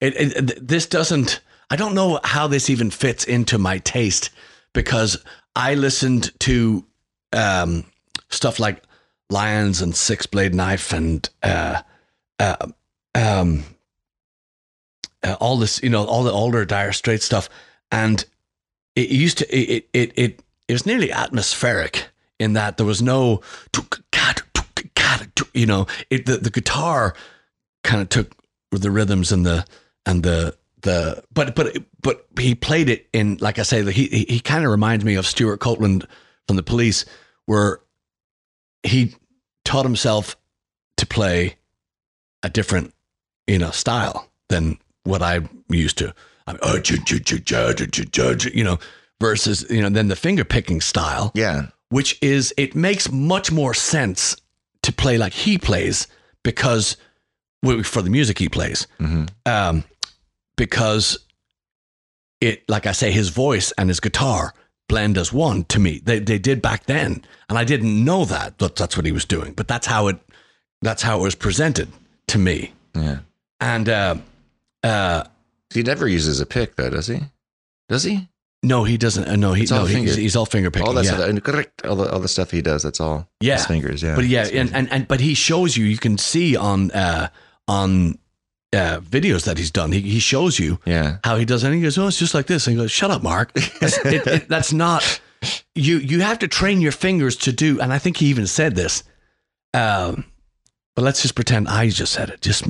it, 0.00 0.14
it, 0.16 0.66
this 0.68 0.86
doesn't. 0.86 1.40
I 1.70 1.76
don't 1.76 1.94
know 1.94 2.20
how 2.24 2.46
this 2.46 2.70
even 2.70 2.90
fits 2.90 3.24
into 3.24 3.58
my 3.58 3.78
taste 3.78 4.30
because 4.72 5.22
I 5.54 5.74
listened 5.74 6.38
to 6.40 6.84
um, 7.32 7.84
stuff 8.30 8.58
like 8.58 8.82
Lions 9.28 9.82
and 9.82 9.94
Six 9.94 10.26
Blade 10.26 10.54
Knife 10.54 10.92
and 10.92 11.28
uh, 11.42 11.82
uh, 12.38 12.66
um, 13.14 13.64
uh, 15.22 15.36
all 15.40 15.58
this, 15.58 15.82
you 15.82 15.90
know, 15.90 16.04
all 16.04 16.22
the 16.22 16.32
older 16.32 16.64
Dire 16.64 16.92
Straits 16.92 17.24
stuff, 17.24 17.48
and 17.92 18.24
it 18.94 19.10
used 19.10 19.38
to 19.38 19.54
it 19.54 19.88
it 19.92 20.12
it 20.16 20.42
it 20.68 20.72
was 20.72 20.86
nearly 20.86 21.12
atmospheric 21.12 22.08
in 22.38 22.52
that 22.52 22.76
there 22.76 22.86
was 22.86 23.02
no, 23.02 23.40
you 25.54 25.66
know, 25.66 25.86
it, 26.10 26.26
the, 26.26 26.36
the 26.36 26.50
guitar 26.50 27.14
kind 27.82 28.00
of 28.00 28.08
took 28.08 28.32
the 28.70 28.90
rhythms 28.90 29.32
and 29.32 29.44
the, 29.44 29.64
and 30.08 30.22
the, 30.22 30.56
the, 30.82 31.22
but, 31.32 31.54
but, 31.54 31.76
but 32.02 32.26
he 32.38 32.54
played 32.54 32.88
it 32.88 33.08
in, 33.12 33.36
like 33.40 33.58
I 33.58 33.62
say, 33.62 33.82
he, 33.92 34.06
he, 34.06 34.24
he 34.28 34.40
kind 34.40 34.64
of 34.64 34.70
reminds 34.70 35.04
me 35.04 35.14
of 35.14 35.26
Stewart 35.26 35.60
Copeland 35.60 36.06
from 36.46 36.56
the 36.56 36.62
police, 36.62 37.04
where 37.46 37.80
he 38.82 39.14
taught 39.64 39.84
himself 39.84 40.36
to 40.96 41.06
play 41.06 41.56
a 42.42 42.48
different, 42.48 42.94
you 43.46 43.58
know, 43.58 43.70
style 43.70 44.30
than 44.48 44.78
what 45.04 45.22
I'm 45.22 45.64
used 45.68 45.98
to. 45.98 46.14
I'm, 46.46 46.58
oh, 46.62 46.78
you 48.54 48.64
know, 48.64 48.78
versus, 49.20 49.66
you 49.68 49.82
know, 49.82 49.90
then 49.90 50.08
the 50.08 50.16
finger 50.16 50.44
picking 50.44 50.80
style. 50.80 51.32
Yeah 51.34 51.66
which 51.90 52.18
is 52.22 52.52
it 52.56 52.74
makes 52.74 53.10
much 53.10 53.50
more 53.50 53.74
sense 53.74 54.36
to 54.82 54.92
play 54.92 55.18
like 55.18 55.32
he 55.32 55.58
plays 55.58 56.06
because 56.42 56.96
for 57.82 58.02
the 58.02 58.10
music 58.10 58.38
he 58.38 58.48
plays, 58.48 58.86
mm-hmm. 59.00 59.24
um, 59.46 59.84
because 60.58 61.18
it, 62.42 62.68
like 62.68 62.84
I 62.84 62.92
say, 62.92 63.10
his 63.10 63.30
voice 63.30 63.72
and 63.78 63.88
his 63.88 64.00
guitar 64.00 64.52
blend 64.88 65.16
as 65.16 65.32
one 65.32 65.64
to 65.64 65.78
me. 65.78 66.00
They 66.04 66.18
they 66.18 66.38
did 66.38 66.60
back 66.60 66.84
then, 66.84 67.24
and 67.48 67.58
I 67.58 67.64
didn't 67.64 68.04
know 68.04 68.26
that 68.26 68.58
that 68.58 68.76
that's 68.76 68.96
what 68.96 69.06
he 69.06 69.12
was 69.12 69.24
doing, 69.24 69.54
but 69.54 69.66
that's 69.66 69.86
how 69.86 70.08
it 70.08 70.18
that's 70.82 71.02
how 71.02 71.20
it 71.20 71.22
was 71.22 71.34
presented 71.34 71.88
to 72.26 72.38
me. 72.38 72.72
Yeah, 72.94 73.20
and 73.60 73.88
uh, 73.88 74.16
uh, 74.82 75.24
he 75.72 75.82
never 75.82 76.06
uses 76.06 76.40
a 76.40 76.46
pick 76.46 76.76
though, 76.76 76.90
does 76.90 77.06
he? 77.06 77.20
Does 77.88 78.02
he? 78.02 78.28
No, 78.62 78.82
he 78.82 78.96
doesn't. 78.96 79.28
Uh, 79.28 79.36
no, 79.36 79.52
he, 79.52 79.66
no, 79.70 79.84
he's, 79.84 80.16
he's, 80.16 80.34
all 80.34 80.44
finger 80.44 80.68
picking. 80.68 80.88
All 80.88 80.94
that 80.94 81.04
yeah. 81.04 81.14
stuff, 81.14 81.66
all 81.84 81.94
the, 81.94 82.10
all 82.12 82.18
the 82.18 82.28
stuff 82.28 82.50
he 82.50 82.60
does. 82.60 82.82
That's 82.82 83.00
all. 83.00 83.28
Yeah, 83.40 83.54
his 83.54 83.66
fingers. 83.66 84.02
Yeah, 84.02 84.16
but 84.16 84.24
yeah, 84.24 84.48
and, 84.52 84.74
and 84.74 84.90
and 84.90 85.06
but 85.06 85.20
he 85.20 85.34
shows 85.34 85.76
you. 85.76 85.84
You 85.84 85.96
can 85.96 86.18
see 86.18 86.56
on 86.56 86.90
uh 86.90 87.28
on 87.68 88.18
uh, 88.72 89.00
videos 89.00 89.44
that 89.44 89.58
he's 89.58 89.70
done. 89.70 89.92
He 89.92 90.00
he 90.00 90.18
shows 90.18 90.58
you. 90.58 90.78
Yeah. 90.84 91.18
How 91.24 91.36
he 91.36 91.44
does, 91.44 91.64
it. 91.64 91.68
and 91.68 91.76
he 91.76 91.82
goes, 91.82 91.98
"Oh, 91.98 92.08
it's 92.08 92.18
just 92.18 92.34
like 92.34 92.46
this." 92.46 92.66
And 92.66 92.76
he 92.76 92.82
goes, 92.82 92.90
"Shut 92.90 93.10
up, 93.10 93.22
Mark. 93.22 93.52
That's, 93.80 93.98
it, 94.04 94.26
it, 94.26 94.48
that's 94.48 94.72
not." 94.72 95.20
You 95.74 95.98
you 95.98 96.20
have 96.20 96.40
to 96.40 96.48
train 96.48 96.80
your 96.80 96.92
fingers 96.92 97.36
to 97.36 97.52
do, 97.52 97.80
and 97.80 97.92
I 97.92 97.98
think 97.98 98.16
he 98.16 98.26
even 98.26 98.46
said 98.46 98.74
this. 98.74 99.04
Um, 99.72 100.24
but 100.96 101.02
let's 101.02 101.22
just 101.22 101.36
pretend 101.36 101.68
I 101.68 101.88
just 101.90 102.12
said 102.12 102.28
it. 102.28 102.40
Just 102.40 102.64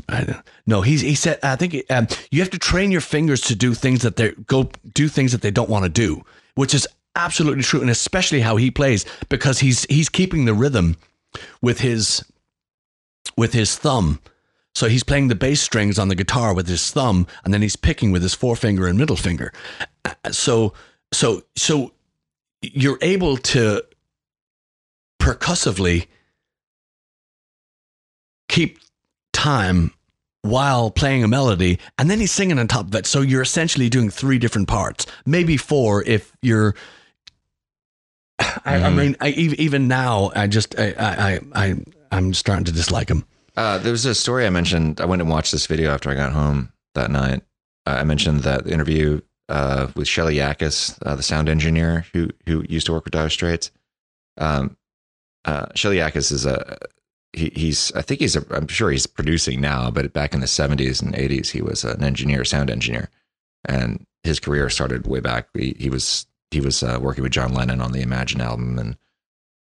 no, 0.67 0.83
he's 0.83 1.01
he 1.01 1.15
said. 1.15 1.39
I 1.43 1.57
think 1.57 1.83
um, 1.89 2.09
you 2.31 2.41
have 2.41 2.51
to 2.51 2.59
train 2.59 2.91
your 2.91 3.01
fingers 3.01 3.41
to 3.43 3.57
do 3.57 3.73
things 3.73 4.03
that 4.03 4.17
they 4.17 4.33
go 4.33 4.71
do 4.93 5.09
things 5.09 5.33
that 5.33 5.41
they 5.41 5.51
don't 5.51 5.71
want 5.71 5.85
to 5.85 5.89
do, 5.89 6.23
which 6.55 6.75
is 6.75 6.87
absolutely 7.17 7.63
true, 7.63 7.81
and 7.81 7.89
especially 7.89 8.41
how 8.41 8.57
he 8.57 8.71
plays 8.71 9.07
because 9.31 9.61
he's 9.61 9.85
he's 9.85 10.11
keeping 10.11 10.45
the 10.45 10.53
rhythm 10.53 10.99
with 11.63 11.81
his 11.81 12.23
with 13.35 13.55
his 13.55 13.77
thumb. 13.77 14.21
So 14.79 14.89
he's 14.89 15.03
playing 15.03 15.27
the 15.27 15.35
bass 15.35 15.61
strings 15.61 15.99
on 15.99 16.07
the 16.07 16.15
guitar 16.15 16.55
with 16.55 16.69
his 16.69 16.93
thumb, 16.93 17.27
and 17.45 17.53
then 17.53 17.63
he's 17.63 17.75
picking 17.75 18.13
with 18.13 18.23
his 18.23 18.33
forefinger 18.33 18.87
and 18.87 18.97
middle 18.97 19.17
finger. 19.17 19.53
Uh, 20.05 20.31
so 20.31 20.73
so 21.13 21.43
so 21.57 21.93
you're 22.63 22.99
able 23.03 23.39
to 23.39 23.83
percussively 25.19 26.07
keep 28.49 28.79
time 29.33 29.93
while 30.43 30.93
playing 30.93 31.25
a 31.25 31.29
melody 31.29 31.81
and 31.99 32.09
then 32.09 32.21
he's 32.21 32.31
singing 32.31 32.59
on 32.61 32.69
top 32.69 32.87
of 32.87 32.95
it 32.95 33.05
so 33.05 33.21
you're 33.21 33.43
essentially 33.43 33.89
doing 33.89 34.09
three 34.09 34.39
different 34.39 34.69
parts 34.69 35.07
maybe 35.27 35.57
four 35.57 36.03
if 36.05 36.33
you're 36.41 36.75
I, 38.39 38.55
I 38.65 38.79
mm-hmm. 38.79 38.97
mean 38.97 39.17
I, 39.21 39.31
even 39.31 39.89
now 39.89 40.31
i 40.35 40.47
just 40.47 40.79
I, 40.79 40.95
I 40.97 41.41
i 41.53 41.75
i'm 42.13 42.33
starting 42.33 42.65
to 42.67 42.73
dislike 42.73 43.09
him 43.09 43.25
uh, 43.59 43.79
there 43.79 43.93
was 43.93 44.07
a 44.07 44.15
story 44.15 44.47
i 44.47 44.51
mentioned 44.51 45.01
i 45.01 45.05
went 45.05 45.21
and 45.21 45.31
watched 45.31 45.53
this 45.53 45.67
video 45.67 45.91
after 45.91 46.11
i 46.11 46.15
got 46.15 46.33
home 46.33 46.73
that 46.95 47.11
night 47.11 47.43
uh, 47.87 47.97
i 48.01 48.05
mentioned 48.05 48.41
that 48.41 48.67
interview 48.67 49.21
uh, 49.49 49.89
with 49.97 50.07
Shelly 50.07 50.37
Yakus, 50.37 50.99
uh, 51.07 51.15
the 51.15 51.23
sound 51.23 51.49
engineer 51.49 52.07
who 52.13 52.29
who 52.47 52.65
used 52.69 52.87
to 52.87 52.93
work 52.93 53.05
with 53.05 53.13
Dire 53.13 53.31
Straits. 53.31 53.71
Um, 54.37 54.77
uh, 55.45 55.67
Shelly 55.75 55.97
Yakus 55.97 56.31
is 56.31 56.45
a 56.45 56.77
he, 57.33 57.51
he's 57.55 57.93
I 57.93 58.03
think 58.03 58.21
he's 58.21 58.37
a, 58.37 58.45
I'm 58.51 58.69
sure 58.69 58.91
he's 58.91 59.07
producing 59.07 59.61
now, 59.61 59.91
but 59.91 60.13
back 60.13 60.35
in 60.35 60.41
the 60.41 60.47
70s 60.47 61.03
and 61.03 61.15
80s, 61.15 61.51
he 61.51 61.63
was 61.63 61.85
an 61.85 62.03
engineer, 62.03 62.45
sound 62.45 62.71
engineer, 62.71 63.11
and 63.65 64.05
his 64.23 64.41
career 64.41 64.69
started 64.69 65.07
way 65.07 65.21
back. 65.21 65.49
He, 65.55 65.75
he 65.79 65.91
was 65.91 66.27
he 66.51 66.61
was 66.61 66.83
uh, 66.83 66.99
working 67.01 67.23
with 67.23 67.33
John 67.33 67.55
Lennon 67.55 67.81
on 67.81 67.93
the 67.93 68.03
Imagine 68.03 68.41
album 68.41 68.79
and 68.79 68.97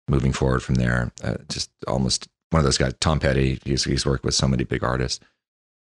moving 0.09 0.33
forward 0.33 0.63
from 0.63 0.77
there. 0.77 1.13
Uh, 1.23 1.37
just 1.49 1.71
almost 1.87 2.29
one 2.55 2.61
of 2.61 2.65
those 2.65 2.79
guys. 2.79 2.95
Tom 3.01 3.19
Petty. 3.19 3.59
He's 3.65 3.83
he's 3.83 4.07
worked 4.07 4.25
with 4.25 4.35
so 4.35 4.47
many 4.47 4.63
big 4.63 4.85
artists, 4.85 5.19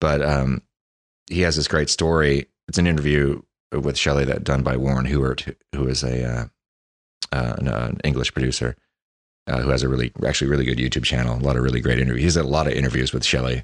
but 0.00 0.22
um, 0.22 0.62
he 1.26 1.42
has 1.42 1.54
this 1.54 1.68
great 1.68 1.90
story. 1.90 2.46
It's 2.66 2.78
an 2.78 2.86
interview 2.86 3.42
with 3.72 3.98
Shelly 3.98 4.24
that 4.24 4.42
done 4.42 4.62
by 4.62 4.78
Warren 4.78 5.04
Huart, 5.04 5.54
who 5.74 5.86
is 5.86 6.02
a 6.02 6.24
uh, 6.24 6.44
uh, 7.30 7.56
an, 7.58 7.68
uh, 7.68 7.88
an 7.90 8.00
English 8.04 8.32
producer 8.32 8.74
uh, 9.46 9.60
who 9.60 9.68
has 9.68 9.82
a 9.82 9.88
really 9.88 10.12
actually 10.26 10.48
really 10.48 10.64
good 10.64 10.78
YouTube 10.78 11.04
channel. 11.04 11.36
A 11.36 11.44
lot 11.44 11.56
of 11.56 11.62
really 11.62 11.82
great 11.82 11.98
interviews. 11.98 12.22
He's 12.22 12.36
a 12.38 12.42
lot 12.42 12.66
of 12.66 12.72
interviews 12.72 13.12
with 13.12 13.22
Shelly 13.22 13.62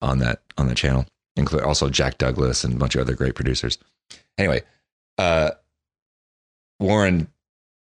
on 0.00 0.18
that 0.20 0.40
on 0.56 0.66
that 0.68 0.78
channel, 0.78 1.04
include 1.36 1.62
also 1.62 1.90
Jack 1.90 2.16
Douglas 2.16 2.64
and 2.64 2.72
a 2.72 2.78
bunch 2.78 2.94
of 2.94 3.02
other 3.02 3.14
great 3.14 3.34
producers. 3.34 3.76
Anyway, 4.38 4.62
uh, 5.18 5.50
Warren 6.78 7.28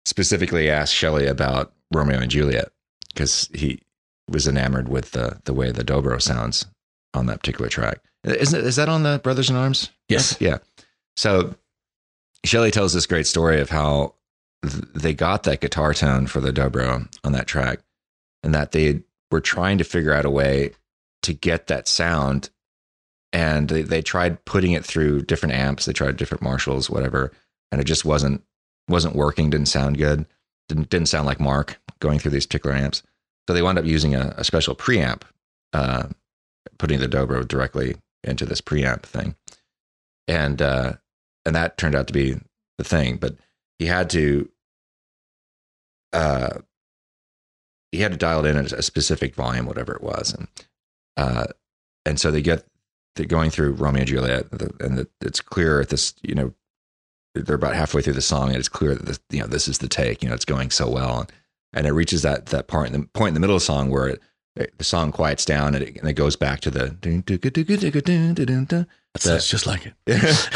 specifically 0.06 0.72
asked 0.72 0.96
Shelly 0.96 1.28
about 1.28 1.72
Romeo 1.94 2.18
and 2.18 2.32
Juliet 2.32 2.70
because 3.14 3.48
he 3.54 3.84
was 4.32 4.48
enamored 4.48 4.88
with 4.90 5.12
the 5.12 5.40
the 5.46 5.54
way 5.54 5.72
the 5.72 5.84
dobro 5.84 6.22
sounds 6.22 6.66
on 7.14 7.26
that 7.28 7.40
particular 7.40 7.70
track. 7.70 8.00
Isn't 8.24 8.60
it, 8.60 8.66
is 8.66 8.76
that 8.76 8.90
on 8.90 9.04
the 9.04 9.20
Brothers 9.24 9.50
in 9.50 9.56
Arms? 9.56 9.90
Yes. 10.10 10.38
Yeah. 10.40 10.58
So 11.16 11.56
Shelly 12.46 12.72
tells 12.72 12.94
this 12.94 13.06
great 13.06 13.28
story 13.28 13.60
of 13.60 13.70
how 13.70 14.16
th- 14.64 14.84
they 14.94 15.14
got 15.14 15.44
that 15.44 15.62
guitar 15.62 15.94
tone 15.94 16.28
for 16.28 16.40
the 16.42 16.52
dobro 16.52 17.08
on 17.24 17.32
that 17.32 17.48
track, 17.48 17.80
and 18.44 18.54
that 18.54 18.72
they 18.72 19.04
were 19.32 19.42
trying 19.42 19.78
to 19.78 19.84
figure 19.84 20.14
out 20.14 20.26
a 20.26 20.30
way 20.30 20.72
to 21.24 21.34
get 21.34 21.68
that 21.68 21.88
sound. 21.88 22.50
And 23.32 23.70
they, 23.70 23.84
they 23.84 24.02
tried 24.02 24.44
putting 24.46 24.72
it 24.72 24.84
through 24.84 25.22
different 25.24 25.54
amps. 25.54 25.86
They 25.86 25.94
tried 25.94 26.18
different 26.18 26.42
Marshalls, 26.42 26.90
whatever, 26.90 27.32
and 27.72 27.80
it 27.80 27.86
just 27.86 28.04
wasn't 28.06 28.44
wasn't 28.88 29.16
working. 29.16 29.50
Didn't 29.50 29.68
sound 29.68 29.98
good. 29.98 30.26
Didn't 30.68 30.90
didn't 30.90 31.10
sound 31.10 31.26
like 31.26 31.40
Mark 31.40 31.80
going 32.00 32.20
through 32.20 32.32
these 32.32 32.48
particular 32.48 32.76
amps. 32.76 33.04
So 33.50 33.54
they 33.54 33.64
wound 33.64 33.80
up 33.80 33.86
using 33.86 34.14
a, 34.14 34.36
a 34.38 34.44
special 34.44 34.76
preamp, 34.76 35.24
uh, 35.74 36.10
putting 36.78 37.00
the 37.00 37.08
dobro 37.08 37.48
directly 37.48 37.96
into 38.24 38.46
this 38.46 38.62
preamp 38.62 39.02
thing, 39.02 39.34
and 40.28 40.62
uh, 40.62 40.94
and 41.48 41.56
that 41.56 41.76
turned 41.76 41.96
out 41.96 42.06
to 42.06 42.14
be 42.14 42.40
the 42.78 42.84
thing. 42.84 43.18
But 43.18 43.38
he 43.80 43.88
had 43.88 44.08
to, 44.12 44.52
uh, 46.14 46.60
he 47.92 48.02
had 48.02 48.12
to 48.12 48.20
dial 48.20 48.46
it 48.46 48.50
in 48.52 48.56
at 48.56 48.72
a 48.72 48.84
specific 48.84 49.34
volume, 49.34 49.66
whatever 49.66 49.96
it 49.96 50.04
was, 50.04 50.32
and 50.32 50.48
uh, 51.18 51.48
and 52.06 52.20
so 52.20 52.30
they 52.30 52.44
get 52.44 52.68
they're 53.16 53.26
going 53.26 53.50
through 53.50 53.72
Romeo 53.72 54.02
and 54.02 54.08
Juliet, 54.08 54.46
and 54.80 55.08
it's 55.22 55.42
clear 55.42 55.82
at 55.82 55.90
this, 55.90 56.14
you 56.22 56.36
know, 56.36 56.54
they're 57.34 57.56
about 57.56 57.74
halfway 57.74 58.04
through 58.04 58.14
the 58.14 58.22
song, 58.22 58.50
and 58.50 58.58
it's 58.58 58.70
clear 58.70 58.94
that 58.94 59.08
this, 59.08 59.20
you 59.32 59.40
know 59.40 59.48
this 59.48 59.68
is 59.68 59.80
the 59.80 59.88
take. 59.88 60.22
You 60.22 60.30
know, 60.30 60.36
it's 60.36 60.46
going 60.46 60.70
so 60.70 60.88
well, 60.88 61.22
and, 61.22 61.32
and 61.74 61.86
it 61.88 61.92
reaches 61.92 62.22
that 62.24 62.48
that 62.48 62.68
part 62.68 62.88
in 62.88 62.94
the 62.94 63.08
point 63.14 63.30
in 63.30 63.34
the 63.36 63.40
middle 63.40 63.56
of 63.56 63.62
the 63.62 63.66
song 63.66 63.90
where 63.90 64.08
it, 64.08 64.22
the 64.78 64.84
song 64.84 65.12
quiets 65.12 65.46
down 65.46 65.76
and 65.76 65.84
it, 65.84 65.98
and 65.98 66.08
it 66.10 66.14
goes 66.14 66.36
back 66.36 66.60
to 66.62 66.70
the. 66.72 66.96
That 69.14 69.22
sounds 69.22 69.48
just 69.48 69.66
like 69.68 69.86
it. 70.06 70.50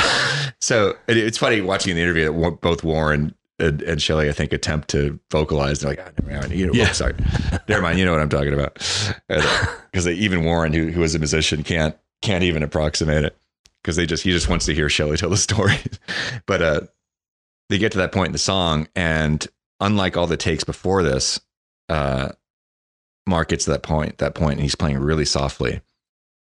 so 0.60 0.90
it, 1.08 1.18
it's 1.18 1.38
funny 1.38 1.62
watching 1.62 1.96
the 1.96 2.02
interview 2.02 2.26
that 2.26 2.62
both 2.62 2.84
Warren 2.84 3.34
and, 3.60 3.82
and 3.84 4.02
Shelly, 4.02 4.30
I 4.30 4.34
think, 4.34 4.52
attempt 4.52 4.90
to 4.90 5.20
vocalize. 5.32 5.80
They're 5.80 5.92
like, 5.92 6.00
oh, 6.00 6.12
never 6.26 6.42
mind. 6.42 6.54
You 6.54 6.68
know, 6.68 6.74
Yeah. 6.74 6.88
oh, 6.90 6.94
sorry, 6.94 7.14
never 7.70 7.82
mind. 7.82 8.00
You 8.00 8.06
know 8.06 8.12
what 8.12 8.20
I'm 8.22 8.30
talking 8.30 8.54
about. 8.54 8.74
Because 9.28 10.08
even 10.08 10.44
Warren, 10.44 10.74
who 10.74 10.90
who 10.92 11.04
is 11.04 11.16
a 11.16 11.20
musician, 11.20 11.64
can't 11.64 11.96
can't 12.22 12.44
even 12.44 12.64
approximate 12.64 13.24
it. 13.26 13.38
Because 13.82 13.96
they 13.96 14.06
just 14.06 14.24
he 14.24 14.32
just 14.32 14.50
wants 14.50 14.66
to 14.66 14.74
hear 14.74 14.90
Shelly 14.90 15.18
tell 15.18 15.30
the 15.30 15.38
story. 15.38 15.78
but 16.46 16.62
uh, 16.62 16.82
they 17.70 17.78
get 17.78 17.92
to 17.94 17.98
that 18.00 18.12
point 18.12 18.28
in 18.28 18.32
the 18.34 18.38
song, 18.40 18.88
and 18.96 19.46
unlike 19.80 20.18
all 20.18 20.28
the 20.28 20.38
takes 20.38 20.64
before 20.64 21.04
this, 21.04 21.40
uh, 21.90 22.30
Mark 23.26 23.50
gets 23.50 23.66
to 23.66 23.72
that 23.72 23.84
point. 23.84 24.18
That 24.18 24.36
point, 24.36 24.54
and 24.54 24.62
he's 24.62 24.76
playing 24.76 25.00
really 25.00 25.26
softly. 25.26 25.82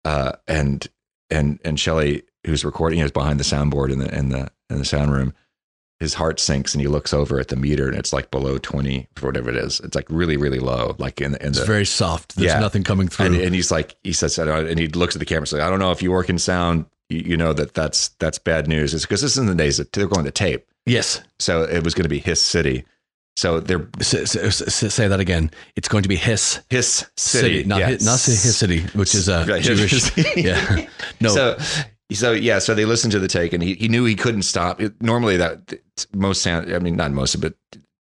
Uh, 0.04 0.32
and 0.48 0.86
and 1.30 1.58
and 1.64 1.78
Shelly, 1.78 2.22
who's 2.46 2.64
recording, 2.64 2.98
is 3.00 3.10
behind 3.10 3.38
the 3.38 3.44
soundboard 3.44 3.92
in 3.92 3.98
the 3.98 4.12
in 4.16 4.30
the 4.30 4.50
in 4.70 4.78
the 4.78 4.84
sound 4.84 5.12
room. 5.12 5.34
His 6.00 6.14
heart 6.14 6.40
sinks, 6.40 6.74
and 6.74 6.80
he 6.80 6.88
looks 6.88 7.14
over 7.14 7.38
at 7.38 7.46
the 7.46 7.54
meter, 7.54 7.86
and 7.86 7.96
it's 7.96 8.12
like 8.12 8.32
below 8.32 8.58
twenty 8.58 9.06
for 9.14 9.26
whatever 9.26 9.50
it 9.50 9.56
is. 9.56 9.78
It's 9.80 9.94
like 9.94 10.06
really, 10.08 10.36
really 10.36 10.58
low, 10.58 10.96
like 10.98 11.20
in 11.20 11.30
the 11.32 11.40
in 11.42 11.50
It's 11.50 11.60
the. 11.60 11.64
very 11.64 11.84
soft. 11.86 12.34
There's 12.34 12.52
Yeah. 12.52 12.58
nothing 12.58 12.82
coming 12.82 13.06
through. 13.06 13.26
and, 13.26 13.36
and 13.36 13.54
he's 13.54 13.70
like, 13.70 13.94
he 14.02 14.12
says, 14.12 14.36
and 14.36 14.78
he 14.80 14.88
looks 14.88 15.14
at 15.14 15.20
the 15.20 15.24
camera, 15.24 15.42
and 15.42 15.48
says, 15.48 15.60
I 15.60 15.70
don't 15.70 15.78
know 15.78 15.92
if 15.92 16.02
you 16.02 16.10
work 16.10 16.28
in 16.28 16.38
sound, 16.40 16.86
you, 17.08 17.18
you 17.18 17.36
know 17.36 17.52
that 17.52 17.74
that's 17.74 18.08
that's 18.18 18.38
bad 18.38 18.66
news. 18.66 18.94
It's 18.94 19.04
because 19.04 19.20
this 19.20 19.32
is 19.32 19.38
in 19.38 19.46
the 19.46 19.54
days 19.54 19.76
that 19.76 19.92
they're 19.92 20.08
going 20.08 20.24
to 20.24 20.32
tape, 20.32 20.66
yes. 20.86 21.20
so 21.38 21.62
it 21.62 21.84
was 21.84 21.94
going 21.94 22.02
to 22.04 22.08
be 22.08 22.18
his 22.18 22.40
City. 22.42 22.84
So 23.36 23.60
they're 23.60 23.88
Say, 24.00 24.24
say, 24.26 25.08
that 25.08 25.20
again. 25.20 25.50
It's 25.74 25.88
going 25.88 26.02
to 26.02 26.08
be 26.08 26.16
Hiss 26.16 26.60
Hiss 26.68 27.06
City, 27.16 27.58
City, 27.58 27.64
not 27.64 27.80
yeah. 27.80 27.88
Hiss, 27.88 28.04
not 28.04 28.20
Hiss 28.20 28.56
City, 28.56 28.80
which 28.94 29.14
is 29.14 29.28
a 29.28 29.44
Right, 29.46 29.62
Jewish. 29.62 30.16
yeah. 30.36 30.86
No. 31.20 31.30
So, 31.30 31.58
so 32.12 32.32
yeah, 32.32 32.58
so 32.58 32.74
they 32.74 32.84
listened 32.84 33.12
to 33.12 33.18
the 33.18 33.28
take, 33.28 33.52
and 33.52 33.62
he, 33.62 33.74
he 33.74 33.88
knew 33.88 34.04
he 34.04 34.14
couldn't 34.14 34.42
stop. 34.42 34.80
It, 34.80 35.00
normally, 35.00 35.36
that 35.38 35.72
most 36.14 36.42
sound, 36.42 36.72
I 36.74 36.78
mean, 36.78 36.96
not 36.96 37.10
most, 37.12 37.40
but 37.40 37.54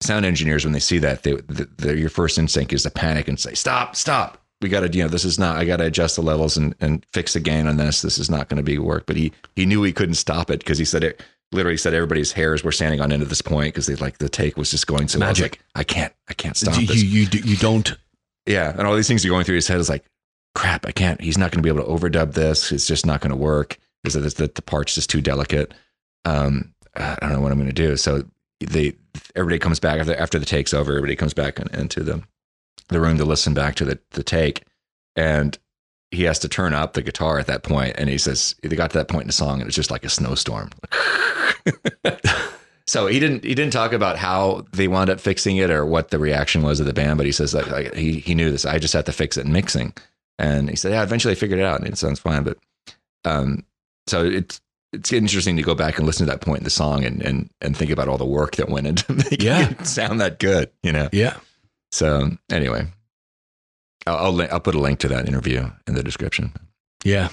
sound 0.02 0.26
engineers 0.26 0.64
when 0.64 0.74
they 0.74 0.80
see 0.80 0.98
that, 1.00 1.24
they, 1.24 1.34
the, 1.34 1.70
the, 1.78 1.98
your 1.98 2.10
first 2.10 2.38
instinct 2.38 2.74
is 2.74 2.84
to 2.84 2.90
panic 2.90 3.28
and 3.28 3.40
say, 3.40 3.54
"Stop, 3.54 3.96
stop! 3.96 4.40
We 4.62 4.70
got 4.70 4.82
to, 4.82 4.90
you 4.90 5.04
know, 5.04 5.10
this 5.10 5.26
is 5.26 5.38
not. 5.38 5.58
I 5.58 5.66
got 5.66 5.78
to 5.78 5.86
adjust 5.86 6.16
the 6.16 6.24
levels 6.24 6.58
and 6.58 6.76
and 6.80 7.06
fix 7.14 7.34
the 7.34 7.40
gain 7.40 7.68
on 7.68 7.78
this. 7.78 8.02
This 8.02 8.18
is 8.18 8.30
not 8.30 8.50
going 8.50 8.58
to 8.58 8.64
be 8.64 8.78
work." 8.78 9.06
But 9.06 9.16
he 9.16 9.32
he 9.56 9.66
knew 9.66 9.84
he 9.84 9.94
couldn't 9.94 10.16
stop 10.16 10.50
it 10.50 10.60
because 10.60 10.78
he 10.78 10.86
said 10.86 11.04
it. 11.04 11.22
Literally 11.54 11.78
said 11.78 11.94
everybody's 11.94 12.32
hairs 12.32 12.64
were 12.64 12.72
standing 12.72 13.00
on 13.02 13.12
end 13.12 13.22
at 13.22 13.30
this 13.30 13.42
point 13.42 13.74
because 13.74 13.86
they 13.86 13.96
like 13.96 14.18
the 14.18 14.30
take 14.30 14.58
was 14.58 14.72
just 14.72 14.88
going 14.88 15.08
so 15.08 15.20
well. 15.20 15.30
I 15.30 15.34
like, 15.34 15.60
I 15.76 15.84
can't, 15.84 16.14
I 16.28 16.34
can't 16.34 16.58
stop 16.58 16.80
you, 16.80 16.88
this. 16.88 17.04
you, 17.04 17.22
you, 17.22 17.42
you 17.44 17.58
don't. 17.58 17.96
Yeah, 18.46 18.72
and 18.72 18.88
all 18.88 18.96
these 18.96 19.08
things 19.08 19.26
are 19.26 19.30
going 19.30 19.46
through 19.46 19.56
his 19.56 19.68
head 19.68 19.80
is 19.80 19.90
like, 19.90 20.04
crap, 20.56 20.86
I 20.86 20.92
can't. 20.92 21.22
He's 21.22 21.38
not 21.38 21.52
going 21.52 21.64
to 21.64 21.64
be 21.64 21.70
able 21.70 21.86
to 21.86 21.90
overdub 21.90 22.34
this. 22.34 22.72
It's 22.72 22.88
just 22.88 23.06
not 23.06 23.22
going 23.22 23.32
to 23.32 23.38
work 23.38 23.78
because 24.04 24.34
the, 24.34 24.48
the 24.48 24.62
part's 24.62 24.96
just 24.96 25.10
too 25.10 25.22
delicate. 25.22 25.74
Um, 26.26 26.74
I 26.96 27.18
don't 27.22 27.32
know 27.34 27.42
what 27.42 27.52
I'm 27.52 27.58
going 27.58 27.70
to 27.70 27.74
do. 27.74 27.96
So 27.98 28.24
they, 28.60 28.94
everybody 29.36 29.60
comes 29.60 29.80
back 29.80 30.00
after, 30.00 30.16
after 30.16 30.40
the 30.40 30.46
take's 30.46 30.74
over. 30.74 30.92
Everybody 30.92 31.16
comes 31.16 31.34
back 31.34 31.60
in, 31.60 31.68
into 31.74 32.04
the 32.04 32.24
the 32.90 33.00
room 33.00 33.18
to 33.18 33.26
listen 33.26 33.54
back 33.54 33.76
to 33.76 33.86
the 33.86 34.00
the 34.12 34.24
take, 34.24 34.64
and 35.16 35.58
he 36.14 36.24
has 36.24 36.40
to 36.40 36.48
turn 36.50 36.74
up 36.74 36.94
the 36.94 37.02
guitar 37.02 37.40
at 37.40 37.48
that. 37.48 37.70
And 37.98 38.10
he 38.10 38.18
says 38.18 38.56
they 38.64 38.76
got 38.76 38.92
to 38.92 38.98
that 39.00 39.08
point 39.08 39.24
in 39.24 39.28
the 39.28 39.34
song, 39.34 39.60
and 39.62 39.68
it's 39.68 39.76
just 39.76 39.92
like 39.92 40.06
a 40.06 40.10
snowstorm. 40.10 40.70
So 42.86 43.08
he 43.08 43.18
didn't 43.18 43.46
he 43.46 43.56
didn't 43.56 43.72
talk 43.72 43.94
about 43.94 44.18
how 44.18 44.66
they 44.74 44.90
wound 44.90 45.10
up 45.10 45.22
fixing 45.22 45.56
it 45.56 45.70
or 45.72 45.86
what 45.86 46.10
the 46.12 46.20
reaction 46.20 46.62
was 46.64 46.82
of 46.82 46.86
the 46.86 46.94
band, 46.94 47.16
but 47.16 47.26
he 47.26 47.32
says 47.32 47.54
that 47.54 47.72
like, 47.72 47.94
he 47.96 48.20
he 48.20 48.36
knew 48.36 48.52
this. 48.52 48.66
I 48.66 48.78
just 48.78 48.94
had 48.94 49.06
to 49.06 49.14
fix 49.14 49.38
it 49.38 49.46
in 49.46 49.54
mixing, 49.54 49.94
and 50.38 50.70
he 50.70 50.76
said, 50.76 50.92
yeah, 50.92 51.02
eventually 51.02 51.32
I 51.32 51.36
figured 51.36 51.60
it 51.60 51.66
out, 51.66 51.80
and 51.80 51.88
it 51.88 51.98
sounds 51.98 52.20
fine. 52.20 52.44
But 52.44 52.58
um, 53.24 53.64
so 54.06 54.26
it's 54.26 54.60
it's 54.92 55.14
interesting 55.14 55.56
to 55.56 55.64
go 55.64 55.74
back 55.76 55.98
and 55.98 56.06
listen 56.06 56.26
to 56.28 56.32
that 56.34 56.42
point 56.42 56.58
in 56.60 56.64
the 56.66 56.70
song 56.70 57.06
and 57.06 57.22
and 57.22 57.50
and 57.62 57.76
think 57.76 57.90
about 57.90 58.10
all 58.10 58.18
the 58.18 58.26
work 58.26 58.58
that 58.58 58.68
went 58.68 58.86
into 58.86 59.14
making 59.14 59.40
Yeah. 59.48 59.70
it 59.70 59.88
sound 59.88 60.20
that 60.20 60.40
good, 60.40 60.70
you 60.84 60.92
know. 60.92 61.08
Yeah. 61.14 61.38
So 61.94 62.32
anyway, 62.52 62.86
I'll 64.08 64.18
I'll, 64.18 64.32
link, 64.34 64.52
I'll 64.52 64.60
put 64.60 64.76
a 64.76 64.80
link 64.80 65.00
to 65.00 65.08
that 65.10 65.28
interview 65.28 65.70
in 65.88 65.94
the 65.96 66.04
description. 66.04 66.54
Yeah. 67.04 67.30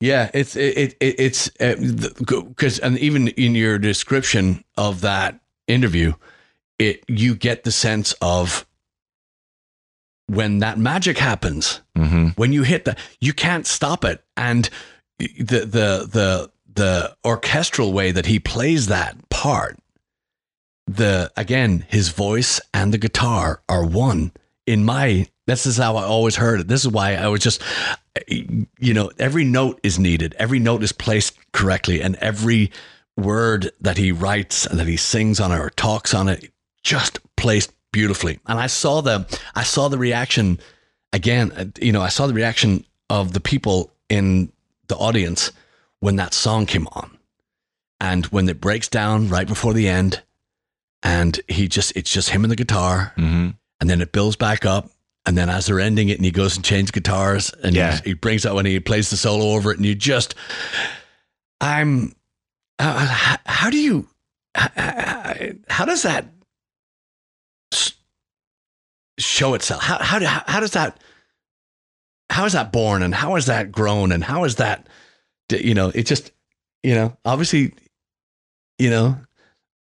Yeah, 0.00 0.30
it's 0.32 0.56
it, 0.56 0.96
it 0.98 1.14
it's 1.18 1.50
because 1.50 2.78
and 2.78 2.98
even 2.98 3.28
in 3.28 3.54
your 3.54 3.78
description 3.78 4.64
of 4.78 5.02
that 5.02 5.38
interview, 5.68 6.14
it 6.78 7.04
you 7.06 7.34
get 7.34 7.64
the 7.64 7.70
sense 7.72 8.14
of 8.22 8.66
when 10.26 10.60
that 10.60 10.78
magic 10.78 11.18
happens, 11.18 11.80
Mm-hmm. 11.98 12.28
when 12.36 12.50
you 12.52 12.62
hit 12.62 12.86
that, 12.86 12.98
you 13.20 13.34
can't 13.34 13.66
stop 13.66 14.04
it, 14.06 14.24
and 14.38 14.70
the 15.18 15.66
the 15.66 16.08
the 16.10 16.50
the 16.72 17.14
orchestral 17.26 17.92
way 17.92 18.10
that 18.10 18.24
he 18.24 18.38
plays 18.38 18.86
that 18.86 19.28
part, 19.28 19.76
the 20.86 21.30
again 21.36 21.84
his 21.90 22.08
voice 22.08 22.58
and 22.72 22.94
the 22.94 22.98
guitar 22.98 23.60
are 23.68 23.84
one 23.84 24.32
in 24.66 24.82
my. 24.84 25.26
This 25.50 25.66
is 25.66 25.76
how 25.76 25.96
I 25.96 26.04
always 26.04 26.36
heard 26.36 26.60
it. 26.60 26.68
This 26.68 26.84
is 26.84 26.88
why 26.92 27.14
I 27.16 27.26
was 27.26 27.40
just, 27.40 27.60
you 28.28 28.94
know, 28.94 29.10
every 29.18 29.44
note 29.44 29.80
is 29.82 29.98
needed. 29.98 30.34
Every 30.38 30.60
note 30.60 30.82
is 30.84 30.92
placed 30.92 31.36
correctly, 31.52 32.00
and 32.00 32.14
every 32.16 32.70
word 33.16 33.70
that 33.80 33.96
he 33.98 34.12
writes 34.12 34.64
and 34.66 34.78
that 34.78 34.86
he 34.86 34.96
sings 34.96 35.40
on 35.40 35.50
it 35.52 35.58
or 35.58 35.70
talks 35.70 36.14
on 36.14 36.28
it 36.28 36.52
just 36.82 37.18
placed 37.36 37.72
beautifully. 37.92 38.38
And 38.46 38.58
I 38.60 38.68
saw 38.68 39.00
the 39.00 39.26
I 39.54 39.64
saw 39.64 39.88
the 39.88 39.98
reaction 39.98 40.60
again. 41.12 41.72
You 41.80 41.92
know, 41.92 42.00
I 42.02 42.08
saw 42.10 42.26
the 42.28 42.34
reaction 42.34 42.84
of 43.08 43.32
the 43.32 43.40
people 43.40 43.92
in 44.08 44.52
the 44.86 44.96
audience 44.96 45.50
when 45.98 46.16
that 46.16 46.32
song 46.32 46.64
came 46.66 46.86
on, 46.92 47.18
and 48.00 48.26
when 48.26 48.48
it 48.48 48.60
breaks 48.60 48.88
down 48.88 49.28
right 49.28 49.48
before 49.48 49.74
the 49.74 49.88
end, 49.88 50.22
and 51.02 51.40
he 51.48 51.66
just 51.68 51.92
it's 51.96 52.12
just 52.12 52.30
him 52.30 52.44
and 52.44 52.50
the 52.52 52.56
guitar, 52.56 53.12
Mm-hmm. 53.18 53.50
and 53.80 53.90
then 53.90 54.00
it 54.00 54.12
builds 54.12 54.36
back 54.36 54.64
up. 54.64 54.88
And 55.26 55.36
then 55.36 55.48
as 55.50 55.66
they're 55.66 55.80
ending 55.80 56.08
it, 56.08 56.16
and 56.16 56.24
he 56.24 56.30
goes 56.30 56.56
and 56.56 56.64
changes 56.64 56.90
guitars, 56.90 57.52
and 57.62 57.74
Yeah. 57.76 57.96
he, 58.02 58.10
he 58.10 58.14
brings 58.14 58.46
out 58.46 58.54
when 58.54 58.66
he 58.66 58.80
plays 58.80 59.10
the 59.10 59.16
solo 59.16 59.54
over 59.54 59.70
it, 59.70 59.76
and 59.76 59.84
you 59.86 59.94
just, 59.94 60.34
I'm, 61.60 62.14
uh, 62.78 63.06
how, 63.06 63.36
how 63.44 63.70
do 63.70 63.76
you, 63.78 64.08
how 64.54 65.84
does 65.84 66.02
that 66.02 66.26
show 69.18 69.54
itself? 69.54 69.82
How 69.82 69.98
how 70.02 70.18
do- 70.18 70.26
how 70.26 70.60
does 70.60 70.72
that 70.72 70.98
how 72.30 72.44
is 72.46 72.52
that 72.54 72.72
born 72.72 73.02
and 73.02 73.14
how 73.14 73.36
is 73.36 73.46
that 73.46 73.70
grown 73.72 74.12
and 74.12 74.22
how 74.24 74.44
is 74.44 74.56
that 74.56 74.86
you 75.50 75.74
know 75.74 75.90
it 75.94 76.04
just 76.06 76.30
you 76.82 76.94
know 76.94 77.16
obviously 77.24 77.74
you 78.78 78.88
know 78.88 79.18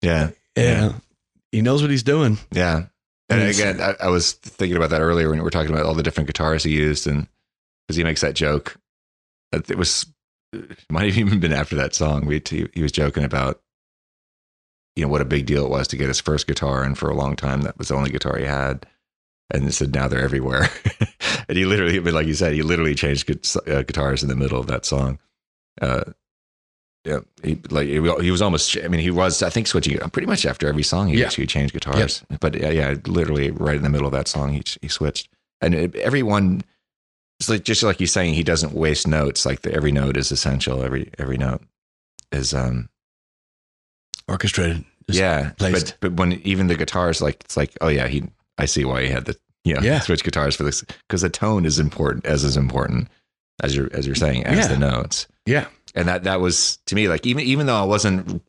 Yeah. 0.02 0.30
yeah. 0.56 0.92
he 1.50 1.62
knows 1.62 1.82
what 1.82 1.90
he's 1.90 2.02
doing. 2.02 2.38
Yeah. 2.52 2.86
And 3.40 3.50
again, 3.50 3.80
I, 3.80 4.06
I 4.06 4.08
was 4.08 4.32
thinking 4.32 4.76
about 4.76 4.90
that 4.90 5.00
earlier 5.00 5.28
when 5.28 5.38
we 5.38 5.44
were 5.44 5.50
talking 5.50 5.72
about 5.72 5.86
all 5.86 5.94
the 5.94 6.02
different 6.02 6.26
guitars 6.26 6.64
he 6.64 6.72
used, 6.72 7.06
and 7.06 7.26
because 7.86 7.96
he 7.96 8.04
makes 8.04 8.20
that 8.20 8.34
joke, 8.34 8.76
it 9.52 9.78
was 9.78 10.06
it 10.52 10.78
might 10.90 11.06
have 11.06 11.18
even 11.18 11.40
been 11.40 11.52
after 11.52 11.76
that 11.76 11.94
song. 11.94 12.26
We 12.26 12.42
he, 12.48 12.68
he 12.74 12.82
was 12.82 12.92
joking 12.92 13.24
about 13.24 13.60
you 14.96 15.04
know 15.04 15.08
what 15.08 15.20
a 15.20 15.26
big 15.26 15.46
deal 15.46 15.64
it 15.64 15.70
was 15.70 15.88
to 15.88 15.96
get 15.96 16.08
his 16.08 16.20
first 16.20 16.46
guitar, 16.46 16.82
and 16.82 16.96
for 16.96 17.10
a 17.10 17.14
long 17.14 17.36
time 17.36 17.62
that 17.62 17.78
was 17.78 17.88
the 17.88 17.94
only 17.94 18.10
guitar 18.10 18.36
he 18.36 18.44
had. 18.44 18.86
And 19.50 19.64
he 19.64 19.70
said 19.70 19.94
now 19.94 20.08
they're 20.08 20.24
everywhere, 20.24 20.70
and 21.48 21.58
he 21.58 21.66
literally, 21.66 22.00
like 22.00 22.26
you 22.26 22.34
said, 22.34 22.54
he 22.54 22.62
literally 22.62 22.94
changed 22.94 23.30
uh, 23.68 23.82
guitars 23.82 24.22
in 24.22 24.28
the 24.30 24.36
middle 24.36 24.58
of 24.58 24.68
that 24.68 24.86
song. 24.86 25.18
Uh, 25.82 26.04
yeah, 27.04 27.18
he 27.42 27.58
like 27.70 27.86
he 27.88 28.00
was 28.00 28.40
almost. 28.42 28.76
I 28.82 28.88
mean, 28.88 29.00
he 29.00 29.10
was. 29.10 29.42
I 29.42 29.50
think 29.50 29.66
switching 29.66 29.98
pretty 30.10 30.26
much 30.26 30.46
after 30.46 30.66
every 30.68 30.82
song. 30.82 31.08
He 31.08 31.20
Yeah. 31.20 31.28
he 31.28 31.46
changed 31.46 31.74
guitars. 31.74 32.22
But 32.40 32.54
yeah, 32.58 32.70
yeah, 32.70 32.94
literally 33.06 33.50
right 33.50 33.76
in 33.76 33.82
the 33.82 33.90
middle 33.90 34.06
of 34.06 34.12
that 34.12 34.28
song, 34.28 34.52
he 34.54 34.62
he 34.80 34.88
switched. 34.88 35.28
And 35.60 35.94
everyone, 35.96 36.62
it's 37.40 37.48
like 37.48 37.64
just 37.64 37.82
like 37.82 37.98
he's 37.98 38.12
saying, 38.12 38.34
he 38.34 38.42
doesn't 38.42 38.72
waste 38.72 39.06
notes. 39.06 39.44
Like 39.44 39.62
the, 39.62 39.72
every 39.74 39.92
note 39.92 40.16
is 40.16 40.32
essential. 40.32 40.82
Every 40.82 41.10
every 41.18 41.36
note 41.36 41.62
is 42.32 42.54
um 42.54 42.88
Orchestrated. 44.28 44.84
Yeah. 45.08 45.50
placed. 45.58 45.96
But 46.00 46.10
but 46.16 46.18
when 46.20 46.32
even 46.44 46.68
the 46.68 46.76
guitars, 46.76 47.20
like 47.20 47.42
it's 47.44 47.56
like 47.56 47.76
oh 47.80 47.88
yeah, 47.88 48.08
he 48.08 48.24
I 48.58 48.64
see 48.66 48.84
why 48.84 49.02
he 49.02 49.08
had 49.08 49.26
the 49.26 49.36
you 49.64 49.74
know, 49.74 49.80
Yeah. 49.82 50.00
switch 50.00 50.24
guitars 50.24 50.56
for 50.56 50.62
this 50.64 50.82
because 51.08 51.20
the 51.22 51.28
tone 51.30 51.66
is 51.66 51.78
important 51.78 52.24
as 52.26 52.44
is 52.44 52.56
important 52.56 53.08
as 53.62 53.76
you're 53.76 53.90
as 53.92 54.06
you're 54.06 54.14
saying 54.14 54.44
as 54.44 54.58
Yeah. 54.58 54.66
the 54.68 54.78
notes 54.78 55.26
Yeah. 55.46 55.66
And 55.94 56.08
that 56.08 56.24
that 56.24 56.40
was 56.40 56.78
to 56.86 56.94
me 56.94 57.08
like 57.08 57.26
even 57.26 57.44
even 57.44 57.66
though 57.66 57.76
I 57.76 57.84
wasn't 57.84 58.42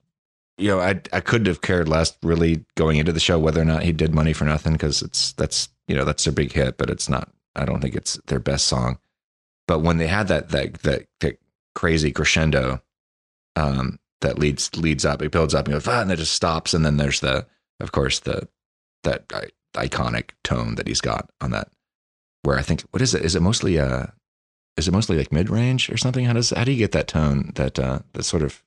you 0.57 0.67
know 0.69 0.79
I 0.79 1.01
I 1.13 1.19
couldn't 1.19 1.47
have 1.47 1.61
cared 1.61 1.87
less 1.87 2.17
really 2.23 2.65
going 2.75 2.97
into 2.97 3.11
the 3.11 3.19
show 3.19 3.39
whether 3.39 3.61
or 3.61 3.65
not 3.65 3.83
he 3.83 3.91
did 3.91 4.13
money 4.13 4.33
for 4.33 4.45
nothing 4.45 4.73
because 4.73 5.01
it's 5.01 5.33
that's 5.33 5.69
you 5.87 5.95
know 5.95 6.05
that's 6.05 6.23
their 6.23 6.33
big 6.33 6.51
hit 6.51 6.77
but 6.77 6.89
it's 6.89 7.09
not 7.09 7.29
I 7.55 7.65
don't 7.65 7.81
think 7.81 7.95
it's 7.95 8.19
their 8.27 8.39
best 8.39 8.67
song. 8.67 8.99
But 9.67 9.79
when 9.79 9.97
they 9.97 10.07
had 10.07 10.27
that 10.27 10.49
that 10.49 10.73
that, 10.83 11.07
that 11.21 11.39
crazy 11.73 12.11
crescendo 12.11 12.81
um 13.55 13.99
that 14.21 14.39
leads 14.39 14.75
leads 14.77 15.05
up 15.05 15.21
it 15.21 15.31
builds 15.31 15.53
up 15.53 15.65
and 15.65 15.73
goes 15.73 15.87
ah, 15.87 16.01
and 16.01 16.11
it 16.11 16.15
just 16.17 16.33
stops 16.33 16.73
and 16.73 16.85
then 16.85 16.97
there's 16.97 17.19
the 17.19 17.45
of 17.79 17.91
course 17.91 18.19
the 18.19 18.47
that 19.03 19.27
iconic 19.73 20.31
tone 20.43 20.75
that 20.75 20.87
he's 20.87 21.01
got 21.01 21.29
on 21.41 21.51
that 21.51 21.69
where 22.43 22.57
I 22.57 22.61
think 22.61 22.81
what 22.91 23.01
is 23.01 23.13
it? 23.13 23.23
Is 23.23 23.35
it 23.35 23.41
mostly 23.41 23.79
uh 23.79 24.07
is 24.77 24.87
it 24.87 24.91
mostly 24.91 25.17
like 25.17 25.31
mid 25.31 25.49
range 25.49 25.89
or 25.89 25.97
something? 25.97 26.25
How 26.25 26.33
does 26.33 26.49
how 26.51 26.63
do 26.63 26.71
you 26.71 26.77
get 26.77 26.91
that 26.93 27.07
tone 27.07 27.51
that 27.55 27.79
uh 27.79 27.99
that 28.13 28.23
sort 28.23 28.43
of 28.43 28.61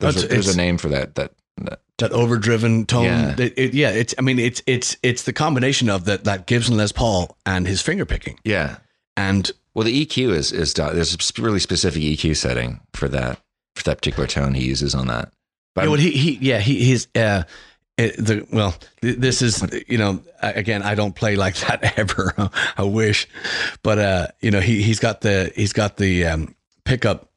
there's, 0.00 0.24
a, 0.24 0.26
there's 0.26 0.48
a 0.48 0.56
name 0.56 0.78
for 0.78 0.88
that 0.88 1.14
that, 1.14 1.32
that 1.58 1.80
that 1.98 2.12
overdriven 2.12 2.86
tone. 2.86 3.04
Yeah. 3.04 3.34
It, 3.38 3.54
it- 3.56 3.74
yeah, 3.74 3.90
it's. 3.90 4.14
I 4.18 4.22
mean, 4.22 4.38
it's 4.38 4.62
it's 4.66 4.96
it's 5.02 5.22
the 5.22 5.32
combination 5.32 5.88
of 5.88 6.04
that 6.06 6.24
that 6.24 6.46
Gibson 6.46 6.76
Les 6.76 6.92
Paul 6.92 7.36
and 7.46 7.66
his 7.66 7.82
finger 7.82 8.04
picking, 8.04 8.38
yeah 8.44 8.78
and 9.16 9.50
well 9.74 9.84
the 9.84 10.06
EQ 10.06 10.30
is 10.30 10.52
is 10.52 10.72
there's 10.74 11.14
a 11.14 11.42
really 11.42 11.60
specific 11.60 12.02
EQ 12.02 12.36
setting 12.36 12.80
for 12.94 13.08
that 13.08 13.38
for 13.76 13.82
that 13.84 13.98
particular 13.98 14.26
tone 14.26 14.54
he 14.54 14.64
uses 14.64 14.94
on 14.94 15.06
that 15.08 15.30
but 15.74 15.82
yeah, 15.84 15.88
well, 15.90 15.98
he 16.00 16.10
he 16.12 16.38
yeah 16.40 16.58
he 16.58 16.82
he's 16.84 17.08
uh. 17.14 17.42
It, 17.98 18.16
the 18.16 18.46
well, 18.50 18.74
th- 19.02 19.18
this 19.18 19.42
is 19.42 19.62
you 19.86 19.98
know 19.98 20.22
again 20.40 20.82
I 20.82 20.94
don't 20.94 21.14
play 21.14 21.36
like 21.36 21.56
that 21.66 21.98
ever. 21.98 22.32
I 22.76 22.82
wish, 22.84 23.28
but 23.82 23.98
uh, 23.98 24.26
you 24.40 24.50
know 24.50 24.60
he 24.60 24.82
he's 24.82 24.98
got 24.98 25.20
the 25.20 25.52
he's 25.54 25.72
got 25.74 25.98
the 25.98 26.24
um, 26.26 26.54
pickup 26.84 27.28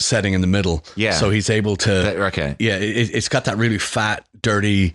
setting 0.00 0.32
in 0.32 0.40
the 0.40 0.46
middle. 0.46 0.82
Yeah. 0.96 1.12
so 1.12 1.30
he's 1.30 1.48
able 1.50 1.76
to 1.76 1.90
that- 1.90 2.16
okay 2.16 2.56
yeah 2.58 2.76
it, 2.76 3.10
it's 3.14 3.28
got 3.28 3.44
that 3.44 3.56
really 3.58 3.78
fat, 3.78 4.26
dirty, 4.40 4.94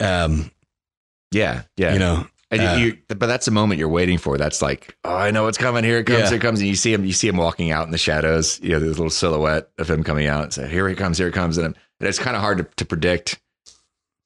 um, 0.00 0.50
yeah 1.32 1.62
yeah 1.76 1.92
you 1.94 1.98
know 1.98 2.26
And 2.50 2.60
Uh, 2.60 2.74
you, 2.78 2.98
but 3.08 3.20
that's 3.26 3.46
the 3.46 3.50
moment 3.52 3.78
you're 3.80 3.88
waiting 3.88 4.18
for. 4.18 4.36
That's 4.38 4.60
like, 4.62 4.96
oh, 5.04 5.14
I 5.16 5.30
know 5.30 5.44
what's 5.44 5.58
coming. 5.58 5.82
Here 5.82 5.98
it 5.98 6.04
comes. 6.04 6.18
Yeah. 6.20 6.28
Here 6.28 6.36
it 6.36 6.42
comes. 6.42 6.60
And 6.60 6.68
you 6.68 6.76
see 6.76 6.92
him. 6.92 7.04
You 7.04 7.12
see 7.12 7.26
him 7.26 7.36
walking 7.36 7.72
out 7.72 7.86
in 7.86 7.90
the 7.90 7.98
shadows. 7.98 8.60
You 8.62 8.70
know, 8.72 8.78
there's 8.80 8.92
a 8.96 9.00
little 9.00 9.10
silhouette 9.10 9.70
of 9.78 9.88
him 9.90 10.04
coming 10.04 10.26
out. 10.28 10.52
So 10.52 10.66
here 10.66 10.88
he 10.88 10.94
comes. 10.94 11.18
Here 11.18 11.26
he 11.28 11.32
comes. 11.32 11.56
And, 11.56 11.66
and 11.66 12.08
it's 12.08 12.18
kind 12.18 12.36
of 12.36 12.42
hard 12.42 12.58
to, 12.58 12.64
to 12.76 12.84
predict 12.84 13.40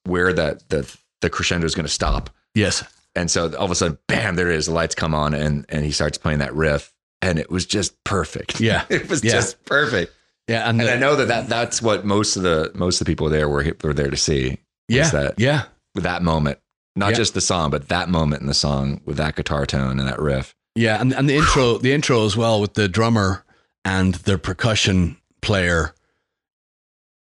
where 0.05 0.33
that 0.33 0.67
the 0.69 0.89
the 1.21 1.29
crescendo 1.29 1.65
is 1.65 1.75
going 1.75 1.85
to 1.85 1.91
stop. 1.91 2.29
yes 2.55 2.83
And 3.15 3.29
so 3.29 3.45
all 3.57 3.65
of 3.65 3.71
a 3.71 3.75
sudden, 3.75 3.97
bam! 4.07 4.35
There 4.35 4.49
it 4.49 4.55
is. 4.55 4.65
The 4.67 4.73
lights 4.73 4.95
come 4.95 5.13
on, 5.13 5.33
and 5.33 5.65
and 5.69 5.83
he 5.85 5.91
starts 5.91 6.17
playing 6.17 6.39
that 6.39 6.53
riff, 6.55 6.93
and 7.21 7.37
it 7.39 7.49
was 7.49 7.65
just 7.65 8.01
perfect. 8.03 8.59
Yeah. 8.61 8.85
it 8.89 9.09
was 9.09 9.23
Yeah. 9.23 9.31
just 9.33 9.63
perfect. 9.65 10.13
yeah 10.47 10.69
and, 10.69 10.79
And 10.79 10.87
the- 10.89 10.93
I 10.93 10.97
know 10.97 11.15
that, 11.17 11.27
that 11.27 11.49
that's 11.49 11.81
what 11.81 12.05
most 12.05 12.37
of 12.37 12.43
the 12.43 12.71
most 12.75 13.01
of 13.01 13.05
the 13.05 13.11
people 13.11 13.29
there 13.29 13.49
were 13.49 13.65
were 13.83 13.93
there 13.93 14.09
to 14.09 14.17
see. 14.17 14.57
yeah 14.87 15.09
that 15.09 15.39
yeah 15.39 15.63
with 15.95 16.03
that 16.03 16.21
moment, 16.23 16.59
not 16.95 17.09
Yeah. 17.11 17.17
just 17.17 17.33
the 17.33 17.41
song, 17.41 17.71
but 17.71 17.89
that 17.89 18.07
moment 18.09 18.41
in 18.41 18.47
the 18.47 18.53
song 18.53 19.01
with 19.05 19.17
that 19.17 19.35
guitar 19.35 19.65
tone 19.65 19.99
and 19.99 20.07
that 20.07 20.19
riff. 20.19 20.55
Yeah, 20.75 21.01
and, 21.01 21.11
and 21.13 21.27
the 21.27 21.35
intro, 21.35 21.77
the 21.85 21.91
intro 21.91 22.25
as 22.25 22.37
well 22.37 22.61
with 22.61 22.75
the 22.75 22.87
drummer 22.87 23.43
and 23.83 24.13
the 24.15 24.37
percussion 24.37 25.17
player 25.41 25.93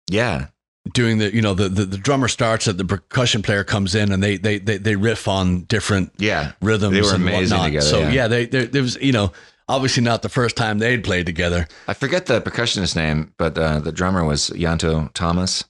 Yeah, 0.10 0.48
doing 0.92 1.18
the, 1.20 1.34
you 1.34 1.42
know, 1.42 1.54
the, 1.54 1.70
the, 1.70 1.86
the 1.86 1.98
drummer 1.98 2.28
starts 2.28 2.68
it, 2.68 2.78
the 2.78 2.86
percussion 2.86 3.42
player 3.42 3.64
comes 3.64 3.96
in 3.96 4.12
and 4.12 4.22
they 4.22 4.38
they 4.38 4.60
they, 4.60 4.78
they 4.78 4.96
riff 4.96 5.28
on 5.28 5.62
different 5.64 6.12
yeah, 6.18 6.52
rhythms. 6.62 6.94
They 6.94 7.02
were 7.02 7.14
and 7.14 7.24
amazing 7.24 7.58
whatnot. 7.58 7.66
together, 7.68 7.86
So 7.86 8.00
yeah. 8.02 8.10
yeah, 8.12 8.28
they 8.28 8.46
they 8.46 8.66
there 8.66 8.82
was 8.82 8.96
you 8.98 9.12
know 9.14 9.32
obviously 9.70 10.04
not 10.04 10.22
the 10.24 10.30
first 10.30 10.58
time 10.58 10.80
they'd 10.80 11.04
played 11.04 11.26
together. 11.26 11.68
I 11.88 11.94
forget 11.94 12.26
the 12.26 12.42
percussionist 12.42 12.96
name, 12.96 13.34
but 13.38 13.58
uh, 13.58 13.80
the 13.80 13.92
drummer 13.94 14.26
was 14.26 14.50
Ianto 14.50 15.12
Thomas, 15.14 15.64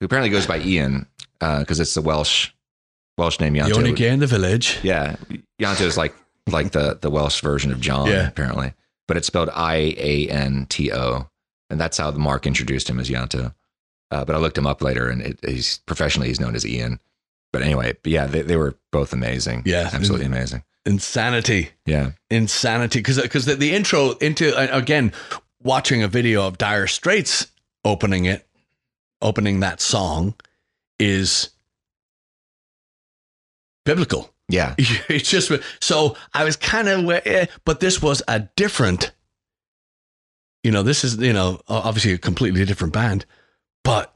who 0.00 0.06
apparently 0.06 0.30
goes 0.30 0.46
by 0.46 0.60
Ian 0.60 1.06
because 1.40 1.80
it's 1.80 1.94
the 1.94 2.02
Welsh 2.02 2.50
Welsh 3.18 3.40
name 3.40 3.54
The 3.54 3.60
Ianto. 3.60 3.76
only 3.76 3.92
gay 3.92 4.10
in 4.10 4.20
the 4.20 4.26
village. 4.26 4.78
Yeah, 4.82 5.16
Ianto 5.60 5.82
is 5.82 5.96
like 5.96 6.14
like 6.48 6.70
the 6.72 6.96
the 7.00 7.10
Welsh 7.10 7.40
version 7.40 7.72
of 7.72 7.80
John, 7.80 8.06
Yeah. 8.06 8.28
apparently, 8.28 8.72
but 9.08 9.16
it's 9.16 9.26
spelled 9.26 9.50
I 9.52 9.94
A 9.98 10.28
N 10.28 10.66
T 10.68 10.92
O, 10.92 11.28
and 11.70 11.80
that's 11.80 11.98
how 11.98 12.10
the 12.12 12.18
Mark 12.20 12.46
introduced 12.46 12.88
him 12.88 13.00
as 13.00 13.10
Ianto. 13.10 13.52
Uh, 14.10 14.24
but 14.24 14.34
I 14.34 14.38
looked 14.38 14.58
him 14.58 14.66
up 14.66 14.82
later, 14.82 15.08
and 15.08 15.22
it, 15.22 15.38
he's 15.46 15.78
professionally 15.86 16.28
he's 16.28 16.40
known 16.40 16.54
as 16.54 16.66
Ian. 16.66 17.00
But 17.52 17.62
anyway, 17.62 17.94
but 18.02 18.12
yeah, 18.12 18.26
they, 18.26 18.42
they 18.42 18.56
were 18.56 18.76
both 18.90 19.12
amazing. 19.12 19.62
Yeah. 19.64 19.90
absolutely 19.92 20.26
amazing. 20.26 20.62
Insanity. 20.86 21.70
Yeah, 21.86 22.12
insanity 22.30 22.98
because 22.98 23.20
because 23.20 23.46
the, 23.46 23.54
the 23.54 23.74
intro 23.74 24.12
into 24.12 24.54
uh, 24.56 24.76
again 24.76 25.12
watching 25.62 26.02
a 26.02 26.08
video 26.08 26.46
of 26.46 26.58
Dire 26.58 26.86
Straits 26.86 27.46
opening 27.84 28.26
it 28.26 28.46
opening 29.22 29.60
that 29.60 29.80
song 29.80 30.34
is 30.98 31.50
biblical 33.84 34.34
yeah, 34.48 34.74
it's 34.78 35.30
just 35.30 35.50
so 35.80 36.16
I 36.32 36.44
was 36.44 36.56
kind 36.56 36.88
of 36.88 37.08
eh, 37.10 37.46
but 37.64 37.80
this 37.80 38.02
was 38.02 38.22
a 38.28 38.40
different 38.56 39.12
you 40.62 40.70
know 40.70 40.82
this 40.82 41.04
is 41.04 41.16
you 41.16 41.32
know 41.32 41.60
obviously 41.68 42.12
a 42.12 42.18
completely 42.18 42.64
different 42.64 42.92
band 42.92 43.24
but 43.84 44.14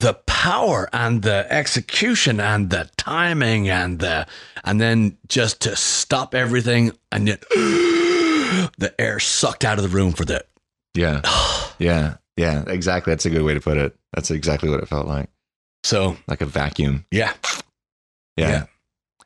the 0.00 0.14
power 0.26 0.88
and 0.92 1.22
the 1.22 1.46
execution 1.50 2.40
and 2.40 2.70
the 2.70 2.90
timing 2.96 3.68
and 3.68 4.00
the 4.00 4.26
and 4.64 4.80
then 4.80 5.16
just 5.28 5.60
to 5.62 5.74
stop 5.76 6.34
everything 6.34 6.92
and 7.12 7.28
yet 7.28 7.40
the 7.50 8.94
air 8.98 9.18
sucked 9.20 9.64
out 9.64 9.78
of 9.78 9.82
the 9.82 9.94
room 9.94 10.12
for 10.12 10.24
that. 10.24 10.48
yeah, 10.94 11.20
yeah, 11.78 12.16
yeah. 12.36 12.64
Exactly. 12.66 13.10
That's 13.12 13.26
a 13.26 13.30
good 13.30 13.42
way 13.42 13.54
to 13.54 13.60
put 13.60 13.76
it. 13.76 13.96
That's 14.12 14.30
exactly 14.30 14.68
what 14.68 14.80
it 14.80 14.88
felt 14.88 15.06
like, 15.06 15.28
so 15.82 16.16
like 16.26 16.40
a 16.40 16.46
vacuum. 16.46 17.06
yeah 17.10 17.32
Yeah. 18.36 18.48
Yeah. 18.48 18.66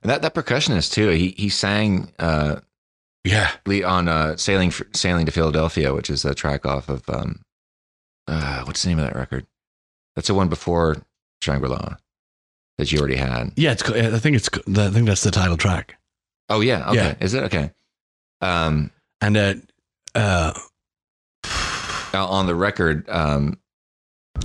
And 0.02 0.10
that 0.10 0.22
that 0.22 0.34
percussionist 0.34 0.92
too. 0.92 1.08
He 1.08 1.34
he 1.36 1.48
sang 1.48 2.12
uh, 2.18 2.60
yeah 3.24 3.50
on 3.84 4.08
uh, 4.08 4.36
sailing 4.36 4.72
sailing 4.94 5.26
to 5.26 5.32
Philadelphia, 5.32 5.92
which 5.92 6.08
is 6.08 6.24
a 6.24 6.34
track 6.34 6.64
off 6.64 6.88
of 6.88 7.02
um, 7.08 7.40
uh, 8.28 8.62
what's 8.64 8.82
the 8.82 8.88
name 8.90 8.98
of 8.98 9.04
that 9.06 9.16
record? 9.16 9.46
That's 10.14 10.28
the 10.28 10.34
one 10.34 10.48
before 10.48 10.96
Shangri 11.42 11.68
La 11.68 11.96
that 12.78 12.92
you 12.92 12.98
already 13.00 13.16
had. 13.16 13.52
yeah 13.56 13.72
it's 13.72 13.82
I 13.90 14.18
think 14.18 14.36
it's 14.36 14.48
I 14.54 14.90
think 14.90 15.06
that's 15.06 15.22
the 15.24 15.30
title 15.32 15.56
track 15.56 15.96
Oh 16.48 16.60
yeah, 16.60 16.88
okay. 16.90 16.96
Yeah. 16.96 17.14
Is 17.20 17.34
it 17.34 17.42
okay? 17.44 17.72
Um, 18.40 18.90
and 19.20 19.36
uh 19.36 19.54
uh 20.14 20.52
on 22.14 22.46
the 22.46 22.54
record, 22.54 23.08
um, 23.10 23.58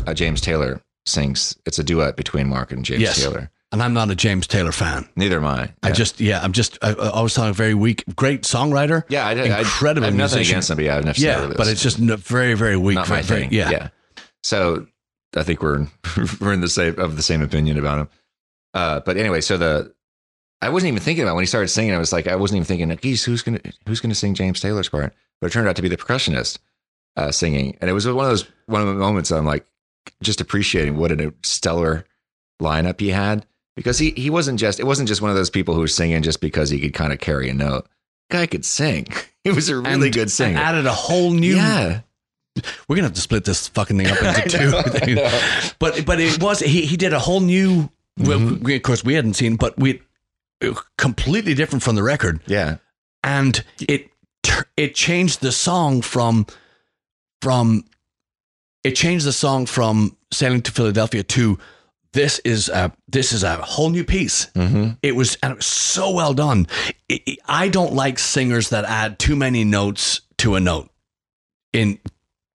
uh, 0.05 0.13
James 0.13 0.41
Taylor 0.41 0.81
sings. 1.05 1.55
It's 1.65 1.79
a 1.79 1.83
duet 1.83 2.15
between 2.17 2.47
Mark 2.49 2.71
and 2.71 2.83
James 2.83 3.01
Yes. 3.01 3.21
Taylor. 3.21 3.49
And 3.73 3.83
I'm 3.83 3.93
not 3.93 4.09
a 4.09 4.15
James 4.15 4.47
Taylor 4.47 4.71
fan 4.71 5.09
Neither 5.17 5.37
am 5.37 5.45
I. 5.45 5.73
I 5.83 5.87
Yeah. 5.89 5.91
just, 5.93 6.21
yeah, 6.21 6.41
I'm 6.41 6.53
just, 6.53 6.77
I, 6.81 6.91
I 6.91 7.09
always 7.09 7.33
thought 7.33 7.53
very 7.55 7.73
weak, 7.73 8.03
great 8.15 8.43
songwriter. 8.43 9.03
yeah, 9.09 9.27
I, 9.27 9.31
I, 9.31 9.59
incredible 9.59 10.05
I 10.05 10.09
have 10.11 10.15
nothing 10.15 10.37
musician. 10.37 10.53
against 10.53 10.69
him, 10.69 10.75
but 10.77 10.85
yeah, 10.85 10.97
I've 10.97 11.03
never 11.05 11.19
Yeah, 11.19 11.51
but 11.57 11.67
it's 11.67 11.81
just 11.83 11.97
very, 11.97 12.53
very 12.53 12.77
weak. 12.77 12.95
not 12.95 13.09
my 13.09 13.21
very, 13.21 13.41
thing. 13.41 13.51
Yeah. 13.53 13.69
yeah. 13.71 13.87
So 14.43 14.87
I 15.35 15.43
think 15.43 15.61
we're 15.61 15.87
we're 16.39 16.53
in 16.53 16.61
the 16.61 16.69
same 16.69 16.99
of 16.99 17.15
the 17.17 17.23
same 17.23 17.41
opinion 17.41 17.77
about 17.79 17.99
him. 17.99 18.09
Uh, 18.73 18.99
but 19.01 19.17
anyway, 19.17 19.41
so 19.41 19.57
the 19.57 19.93
I 20.61 20.69
wasn't 20.69 20.89
even 20.89 21.01
thinking 21.01 21.23
about 21.23 21.35
when 21.35 21.41
he 21.41 21.47
started 21.47 21.67
singing. 21.69 21.93
I 21.93 21.97
was 21.97 22.13
like, 22.13 22.27
I 22.27 22.35
wasn't 22.35 22.57
even 22.57 22.65
thinking, 22.65 22.95
geez, 23.01 23.23
who's 23.23 23.41
gonna 23.41 23.59
who's 23.87 23.99
gonna 23.99 24.15
sing 24.15 24.33
James 24.35 24.59
Taylor's 24.59 24.89
part? 24.89 25.13
But 25.41 25.47
it 25.47 25.53
turned 25.53 25.67
out 25.67 25.75
to 25.77 25.81
be 25.81 25.89
the 25.89 25.97
percussionist 25.97 26.59
uh, 27.17 27.31
singing, 27.31 27.77
and 27.81 27.89
it 27.89 27.93
was 27.93 28.05
one 28.07 28.25
of 28.25 28.31
those 28.31 28.45
one 28.67 28.81
of 28.81 28.87
the 28.87 28.93
moments 28.93 29.31
I'm 29.31 29.45
like, 29.45 29.65
just 30.21 30.41
appreciating 30.41 30.97
what 30.97 31.11
a 31.11 31.33
stellar 31.43 32.05
lineup 32.61 32.99
he 32.99 33.09
had 33.09 33.45
because 33.75 33.97
he 33.99 34.11
he 34.11 34.29
wasn't 34.29 34.59
just 34.59 34.79
it 34.79 34.85
wasn't 34.85 35.07
just 35.07 35.21
one 35.21 35.31
of 35.31 35.35
those 35.37 35.49
people 35.49 35.73
who 35.75 35.81
was 35.81 35.95
singing 35.95 36.21
just 36.23 36.41
because 36.41 36.69
he 36.69 36.79
could 36.79 36.93
kind 36.93 37.11
of 37.13 37.19
carry 37.19 37.49
a 37.49 37.53
note. 37.53 37.87
Guy 38.29 38.45
could 38.47 38.65
sing. 38.65 39.07
He 39.43 39.51
was 39.51 39.67
a 39.67 39.75
really 39.75 40.05
And- 40.07 40.13
good 40.13 40.31
singer. 40.31 40.57
and 40.57 40.57
added 40.59 40.85
a 40.85 40.93
whole 40.93 41.31
new. 41.31 41.57
yeah, 41.57 41.99
We're 42.87 42.95
gonna 42.95 43.07
have 43.09 43.13
to 43.15 43.19
split 43.21 43.43
this 43.43 43.67
fucking 43.67 43.97
thing 43.97 44.07
up 44.07 44.21
into 44.21 44.49
two. 45.05 45.15
know, 45.15 45.39
But 45.79 46.05
but 46.05 46.21
it 46.21 46.41
was 46.41 46.59
he 46.61 46.85
he 46.85 46.95
did 46.95 47.11
a 47.11 47.19
whole 47.19 47.41
new. 47.41 47.89
Mm-hmm. 48.17 48.63
we, 48.63 48.75
of 48.77 48.83
course 48.83 49.03
we 49.03 49.15
hadn't 49.15 49.33
seen, 49.33 49.57
but 49.57 49.77
we 49.77 50.01
completely 50.97 51.53
different 51.55 51.83
from 51.83 51.95
the 51.95 52.03
record, 52.03 52.39
yeah, 52.47 52.77
and 53.23 53.63
it 53.81 54.09
it 54.77 54.95
changed 54.95 55.41
the 55.41 55.51
song 55.51 56.01
from 56.01 56.45
from 57.41 57.83
it 58.83 58.91
changed 58.95 59.25
the 59.25 59.33
song 59.33 59.65
from 59.65 60.15
sailing 60.31 60.61
to 60.61 60.71
Philadelphia 60.71 61.23
to 61.23 61.59
this 62.13 62.39
is 62.39 62.69
a 62.69 62.91
this 63.07 63.31
is 63.33 63.43
a 63.43 63.57
whole 63.57 63.89
new 63.89 64.03
piece. 64.03 64.45
hmm 64.55 64.91
It 65.01 65.15
was 65.15 65.37
and 65.43 65.51
it 65.51 65.57
was 65.57 65.65
so 65.65 66.11
well 66.11 66.33
done. 66.33 66.67
It, 67.09 67.21
it- 67.25 67.39
I 67.47 67.67
don't 67.67 67.93
like 67.93 68.17
singers 68.19 68.69
that 68.69 68.85
add 68.85 69.19
too 69.19 69.35
many 69.35 69.63
notes 69.63 70.21
to 70.37 70.55
a 70.55 70.59
note 70.59 70.89
in 71.73 71.99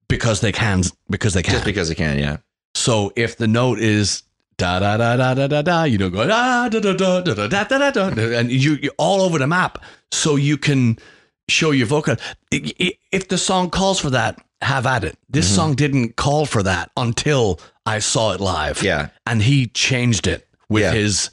because 0.09 0.41
they 0.41 0.53
can 0.53 0.83
because 1.11 1.35
they 1.35 1.43
can. 1.43 1.53
just 1.55 1.65
because 1.65 1.89
he 1.89 1.95
can. 1.95 2.19
Yeah, 2.19 2.37
so 2.75 3.13
if 3.17 3.37
the 3.37 3.49
note 3.49 3.79
is 3.81 4.23
da 4.57 4.79
da 4.81 4.97
da 4.97 5.17
da 5.17 5.35
da 5.35 5.47
da 5.47 5.63
da, 5.63 5.83
you 5.85 5.99
don't 5.99 6.13
go 6.13 6.27
da 6.27 6.69
da 6.69 6.81
da 6.81 6.93
da 6.95 7.21
da 7.21 7.35
da 7.35 7.47
da 7.49 7.65
da 7.79 7.91
da, 7.91 8.11
da, 8.11 8.39
and 8.39 8.51
you 8.51 8.79
you're 8.83 8.93
all 8.99 9.21
over 9.23 9.39
the 9.39 9.47
map, 9.47 9.79
so 10.13 10.37
you 10.37 10.57
can 10.57 10.99
show 11.49 11.71
your 11.73 11.87
vocal. 11.87 12.17
If 12.51 13.29
the 13.29 13.39
song 13.39 13.71
calls 13.71 14.01
for 14.01 14.11
that, 14.11 14.39
have 14.63 14.87
at 14.87 15.05
it. 15.05 15.17
This 15.31 15.53
song 15.55 15.75
didn't 15.75 16.17
call 16.17 16.45
for 16.47 16.63
that 16.65 16.91
until 16.97 17.61
I 17.89 17.99
saw 18.01 18.33
it 18.33 18.41
live. 18.41 18.83
yeah. 18.83 19.09
and 19.27 19.43
he 19.43 19.67
changed 19.67 20.27
it 20.27 20.47
with 20.69 20.83
Yeah. 20.83 20.93
his 20.93 21.31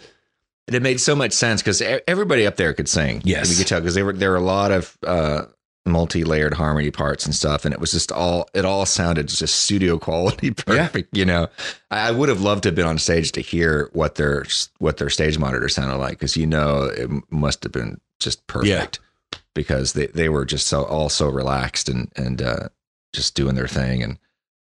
And 0.67 0.75
it 0.75 0.81
made 0.81 0.99
so 0.99 1.15
much 1.15 1.33
sense 1.33 1.61
because 1.61 1.81
everybody 2.07 2.47
up 2.47 2.55
there 2.55 2.73
could 2.73 2.89
sing. 2.89 3.21
Yes. 3.23 3.51
you 3.51 3.57
could 3.57 3.67
tell 3.67 3.79
because 3.81 3.93
there 3.95 4.05
were 4.05 4.13
there 4.13 4.31
were 4.31 4.37
a 4.37 4.41
lot 4.57 4.71
of 4.71 4.97
uh, 5.05 5.43
multi-layered 5.85 6.55
harmony 6.55 6.89
parts 6.89 7.25
and 7.27 7.35
stuff, 7.35 7.63
and 7.65 7.73
it 7.73 7.79
was 7.79 7.91
just 7.91 8.11
all 8.11 8.47
it 8.55 8.65
all 8.65 8.85
sounded 8.87 9.27
just 9.27 9.55
studio 9.55 9.99
quality, 9.99 10.49
perfect. 10.71 11.15
You 11.15 11.25
know, 11.25 11.47
I, 11.91 12.07
I 12.07 12.11
would 12.11 12.29
have 12.29 12.41
loved 12.41 12.63
to 12.63 12.69
have 12.69 12.75
been 12.75 12.87
on 12.87 12.97
stage 12.97 13.31
to 13.33 13.41
hear 13.41 13.89
what 13.93 14.15
their 14.15 14.45
what 14.79 14.97
their 14.97 15.11
stage 15.11 15.37
monitor 15.37 15.69
sounded 15.69 15.97
like 15.97 16.13
because 16.17 16.35
you 16.35 16.47
know 16.47 16.85
it 16.85 17.09
must 17.29 17.61
have 17.63 17.71
been 17.71 17.99
just 18.19 18.47
perfect 18.47 18.99
because 19.53 19.93
they 19.93 20.07
they 20.07 20.29
were 20.29 20.45
just 20.45 20.65
so 20.65 20.83
all 20.85 21.09
so 21.09 21.29
relaxed 21.29 21.89
and 21.89 22.11
and 22.15 22.41
uh, 22.41 22.69
just 23.13 23.35
doing 23.35 23.53
their 23.53 23.67
thing 23.67 24.01
and 24.01 24.17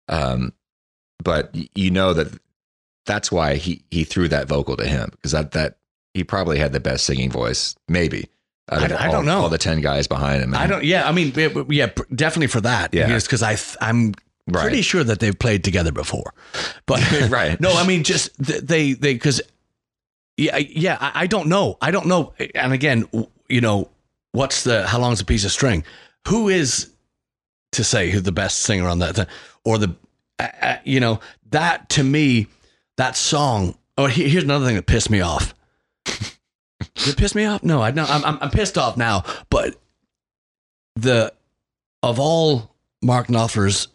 um, 0.09 0.53
but 1.23 1.55
you 1.75 1.91
know 1.91 2.13
that 2.15 2.29
that's 3.07 3.31
why 3.33 3.57
he 3.57 3.83
he 3.91 4.05
threw 4.05 4.29
that 4.29 4.49
vocal 4.49 4.77
to 4.77 4.87
him 4.87 5.11
because 5.13 5.33
that 5.33 5.53
that 5.53 5.79
he 6.15 6.25
probably 6.25 6.59
had 6.59 6.73
the 6.73 6.81
best 6.81 7.05
singing 7.07 7.31
voice, 7.31 7.75
maybe. 7.89 8.29
I- 8.69 9.07
all- 9.07 9.13
don't 9.13 9.27
know. 9.27 9.41
all 9.43 9.49
the 9.49 9.59
ten 9.59 9.81
guys 9.81 10.07
behind 10.07 10.43
him. 10.43 10.55
I 10.55 10.67
don't. 10.67 10.85
Yeah, 10.85 11.09
I 11.09 11.13
mean, 11.13 11.33
yeah, 11.69 11.91
definitely 12.15 12.47
for 12.49 12.61
that. 12.61 12.95
Yeah. 12.95 13.07
because 13.19 13.43
I 13.43 13.55
th- 13.57 13.77
I'm 13.81 14.15
Right. 14.47 14.63
pretty 14.63 14.83
sure 14.83 15.05
that 15.05 15.21
they've 15.21 15.39
played 15.39 15.63
together 15.65 15.93
before. 15.93 16.33
But 16.87 17.01
Right. 17.31 17.61
no, 17.61 17.73
I 17.75 17.87
mean, 17.87 18.05
just 18.05 18.31
th- 18.45 18.63
they 18.63 18.93
they 18.95 19.15
because 19.15 19.41
yeah 20.37 20.57
yeah 20.59 20.97
I, 21.01 21.23
I 21.23 21.27
don't 21.27 21.49
know 21.49 21.77
I 21.81 21.91
don't 21.91 22.07
know. 22.07 22.33
And 22.55 22.73
again, 22.73 23.07
you 23.49 23.61
know, 23.61 23.91
what's 24.33 24.65
the 24.65 24.87
how 24.87 24.99
long's 25.01 25.21
a 25.21 25.25
piece 25.25 25.45
of 25.45 25.53
string? 25.53 25.85
Who 26.29 26.49
is 26.49 26.91
to 27.73 27.85
say 27.85 28.11
who 28.11 28.21
the 28.21 28.33
best 28.33 28.61
singer 28.61 28.89
on 28.89 28.99
that 29.01 29.29
or 29.65 29.79
the 29.79 29.95
uh, 30.41 30.49
uh, 30.67 30.77
you 30.85 31.01
know 31.01 31.21
that 31.51 31.89
to 31.91 32.03
me 32.05 32.47
that 32.97 33.17
song. 33.17 33.77
Oh, 33.99 34.07
he- 34.07 34.29
here's 34.29 34.45
another 34.45 34.67
thing 34.67 34.77
that 34.77 34.87
pissed 34.87 35.11
me 35.11 35.21
off. 35.21 35.55
Did 36.05 37.09
it 37.09 37.17
piss 37.17 37.35
me 37.35 37.45
off? 37.45 37.63
No, 37.63 37.83
I 37.83 37.91
know 37.91 38.05
I'm, 38.09 38.25
I'm 38.25 38.39
I'm 38.41 38.51
pissed 38.51 38.77
off 38.79 38.97
now. 38.97 39.25
But 39.51 39.77
the 40.97 41.33
of 42.03 42.19
all 42.19 42.75
Mark 43.03 43.29
Knopfler's 43.29 43.89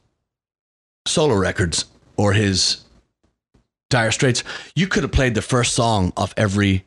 solo 1.08 1.36
records 1.36 1.86
or 2.18 2.34
his 2.34 2.84
Dire 3.90 4.12
Straits, 4.12 4.44
you 4.76 4.88
could 4.88 5.04
have 5.04 5.12
played 5.12 5.36
the 5.36 5.42
first 5.42 5.74
song 5.74 6.14
off 6.18 6.34
every 6.38 6.86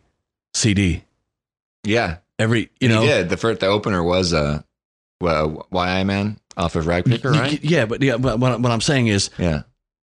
CD. 0.55 1.05
Yeah, 1.85 2.17
Every 2.39 2.71
you 2.81 2.89
know, 2.89 3.03
he 3.03 3.07
did. 3.09 3.29
The 3.29 3.37
first 3.37 3.61
the 3.61 3.67
opener 3.67 4.03
was 4.03 4.33
uh, 4.33 4.63
well, 5.21 5.67
Why 5.71 5.99
Aye 6.01 6.05
Man 6.05 6.39
off 6.59 6.77
of 6.77 6.85
Ragpicker, 6.85 7.35
You- 7.35 7.41
right? 7.41 7.65
Yeah, 7.65 7.87
but 7.87 8.03
yeah, 8.03 8.17
but 8.17 8.39
what, 8.39 8.61
what 8.61 8.73
I'm 8.73 8.81
saying 8.81 9.07
is 9.07 9.31
Yeah, 9.39 9.63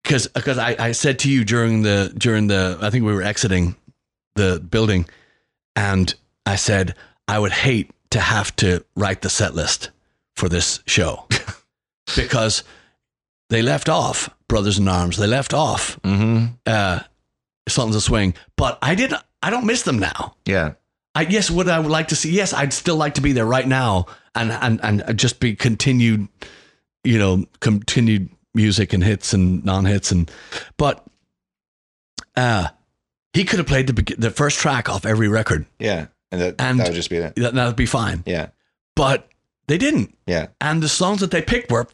because 0.02 0.28
because 0.28 0.58
I, 0.58 0.76
I 0.78 0.92
said 0.92 1.18
to 1.20 1.30
you 1.30 1.44
during 1.44 1.82
the 1.82 2.12
during 2.16 2.46
the 2.46 2.78
I 2.80 2.90
think 2.90 3.04
we 3.04 3.12
were 3.12 3.22
exiting 3.22 3.76
the 4.36 4.60
building, 4.60 5.06
and 5.74 6.14
I 6.46 6.56
said 6.56 6.94
I 7.28 7.38
would 7.38 7.52
hate 7.52 7.90
to 8.10 8.20
have 8.20 8.54
to 8.56 8.84
write 8.94 9.22
the 9.22 9.30
set 9.30 9.54
list 9.54 9.90
for 10.36 10.48
this 10.48 10.80
show 10.86 11.26
because 12.16 12.62
they 13.50 13.62
left 13.62 13.88
off 13.88 14.30
Brothers 14.48 14.78
in 14.78 14.86
Arms, 14.86 15.16
they 15.16 15.26
left 15.26 15.52
off 15.52 16.00
mm-hmm. 16.02 16.54
uh, 16.66 17.00
Sultans 17.68 17.96
of 17.96 18.02
Swing, 18.02 18.34
but 18.56 18.78
I 18.80 18.94
didn't. 18.94 19.22
I 19.42 19.50
don't 19.50 19.66
miss 19.66 19.82
them 19.82 19.98
now. 19.98 20.36
yeah, 20.44 20.74
I 21.14 21.22
yes, 21.22 21.50
would 21.50 21.68
I 21.68 21.78
would 21.80 21.90
like 21.90 22.08
to 22.08 22.16
see? 22.16 22.30
Yes, 22.30 22.52
I'd 22.52 22.72
still 22.72 22.96
like 22.96 23.14
to 23.14 23.20
be 23.20 23.32
there 23.32 23.46
right 23.46 23.66
now, 23.66 24.06
and 24.36 24.52
and 24.52 25.02
and 25.08 25.18
just 25.18 25.40
be 25.40 25.56
continued, 25.56 26.28
you 27.04 27.18
know, 27.18 27.44
continued 27.60 28.28
music 28.54 28.92
and 28.92 29.02
hits 29.04 29.32
and 29.34 29.64
non-hits 29.64 30.10
and, 30.12 30.30
but, 30.78 31.04
uh, 32.36 32.68
he 33.32 33.44
could 33.44 33.58
have 33.58 33.66
played 33.66 33.86
the 33.86 34.14
the 34.16 34.30
first 34.30 34.58
track 34.58 34.88
off 34.88 35.04
every 35.06 35.28
record. 35.28 35.66
yeah. 35.78 36.06
And 36.32 36.40
that 36.40 36.54
And- 36.58 36.80
that 36.80 36.88
would 36.88 36.94
just 36.96 37.10
be 37.10 37.18
that. 37.20 37.36
That 37.36 37.54
that'd 37.54 37.76
be 37.76 37.86
fine, 37.86 38.24
Yeah, 38.26 38.48
but 38.96 39.28
they 39.68 39.78
didn't, 39.78 40.16
yeah, 40.26 40.48
and 40.60 40.82
the 40.82 40.88
songs 40.88 41.20
that 41.20 41.30
they 41.30 41.40
picked 41.42 41.70
were 41.70 41.86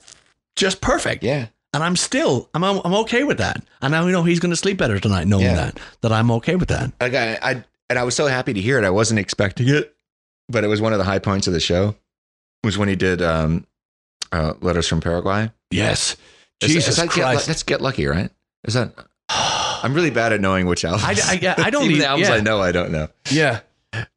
just 0.56 0.80
perfect. 0.80 1.22
yeah. 1.22 1.46
And 1.74 1.82
I'm 1.82 1.96
still 1.96 2.48
I'm 2.54 2.62
I'm 2.64 2.94
okay 3.04 3.24
with 3.24 3.38
that. 3.38 3.62
And 3.80 3.92
now 3.92 4.04
we 4.06 4.12
know 4.12 4.22
he's 4.22 4.40
going 4.40 4.50
to 4.50 4.56
sleep 4.56 4.76
better 4.78 4.98
tonight, 5.00 5.26
knowing 5.26 5.44
Yeah. 5.44 5.54
that 5.56 5.80
that 6.02 6.12
I'm 6.12 6.30
okay 6.32 6.56
with 6.56 6.68
that. 6.68 6.92
Like 7.00 7.14
I, 7.14 7.38
I, 7.42 7.64
and 7.90 7.98
I 7.98 8.04
was 8.04 8.14
so 8.14 8.26
happy 8.26 8.52
to 8.54 8.60
hear 8.60 8.78
it. 8.78 8.84
I 8.84 8.90
wasn't 8.90 9.18
expecting 9.20 9.68
it, 9.68 9.94
but 10.48 10.64
it 10.64 10.68
was 10.68 10.80
one 10.80 10.92
of 10.92 10.98
the 10.98 11.04
high 11.04 11.18
points 11.18 11.46
of 11.46 11.52
the 11.54 11.60
show. 11.60 11.94
Was 12.64 12.78
when 12.78 12.88
he 12.88 12.96
did 12.96 13.20
um, 13.22 13.66
uh, 14.30 14.54
"Letters 14.60 14.86
from 14.88 15.00
Paraguay." 15.00 15.50
Yes, 15.70 16.16
Jesus 16.62 16.88
is 16.88 16.96
that 16.96 17.10
Get, 17.12 17.44
that's 17.46 17.62
Get 17.62 17.80
Lucky, 17.80 18.06
right? 18.06 18.30
Is 18.64 18.74
that? 18.74 18.94
I'm 19.28 19.94
really 19.94 20.10
bad 20.10 20.32
at 20.32 20.40
knowing 20.40 20.66
which 20.66 20.84
albums. 20.86 21.04
I- 21.20 21.54
I- 21.58 21.66
I 21.66 21.70
don't 21.70 21.84
Even 21.86 21.98
the 21.98 22.06
albums 22.06 22.28
yeah. 22.28 22.34
I 22.36 22.40
know. 22.40 22.60
I 22.60 22.70
don't 22.72 22.92
know. 22.92 23.08
yeah. 23.30 23.60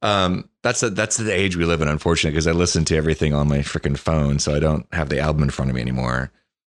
Um, 0.01 0.47
that's 0.63 0.79
the 0.79 0.89
that's 0.89 1.17
the 1.17 1.33
age 1.33 1.57
we 1.57 1.65
live 1.65 1.81
in, 1.81 1.87
unfortunately, 1.87 2.31
because 2.35 2.47
I 2.47 2.51
listen 2.53 2.85
to 2.85 2.95
everything 2.95 3.33
on 3.33 3.47
my 3.49 3.57
freaking 3.59 3.97
phone, 3.97 4.39
so 4.39 4.55
I 4.55 4.59
don't 4.59 4.85
have 4.93 5.09
the 5.09 5.19
album 5.19 5.43
in 5.43 5.49
front 5.49 5.69
of 5.69 5.75
me 5.75 5.81
anymore. 5.81 6.31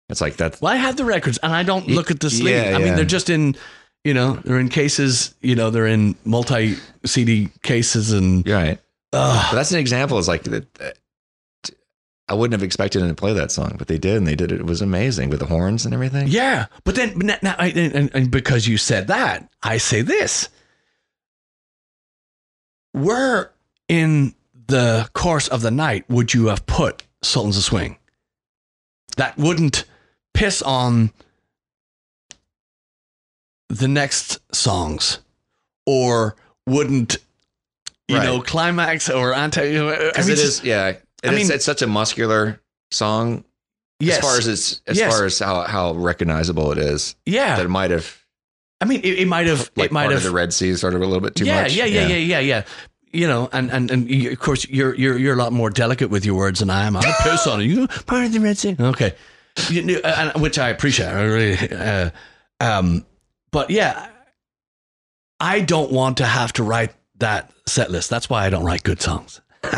It's 0.10 0.22
like 0.22 0.36
that's 0.36 0.62
Well, 0.62 0.72
I 0.74 0.76
have 0.76 0.98
the 0.98 1.06
records, 1.06 1.40
and 1.42 1.52
I 1.54 1.64
don't 1.64 1.88
look 1.88 2.12
at 2.12 2.20
the 2.20 2.30
sleeve. 2.30 2.54
yeah, 2.54 2.76
I 2.76 2.80
mean, 2.80 2.96
they're 2.96 3.06
just 3.06 3.30
in, 3.30 3.56
you 4.04 4.14
know, 4.14 4.34
they're 4.44 4.60
in 4.60 4.70
cases. 4.70 5.34
You 5.42 5.56
know, 5.56 5.70
they're 5.72 5.88
in 5.88 6.16
multi 6.26 6.76
CD 7.06 7.50
cases, 7.64 8.12
and 8.12 8.48
right. 8.48 8.78
Uh, 9.14 9.56
that's 9.56 9.72
an 9.72 9.80
example. 9.80 10.18
Is 10.20 10.28
like 10.28 10.44
that. 10.44 10.72
that- 10.76 10.98
I 12.28 12.34
wouldn't 12.34 12.54
have 12.54 12.64
expected 12.64 13.02
them 13.02 13.10
to 13.10 13.16
play 13.16 13.34
that 13.34 13.52
song, 13.52 13.76
but 13.78 13.88
they 13.88 13.98
did, 13.98 14.16
and 14.16 14.26
they 14.28 14.36
did 14.36 14.52
it. 14.52 14.60
It 14.62 14.66
was 14.66 14.82
amazing 14.82 15.30
with 15.30 15.40
the 15.40 15.46
horns 15.48 15.84
and 15.86 15.94
everything. 15.94 16.28
yeah. 16.30 16.68
But 16.86 16.96
then, 16.96 17.18
now, 17.18 17.36
now 17.42 17.56
I, 17.58 17.68
and, 17.70 18.10
and 18.14 18.32
because 18.32 18.68
you 18.68 18.78
said 18.78 19.08
that, 19.08 19.50
I 19.62 19.78
say 19.78 20.02
this: 20.02 20.48
Where 22.94 23.52
in 23.88 24.34
the 24.68 25.10
course 25.14 25.48
of 25.50 25.62
the 25.62 25.72
night 25.72 26.06
would 26.10 26.34
you 26.34 26.48
have 26.48 26.66
put 26.66 27.04
Sultans 27.22 27.58
of 27.58 27.64
Swing? 27.64 27.98
That 29.18 29.38
wouldn't 29.38 29.84
piss 30.34 30.62
on 30.62 31.12
the 33.70 33.88
next 33.88 34.40
songs, 34.56 35.20
or 35.86 36.36
wouldn't 36.66 37.18
you 38.08 38.18
Right. 38.18 38.26
know 38.26 38.42
climax 38.42 39.10
or 39.10 39.34
anti? 39.34 39.62
I 39.80 39.98
because 40.12 40.28
mean, 40.28 40.34
it 40.38 40.40
is. 40.40 40.64
Yeah, 40.64 40.94
I 41.24 41.32
mean- 41.36 41.52
it's 41.52 41.66
such 41.66 41.82
a 41.82 41.88
muscular 41.88 42.60
song. 42.92 43.44
yes, 44.00 44.18
As 44.18 44.24
far 44.24 44.38
as 44.38 44.48
it's 44.48 44.82
as 44.88 44.98
Yes. 44.98 45.14
far 45.16 45.26
as 45.26 45.40
how 45.40 45.62
how 45.62 45.94
recognizable 45.94 46.72
it 46.72 46.78
is, 46.78 47.16
yeah. 47.26 47.56
that 47.58 47.66
it 47.66 47.70
might 47.70 47.92
have 47.92 48.18
I 48.82 48.86
mean, 48.86 49.02
it, 49.04 49.28
might 49.28 49.46
have. 49.46 49.70
it 49.76 49.92
might 49.92 50.10
have. 50.10 50.14
of 50.18 50.24
the 50.24 50.32
Red 50.32 50.52
Sea 50.54 50.76
sort 50.76 50.96
of 50.96 51.02
a 51.02 51.06
little 51.06 51.22
bit 51.22 51.36
too 51.36 51.46
yeah, 51.46 51.62
much. 51.62 51.76
yeah, 51.76 51.86
yeah, 51.86 52.08
yeah, 52.08 52.16
yeah, 52.18 52.40
yeah. 52.40 52.64
You 53.12 53.28
know, 53.28 53.48
and 53.54 53.70
and 53.72 53.92
and 53.92 54.10
you, 54.10 54.32
of 54.32 54.40
course, 54.40 54.68
you're 54.68 54.96
you're 54.96 55.18
you're 55.20 55.34
a 55.36 55.38
lot 55.38 55.54
more 55.54 55.70
delicate 55.70 56.10
with 56.10 56.26
your 56.26 56.34
words 56.36 56.62
than 56.62 56.72
I 56.72 56.86
am. 56.88 56.96
I'll 56.98 57.04
piss 57.22 57.46
on 57.46 57.62
it. 57.62 57.66
You 57.66 57.88
part 58.08 58.26
of 58.26 58.34
the 58.34 58.40
Red 58.40 58.58
Sea. 58.58 58.76
Okay, 58.80 59.14
you, 59.70 59.84
knew- 59.84 60.02
and, 60.04 60.42
which 60.42 60.58
I 60.58 60.70
appreciate. 60.70 61.08
I 61.10 61.22
really. 61.24 61.58
Uh, 61.72 62.10
Um, 62.60 63.06
but 63.52 63.70
yeah, 63.70 64.08
I 65.40 65.60
don't 65.62 65.92
want 65.92 66.18
to 66.18 66.26
have 66.26 66.54
to 66.54 66.64
write 66.64 66.94
that 67.20 67.52
set 67.68 67.92
list. 67.92 68.10
That's 68.10 68.30
why 68.30 68.46
I 68.46 68.50
don't 68.50 68.64
write 68.64 68.84
good 68.84 69.02
songs. 69.02 69.42
no 69.64 69.70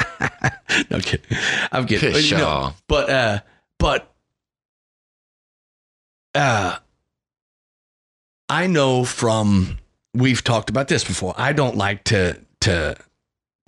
I'm 0.91 1.01
kidding. 1.01 1.37
I'm 1.71 1.85
kidding. 1.85 2.11
But, 2.13 2.23
you 2.23 2.37
know, 2.37 2.73
but 2.87 3.09
uh, 3.09 3.39
but 3.79 4.13
uh, 6.35 6.77
I 8.49 8.67
know 8.67 9.03
from 9.03 9.77
we've 10.13 10.43
talked 10.43 10.69
about 10.69 10.87
this 10.87 11.03
before. 11.03 11.33
I 11.37 11.53
don't 11.53 11.75
like 11.75 12.03
to 12.05 12.39
to 12.61 12.95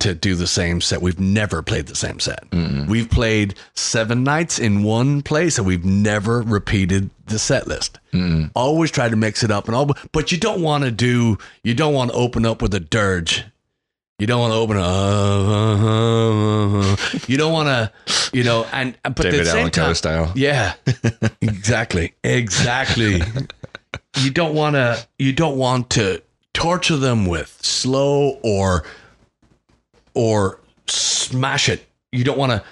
to 0.00 0.14
do 0.14 0.34
the 0.34 0.46
same 0.46 0.80
set. 0.80 1.00
We've 1.00 1.18
never 1.18 1.62
played 1.62 1.86
the 1.86 1.96
same 1.96 2.20
set. 2.20 2.48
Mm-mm. 2.50 2.86
We've 2.86 3.10
played 3.10 3.54
seven 3.74 4.24
nights 4.24 4.58
in 4.58 4.82
one 4.82 5.22
place, 5.22 5.58
and 5.58 5.66
we've 5.66 5.84
never 5.84 6.42
repeated 6.42 7.10
the 7.26 7.38
set 7.38 7.66
list. 7.66 7.98
Mm-mm. 8.12 8.50
Always 8.54 8.90
try 8.90 9.08
to 9.08 9.16
mix 9.16 9.42
it 9.42 9.50
up, 9.50 9.66
and 9.66 9.74
all. 9.74 9.90
But 10.12 10.32
you 10.32 10.38
don't 10.38 10.60
want 10.60 10.84
to 10.84 10.90
do. 10.90 11.38
You 11.62 11.74
don't 11.74 11.94
want 11.94 12.10
to 12.10 12.16
open 12.16 12.44
up 12.44 12.62
with 12.62 12.74
a 12.74 12.80
dirge. 12.80 13.44
You 14.18 14.26
don't 14.26 14.40
want 14.40 14.52
to 14.52 14.56
open. 14.56 14.76
Uh, 14.78 14.80
uh, 14.80 15.76
uh, 15.84 16.92
uh. 16.92 16.96
You 17.26 17.36
don't 17.36 17.52
want 17.52 17.68
to. 17.68 17.92
You 18.32 18.44
know, 18.44 18.64
and 18.72 18.96
but 19.02 19.26
at 19.26 19.32
David 19.32 19.40
the 19.40 19.44
same 19.50 19.58
Allen 19.58 19.70
time, 19.72 19.94
style. 19.94 20.32
yeah, 20.34 20.74
exactly, 21.40 22.14
exactly. 22.24 23.22
you 24.18 24.30
don't 24.30 24.54
want 24.54 24.74
to. 24.74 25.06
You 25.18 25.32
don't 25.32 25.58
want 25.58 25.90
to 25.90 26.22
torture 26.54 26.96
them 26.96 27.26
with 27.26 27.58
slow 27.62 28.38
or 28.42 28.84
or 30.14 30.60
smash 30.86 31.68
it. 31.68 31.86
You 32.10 32.24
don't 32.24 32.38
want 32.38 32.52
to. 32.52 32.62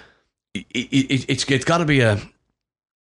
It, 0.55 0.65
it, 0.73 1.25
it's 1.29 1.45
it's 1.47 1.65
got 1.65 1.77
to 1.77 1.85
be 1.85 1.99
a 1.99 2.19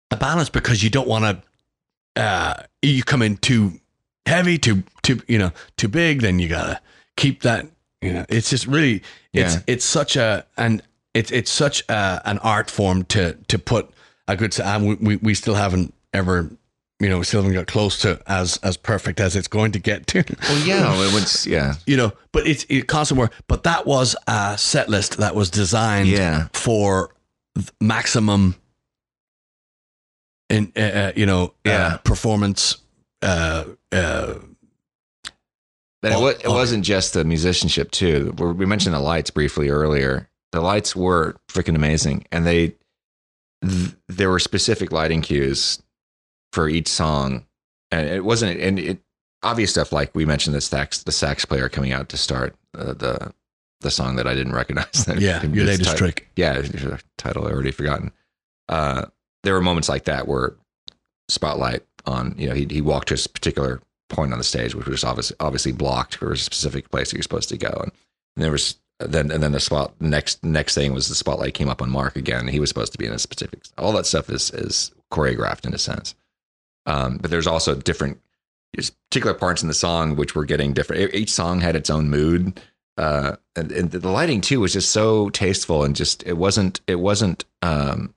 a 0.10 0.18
balance 0.18 0.50
because 0.50 0.84
you 0.84 0.90
don't 0.90 1.08
want 1.08 1.26
to. 1.26 2.22
Uh, 2.22 2.64
you 2.82 3.04
come 3.04 3.22
in 3.22 3.38
too 3.38 3.80
heavy, 4.26 4.58
too 4.58 4.84
too 5.04 5.22
you 5.28 5.38
know 5.38 5.52
too 5.78 5.88
big. 5.88 6.22
Then 6.22 6.40
you 6.40 6.48
gotta 6.50 6.82
keep 7.16 7.44
that. 7.44 7.68
You 8.02 8.14
know, 8.14 8.26
it's 8.30 8.50
just 8.50 8.66
really 8.68 9.04
it's 9.34 9.56
Yeah. 9.56 9.62
it's 9.68 9.86
such 9.86 10.16
a 10.16 10.46
and 10.58 10.82
it's 11.14 11.32
it's 11.32 11.52
such 11.52 11.84
a, 11.90 12.22
an 12.26 12.40
art 12.40 12.70
form 12.72 13.04
to 13.06 13.34
to 13.48 13.60
put 13.60 13.90
a 14.28 14.36
good. 14.36 14.58
And 14.60 14.88
we, 14.88 14.96
we 14.96 15.16
we 15.18 15.34
still 15.34 15.56
haven't 15.56 15.94
ever. 16.14 16.50
You 17.00 17.10
know, 17.10 17.18
we 17.18 17.24
still 17.24 17.42
haven't 17.42 17.56
got 17.56 17.66
close 17.66 18.00
to 18.02 18.22
as 18.28 18.58
as 18.58 18.78
perfect 18.78 19.20
as 19.20 19.36
it's 19.36 19.48
going 19.48 19.72
to 19.72 19.80
get 19.80 20.06
to. 20.08 20.24
Well, 20.48 20.68
yeah, 20.68 20.94
it 21.08 21.14
was, 21.14 21.48
yeah, 21.48 21.74
you 21.88 21.98
know, 21.98 22.12
but 22.32 22.46
it's 22.48 22.64
it 22.70 22.88
constant 22.88 23.20
work. 23.20 23.34
But 23.48 23.64
that 23.64 23.88
was 23.88 24.16
a 24.28 24.56
set 24.58 24.88
list 24.88 25.18
that 25.18 25.34
was 25.34 25.50
designed 25.50 26.10
yeah, 26.10 26.48
for 26.54 27.10
maximum, 27.80 28.54
in 30.50 30.72
uh, 30.76 30.80
uh, 30.80 31.12
you 31.16 31.26
know, 31.26 31.54
Yeah. 31.66 31.88
uh, 31.88 31.98
performance. 31.98 32.78
Uh, 33.24 33.66
uh, 33.92 34.36
But 36.02 36.12
it, 36.12 36.16
Oh, 36.16 36.22
wa- 36.22 36.28
it 36.30 36.46
oh. 36.46 36.54
wasn't 36.54 36.84
just 36.84 37.14
the 37.14 37.24
musicianship 37.24 37.92
too. 37.92 38.34
We 38.38 38.52
we 38.54 38.66
mentioned 38.66 38.96
the 38.96 39.00
lights 39.00 39.30
briefly 39.30 39.70
earlier. 39.70 40.28
The 40.52 40.62
lights 40.62 40.96
were 40.96 41.36
freaking 41.50 41.76
amazing, 41.76 42.26
and 42.32 42.46
they 42.46 42.76
th- 43.64 43.94
there 44.08 44.30
were 44.30 44.40
specific 44.40 44.92
lighting 44.92 45.22
cues 45.22 45.82
for 46.54 46.68
each 46.68 46.88
song, 46.88 47.46
and 47.92 48.10
it 48.10 48.26
wasn't 48.26 48.60
and 48.60 48.80
it 48.80 49.00
obvious 49.44 49.72
stuff 49.72 49.92
like 49.92 50.14
we 50.14 50.26
mentioned 50.26 50.56
the 50.56 50.62
sax 50.62 51.04
the 51.04 51.12
sax 51.12 51.46
player 51.46 51.70
coming 51.70 51.92
out 51.94 52.10
to 52.10 52.18
start 52.18 52.56
uh, 52.78 52.94
the 52.94 53.34
the 53.82 53.92
song 53.92 54.16
that 54.18 54.28
I 54.28 54.34
didn't 54.36 54.54
recognize. 54.54 55.08
yeah, 55.18 55.44
your 55.46 55.66
latest 55.66 55.92
ti- 55.92 55.98
trick. 55.98 56.30
yeah, 56.36 56.62
title 57.18 57.48
I 57.48 57.52
already 57.52 57.72
forgotten. 57.72 58.12
Uh, 58.70 59.06
there 59.44 59.54
were 59.54 59.62
moments 59.62 59.90
like 59.90 60.04
that 60.06 60.28
where 60.28 60.54
spotlight 61.30 61.84
on, 62.06 62.36
you 62.38 62.48
know, 62.50 62.54
he 62.56 62.66
he 62.70 62.82
walked 62.82 63.08
to 63.10 63.14
a 63.16 63.30
particular 63.30 63.82
point 64.12 64.32
on 64.34 64.38
the 64.38 64.44
stage, 64.44 64.76
which 64.76 64.88
was 64.88 65.04
obviously 65.04 65.36
obviously 65.40 65.72
blocked 65.72 66.16
for 66.16 66.32
a 66.32 66.38
specific 66.38 66.90
place 66.92 67.10
that 67.10 67.18
you're 67.18 67.24
supposed 67.24 67.50
to 67.50 67.58
go, 67.58 67.72
and, 67.84 67.92
there 68.38 68.52
was 68.52 68.78
then 69.00 69.32
and 69.32 69.42
then 69.42 69.52
the 69.52 69.60
spot 69.60 69.94
next 70.00 70.44
next 70.44 70.76
thing 70.76 70.94
was 70.94 71.08
the 71.08 71.16
spotlight 71.16 71.54
came 71.54 71.70
up 71.70 71.82
on 71.82 71.90
Mark 71.90 72.16
again. 72.16 72.48
He 72.48 72.60
was 72.60 72.70
supposed 72.70 72.92
to 72.92 72.98
be 72.98 73.06
in 73.06 73.14
a 73.14 73.20
specific. 73.20 73.62
All 73.78 73.92
that 73.94 74.06
stuff 74.06 74.30
is 74.30 74.52
is 74.52 74.92
choreographed 75.12 75.66
in 75.66 75.74
a 75.74 75.78
sense, 75.78 76.16
um, 76.86 77.18
but 77.18 77.32
there's 77.32 77.48
also 77.48 77.76
different 77.76 78.20
there's 78.74 78.92
particular 79.10 79.34
parts 79.34 79.62
in 79.62 79.68
the 79.68 79.74
song 79.74 80.16
which 80.16 80.36
were 80.36 80.46
getting 80.46 80.74
different. 80.74 81.14
Each 81.14 81.32
song 81.32 81.60
had 81.60 81.76
its 81.76 81.90
own 81.90 82.10
mood 82.10 82.60
uh 82.98 83.36
and, 83.56 83.72
and 83.72 83.92
the 83.92 84.12
lighting 84.12 84.42
too 84.42 84.60
was 84.60 84.74
just 84.74 84.92
so 84.92 85.30
tasteful 85.30 85.84
and 85.84 85.96
just 85.96 86.24
it 86.28 86.38
wasn't 86.38 86.82
it 86.88 87.00
wasn't 87.00 87.46
um 87.62 88.14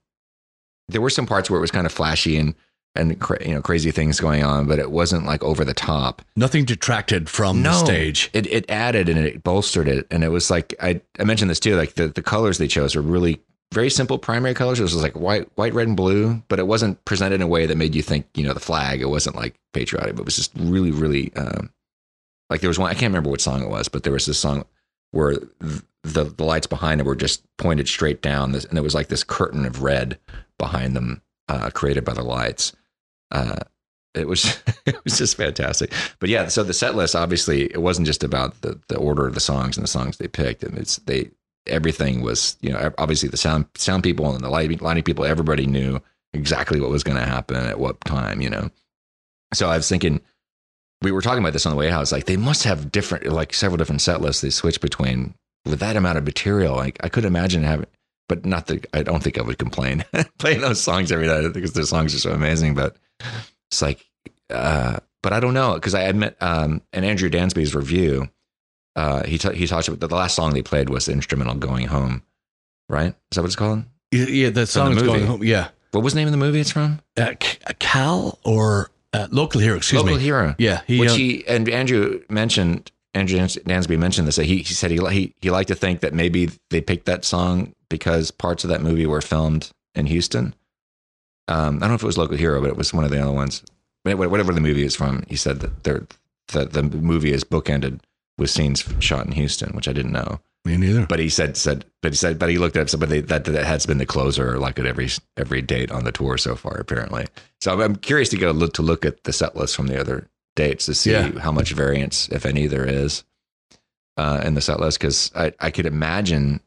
there 0.89 1.01
were 1.01 1.09
some 1.09 1.25
parts 1.25 1.49
where 1.49 1.57
it 1.57 1.61
was 1.61 1.71
kind 1.71 1.85
of 1.85 1.93
flashy 1.93 2.37
and 2.37 2.53
and 2.95 3.19
cra- 3.19 3.45
you 3.47 3.53
know 3.53 3.61
crazy 3.61 3.91
things 3.91 4.19
going 4.19 4.43
on 4.43 4.67
but 4.67 4.79
it 4.79 4.91
wasn't 4.91 5.25
like 5.25 5.43
over 5.43 5.63
the 5.65 5.73
top. 5.73 6.21
Nothing 6.35 6.65
detracted 6.65 7.29
from 7.29 7.63
the 7.63 7.73
stage. 7.73 8.29
it 8.33 8.47
it 8.47 8.69
added 8.69 9.09
and 9.09 9.19
it 9.19 9.43
bolstered 9.43 9.87
it 9.87 10.07
and 10.11 10.23
it 10.23 10.29
was 10.29 10.49
like 10.49 10.73
i 10.81 10.99
i 11.19 11.23
mentioned 11.23 11.49
this 11.51 11.59
too 11.59 11.75
like 11.75 11.95
the 11.95 12.07
the 12.07 12.21
colors 12.21 12.57
they 12.57 12.67
chose 12.67 12.95
were 12.95 13.01
really 13.01 13.39
very 13.73 13.89
simple 13.89 14.17
primary 14.19 14.53
colors. 14.53 14.79
It 14.79 14.83
was 14.83 14.95
like 14.95 15.15
white 15.19 15.49
white 15.57 15.73
red 15.73 15.87
and 15.87 15.97
blue 15.97 16.41
but 16.47 16.59
it 16.59 16.67
wasn't 16.67 17.03
presented 17.03 17.35
in 17.35 17.41
a 17.41 17.47
way 17.47 17.65
that 17.65 17.75
made 17.77 17.95
you 17.95 18.01
think 18.01 18.25
you 18.35 18.43
know 18.45 18.53
the 18.53 18.59
flag. 18.59 19.01
It 19.01 19.09
wasn't 19.09 19.35
like 19.35 19.55
patriotic. 19.73 20.15
But 20.15 20.21
it 20.21 20.25
was 20.25 20.35
just 20.37 20.51
really 20.55 20.91
really 20.91 21.33
um 21.35 21.69
like 22.49 22.61
there 22.61 22.69
was 22.69 22.77
one 22.79 22.89
i 22.91 22.93
can't 22.93 23.09
remember 23.11 23.29
what 23.31 23.41
song 23.41 23.61
it 23.63 23.69
was 23.69 23.87
but 23.89 24.03
there 24.03 24.13
was 24.13 24.25
this 24.27 24.37
song 24.37 24.63
where 25.11 25.31
th- 25.33 25.81
the 26.03 26.25
the 26.25 26.43
lights 26.43 26.67
behind 26.67 27.01
it 27.01 27.05
were 27.07 27.15
just 27.15 27.41
pointed 27.57 27.87
straight 27.87 28.21
down 28.21 28.51
this, 28.51 28.65
and 28.65 28.77
there 28.77 28.83
was 28.83 28.93
like 28.93 29.07
this 29.07 29.23
curtain 29.23 29.65
of 29.65 29.81
red 29.81 30.19
behind 30.59 30.95
them 30.95 31.21
uh 31.49 31.69
created 31.71 32.05
by 32.05 32.13
the 32.13 32.21
lights 32.23 32.71
uh 33.31 33.57
it 34.13 34.27
was 34.27 34.61
it 34.85 35.03
was 35.03 35.17
just 35.17 35.37
fantastic 35.37 35.91
but 36.19 36.29
yeah 36.29 36.47
so 36.47 36.63
the 36.63 36.73
set 36.73 36.95
list 36.95 37.15
obviously 37.15 37.63
it 37.63 37.81
wasn't 37.81 38.07
just 38.07 38.23
about 38.23 38.59
the 38.61 38.79
the 38.87 38.97
order 38.97 39.27
of 39.27 39.33
the 39.33 39.39
songs 39.39 39.77
and 39.77 39.83
the 39.83 39.89
songs 39.89 40.17
they 40.17 40.27
picked 40.27 40.63
and 40.63 40.77
it's 40.77 40.97
they 40.97 41.29
everything 41.67 42.21
was 42.21 42.57
you 42.61 42.71
know 42.71 42.93
obviously 42.97 43.27
the 43.29 43.37
sound 43.37 43.65
sound 43.75 44.03
people 44.03 44.33
and 44.33 44.43
the 44.43 44.49
lighting 44.49 44.77
lighting 44.79 45.03
people 45.03 45.25
everybody 45.25 45.65
knew 45.65 45.99
exactly 46.33 46.79
what 46.79 46.89
was 46.89 47.03
going 47.03 47.17
to 47.17 47.25
happen 47.25 47.55
at 47.55 47.79
what 47.79 47.99
time 48.01 48.41
you 48.41 48.49
know 48.49 48.69
so 49.53 49.69
i 49.69 49.77
was 49.77 49.89
thinking 49.89 50.21
we 51.01 51.11
were 51.11 51.21
talking 51.21 51.39
about 51.43 51.53
this 51.53 51.65
on 51.65 51.71
the 51.71 51.77
way 51.77 51.91
out. 51.91 51.97
I 51.97 51.99
was 51.99 52.11
like, 52.11 52.25
they 52.25 52.37
must 52.37 52.63
have 52.63 52.91
different, 52.91 53.27
like 53.27 53.53
several 53.53 53.77
different 53.77 54.01
set 54.01 54.21
lists 54.21 54.41
they 54.41 54.49
switch 54.49 54.81
between 54.81 55.35
with 55.65 55.79
that 55.79 55.95
amount 55.95 56.17
of 56.17 56.25
material. 56.25 56.75
Like 56.75 56.97
I 57.03 57.09
could 57.09 57.25
imagine 57.25 57.63
having, 57.63 57.85
but 58.27 58.45
not 58.45 58.67
that 58.67 58.85
I 58.93 59.03
don't 59.03 59.21
think 59.21 59.37
I 59.37 59.43
would 59.43 59.57
complain 59.57 60.03
playing 60.39 60.61
those 60.61 60.81
songs 60.81 61.11
every 61.11 61.27
night 61.27 61.53
because 61.53 61.73
the 61.73 61.85
songs 61.85 62.15
are 62.15 62.19
so 62.19 62.31
amazing. 62.31 62.75
But 62.75 62.97
it's 63.71 63.81
like, 63.81 64.05
uh, 64.49 64.99
but 65.23 65.33
I 65.33 65.39
don't 65.39 65.53
know 65.53 65.73
because 65.75 65.95
I 65.95 66.01
admit, 66.03 66.37
um, 66.41 66.81
in 66.93 67.03
Andrew 67.03 67.29
Dansby's 67.29 67.73
review, 67.75 68.29
uh, 68.95 69.23
he 69.25 69.37
ta- 69.37 69.51
he 69.51 69.67
talks 69.67 69.87
about 69.87 69.99
the 70.07 70.13
last 70.15 70.35
song 70.35 70.53
they 70.53 70.61
played 70.61 70.89
was 70.89 71.05
the 71.05 71.11
instrumental 71.13 71.55
"Going 71.55 71.87
Home," 71.87 72.23
right? 72.89 73.07
Is 73.31 73.35
that 73.35 73.41
what 73.41 73.47
it's 73.47 73.55
called? 73.55 73.83
Yeah, 74.11 74.25
yeah 74.25 74.49
the 74.51 74.65
song 74.67 74.91
is 74.91 74.97
movie. 74.97 75.07
going 75.07 75.25
home. 75.25 75.43
Yeah, 75.43 75.69
What 75.91 76.03
was 76.03 76.13
the 76.13 76.19
name 76.19 76.27
of 76.27 76.31
the 76.31 76.37
movie 76.37 76.59
it's 76.61 76.71
from? 76.71 77.01
uh, 77.17 77.33
Cal 77.79 78.39
or 78.43 78.91
uh, 79.13 79.27
local 79.31 79.61
hero. 79.61 79.77
Excuse 79.77 80.01
Local 80.01 80.07
me. 80.07 80.13
Local 80.13 80.23
Hero. 80.25 80.55
Yeah, 80.57 80.81
he, 80.87 80.99
which 80.99 81.11
uh, 81.11 81.15
he 81.15 81.47
and 81.47 81.67
Andrew 81.69 82.21
mentioned. 82.29 82.91
Andrew 83.13 83.39
Dansby 83.39 83.97
mentioned 83.97 84.27
this. 84.27 84.35
That 84.35 84.43
he, 84.43 84.57
he 84.57 84.73
said 84.73 84.91
he 84.91 84.97
he 85.09 85.33
he 85.41 85.49
liked 85.49 85.69
to 85.69 85.75
think 85.75 86.01
that 86.01 86.13
maybe 86.13 86.49
they 86.69 86.81
picked 86.81 87.05
that 87.05 87.23
song 87.23 87.73
because 87.89 88.29
parts 88.29 88.65
of 88.65 88.69
that 88.69 88.81
movie 88.81 89.05
were 89.05 89.21
filmed 89.21 89.71
in 89.95 90.05
Houston. 90.07 90.53
Um, 91.47 91.77
I 91.77 91.79
don't 91.81 91.89
know 91.89 91.95
if 91.95 92.03
it 92.03 92.07
was 92.07 92.17
Local 92.17 92.37
Hero, 92.37 92.59
but 92.61 92.69
it 92.69 92.77
was 92.77 92.93
one 92.93 93.03
of 93.03 93.11
the 93.11 93.21
other 93.21 93.31
ones. 93.31 93.63
Whatever 94.03 94.53
the 94.53 94.61
movie 94.61 94.83
is 94.85 94.95
from, 94.95 95.23
he 95.27 95.35
said 95.35 95.59
that 95.61 95.83
they're, 95.83 96.05
that 96.53 96.73
the 96.73 96.83
movie 96.83 97.31
is 97.33 97.43
bookended 97.43 98.01
with 98.37 98.49
scenes 98.49 98.83
shot 98.99 99.25
in 99.25 99.31
Houston, 99.31 99.75
which 99.75 99.87
I 99.87 99.93
didn't 99.93 100.11
know. 100.11 100.39
me 100.65 100.77
neither. 100.77 101.05
But 101.07 101.19
he 101.19 101.29
said 101.29 101.57
said 101.57 101.85
but 102.01 102.11
he 102.11 102.15
said 102.15 102.37
but 102.37 102.49
he 102.49 102.57
looked 102.57 102.75
at 102.77 102.91
it, 102.93 102.99
but 102.99 103.09
they, 103.09 103.21
that 103.21 103.45
that 103.45 103.65
has 103.65 103.85
been 103.85 103.97
the 103.97 104.05
closer 104.05 104.59
like 104.59 104.77
at 104.77 104.85
every 104.85 105.09
every 105.37 105.61
date 105.61 105.91
on 105.91 106.03
the 106.03 106.11
tour 106.11 106.37
so 106.37 106.55
far 106.55 106.73
apparently. 106.77 107.25
So 107.61 107.71
I'm, 107.73 107.79
I'm 107.81 107.95
curious 107.95 108.29
to 108.29 108.37
go 108.37 108.51
look 108.51 108.73
to 108.73 108.81
look 108.83 109.05
at 109.05 109.23
the 109.23 109.33
set 109.33 109.55
list 109.55 109.75
from 109.75 109.87
the 109.87 109.99
other 109.99 110.27
dates 110.55 110.85
to 110.87 110.93
see 110.93 111.11
Yeah. 111.11 111.39
how 111.39 111.51
much 111.51 111.71
variance, 111.71 112.27
if 112.29 112.45
any, 112.45 112.67
there 112.67 112.85
is 112.87 113.23
uh, 114.17 114.41
in 114.45 114.53
the 114.53 114.61
set 114.61 114.79
list 114.79 114.99
because 114.99 115.31
I 115.35 115.53
I 115.59 115.71
could 115.71 115.85
imagine 115.85 116.59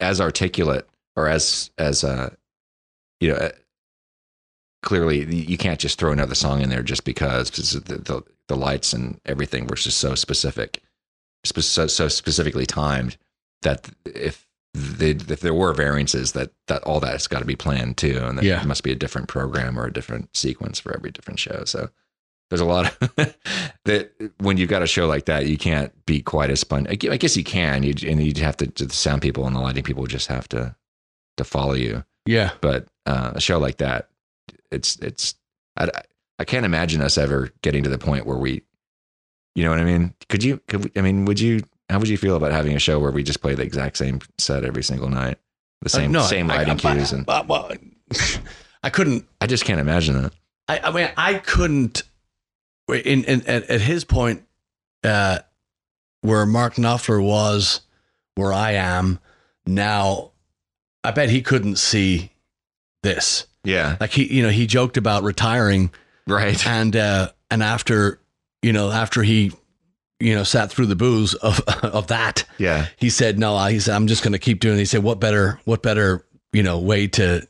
as 0.00 0.20
articulate 0.20 0.88
or 1.16 1.28
as 1.28 1.70
as 1.78 2.02
uh 2.02 2.30
you 3.20 3.32
know. 3.32 3.50
Clearly, 4.82 5.24
you 5.34 5.58
can't 5.58 5.78
just 5.78 5.98
throw 5.98 6.12
another 6.12 6.34
song 6.34 6.62
in 6.62 6.70
there 6.70 6.82
just 6.82 7.04
because, 7.04 7.50
the, 7.50 7.80
the 7.80 8.22
the 8.48 8.56
lights 8.56 8.92
and 8.92 9.20
everything 9.26 9.66
were 9.66 9.76
just 9.76 9.98
so 9.98 10.14
specific, 10.14 10.82
so, 11.44 11.86
so 11.86 12.08
specifically 12.08 12.66
timed 12.66 13.16
that 13.62 13.90
if 14.06 14.46
they, 14.74 15.10
if 15.10 15.40
there 15.40 15.54
were 15.54 15.72
variances 15.74 16.32
that 16.32 16.50
that 16.68 16.82
all 16.84 17.00
that's 17.00 17.26
got 17.26 17.40
to 17.40 17.44
be 17.44 17.56
planned 17.56 17.96
too 17.96 18.18
and 18.22 18.38
that 18.38 18.44
Yeah. 18.44 18.60
it 18.60 18.66
must 18.66 18.82
be 18.82 18.92
a 18.92 18.96
different 18.96 19.28
program 19.28 19.78
or 19.78 19.84
a 19.86 19.92
different 19.92 20.34
sequence 20.36 20.78
for 20.80 20.94
every 20.94 21.10
different 21.10 21.38
show. 21.40 21.64
So 21.64 21.90
there's 22.48 22.60
a 22.60 22.64
lot 22.64 22.86
of 23.00 23.14
that 23.84 24.12
when 24.38 24.56
you've 24.56 24.68
got 24.70 24.82
a 24.82 24.86
show 24.86 25.06
like 25.06 25.26
that 25.26 25.46
you 25.46 25.56
can't 25.58 25.92
be 26.06 26.20
quite 26.22 26.50
as 26.50 26.60
spun 26.60 26.86
I 26.88 26.92
I 26.92 27.16
guess 27.16 27.36
you 27.36 27.44
can 27.44 27.82
you 27.82 27.94
and 28.06 28.22
you'd 28.22 28.38
have 28.38 28.56
to 28.58 28.66
the 28.66 28.92
sound 28.94 29.22
people 29.22 29.46
and 29.46 29.54
the 29.56 29.60
lighting 29.60 29.82
people 29.84 30.06
just 30.06 30.26
have 30.28 30.48
to 30.50 30.74
to 31.36 31.44
follow 31.44 31.74
you. 31.74 32.04
Yeah, 32.26 32.50
but 32.60 32.86
uh, 33.06 33.32
a 33.34 33.40
show 33.40 33.58
like 33.58 33.78
that 33.78 34.09
it's 34.70 34.96
it's 34.96 35.34
I, 35.76 35.88
I 36.38 36.44
can't 36.44 36.64
imagine 36.66 37.00
us 37.00 37.18
ever 37.18 37.50
getting 37.62 37.82
to 37.84 37.90
the 37.90 37.98
point 37.98 38.26
where 38.26 38.36
we, 38.38 38.62
you 39.54 39.62
know 39.64 39.70
what 39.70 39.78
I 39.80 39.84
mean? 39.84 40.14
Could 40.28 40.42
you? 40.42 40.58
Could 40.68 40.84
we, 40.84 40.92
I 40.96 41.02
mean? 41.02 41.24
Would 41.26 41.40
you? 41.40 41.62
How 41.88 41.98
would 41.98 42.08
you 42.08 42.16
feel 42.18 42.36
about 42.36 42.52
having 42.52 42.76
a 42.76 42.78
show 42.78 42.98
where 43.00 43.10
we 43.10 43.22
just 43.22 43.40
play 43.42 43.54
the 43.54 43.62
exact 43.62 43.96
same 43.96 44.20
set 44.38 44.64
every 44.64 44.82
single 44.82 45.08
night, 45.08 45.38
the 45.82 45.88
same 45.88 46.10
Uh, 46.10 46.20
no, 46.20 46.26
same 46.26 46.50
I- 46.50 46.58
lighting 46.58 46.74
I- 46.86 46.94
cues? 46.96 47.12
And 47.12 47.26
well, 47.26 47.44
well, 47.48 47.72
I 48.82 48.90
couldn't. 48.90 49.26
I 49.40 49.46
just 49.46 49.64
can't 49.64 49.80
imagine 49.80 50.22
that. 50.22 50.32
I, 50.68 50.78
I 50.78 50.90
mean, 50.92 51.10
I 51.16 51.34
couldn't. 51.34 52.02
In, 52.88 53.24
in 53.24 53.46
at, 53.46 53.64
at 53.70 53.80
his 53.80 54.04
point, 54.04 54.44
uh, 55.04 55.40
where 56.22 56.44
Mark 56.46 56.74
Knopfler 56.74 57.22
was, 57.22 57.82
where 58.34 58.52
I 58.52 58.72
am 58.72 59.18
now, 59.66 60.32
I 61.04 61.10
bet 61.12 61.30
he 61.30 61.40
couldn't 61.42 61.76
see 61.76 62.32
this. 63.02 63.46
Yeah. 63.64 63.96
Like 64.00 64.10
he, 64.12 64.32
you 64.34 64.42
know, 64.42 64.48
he 64.50 64.66
joked 64.66 64.96
about 64.96 65.22
retiring, 65.22 65.90
Right. 66.26 66.64
and 66.66 66.94
uh, 66.96 67.30
and 67.50 67.62
after, 67.62 68.20
you 68.62 68.72
know, 68.72 68.90
after 68.90 69.22
he, 69.22 69.52
you 70.18 70.34
know, 70.34 70.44
sat 70.44 70.70
through 70.70 70.86
the 70.86 70.96
booze 70.96 71.34
of 71.34 71.60
of 71.82 72.06
that, 72.08 72.44
Yeah. 72.58 72.86
he 72.96 73.10
said, 73.10 73.38
"No, 73.38 73.58
he 73.66 73.80
said 73.80 73.94
I'm 73.94 74.06
just 74.06 74.22
going 74.22 74.32
to 74.32 74.38
keep 74.38 74.60
doing." 74.60 74.76
It. 74.76 74.80
He 74.80 74.84
said, 74.86 75.02
"What 75.02 75.20
better, 75.20 75.60
what 75.64 75.82
better, 75.82 76.24
you 76.52 76.62
know, 76.62 76.78
way 76.78 77.06
to, 77.08 77.46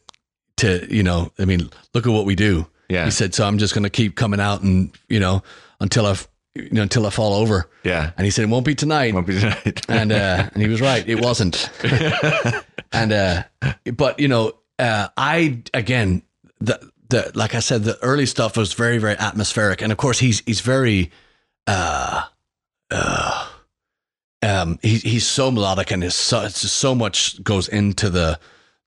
to, 0.58 0.86
you 0.94 1.02
know, 1.02 1.30
I 1.38 1.44
mean, 1.44 1.70
look 1.94 2.06
at 2.06 2.12
what 2.12 2.26
we 2.26 2.34
do." 2.34 2.66
Yeah. 2.88 3.04
He 3.04 3.10
said, 3.10 3.34
"So 3.34 3.46
I'm 3.46 3.58
just 3.58 3.74
going 3.74 3.84
to 3.84 3.90
keep 3.90 4.16
coming 4.16 4.40
out 4.40 4.62
and 4.62 4.90
you 5.08 5.20
know 5.20 5.42
until 5.80 6.06
I, 6.06 6.16
you 6.56 6.70
know, 6.72 6.82
until 6.82 7.06
I 7.06 7.10
fall 7.10 7.34
over." 7.34 7.68
Yeah. 7.84 8.10
And 8.16 8.24
he 8.24 8.30
said, 8.30 8.42
"It 8.44 8.48
won't 8.48 8.66
be 8.66 8.74
tonight." 8.74 9.14
Won't 9.14 9.26
be 9.28 9.38
tonight. 9.38 9.82
and 9.88 10.10
uh, 10.10 10.48
and 10.52 10.62
he 10.62 10.68
was 10.68 10.80
right. 10.80 11.08
It 11.08 11.20
wasn't. 11.20 11.70
and 12.92 13.12
uh, 13.12 13.42
but 13.94 14.18
you 14.18 14.28
know, 14.28 14.52
uh, 14.80 15.08
I 15.16 15.62
again 15.74 16.22
the 16.60 16.90
the 17.08 17.30
like 17.34 17.54
I 17.54 17.60
said, 17.60 17.84
the 17.84 17.98
early 18.02 18.26
stuff 18.26 18.56
was 18.56 18.72
very 18.72 18.98
very 18.98 19.16
atmospheric, 19.16 19.82
and 19.82 19.92
of 19.92 19.98
course 19.98 20.18
he's 20.18 20.42
he's 20.46 20.60
very 20.60 21.10
uh 21.66 22.24
uh 22.90 23.48
um 24.42 24.78
he, 24.82 24.96
he's 24.96 25.26
so 25.26 25.50
melodic 25.50 25.90
and 25.90 26.02
his 26.02 26.14
so 26.14 26.48
so 26.48 26.94
much 26.94 27.42
goes 27.42 27.68
into 27.68 28.10
the 28.10 28.38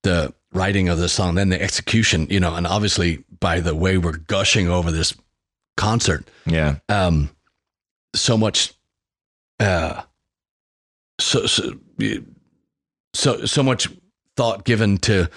the 0.04 0.34
writing 0.54 0.90
of 0.90 0.98
the 0.98 1.10
song, 1.10 1.36
then 1.36 1.50
the 1.50 1.62
execution, 1.62 2.28
you 2.30 2.40
know, 2.40 2.56
and 2.56 2.68
obviously 2.68 3.24
by 3.40 3.60
the 3.60 3.76
way 3.76 3.98
we're 3.98 4.18
gushing 4.18 4.70
over 4.70 4.92
this 4.92 5.14
concert, 5.76 6.30
yeah. 6.46 6.76
um, 6.90 7.30
so 8.16 8.38
much, 8.38 8.74
uh, 9.60 10.02
so 11.20 11.46
so 11.48 11.74
so 13.14 13.46
so 13.46 13.64
much 13.64 13.88
thought 14.36 14.64
given 14.66 14.98
to, 15.00 15.30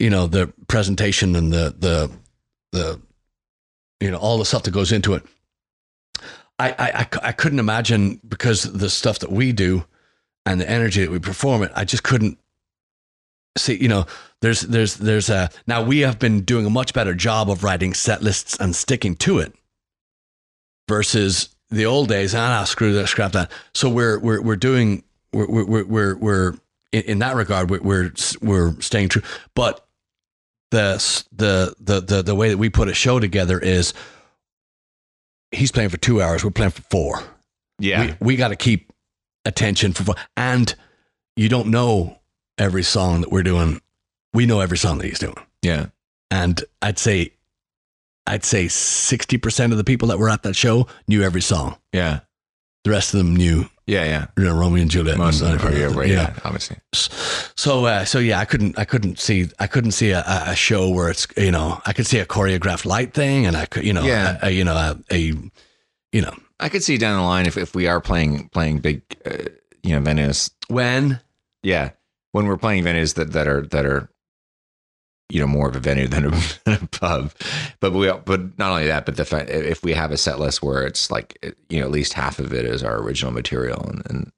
you 0.00 0.10
know, 0.10 0.26
the 0.26 0.52
presentation 0.66 1.36
and 1.36 1.52
the 1.52 1.74
the 1.78 2.10
the, 2.72 3.00
you 4.00 4.10
know, 4.10 4.16
all 4.16 4.38
the 4.38 4.44
stuff 4.44 4.62
that 4.64 4.70
goes 4.70 4.92
into 4.92 5.14
it. 5.14 5.22
I 6.58 6.74
I 6.78 7.28
I 7.28 7.32
couldn't 7.32 7.58
imagine 7.58 8.20
because 8.26 8.62
the 8.64 8.90
stuff 8.90 9.18
that 9.20 9.30
we 9.30 9.52
do 9.52 9.84
and 10.46 10.60
the 10.60 10.68
energy 10.68 11.02
that 11.02 11.10
we 11.10 11.18
perform 11.18 11.62
it. 11.62 11.72
I 11.76 11.84
just 11.84 12.02
couldn't 12.02 12.38
see. 13.58 13.80
You 13.80 13.88
know, 13.88 14.06
there's 14.40 14.62
there's 14.62 14.96
there's 14.96 15.28
a 15.28 15.50
now 15.66 15.82
we 15.82 16.00
have 16.00 16.18
been 16.18 16.42
doing 16.42 16.66
a 16.66 16.70
much 16.70 16.94
better 16.94 17.14
job 17.14 17.50
of 17.50 17.62
writing 17.62 17.94
set 17.94 18.22
lists 18.22 18.56
and 18.58 18.74
sticking 18.74 19.16
to 19.16 19.38
it 19.38 19.54
versus 20.88 21.54
the 21.68 21.86
old 21.86 22.08
days. 22.08 22.34
Ah, 22.34 22.64
screw 22.64 22.94
that, 22.94 23.08
scrap 23.08 23.32
that. 23.32 23.50
So 23.74 23.88
we're 23.88 24.18
we're 24.18 24.40
we're 24.40 24.56
doing 24.56 25.04
we're 25.32 25.64
we're 25.64 25.84
we're 25.84 26.16
we're 26.16 26.54
in, 26.92 27.02
in 27.02 27.18
that 27.20 27.36
regard 27.36 27.70
we're, 27.70 27.80
we're 27.82 28.12
we're 28.40 28.80
staying 28.80 29.10
true. 29.10 29.22
But 29.54 29.86
the 30.70 31.24
the 31.32 31.74
the 31.80 32.00
the 32.00 32.22
the 32.22 32.34
way 32.34 32.48
that 32.48 32.58
we 32.58 32.70
put 32.70 32.88
a 32.88 32.94
show 32.94 33.20
together 33.20 33.58
is 33.58 33.92
he's 35.50 35.72
playing 35.72 35.90
for 35.90 35.96
two 35.96 36.22
hours. 36.22 36.44
We're 36.44 36.50
playing 36.50 36.72
for 36.72 36.82
four. 36.82 37.22
Yeah. 37.78 38.14
We 38.20 38.26
we 38.26 38.36
got 38.36 38.48
to 38.48 38.56
keep 38.56 38.92
attention 39.44 39.92
for 39.92 40.04
four. 40.04 40.14
And 40.36 40.74
you 41.36 41.48
don't 41.48 41.68
know 41.68 42.18
every 42.58 42.82
song 42.82 43.22
that 43.22 43.32
we're 43.32 43.42
doing. 43.42 43.80
We 44.32 44.46
know 44.46 44.60
every 44.60 44.78
song 44.78 44.98
that 44.98 45.06
he's 45.06 45.18
doing 45.18 45.34
yeah. 45.62 45.86
and 46.30 46.62
I'd 46.82 46.98
say 46.98 47.32
I'd 48.26 48.44
say 48.44 48.66
60% 48.66 49.72
of 49.72 49.78
the 49.78 49.84
people 49.84 50.08
that 50.08 50.18
were 50.18 50.28
at 50.28 50.42
that 50.44 50.54
show 50.54 50.86
knew 51.08 51.22
every 51.22 51.40
song. 51.40 51.76
Yeah. 51.92 52.20
The 52.84 52.90
rest 52.90 53.12
of 53.12 53.18
them 53.18 53.34
knew 53.34 53.66
Yeah. 53.90 54.04
Yeah. 54.04 54.26
know, 54.44 54.56
Romeo 54.56 54.82
and 54.82 54.90
Juliet. 54.90 55.18
Most 55.18 55.42
yeah, 55.42 55.56
yeah. 55.58 56.04
yeah, 56.06 56.34
obviously. 56.44 56.76
So 56.92 57.84
uh, 57.86 58.04
so 58.04 58.18
yeah, 58.18 58.38
I 58.38 58.44
couldn't 58.44 58.78
I 58.78 58.84
couldn't 58.84 59.18
see 59.18 59.48
I 59.58 59.66
couldn't 59.66 59.92
see 59.92 60.10
a, 60.10 60.20
a 60.20 60.50
a 60.52 60.54
show 60.56 60.88
where 60.88 61.10
it's 61.10 61.26
you 61.36 61.50
know 61.50 61.80
I 61.86 61.92
could 61.92 62.06
see 62.06 62.18
a 62.18 62.26
choreographed 62.26 62.86
light 62.86 63.12
thing 63.14 63.46
and 63.46 63.56
I 63.56 63.66
could 63.66 63.84
you 63.84 63.92
know 63.92 64.02
Yeah. 64.02 64.38
a, 64.42 64.46
a, 64.46 64.50
you 64.50 64.64
know 64.64 64.74
a, 64.74 64.98
a 65.10 65.18
you 66.12 66.22
know 66.22 66.34
I 66.60 66.68
could 66.68 66.82
see 66.82 66.98
down 66.98 67.16
the 67.18 67.26
line 67.26 67.46
if, 67.46 67.56
if 67.56 67.74
we 67.74 67.86
are 67.88 68.00
playing 68.00 68.48
playing 68.50 68.80
big, 68.80 69.02
uh, 69.24 69.50
you 69.82 69.98
know, 69.98 70.00
venues. 70.10 70.50
when 70.68 71.20
Yeah, 71.62 71.90
when 72.32 72.46
we're 72.46 72.58
playing 72.58 72.84
venues 72.84 73.14
that, 73.14 73.32
that 73.32 73.48
are 73.48 73.66
that 73.68 73.86
are, 73.86 74.10
you 75.30 75.40
know, 75.40 75.46
more 75.46 75.68
of 75.68 75.76
a 75.76 75.80
venue 75.80 76.08
than 76.08 76.26
a, 76.26 76.30
than 76.64 76.78
a 76.82 76.86
pub. 76.88 77.32
But 77.80 77.92
we 77.92 78.10
but 78.24 78.58
not 78.58 78.70
only 78.72 78.86
that, 78.88 79.06
but 79.06 79.16
the 79.16 79.24
fact 79.24 79.50
if 79.50 79.82
we 79.82 79.92
have 79.94 80.12
a 80.12 80.16
set 80.16 80.38
list 80.40 80.62
where 80.62 80.86
it's 80.86 81.10
like 81.10 81.38
you 81.68 81.80
know 81.80 81.86
at 81.86 81.92
least 81.92 82.12
half 82.14 82.38
of 82.38 82.52
it 82.52 82.64
is 82.64 82.82
our 82.82 82.98
original 83.00 83.32
material 83.32 83.82
and. 83.88 84.02
and 84.10 84.32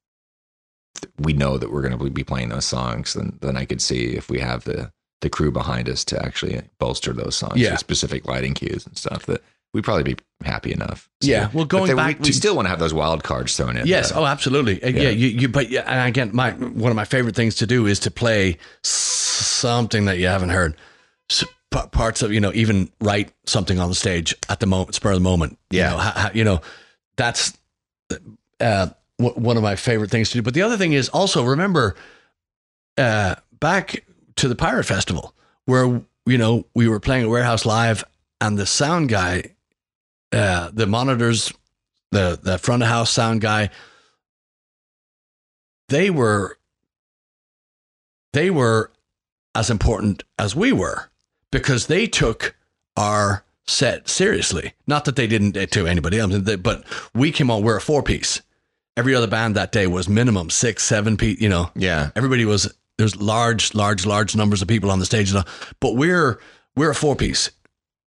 we 1.19 1.33
know 1.33 1.59
that 1.59 1.73
we're 1.73 1.83
going 1.83 1.99
to 1.99 2.11
be 2.11 2.23
playing 2.23 2.51
those 2.51 2.67
songs, 2.67 3.15
then 3.15 3.37
then 3.41 3.57
I 3.57 3.65
could 3.65 3.81
see 3.83 4.15
if 4.15 4.31
we 4.31 4.39
have 4.41 4.65
the 4.65 4.93
the 5.21 5.31
crew 5.31 5.51
behind 5.51 5.89
us 5.89 6.05
to 6.05 6.23
actually 6.25 6.61
bolster 6.79 7.13
those 7.13 7.35
songs 7.37 7.57
Yeah. 7.61 7.73
with 7.73 7.81
specific 7.81 8.27
lighting 8.27 8.55
cues 8.55 8.87
and 8.87 8.97
stuff 8.97 9.27
that 9.27 9.43
we'd 9.73 9.85
probably 9.85 10.03
be 10.15 10.17
happy 10.45 10.73
enough. 10.73 11.09
Yeah, 11.21 11.49
well, 11.53 11.65
going 11.65 11.87
then 11.87 11.97
back 11.97 12.19
we, 12.19 12.25
to- 12.25 12.29
we 12.29 12.33
still 12.33 12.57
want 12.57 12.67
to 12.67 12.71
have 12.71 12.79
those 12.79 12.93
wild 12.95 13.23
cards 13.25 13.57
thrown 13.57 13.77
in. 13.77 13.87
Yes. 13.87 14.11
though. 14.11 14.21
Oh, 14.23 14.27
absolutely. 14.27 14.81
Yeah. 14.83 15.03
Yeah. 15.05 15.09
you, 15.11 15.29
you, 15.29 15.49
but 15.49 15.71
yeah, 15.71 15.83
and 15.87 16.09
again, 16.09 16.31
my 16.33 16.51
one 16.53 16.91
of 16.91 16.97
my 16.97 17.05
favorite 17.05 17.35
things 17.37 17.55
to 17.57 17.67
do 17.67 17.87
is 17.87 17.99
to 18.01 18.11
play 18.11 18.59
something 18.83 20.05
that 20.07 20.19
you 20.19 20.27
haven't 20.27 20.51
heard. 20.51 20.77
S- 21.31 21.45
p- 21.71 21.81
parts 21.93 22.23
of 22.23 22.33
you 22.33 22.41
know, 22.41 22.53
even 22.55 22.91
write 23.01 23.33
something 23.47 23.79
on 23.79 23.89
the 23.89 23.95
stage 23.95 24.35
at 24.49 24.61
the 24.61 24.67
moment, 24.67 24.95
spur 24.95 25.11
of 25.11 25.17
the 25.17 25.21
moment. 25.21 25.59
Yeah. 25.71 25.91
You 25.91 25.97
know, 25.97 26.03
ha- 26.03 26.15
ha- 26.17 26.31
you 26.35 26.45
know 26.45 26.61
that's 27.17 27.57
uh, 28.61 28.89
w- 29.19 29.41
one 29.41 29.57
of 29.57 29.63
my 29.63 29.77
favorite 29.77 30.11
things 30.11 30.31
to 30.31 30.39
do. 30.39 30.43
But 30.43 30.55
the 30.55 30.63
other 30.63 30.77
thing 30.77 30.93
is 30.93 31.09
also 31.09 31.45
remember 31.45 31.95
uh, 32.99 33.37
back 33.61 34.05
to 34.37 34.49
the 34.49 34.55
Pirate 34.57 34.85
Festival 34.85 35.35
where 35.67 36.03
you 36.27 36.39
know 36.39 36.67
we 36.75 36.89
were 36.89 37.01
playing 37.01 37.23
at 37.25 37.29
Warehouse 37.31 37.65
Live 37.65 38.05
and 38.41 38.59
the 38.59 38.67
sound 38.67 39.09
guy, 39.09 39.55
uh, 40.33 40.71
the 40.73 40.87
monitors, 40.87 41.53
the 42.11 42.39
the 42.43 42.59
front 42.59 42.83
of 42.83 42.89
house 42.89 43.11
sound 43.11 43.41
guy, 43.41 43.71
they 45.89 46.11
were 46.11 46.59
they 48.33 48.51
were 48.51 48.91
as 49.55 49.71
important 49.71 50.23
as 50.39 50.57
we 50.57 50.73
were 50.73 51.11
because 51.51 51.87
they 51.87 52.07
took 52.07 52.57
our 52.97 53.45
set 53.67 54.09
seriously. 54.09 54.75
Not 54.87 55.05
that 55.05 55.17
they 55.17 55.27
didn't 55.27 55.53
to 55.71 55.87
anybody 55.87 56.19
else, 56.19 56.37
but 56.39 56.85
we 57.15 57.31
came 57.31 57.51
on. 57.51 57.63
We're 57.63 57.77
a 57.77 57.81
four 57.81 58.03
piece. 58.03 58.43
Every 58.97 59.15
other 59.15 59.27
band 59.27 59.55
that 59.57 59.73
day 59.73 59.87
was 59.87 60.09
minimum 60.09 60.51
six, 60.51 60.83
seven 60.83 61.17
piece. 61.17 61.41
You 61.41 61.49
know, 61.49 61.71
yeah, 61.75 62.11
everybody 62.17 62.45
was 62.45 62.73
there's 62.99 63.17
large, 63.17 63.75
large, 63.75 64.05
large 64.05 64.37
numbers 64.37 64.63
of 64.63 64.69
people 64.69 64.91
on 64.91 64.99
the 64.99 65.07
stage, 65.07 65.33
but 65.81 65.97
we're 65.97 66.39
we're 66.77 66.91
a 66.91 66.95
four 66.95 67.17
piece, 67.17 67.51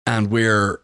and 0.07 0.31
we're 0.31 0.81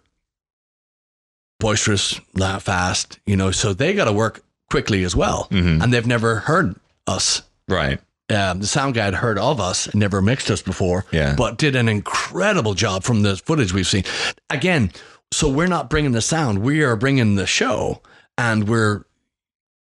boisterous, 1.60 2.20
fast. 2.60 3.18
You 3.26 3.36
know, 3.36 3.50
so 3.50 3.72
they 3.72 3.94
got 3.94 4.04
to 4.06 4.12
work 4.12 4.42
quickly 4.70 5.04
as 5.04 5.14
well, 5.14 5.48
Mhm. 5.50 5.82
and 5.82 5.92
they've 5.92 6.06
never 6.06 6.36
heard 6.40 6.76
us. 7.06 7.42
right. 7.68 8.00
Um, 8.30 8.60
the 8.60 8.66
sound 8.66 8.94
guy 8.94 9.04
had 9.04 9.14
heard 9.16 9.38
of 9.38 9.60
us, 9.60 9.94
never 9.94 10.22
mixed 10.22 10.50
us 10.50 10.62
before, 10.62 11.04
Yeah. 11.12 11.34
but 11.36 11.58
did 11.58 11.76
an 11.76 11.88
incredible 11.90 12.72
job 12.72 13.04
from 13.04 13.20
the 13.22 13.36
footage 13.36 13.74
we've 13.74 13.86
seen. 13.86 14.04
Again, 14.48 14.92
so 15.30 15.46
we're 15.48 15.66
not 15.66 15.90
bringing 15.90 16.12
the 16.12 16.22
sound; 16.22 16.60
we 16.60 16.82
are 16.82 16.96
bringing 16.96 17.34
the 17.34 17.46
show, 17.46 18.00
and 18.38 18.66
we're, 18.66 19.04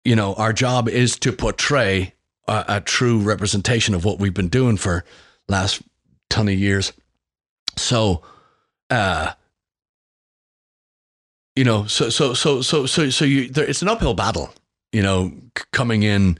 you 0.04 0.16
know, 0.16 0.34
our 0.34 0.52
job 0.52 0.88
is 0.88 1.16
to 1.20 1.30
portray 1.32 2.14
a, 2.48 2.64
a 2.68 2.80
true 2.80 3.20
representation 3.20 3.94
of 3.94 4.04
what 4.04 4.18
we've 4.18 4.34
been 4.34 4.48
doing 4.48 4.76
for 4.76 5.04
last 5.48 5.82
ton 6.28 6.48
of 6.48 6.54
years. 6.54 6.92
So, 7.76 8.22
uh, 8.90 9.30
you 11.56 11.64
know, 11.64 11.86
so 11.86 12.08
so 12.10 12.34
so 12.34 12.62
so 12.62 12.86
so 12.86 13.10
so 13.10 13.24
you, 13.24 13.48
there, 13.48 13.64
it's 13.64 13.82
an 13.82 13.88
uphill 13.88 14.14
battle, 14.14 14.50
you 14.92 15.02
know, 15.02 15.32
c- 15.56 15.64
coming 15.72 16.02
in 16.02 16.38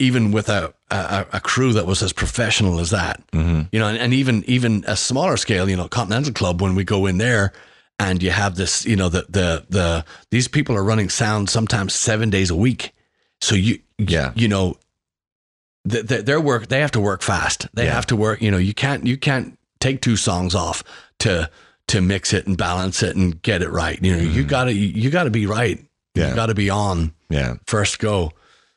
even 0.00 0.32
with 0.32 0.48
a, 0.48 0.74
a 0.90 1.26
a 1.34 1.40
crew 1.40 1.72
that 1.72 1.86
was 1.86 2.02
as 2.02 2.12
professional 2.12 2.80
as 2.80 2.90
that 2.90 3.22
hmm 3.32 3.62
you 3.72 3.78
know, 3.78 3.88
and, 3.88 3.98
and 3.98 4.12
even 4.12 4.42
even 4.46 4.84
a 4.86 4.96
smaller 4.96 5.36
scale, 5.36 5.68
you 5.68 5.76
know, 5.76 5.88
Continental 5.88 6.32
Club 6.32 6.60
when 6.62 6.74
we 6.74 6.84
go 6.84 7.06
in 7.06 7.18
there 7.18 7.52
and 7.98 8.22
you 8.22 8.30
have 8.30 8.56
this, 8.56 8.84
you 8.84 8.96
know, 8.96 9.08
the 9.08 9.24
the 9.28 9.64
the 9.68 10.04
these 10.30 10.48
people 10.48 10.76
are 10.76 10.82
running 10.84 11.08
sound 11.08 11.48
sometimes 11.50 11.94
seven 11.94 12.30
days 12.30 12.50
a 12.50 12.56
week, 12.56 12.92
so 13.40 13.54
you 13.54 13.78
Yeah. 13.98 14.32
you 14.34 14.48
know, 14.48 14.76
th 15.88 16.06
th 16.08 16.24
their 16.24 16.40
work 16.40 16.68
they 16.68 16.80
have 16.80 16.90
to 16.92 17.00
work 17.00 17.22
fast. 17.22 17.68
They 17.74 17.84
Yeah. 17.86 17.94
have 17.94 18.06
to 18.06 18.16
work. 18.16 18.40
You 18.42 18.50
know, 18.50 18.58
you 18.58 18.74
can't 18.74 19.06
you 19.06 19.16
can't 19.16 19.58
take 19.80 20.00
two 20.00 20.16
songs 20.16 20.54
off 20.54 20.82
to 21.20 21.50
to 21.88 22.00
mix 22.00 22.32
it 22.32 22.46
and 22.46 22.56
balance 22.56 23.02
it 23.02 23.14
and 23.16 23.40
get 23.42 23.62
it 23.62 23.70
right. 23.70 23.98
You 24.02 24.16
know, 24.16 24.22
you 24.22 24.44
gotta 24.44 24.72
you 24.72 25.10
gotta 25.10 25.30
be 25.30 25.46
right. 25.46 25.78
Yeah. 26.14 26.30
You 26.30 26.34
gotta 26.34 26.54
be 26.54 26.70
on 26.70 27.12
Yeah. 27.30 27.54
first 27.66 27.98
go. 27.98 28.32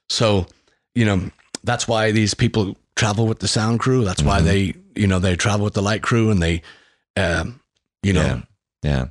So, 0.10 0.48
you 0.96 1.06
know, 1.06 1.30
that's 1.64 1.88
why 1.88 2.12
these 2.12 2.34
people 2.34 2.78
travel 2.96 3.28
with 3.28 3.40
the 3.40 3.48
sound 3.48 3.80
crew. 3.80 4.04
That's 4.04 4.24
why 4.24 4.42
they, 4.42 4.74
you 4.96 5.08
know, 5.08 5.20
they 5.20 5.36
travel 5.36 5.64
with 5.64 5.74
the 5.74 5.82
light 5.82 6.02
crew 6.02 6.32
and 6.32 6.42
they, 6.42 6.62
um, 7.16 7.60
you 8.04 8.14
know, 8.14 8.24
Yeah. 8.24 8.42
Yeah. 8.84 9.06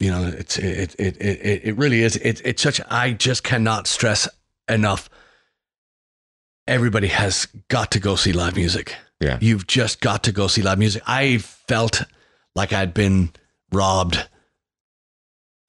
you 0.00 0.10
know, 0.10 0.24
it's 0.26 0.58
it 0.58 0.94
it 0.98 1.16
it 1.20 1.40
it, 1.40 1.60
it 1.64 1.76
really 1.76 2.02
is. 2.02 2.16
It, 2.16 2.42
it's 2.44 2.62
such. 2.62 2.80
I 2.90 3.12
just 3.12 3.42
cannot 3.42 3.86
stress 3.86 4.28
enough. 4.68 5.08
Everybody 6.68 7.06
has 7.08 7.46
got 7.68 7.92
to 7.92 8.00
go 8.00 8.16
see 8.16 8.32
live 8.32 8.56
music. 8.56 8.94
Yeah. 9.20 9.38
You've 9.40 9.66
just 9.66 10.00
got 10.00 10.24
to 10.24 10.32
go 10.32 10.48
see 10.48 10.62
live 10.62 10.78
music. 10.78 11.02
I 11.06 11.38
felt 11.38 12.02
like 12.56 12.72
I'd 12.72 12.92
been 12.92 13.30
robbed 13.72 14.28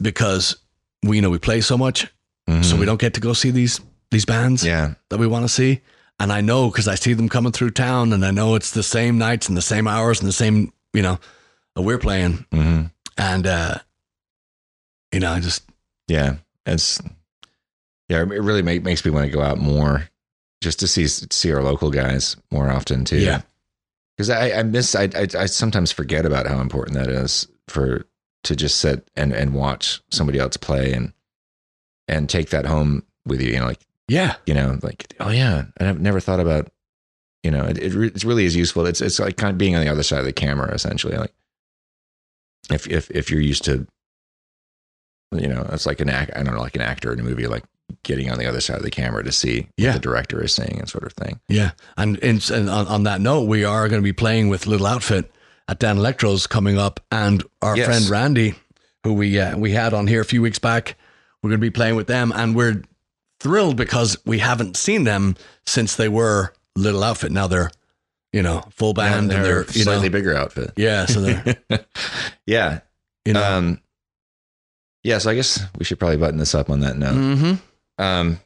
because 0.02 0.56
we 1.04 1.18
you 1.18 1.22
know 1.22 1.30
we 1.30 1.38
play 1.40 1.62
so 1.62 1.78
much, 1.78 2.08
so 2.62 2.76
we 2.78 2.86
don't 2.86 3.00
get 3.00 3.14
to 3.16 3.20
go 3.22 3.34
see 3.34 3.52
these 3.52 3.80
these 4.12 4.26
bands 4.26 4.64
Mm-hmm. 4.64 4.70
Yeah. 4.70 4.94
that 5.10 5.20
we 5.20 5.28
want 5.28 5.44
to 5.44 5.50
see. 5.50 5.82
And 6.20 6.32
I 6.34 6.42
know 6.42 6.70
because 6.72 6.88
I 6.88 6.96
see 6.96 7.14
them 7.14 7.30
coming 7.30 7.52
through 7.52 7.72
town, 7.72 8.12
and 8.14 8.26
I 8.26 8.32
know 8.32 8.56
it's 8.56 8.72
the 8.72 8.82
same 8.84 9.18
nights 9.20 9.48
and 9.50 9.56
the 9.58 9.62
same 9.62 9.88
hours 9.88 10.20
and 10.20 10.28
the 10.28 10.34
same 10.34 10.72
you 10.94 11.02
know 11.04 11.20
we're 11.76 12.00
playing, 12.00 12.46
hmm 12.52 12.84
and 13.18 13.46
uh, 13.46 13.76
you 15.12 15.20
know 15.20 15.32
I 15.32 15.40
just 15.40 15.64
Yeah. 16.08 16.38
It's, 16.66 17.00
yeah, 18.10 18.20
it 18.20 18.26
really 18.26 18.62
make, 18.62 18.84
makes 18.84 19.06
me 19.06 19.12
want 19.12 19.26
to 19.26 19.32
go 19.32 19.42
out 19.42 19.58
more 19.58 20.10
just 20.62 20.80
to 20.80 20.88
see, 20.88 21.08
see 21.08 21.54
our 21.54 21.64
local 21.64 21.92
guys 21.92 22.36
more 22.52 22.70
often 22.70 23.06
too. 23.06 23.20
Yeah. 23.20 23.42
Cause 24.18 24.30
I, 24.30 24.52
I 24.52 24.64
miss, 24.64 24.96
I, 24.96 25.04
I, 25.16 25.28
I 25.38 25.46
sometimes 25.46 25.92
forget 25.92 26.26
about 26.26 26.48
how 26.48 26.60
important 26.60 26.98
that 26.98 27.10
is 27.10 27.48
for, 27.68 28.06
to 28.44 28.56
just 28.56 28.80
sit 28.80 29.10
and, 29.16 29.34
and 29.34 29.54
watch 29.54 30.02
somebody 30.10 30.40
else 30.40 30.58
play 30.58 30.94
and, 30.94 31.14
and 32.08 32.30
take 32.30 32.50
that 32.50 32.66
home 32.66 33.04
with 33.26 33.42
you, 33.42 33.52
you 33.52 33.60
know, 33.60 33.66
like, 33.66 33.82
yeah 34.08 34.36
you 34.46 34.54
know, 34.54 34.80
like, 34.82 35.14
oh 35.20 35.30
yeah, 35.30 35.66
I've 35.80 36.00
never 36.00 36.20
thought 36.20 36.40
about, 36.40 36.72
you 37.44 37.52
know, 37.52 37.66
it, 37.66 37.78
it, 37.78 37.94
re- 37.94 38.08
it 38.08 38.24
really 38.24 38.46
is 38.46 38.56
useful. 38.56 38.86
It's, 38.86 39.02
it's 39.02 39.20
like 39.20 39.38
kind 39.38 39.52
of 39.52 39.58
being 39.58 39.76
on 39.76 39.84
the 39.84 39.92
other 39.92 40.04
side 40.04 40.20
of 40.20 40.26
the 40.26 40.34
camera, 40.34 40.74
essentially. 40.74 41.18
Like 41.18 41.34
if, 42.72 42.88
if, 42.88 43.12
if 43.12 43.30
you're 43.30 43.42
used 43.42 43.66
to, 43.66 43.86
you 45.34 45.48
know, 45.48 45.68
it's 45.72 45.86
like 45.86 46.00
an 46.00 46.10
act, 46.10 46.32
I 46.36 46.42
don't 46.42 46.56
know, 46.56 46.62
like 46.62 46.76
an 46.76 46.82
actor 46.82 47.12
in 47.14 47.20
a 47.20 47.24
movie, 47.24 47.48
like 47.48 47.66
getting 48.04 48.30
on 48.32 48.38
the 48.40 48.46
other 48.46 48.62
side 48.62 48.78
of 48.78 48.84
the 48.84 48.92
camera 48.92 49.24
to 49.24 49.32
see 49.32 49.68
Yeah. 49.78 49.90
what 49.90 49.94
the 49.94 50.00
director 50.00 50.44
is 50.44 50.54
saying 50.54 50.78
and 50.80 50.90
sort 50.90 51.06
of 51.06 51.14
thing. 51.14 51.40
Yeah, 51.48 51.72
and, 51.98 52.22
and, 52.24 52.48
and 52.50 52.70
on, 52.70 52.88
on 52.88 53.04
that 53.04 53.22
note, 53.22 53.44
we 53.48 53.64
are 53.64 53.88
going 53.90 54.02
to 54.02 54.04
be 54.04 54.14
playing 54.14 54.50
with 54.50 54.68
Little 54.68 54.88
Outfit 54.88 55.32
at 55.68 55.80
Dan 55.80 55.98
Electro's 55.98 56.48
coming 56.48 56.78
up, 56.78 57.00
and 57.12 57.44
our 57.62 57.76
Yes. 57.78 57.86
friend 57.88 58.10
Randy, 58.10 58.56
who 59.04 59.14
we 59.14 59.40
uh, 59.40 59.58
we 59.58 59.72
had 59.72 59.94
on 59.94 60.08
here 60.08 60.22
a 60.22 60.26
few 60.26 60.42
weeks 60.42 60.60
back, 60.60 60.96
we're 61.42 61.50
going 61.50 61.60
to 61.60 61.66
be 61.66 61.70
playing 61.72 61.96
with 61.96 62.08
them, 62.08 62.32
and 62.36 62.56
we're 62.56 62.82
thrilled 63.40 63.76
because 63.78 64.18
we 64.26 64.40
haven't 64.40 64.76
seen 64.78 65.04
them 65.04 65.36
since 65.66 65.96
they 65.96 66.10
were 66.10 66.54
Little 66.76 67.04
Outfit. 67.04 67.32
Now 67.32 67.48
they're, 67.48 67.70
you 68.34 68.42
know, 68.42 68.64
full 68.72 68.94
band, 68.94 69.32
and 69.32 69.44
they're 69.46 69.66
you 69.72 69.86
know, 69.86 69.92
slightly 69.92 70.10
bigger 70.10 70.36
outfit. 70.36 70.72
yeah, 70.78 71.06
so 71.06 71.22
they're 71.22 71.58
yeah. 72.46 72.80
you 73.26 73.34
know, 73.34 73.44
Um, 73.58 73.82
yeah. 75.04 75.18
So 75.20 75.30
I 75.30 75.36
guess 75.36 75.62
we 75.78 75.86
should 75.86 76.00
probably 76.00 76.18
button 76.18 76.38
this 76.40 76.56
up 76.56 76.70
on 76.70 76.80
that 76.82 76.98
note. 76.98 77.14
hmm 77.16 77.54
Um, 77.98 78.40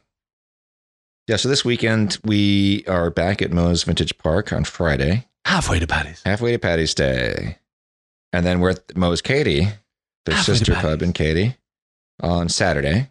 yeah. 1.28 1.36
So 1.36 1.48
this 1.48 1.64
weekend 1.64 2.18
we 2.24 2.84
are 2.86 3.10
back 3.10 3.42
at 3.42 3.50
Moe's 3.52 3.84
Vintage 3.84 4.16
Park 4.18 4.52
on 4.52 4.64
Friday, 4.64 5.26
halfway 5.44 5.78
to 5.78 5.86
Patty's. 5.86 6.22
halfway 6.24 6.52
to 6.52 6.58
Patty's 6.58 6.94
Day, 6.94 7.58
and 8.32 8.44
then 8.46 8.60
we're 8.60 8.70
at 8.70 8.96
Moe's 8.96 9.22
Katy, 9.22 9.68
their 10.26 10.34
Halfway 10.36 10.54
sister 10.54 10.74
pub 10.74 11.02
in 11.02 11.12
Katy, 11.12 11.56
on 12.20 12.48
Saturday. 12.48 13.08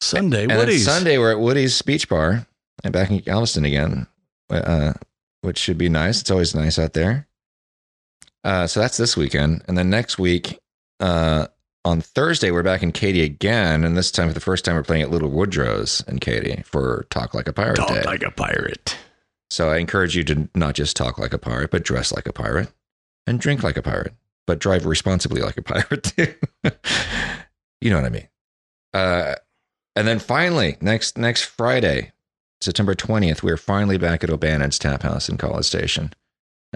Sunday, 0.00 0.44
And 0.44 0.52
Woody's. 0.52 0.84
Sunday 0.84 1.18
we're 1.18 1.32
at 1.32 1.40
Woody's 1.40 1.82
Beach 1.82 2.08
Bar 2.08 2.46
and 2.84 2.92
back 2.92 3.10
in 3.10 3.18
Galveston 3.18 3.64
again, 3.64 4.06
uh, 4.48 4.92
which 5.40 5.58
should 5.58 5.76
be 5.76 5.88
nice. 5.88 6.20
It's 6.20 6.30
always 6.30 6.54
nice 6.54 6.78
out 6.78 6.92
there. 6.92 7.26
Uh, 8.44 8.66
so 8.68 8.78
that's 8.80 8.96
this 8.96 9.16
weekend, 9.16 9.64
and 9.66 9.76
then 9.76 9.90
next 9.90 10.16
week, 10.18 10.60
uh, 11.00 11.48
on 11.84 12.00
Thursday 12.00 12.50
we're 12.50 12.62
back 12.62 12.82
in 12.82 12.92
Katy 12.92 13.22
again, 13.22 13.84
and 13.84 13.96
this 13.96 14.10
time 14.10 14.28
for 14.28 14.34
the 14.34 14.40
first 14.40 14.64
time 14.64 14.74
we're 14.74 14.82
playing 14.82 15.02
at 15.02 15.10
Little 15.10 15.30
Woodrow's 15.30 16.02
in 16.08 16.18
Katy 16.18 16.62
for 16.64 17.06
Talk 17.10 17.34
Like 17.34 17.48
a 17.48 17.52
Pirate 17.52 17.76
Talk 17.76 17.88
Day. 17.88 18.02
like 18.02 18.22
a 18.22 18.30
pirate. 18.30 18.96
so 19.50 19.70
I 19.70 19.78
encourage 19.78 20.16
you 20.16 20.24
to 20.24 20.48
not 20.54 20.74
just 20.74 20.96
talk 20.96 21.18
like 21.18 21.32
a 21.32 21.38
pirate, 21.38 21.70
but 21.70 21.84
dress 21.84 22.12
like 22.12 22.26
a 22.26 22.32
pirate 22.32 22.68
and 23.26 23.40
drink 23.40 23.62
like 23.62 23.76
a 23.76 23.82
pirate, 23.82 24.12
but 24.46 24.58
drive 24.58 24.86
responsibly 24.86 25.40
like 25.40 25.56
a 25.56 25.62
pirate 25.62 26.02
too. 26.16 26.34
you 27.80 27.90
know 27.90 27.96
what 27.96 28.06
I 28.06 28.10
mean? 28.10 28.28
Uh, 28.92 29.34
and 29.96 30.06
then 30.06 30.18
finally, 30.18 30.76
next 30.80 31.16
next 31.18 31.42
Friday, 31.44 32.12
September 32.60 32.94
twentieth, 32.94 33.42
we're 33.42 33.56
finally 33.56 33.98
back 33.98 34.22
at 34.24 34.30
O'Bannon's 34.30 34.78
Tap 34.78 35.02
House 35.02 35.28
in 35.28 35.36
College 35.38 35.64
Station. 35.66 36.12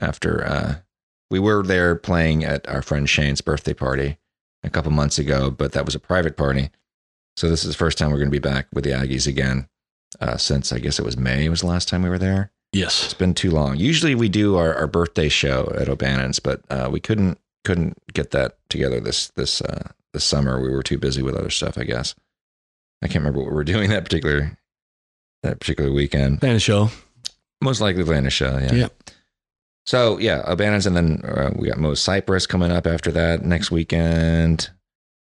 After 0.01 0.45
uh, 0.47 0.75
we 1.31 1.39
were 1.39 1.63
there 1.63 1.95
playing 1.97 2.45
at 2.45 2.67
our 2.69 2.83
friend 2.83 3.09
Shane's 3.09 3.41
birthday 3.43 3.75
party 3.75 4.17
a 4.65 4.71
couple 4.71 4.91
months 4.91 5.19
ago, 5.19 5.51
but 5.51 5.73
that 5.73 5.85
was 5.85 5.95
a 5.95 6.01
private 6.01 6.37
party. 6.37 6.71
So 7.37 7.49
this 7.49 7.65
is 7.65 7.71
the 7.73 7.79
first 7.79 7.99
time 7.99 8.11
we're 8.11 8.19
going 8.19 8.31
to 8.31 8.33
be 8.33 8.39
back 8.39 8.67
with 8.73 8.85
the 8.85 8.91
Aggies 8.91 9.27
again. 9.27 9.69
Uh, 10.21 10.37
since 10.37 10.73
I 10.73 10.79
guess 10.79 10.99
it 10.99 11.05
was 11.07 11.17
May 11.17 11.49
was 11.49 11.63
the 11.63 11.67
last 11.67 11.89
time 11.89 12.03
we 12.03 12.11
were 12.11 12.19
there. 12.19 12.53
Yes. 12.73 13.05
It's 13.05 13.15
been 13.15 13.35
too 13.35 13.51
long. 13.51 13.77
Usually 13.77 14.15
we 14.15 14.29
do 14.29 14.57
our, 14.57 14.75
our 14.75 14.87
birthday 14.87 15.29
show 15.29 15.73
at 15.79 15.89
O'Bannon's, 15.89 16.39
but 16.39 16.61
uh, 16.71 16.89
we 16.93 17.01
couldn't 17.01 17.39
couldn't 17.65 17.97
get 18.13 18.33
that 18.33 18.59
together 18.69 19.01
this 19.01 19.29
this 19.37 19.63
uh, 19.63 19.91
this 20.13 20.25
summer. 20.25 20.61
We 20.61 20.71
were 20.71 20.83
too 20.83 20.99
busy 20.99 21.23
with 21.23 21.35
other 21.35 21.51
stuff, 21.51 21.79
I 21.79 21.85
guess. 21.85 22.15
I 23.03 23.07
can't 23.07 23.25
remember 23.25 23.41
what 23.41 23.49
we 23.49 23.55
were 23.55 23.65
doing 23.73 23.91
that 23.91 24.05
particular 24.05 24.59
that 25.43 25.61
particular 25.61 25.93
weekend. 25.93 26.41
Fan 26.41 26.59
show. 26.59 26.91
Most 27.63 27.81
likely 27.81 28.05
playing 28.05 28.27
a 28.27 28.31
show, 28.31 28.59
yeah. 28.59 28.75
Yeah. 28.75 28.89
So 29.85 30.19
yeah, 30.19 30.43
O'Bannon's, 30.47 30.87
and 30.87 30.97
then 30.97 31.23
uh, 31.25 31.51
we 31.57 31.69
got 31.69 31.79
Moe's 31.79 32.01
Cypress 32.01 32.47
coming 32.47 32.71
up 32.71 32.87
after 32.87 33.11
that 33.13 33.45
next 33.45 33.71
weekend, 33.71 34.71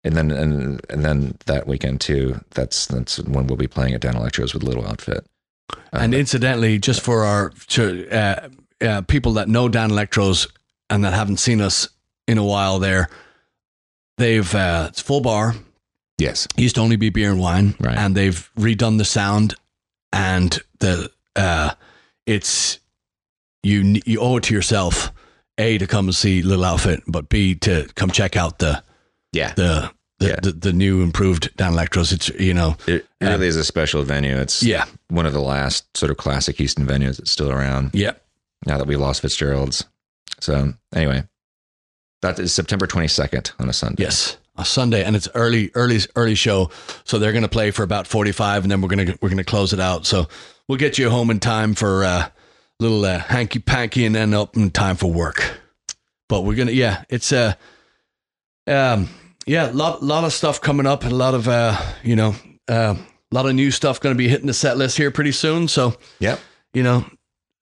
and 0.04 0.14
then 0.16 0.30
and 0.30 0.80
and 0.90 1.04
then 1.04 1.36
that 1.46 1.66
weekend 1.66 2.00
too. 2.00 2.40
That's 2.50 2.86
that's 2.86 3.18
when 3.20 3.46
we'll 3.46 3.56
be 3.56 3.66
playing 3.68 3.94
at 3.94 4.00
Dan 4.02 4.14
Electros 4.14 4.52
with 4.52 4.62
Little 4.62 4.86
Outfit. 4.86 5.24
Uh, 5.72 5.76
And 5.92 6.14
incidentally, 6.14 6.78
just 6.78 7.00
for 7.00 7.24
our 7.24 7.50
to, 7.68 8.08
uh, 8.10 8.48
uh, 8.82 9.00
people 9.02 9.32
that 9.34 9.48
know 9.48 9.68
Dan 9.68 9.90
Electros 9.90 10.48
and 10.90 11.04
that 11.04 11.14
haven't 11.14 11.38
seen 11.38 11.60
us 11.60 11.88
in 12.28 12.36
a 12.38 12.44
while, 12.44 12.78
there, 12.80 13.08
they've 14.18 14.54
uh, 14.54 14.86
it's 14.90 15.00
full 15.00 15.20
bar. 15.20 15.54
yes, 16.18 16.46
It 16.56 16.60
used 16.62 16.74
to 16.74 16.80
only 16.82 16.96
be 16.96 17.08
beer 17.10 17.30
and 17.30 17.40
wine, 17.40 17.74
Right. 17.80 17.96
and 17.96 18.14
they've 18.16 18.50
redone 18.58 18.98
the 18.98 19.04
sound 19.04 19.54
and 20.12 20.58
the 20.80 21.10
uh, 21.36 21.70
it's 22.26 22.79
you 23.62 24.00
you 24.06 24.20
owe 24.20 24.36
it 24.36 24.44
to 24.44 24.54
yourself 24.54 25.12
a 25.58 25.78
to 25.78 25.86
come 25.86 26.06
and 26.06 26.14
see 26.14 26.42
Little 26.42 26.64
Outfit, 26.64 27.02
but 27.06 27.28
b 27.28 27.54
to 27.56 27.88
come 27.94 28.10
check 28.10 28.36
out 28.36 28.58
the 28.58 28.82
yeah. 29.32 29.52
the 29.54 29.90
the, 30.18 30.28
Yeah. 30.28 30.36
the, 30.42 30.52
the 30.52 30.72
new 30.72 31.02
improved 31.02 31.54
Dan 31.56 31.72
Electros. 31.72 32.12
It's 32.12 32.28
you 32.30 32.54
know 32.54 32.76
It 32.86 33.06
really 33.20 33.46
is 33.46 33.56
a 33.56 33.64
special 33.64 34.02
venue. 34.02 34.36
It's 34.36 34.62
yeah 34.62 34.84
one 35.08 35.26
of 35.26 35.32
the 35.32 35.40
last 35.40 35.96
sort 35.96 36.10
of 36.10 36.16
classic 36.16 36.56
Houston 36.58 36.86
venues 36.86 37.16
that's 37.18 37.30
still 37.30 37.50
around 37.50 37.90
yeah 37.94 38.12
now 38.66 38.78
that 38.78 38.86
we 38.86 38.96
lost 38.96 39.22
Fitzgerald's. 39.22 39.84
So 40.40 40.72
anyway, 40.94 41.24
that 42.22 42.38
is 42.38 42.52
September 42.54 42.86
22nd 42.86 43.52
on 43.58 43.68
a 43.68 43.72
Sunday. 43.72 44.02
Yes, 44.04 44.36
a 44.56 44.64
Sunday, 44.64 45.04
and 45.04 45.14
it's 45.16 45.28
early, 45.34 45.70
early, 45.74 45.98
early 46.16 46.34
show. 46.34 46.70
So 47.04 47.18
they're 47.18 47.32
going 47.32 47.42
to 47.42 47.48
play 47.48 47.70
for 47.70 47.82
about 47.82 48.06
forty-five, 48.06 48.62
and 48.62 48.70
then 48.70 48.80
we're 48.80 48.88
gonna 48.88 49.14
we're 49.20 49.28
gonna 49.30 49.44
close 49.44 49.72
it 49.74 49.80
out. 49.80 50.06
So 50.06 50.28
we'll 50.68 50.78
get 50.78 50.98
you 50.98 51.10
home 51.10 51.30
in 51.30 51.40
time 51.40 51.74
for 51.74 52.04
uh, 52.04 52.28
little 52.80 53.04
uh, 53.04 53.18
hanky 53.18 53.58
panky, 53.58 54.06
and 54.06 54.14
then 54.14 54.34
up 54.34 54.56
in 54.56 54.70
time 54.70 54.96
for 54.96 55.12
work. 55.12 55.60
But 56.28 56.42
we're 56.42 56.56
gonna, 56.56 56.72
yeah, 56.72 57.04
it's 57.08 57.32
a, 57.32 57.56
uh, 58.66 58.72
um, 58.72 59.08
yeah, 59.46 59.70
lot 59.72 60.02
lot 60.02 60.24
of 60.24 60.32
stuff 60.32 60.60
coming 60.60 60.86
up, 60.86 61.02
and 61.02 61.12
a 61.12 61.16
lot 61.16 61.34
of 61.34 61.48
uh, 61.48 61.80
you 62.02 62.16
know, 62.16 62.34
uh, 62.68 62.94
a 62.96 63.34
lot 63.34 63.46
of 63.46 63.54
new 63.54 63.70
stuff 63.70 64.00
going 64.00 64.14
to 64.14 64.18
be 64.18 64.28
hitting 64.28 64.46
the 64.46 64.54
set 64.54 64.76
list 64.76 64.96
here 64.96 65.10
pretty 65.10 65.32
soon. 65.32 65.68
So 65.68 65.96
yeah, 66.18 66.38
you 66.72 66.82
know, 66.82 67.04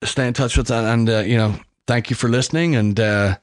stay 0.05 0.27
in 0.27 0.35
touch 0.35 0.57
with 0.57 0.69
that. 0.69 0.85
And, 0.85 1.09
uh, 1.09 1.19
you 1.20 1.36
know, 1.36 1.55
thank 1.86 2.11
you 2.11 2.16
for 2.16 2.28
listening. 2.28 2.77
And 2.77 2.99
uh, 2.99 3.36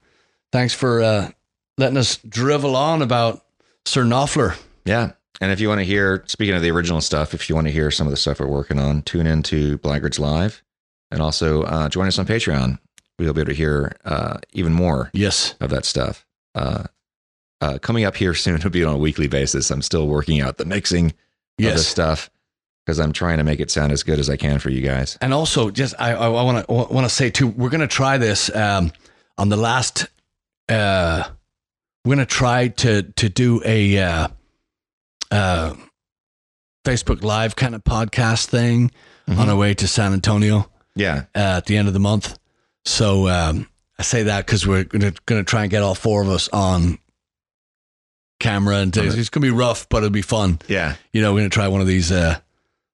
thanks 0.51 0.73
for 0.73 1.01
uh, 1.01 1.31
letting 1.77 1.97
us 1.97 2.17
drivel 2.17 2.75
on 2.75 3.01
about 3.01 3.45
Sir 3.85 4.03
Knopfler. 4.03 4.59
Yeah. 4.85 5.11
And 5.41 5.51
if 5.51 5.59
you 5.59 5.67
want 5.67 5.79
to 5.79 5.85
hear, 5.85 6.23
speaking 6.27 6.55
of 6.55 6.61
the 6.61 6.71
original 6.71 7.01
stuff, 7.01 7.33
if 7.33 7.49
you 7.49 7.55
want 7.55 7.67
to 7.67 7.73
hear 7.73 7.91
some 7.91 8.07
of 8.07 8.11
the 8.11 8.17
stuff 8.17 8.39
we're 8.39 8.47
working 8.47 8.79
on, 8.79 9.01
tune 9.01 9.27
in 9.27 9.43
to 9.43 9.77
Blaggards 9.79 10.19
Live 10.19 10.63
and 11.11 11.21
also 11.21 11.63
uh, 11.63 11.89
join 11.89 12.07
us 12.07 12.17
on 12.19 12.25
Patreon. 12.25 12.79
We'll 13.17 13.33
be 13.33 13.41
able 13.41 13.51
to 13.51 13.55
hear 13.55 13.95
uh, 14.05 14.37
even 14.53 14.73
more 14.73 15.09
Yes. 15.13 15.55
of 15.61 15.69
that 15.69 15.85
stuff. 15.85 16.25
Uh, 16.53 16.83
uh, 17.61 17.77
coming 17.79 18.03
up 18.05 18.15
here 18.17 18.33
soon, 18.33 18.55
it'll 18.59 18.69
be 18.69 18.83
on 18.83 18.95
a 18.95 18.97
weekly 18.97 19.27
basis. 19.27 19.71
I'm 19.71 19.81
still 19.81 20.07
working 20.07 20.41
out 20.41 20.57
the 20.57 20.65
mixing 20.65 21.07
of 21.07 21.13
this 21.57 21.65
Yes. 21.67 21.87
stuff 21.87 22.29
because 22.85 22.99
I'm 22.99 23.13
trying 23.13 23.37
to 23.37 23.43
make 23.43 23.59
it 23.59 23.71
sound 23.71 23.91
as 23.93 24.03
good 24.03 24.19
as 24.19 24.29
I 24.29 24.35
can 24.37 24.59
for 24.59 24.69
you 24.69 24.81
guys. 24.81 25.17
And 25.21 25.33
also, 25.33 25.71
just 25.71 25.95
I, 25.97 26.11
I 26.13 26.27
want 26.27 26.65
to 26.67 26.71
want 26.73 27.05
to 27.05 27.09
say 27.09 27.29
too, 27.29 27.47
we're 27.47 27.69
going 27.69 27.81
to 27.81 27.87
try 27.87 28.17
this 28.17 28.53
um, 28.55 28.91
on 29.37 29.49
the 29.49 29.57
last 29.57 30.07
uh, 30.69 31.23
we're 32.03 32.15
gonna 32.15 32.25
try 32.25 32.67
to 32.67 33.01
to 33.03 33.29
do 33.29 33.61
a 33.65 33.97
uh, 33.99 34.27
uh, 35.31 35.73
Facebook 36.85 37.23
Live 37.23 37.55
kind 37.55 37.75
of 37.75 37.83
podcast 37.83 38.45
thing 38.47 38.91
Mhm. 39.27 39.37
on 39.39 39.49
our 39.49 39.55
way 39.55 39.73
to 39.73 39.87
San 39.87 40.13
Antonio 40.13 40.69
Yeah. 40.95 41.23
uh, 41.35 41.57
at 41.57 41.65
the 41.65 41.77
end 41.77 41.87
of 41.87 41.93
the 41.93 41.99
month. 41.99 42.37
So 42.85 43.27
um, 43.27 43.67
I 43.99 44.03
say 44.03 44.23
that 44.23 44.45
because 44.45 44.65
we're 44.67 44.83
gonna 44.83 45.13
gonna 45.25 45.43
try 45.43 45.63
and 45.63 45.71
get 45.71 45.83
all 45.83 45.95
four 45.95 46.21
of 46.21 46.29
us 46.29 46.47
on 46.49 46.99
camera, 48.39 48.77
and 48.77 48.95
it's 48.95 49.29
gonna 49.29 49.43
be 49.45 49.49
rough, 49.51 49.89
but 49.89 49.97
it'll 49.97 50.09
be 50.09 50.21
fun. 50.21 50.59
Yeah. 50.67 50.95
You 51.13 51.21
know, 51.21 51.33
we're 51.33 51.39
gonna 51.39 51.49
try 51.49 51.67
one 51.67 51.81
of 51.81 51.87
these 51.87 52.11
uh, 52.11 52.37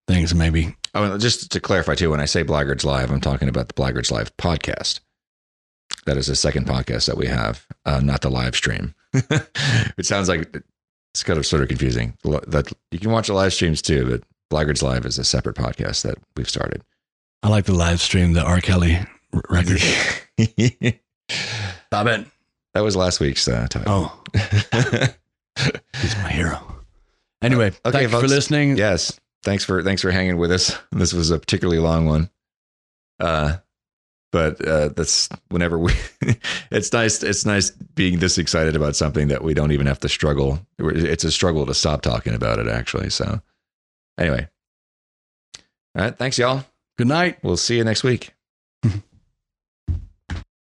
things, 0.08 0.34
maybe 0.34 0.76
Oh, 0.94 1.18
just 1.18 1.52
to 1.52 1.60
clarify 1.60 1.96
too, 1.96 2.10
when 2.12 2.20
I 2.20 2.26
say 2.26 2.44
Blackguards 2.44 2.84
Live, 2.84 3.12
I'm 3.12 3.22
talking 3.22 3.48
about 3.48 3.70
the 3.70 3.74
Blackguards 3.74 4.12
Live 4.12 4.36
podcast. 4.38 5.00
That 6.06 6.18
is 6.18 6.28
the 6.28 6.36
second 6.36 6.68
podcast 6.68 7.06
that 7.06 7.18
we 7.18 7.28
have, 7.28 7.66
uh, 7.86 8.02
not 8.02 8.22
the 8.22 8.30
live 8.30 8.56
stream. 8.56 8.94
it 9.14 10.06
sounds 10.06 10.28
like 10.28 10.54
it's 11.14 11.24
kind 11.24 11.40
of 11.40 11.46
sort 11.46 11.62
of 11.62 11.70
confusing. 11.70 12.18
That 12.24 12.72
you 12.92 13.00
can 13.00 13.12
watch 13.12 13.28
the 13.28 13.34
live 13.34 13.54
streams 13.54 13.82
too, 13.82 14.10
but 14.10 14.24
Blackguards 14.50 14.84
Live 14.84 15.06
is 15.06 15.18
a 15.18 15.24
separate 15.24 15.56
podcast 15.56 16.02
that 16.04 16.18
we've 16.36 16.50
started. 16.50 16.84
I 17.44 17.50
like 17.50 17.66
the 17.66 17.74
live 17.74 18.00
stream, 18.02 18.34
the 18.34 18.44
R. 18.44 18.62
Kelly 18.62 19.00
r- 19.34 19.42
record. 19.50 19.80
Stop 21.88 22.08
it! 22.08 22.28
that 22.74 22.82
was 22.82 22.96
last 22.96 23.20
week's 23.20 23.48
uh, 23.48 23.68
title. 23.70 24.12
Oh, 24.14 24.24
he's 25.98 26.16
my 26.18 26.30
hero. 26.32 26.60
Anyway, 27.42 27.68
Okay, 27.86 27.92
thank 27.92 28.12
you 28.12 28.20
for 28.20 28.28
listening. 28.28 28.78
yes, 28.78 29.20
thanks 29.44 29.64
for 29.66 29.82
thanks 29.84 30.02
for 30.02 30.12
hanging 30.12 30.38
with 30.38 30.52
us. 30.52 30.78
This 30.92 31.14
was 31.14 31.32
a 31.32 31.40
particularly 31.40 31.80
long 31.80 32.06
one. 32.06 32.30
Uh, 33.20 33.58
but 34.32 34.66
uh, 34.66 34.90
that's 34.90 35.28
whenever 35.50 35.78
we. 35.78 35.94
it's 36.72 36.94
nice. 36.94 37.22
It's 37.24 37.46
nice 37.46 37.72
being 37.72 38.20
this 38.20 38.38
excited 38.38 38.76
about 38.76 38.96
something 38.96 39.28
that 39.30 39.44
we 39.44 39.54
don't 39.54 39.72
even 39.74 39.88
have 39.88 40.00
to 40.02 40.10
struggle. 40.10 40.60
It's 40.80 41.24
a 41.24 41.32
struggle 41.32 41.66
to 41.66 41.74
stop 41.74 42.02
talking 42.02 42.34
about 42.34 42.60
it, 42.60 42.68
actually. 42.68 43.10
So, 43.10 43.42
anyway, 44.18 44.48
all 45.96 46.04
right. 46.06 46.18
Thanks, 46.18 46.38
y'all. 46.38 46.64
Good 46.98 47.08
night. 47.08 47.40
We'll 47.44 47.58
see 47.58 47.78
you 47.78 47.84
next 47.84 48.04
week. 48.04 48.34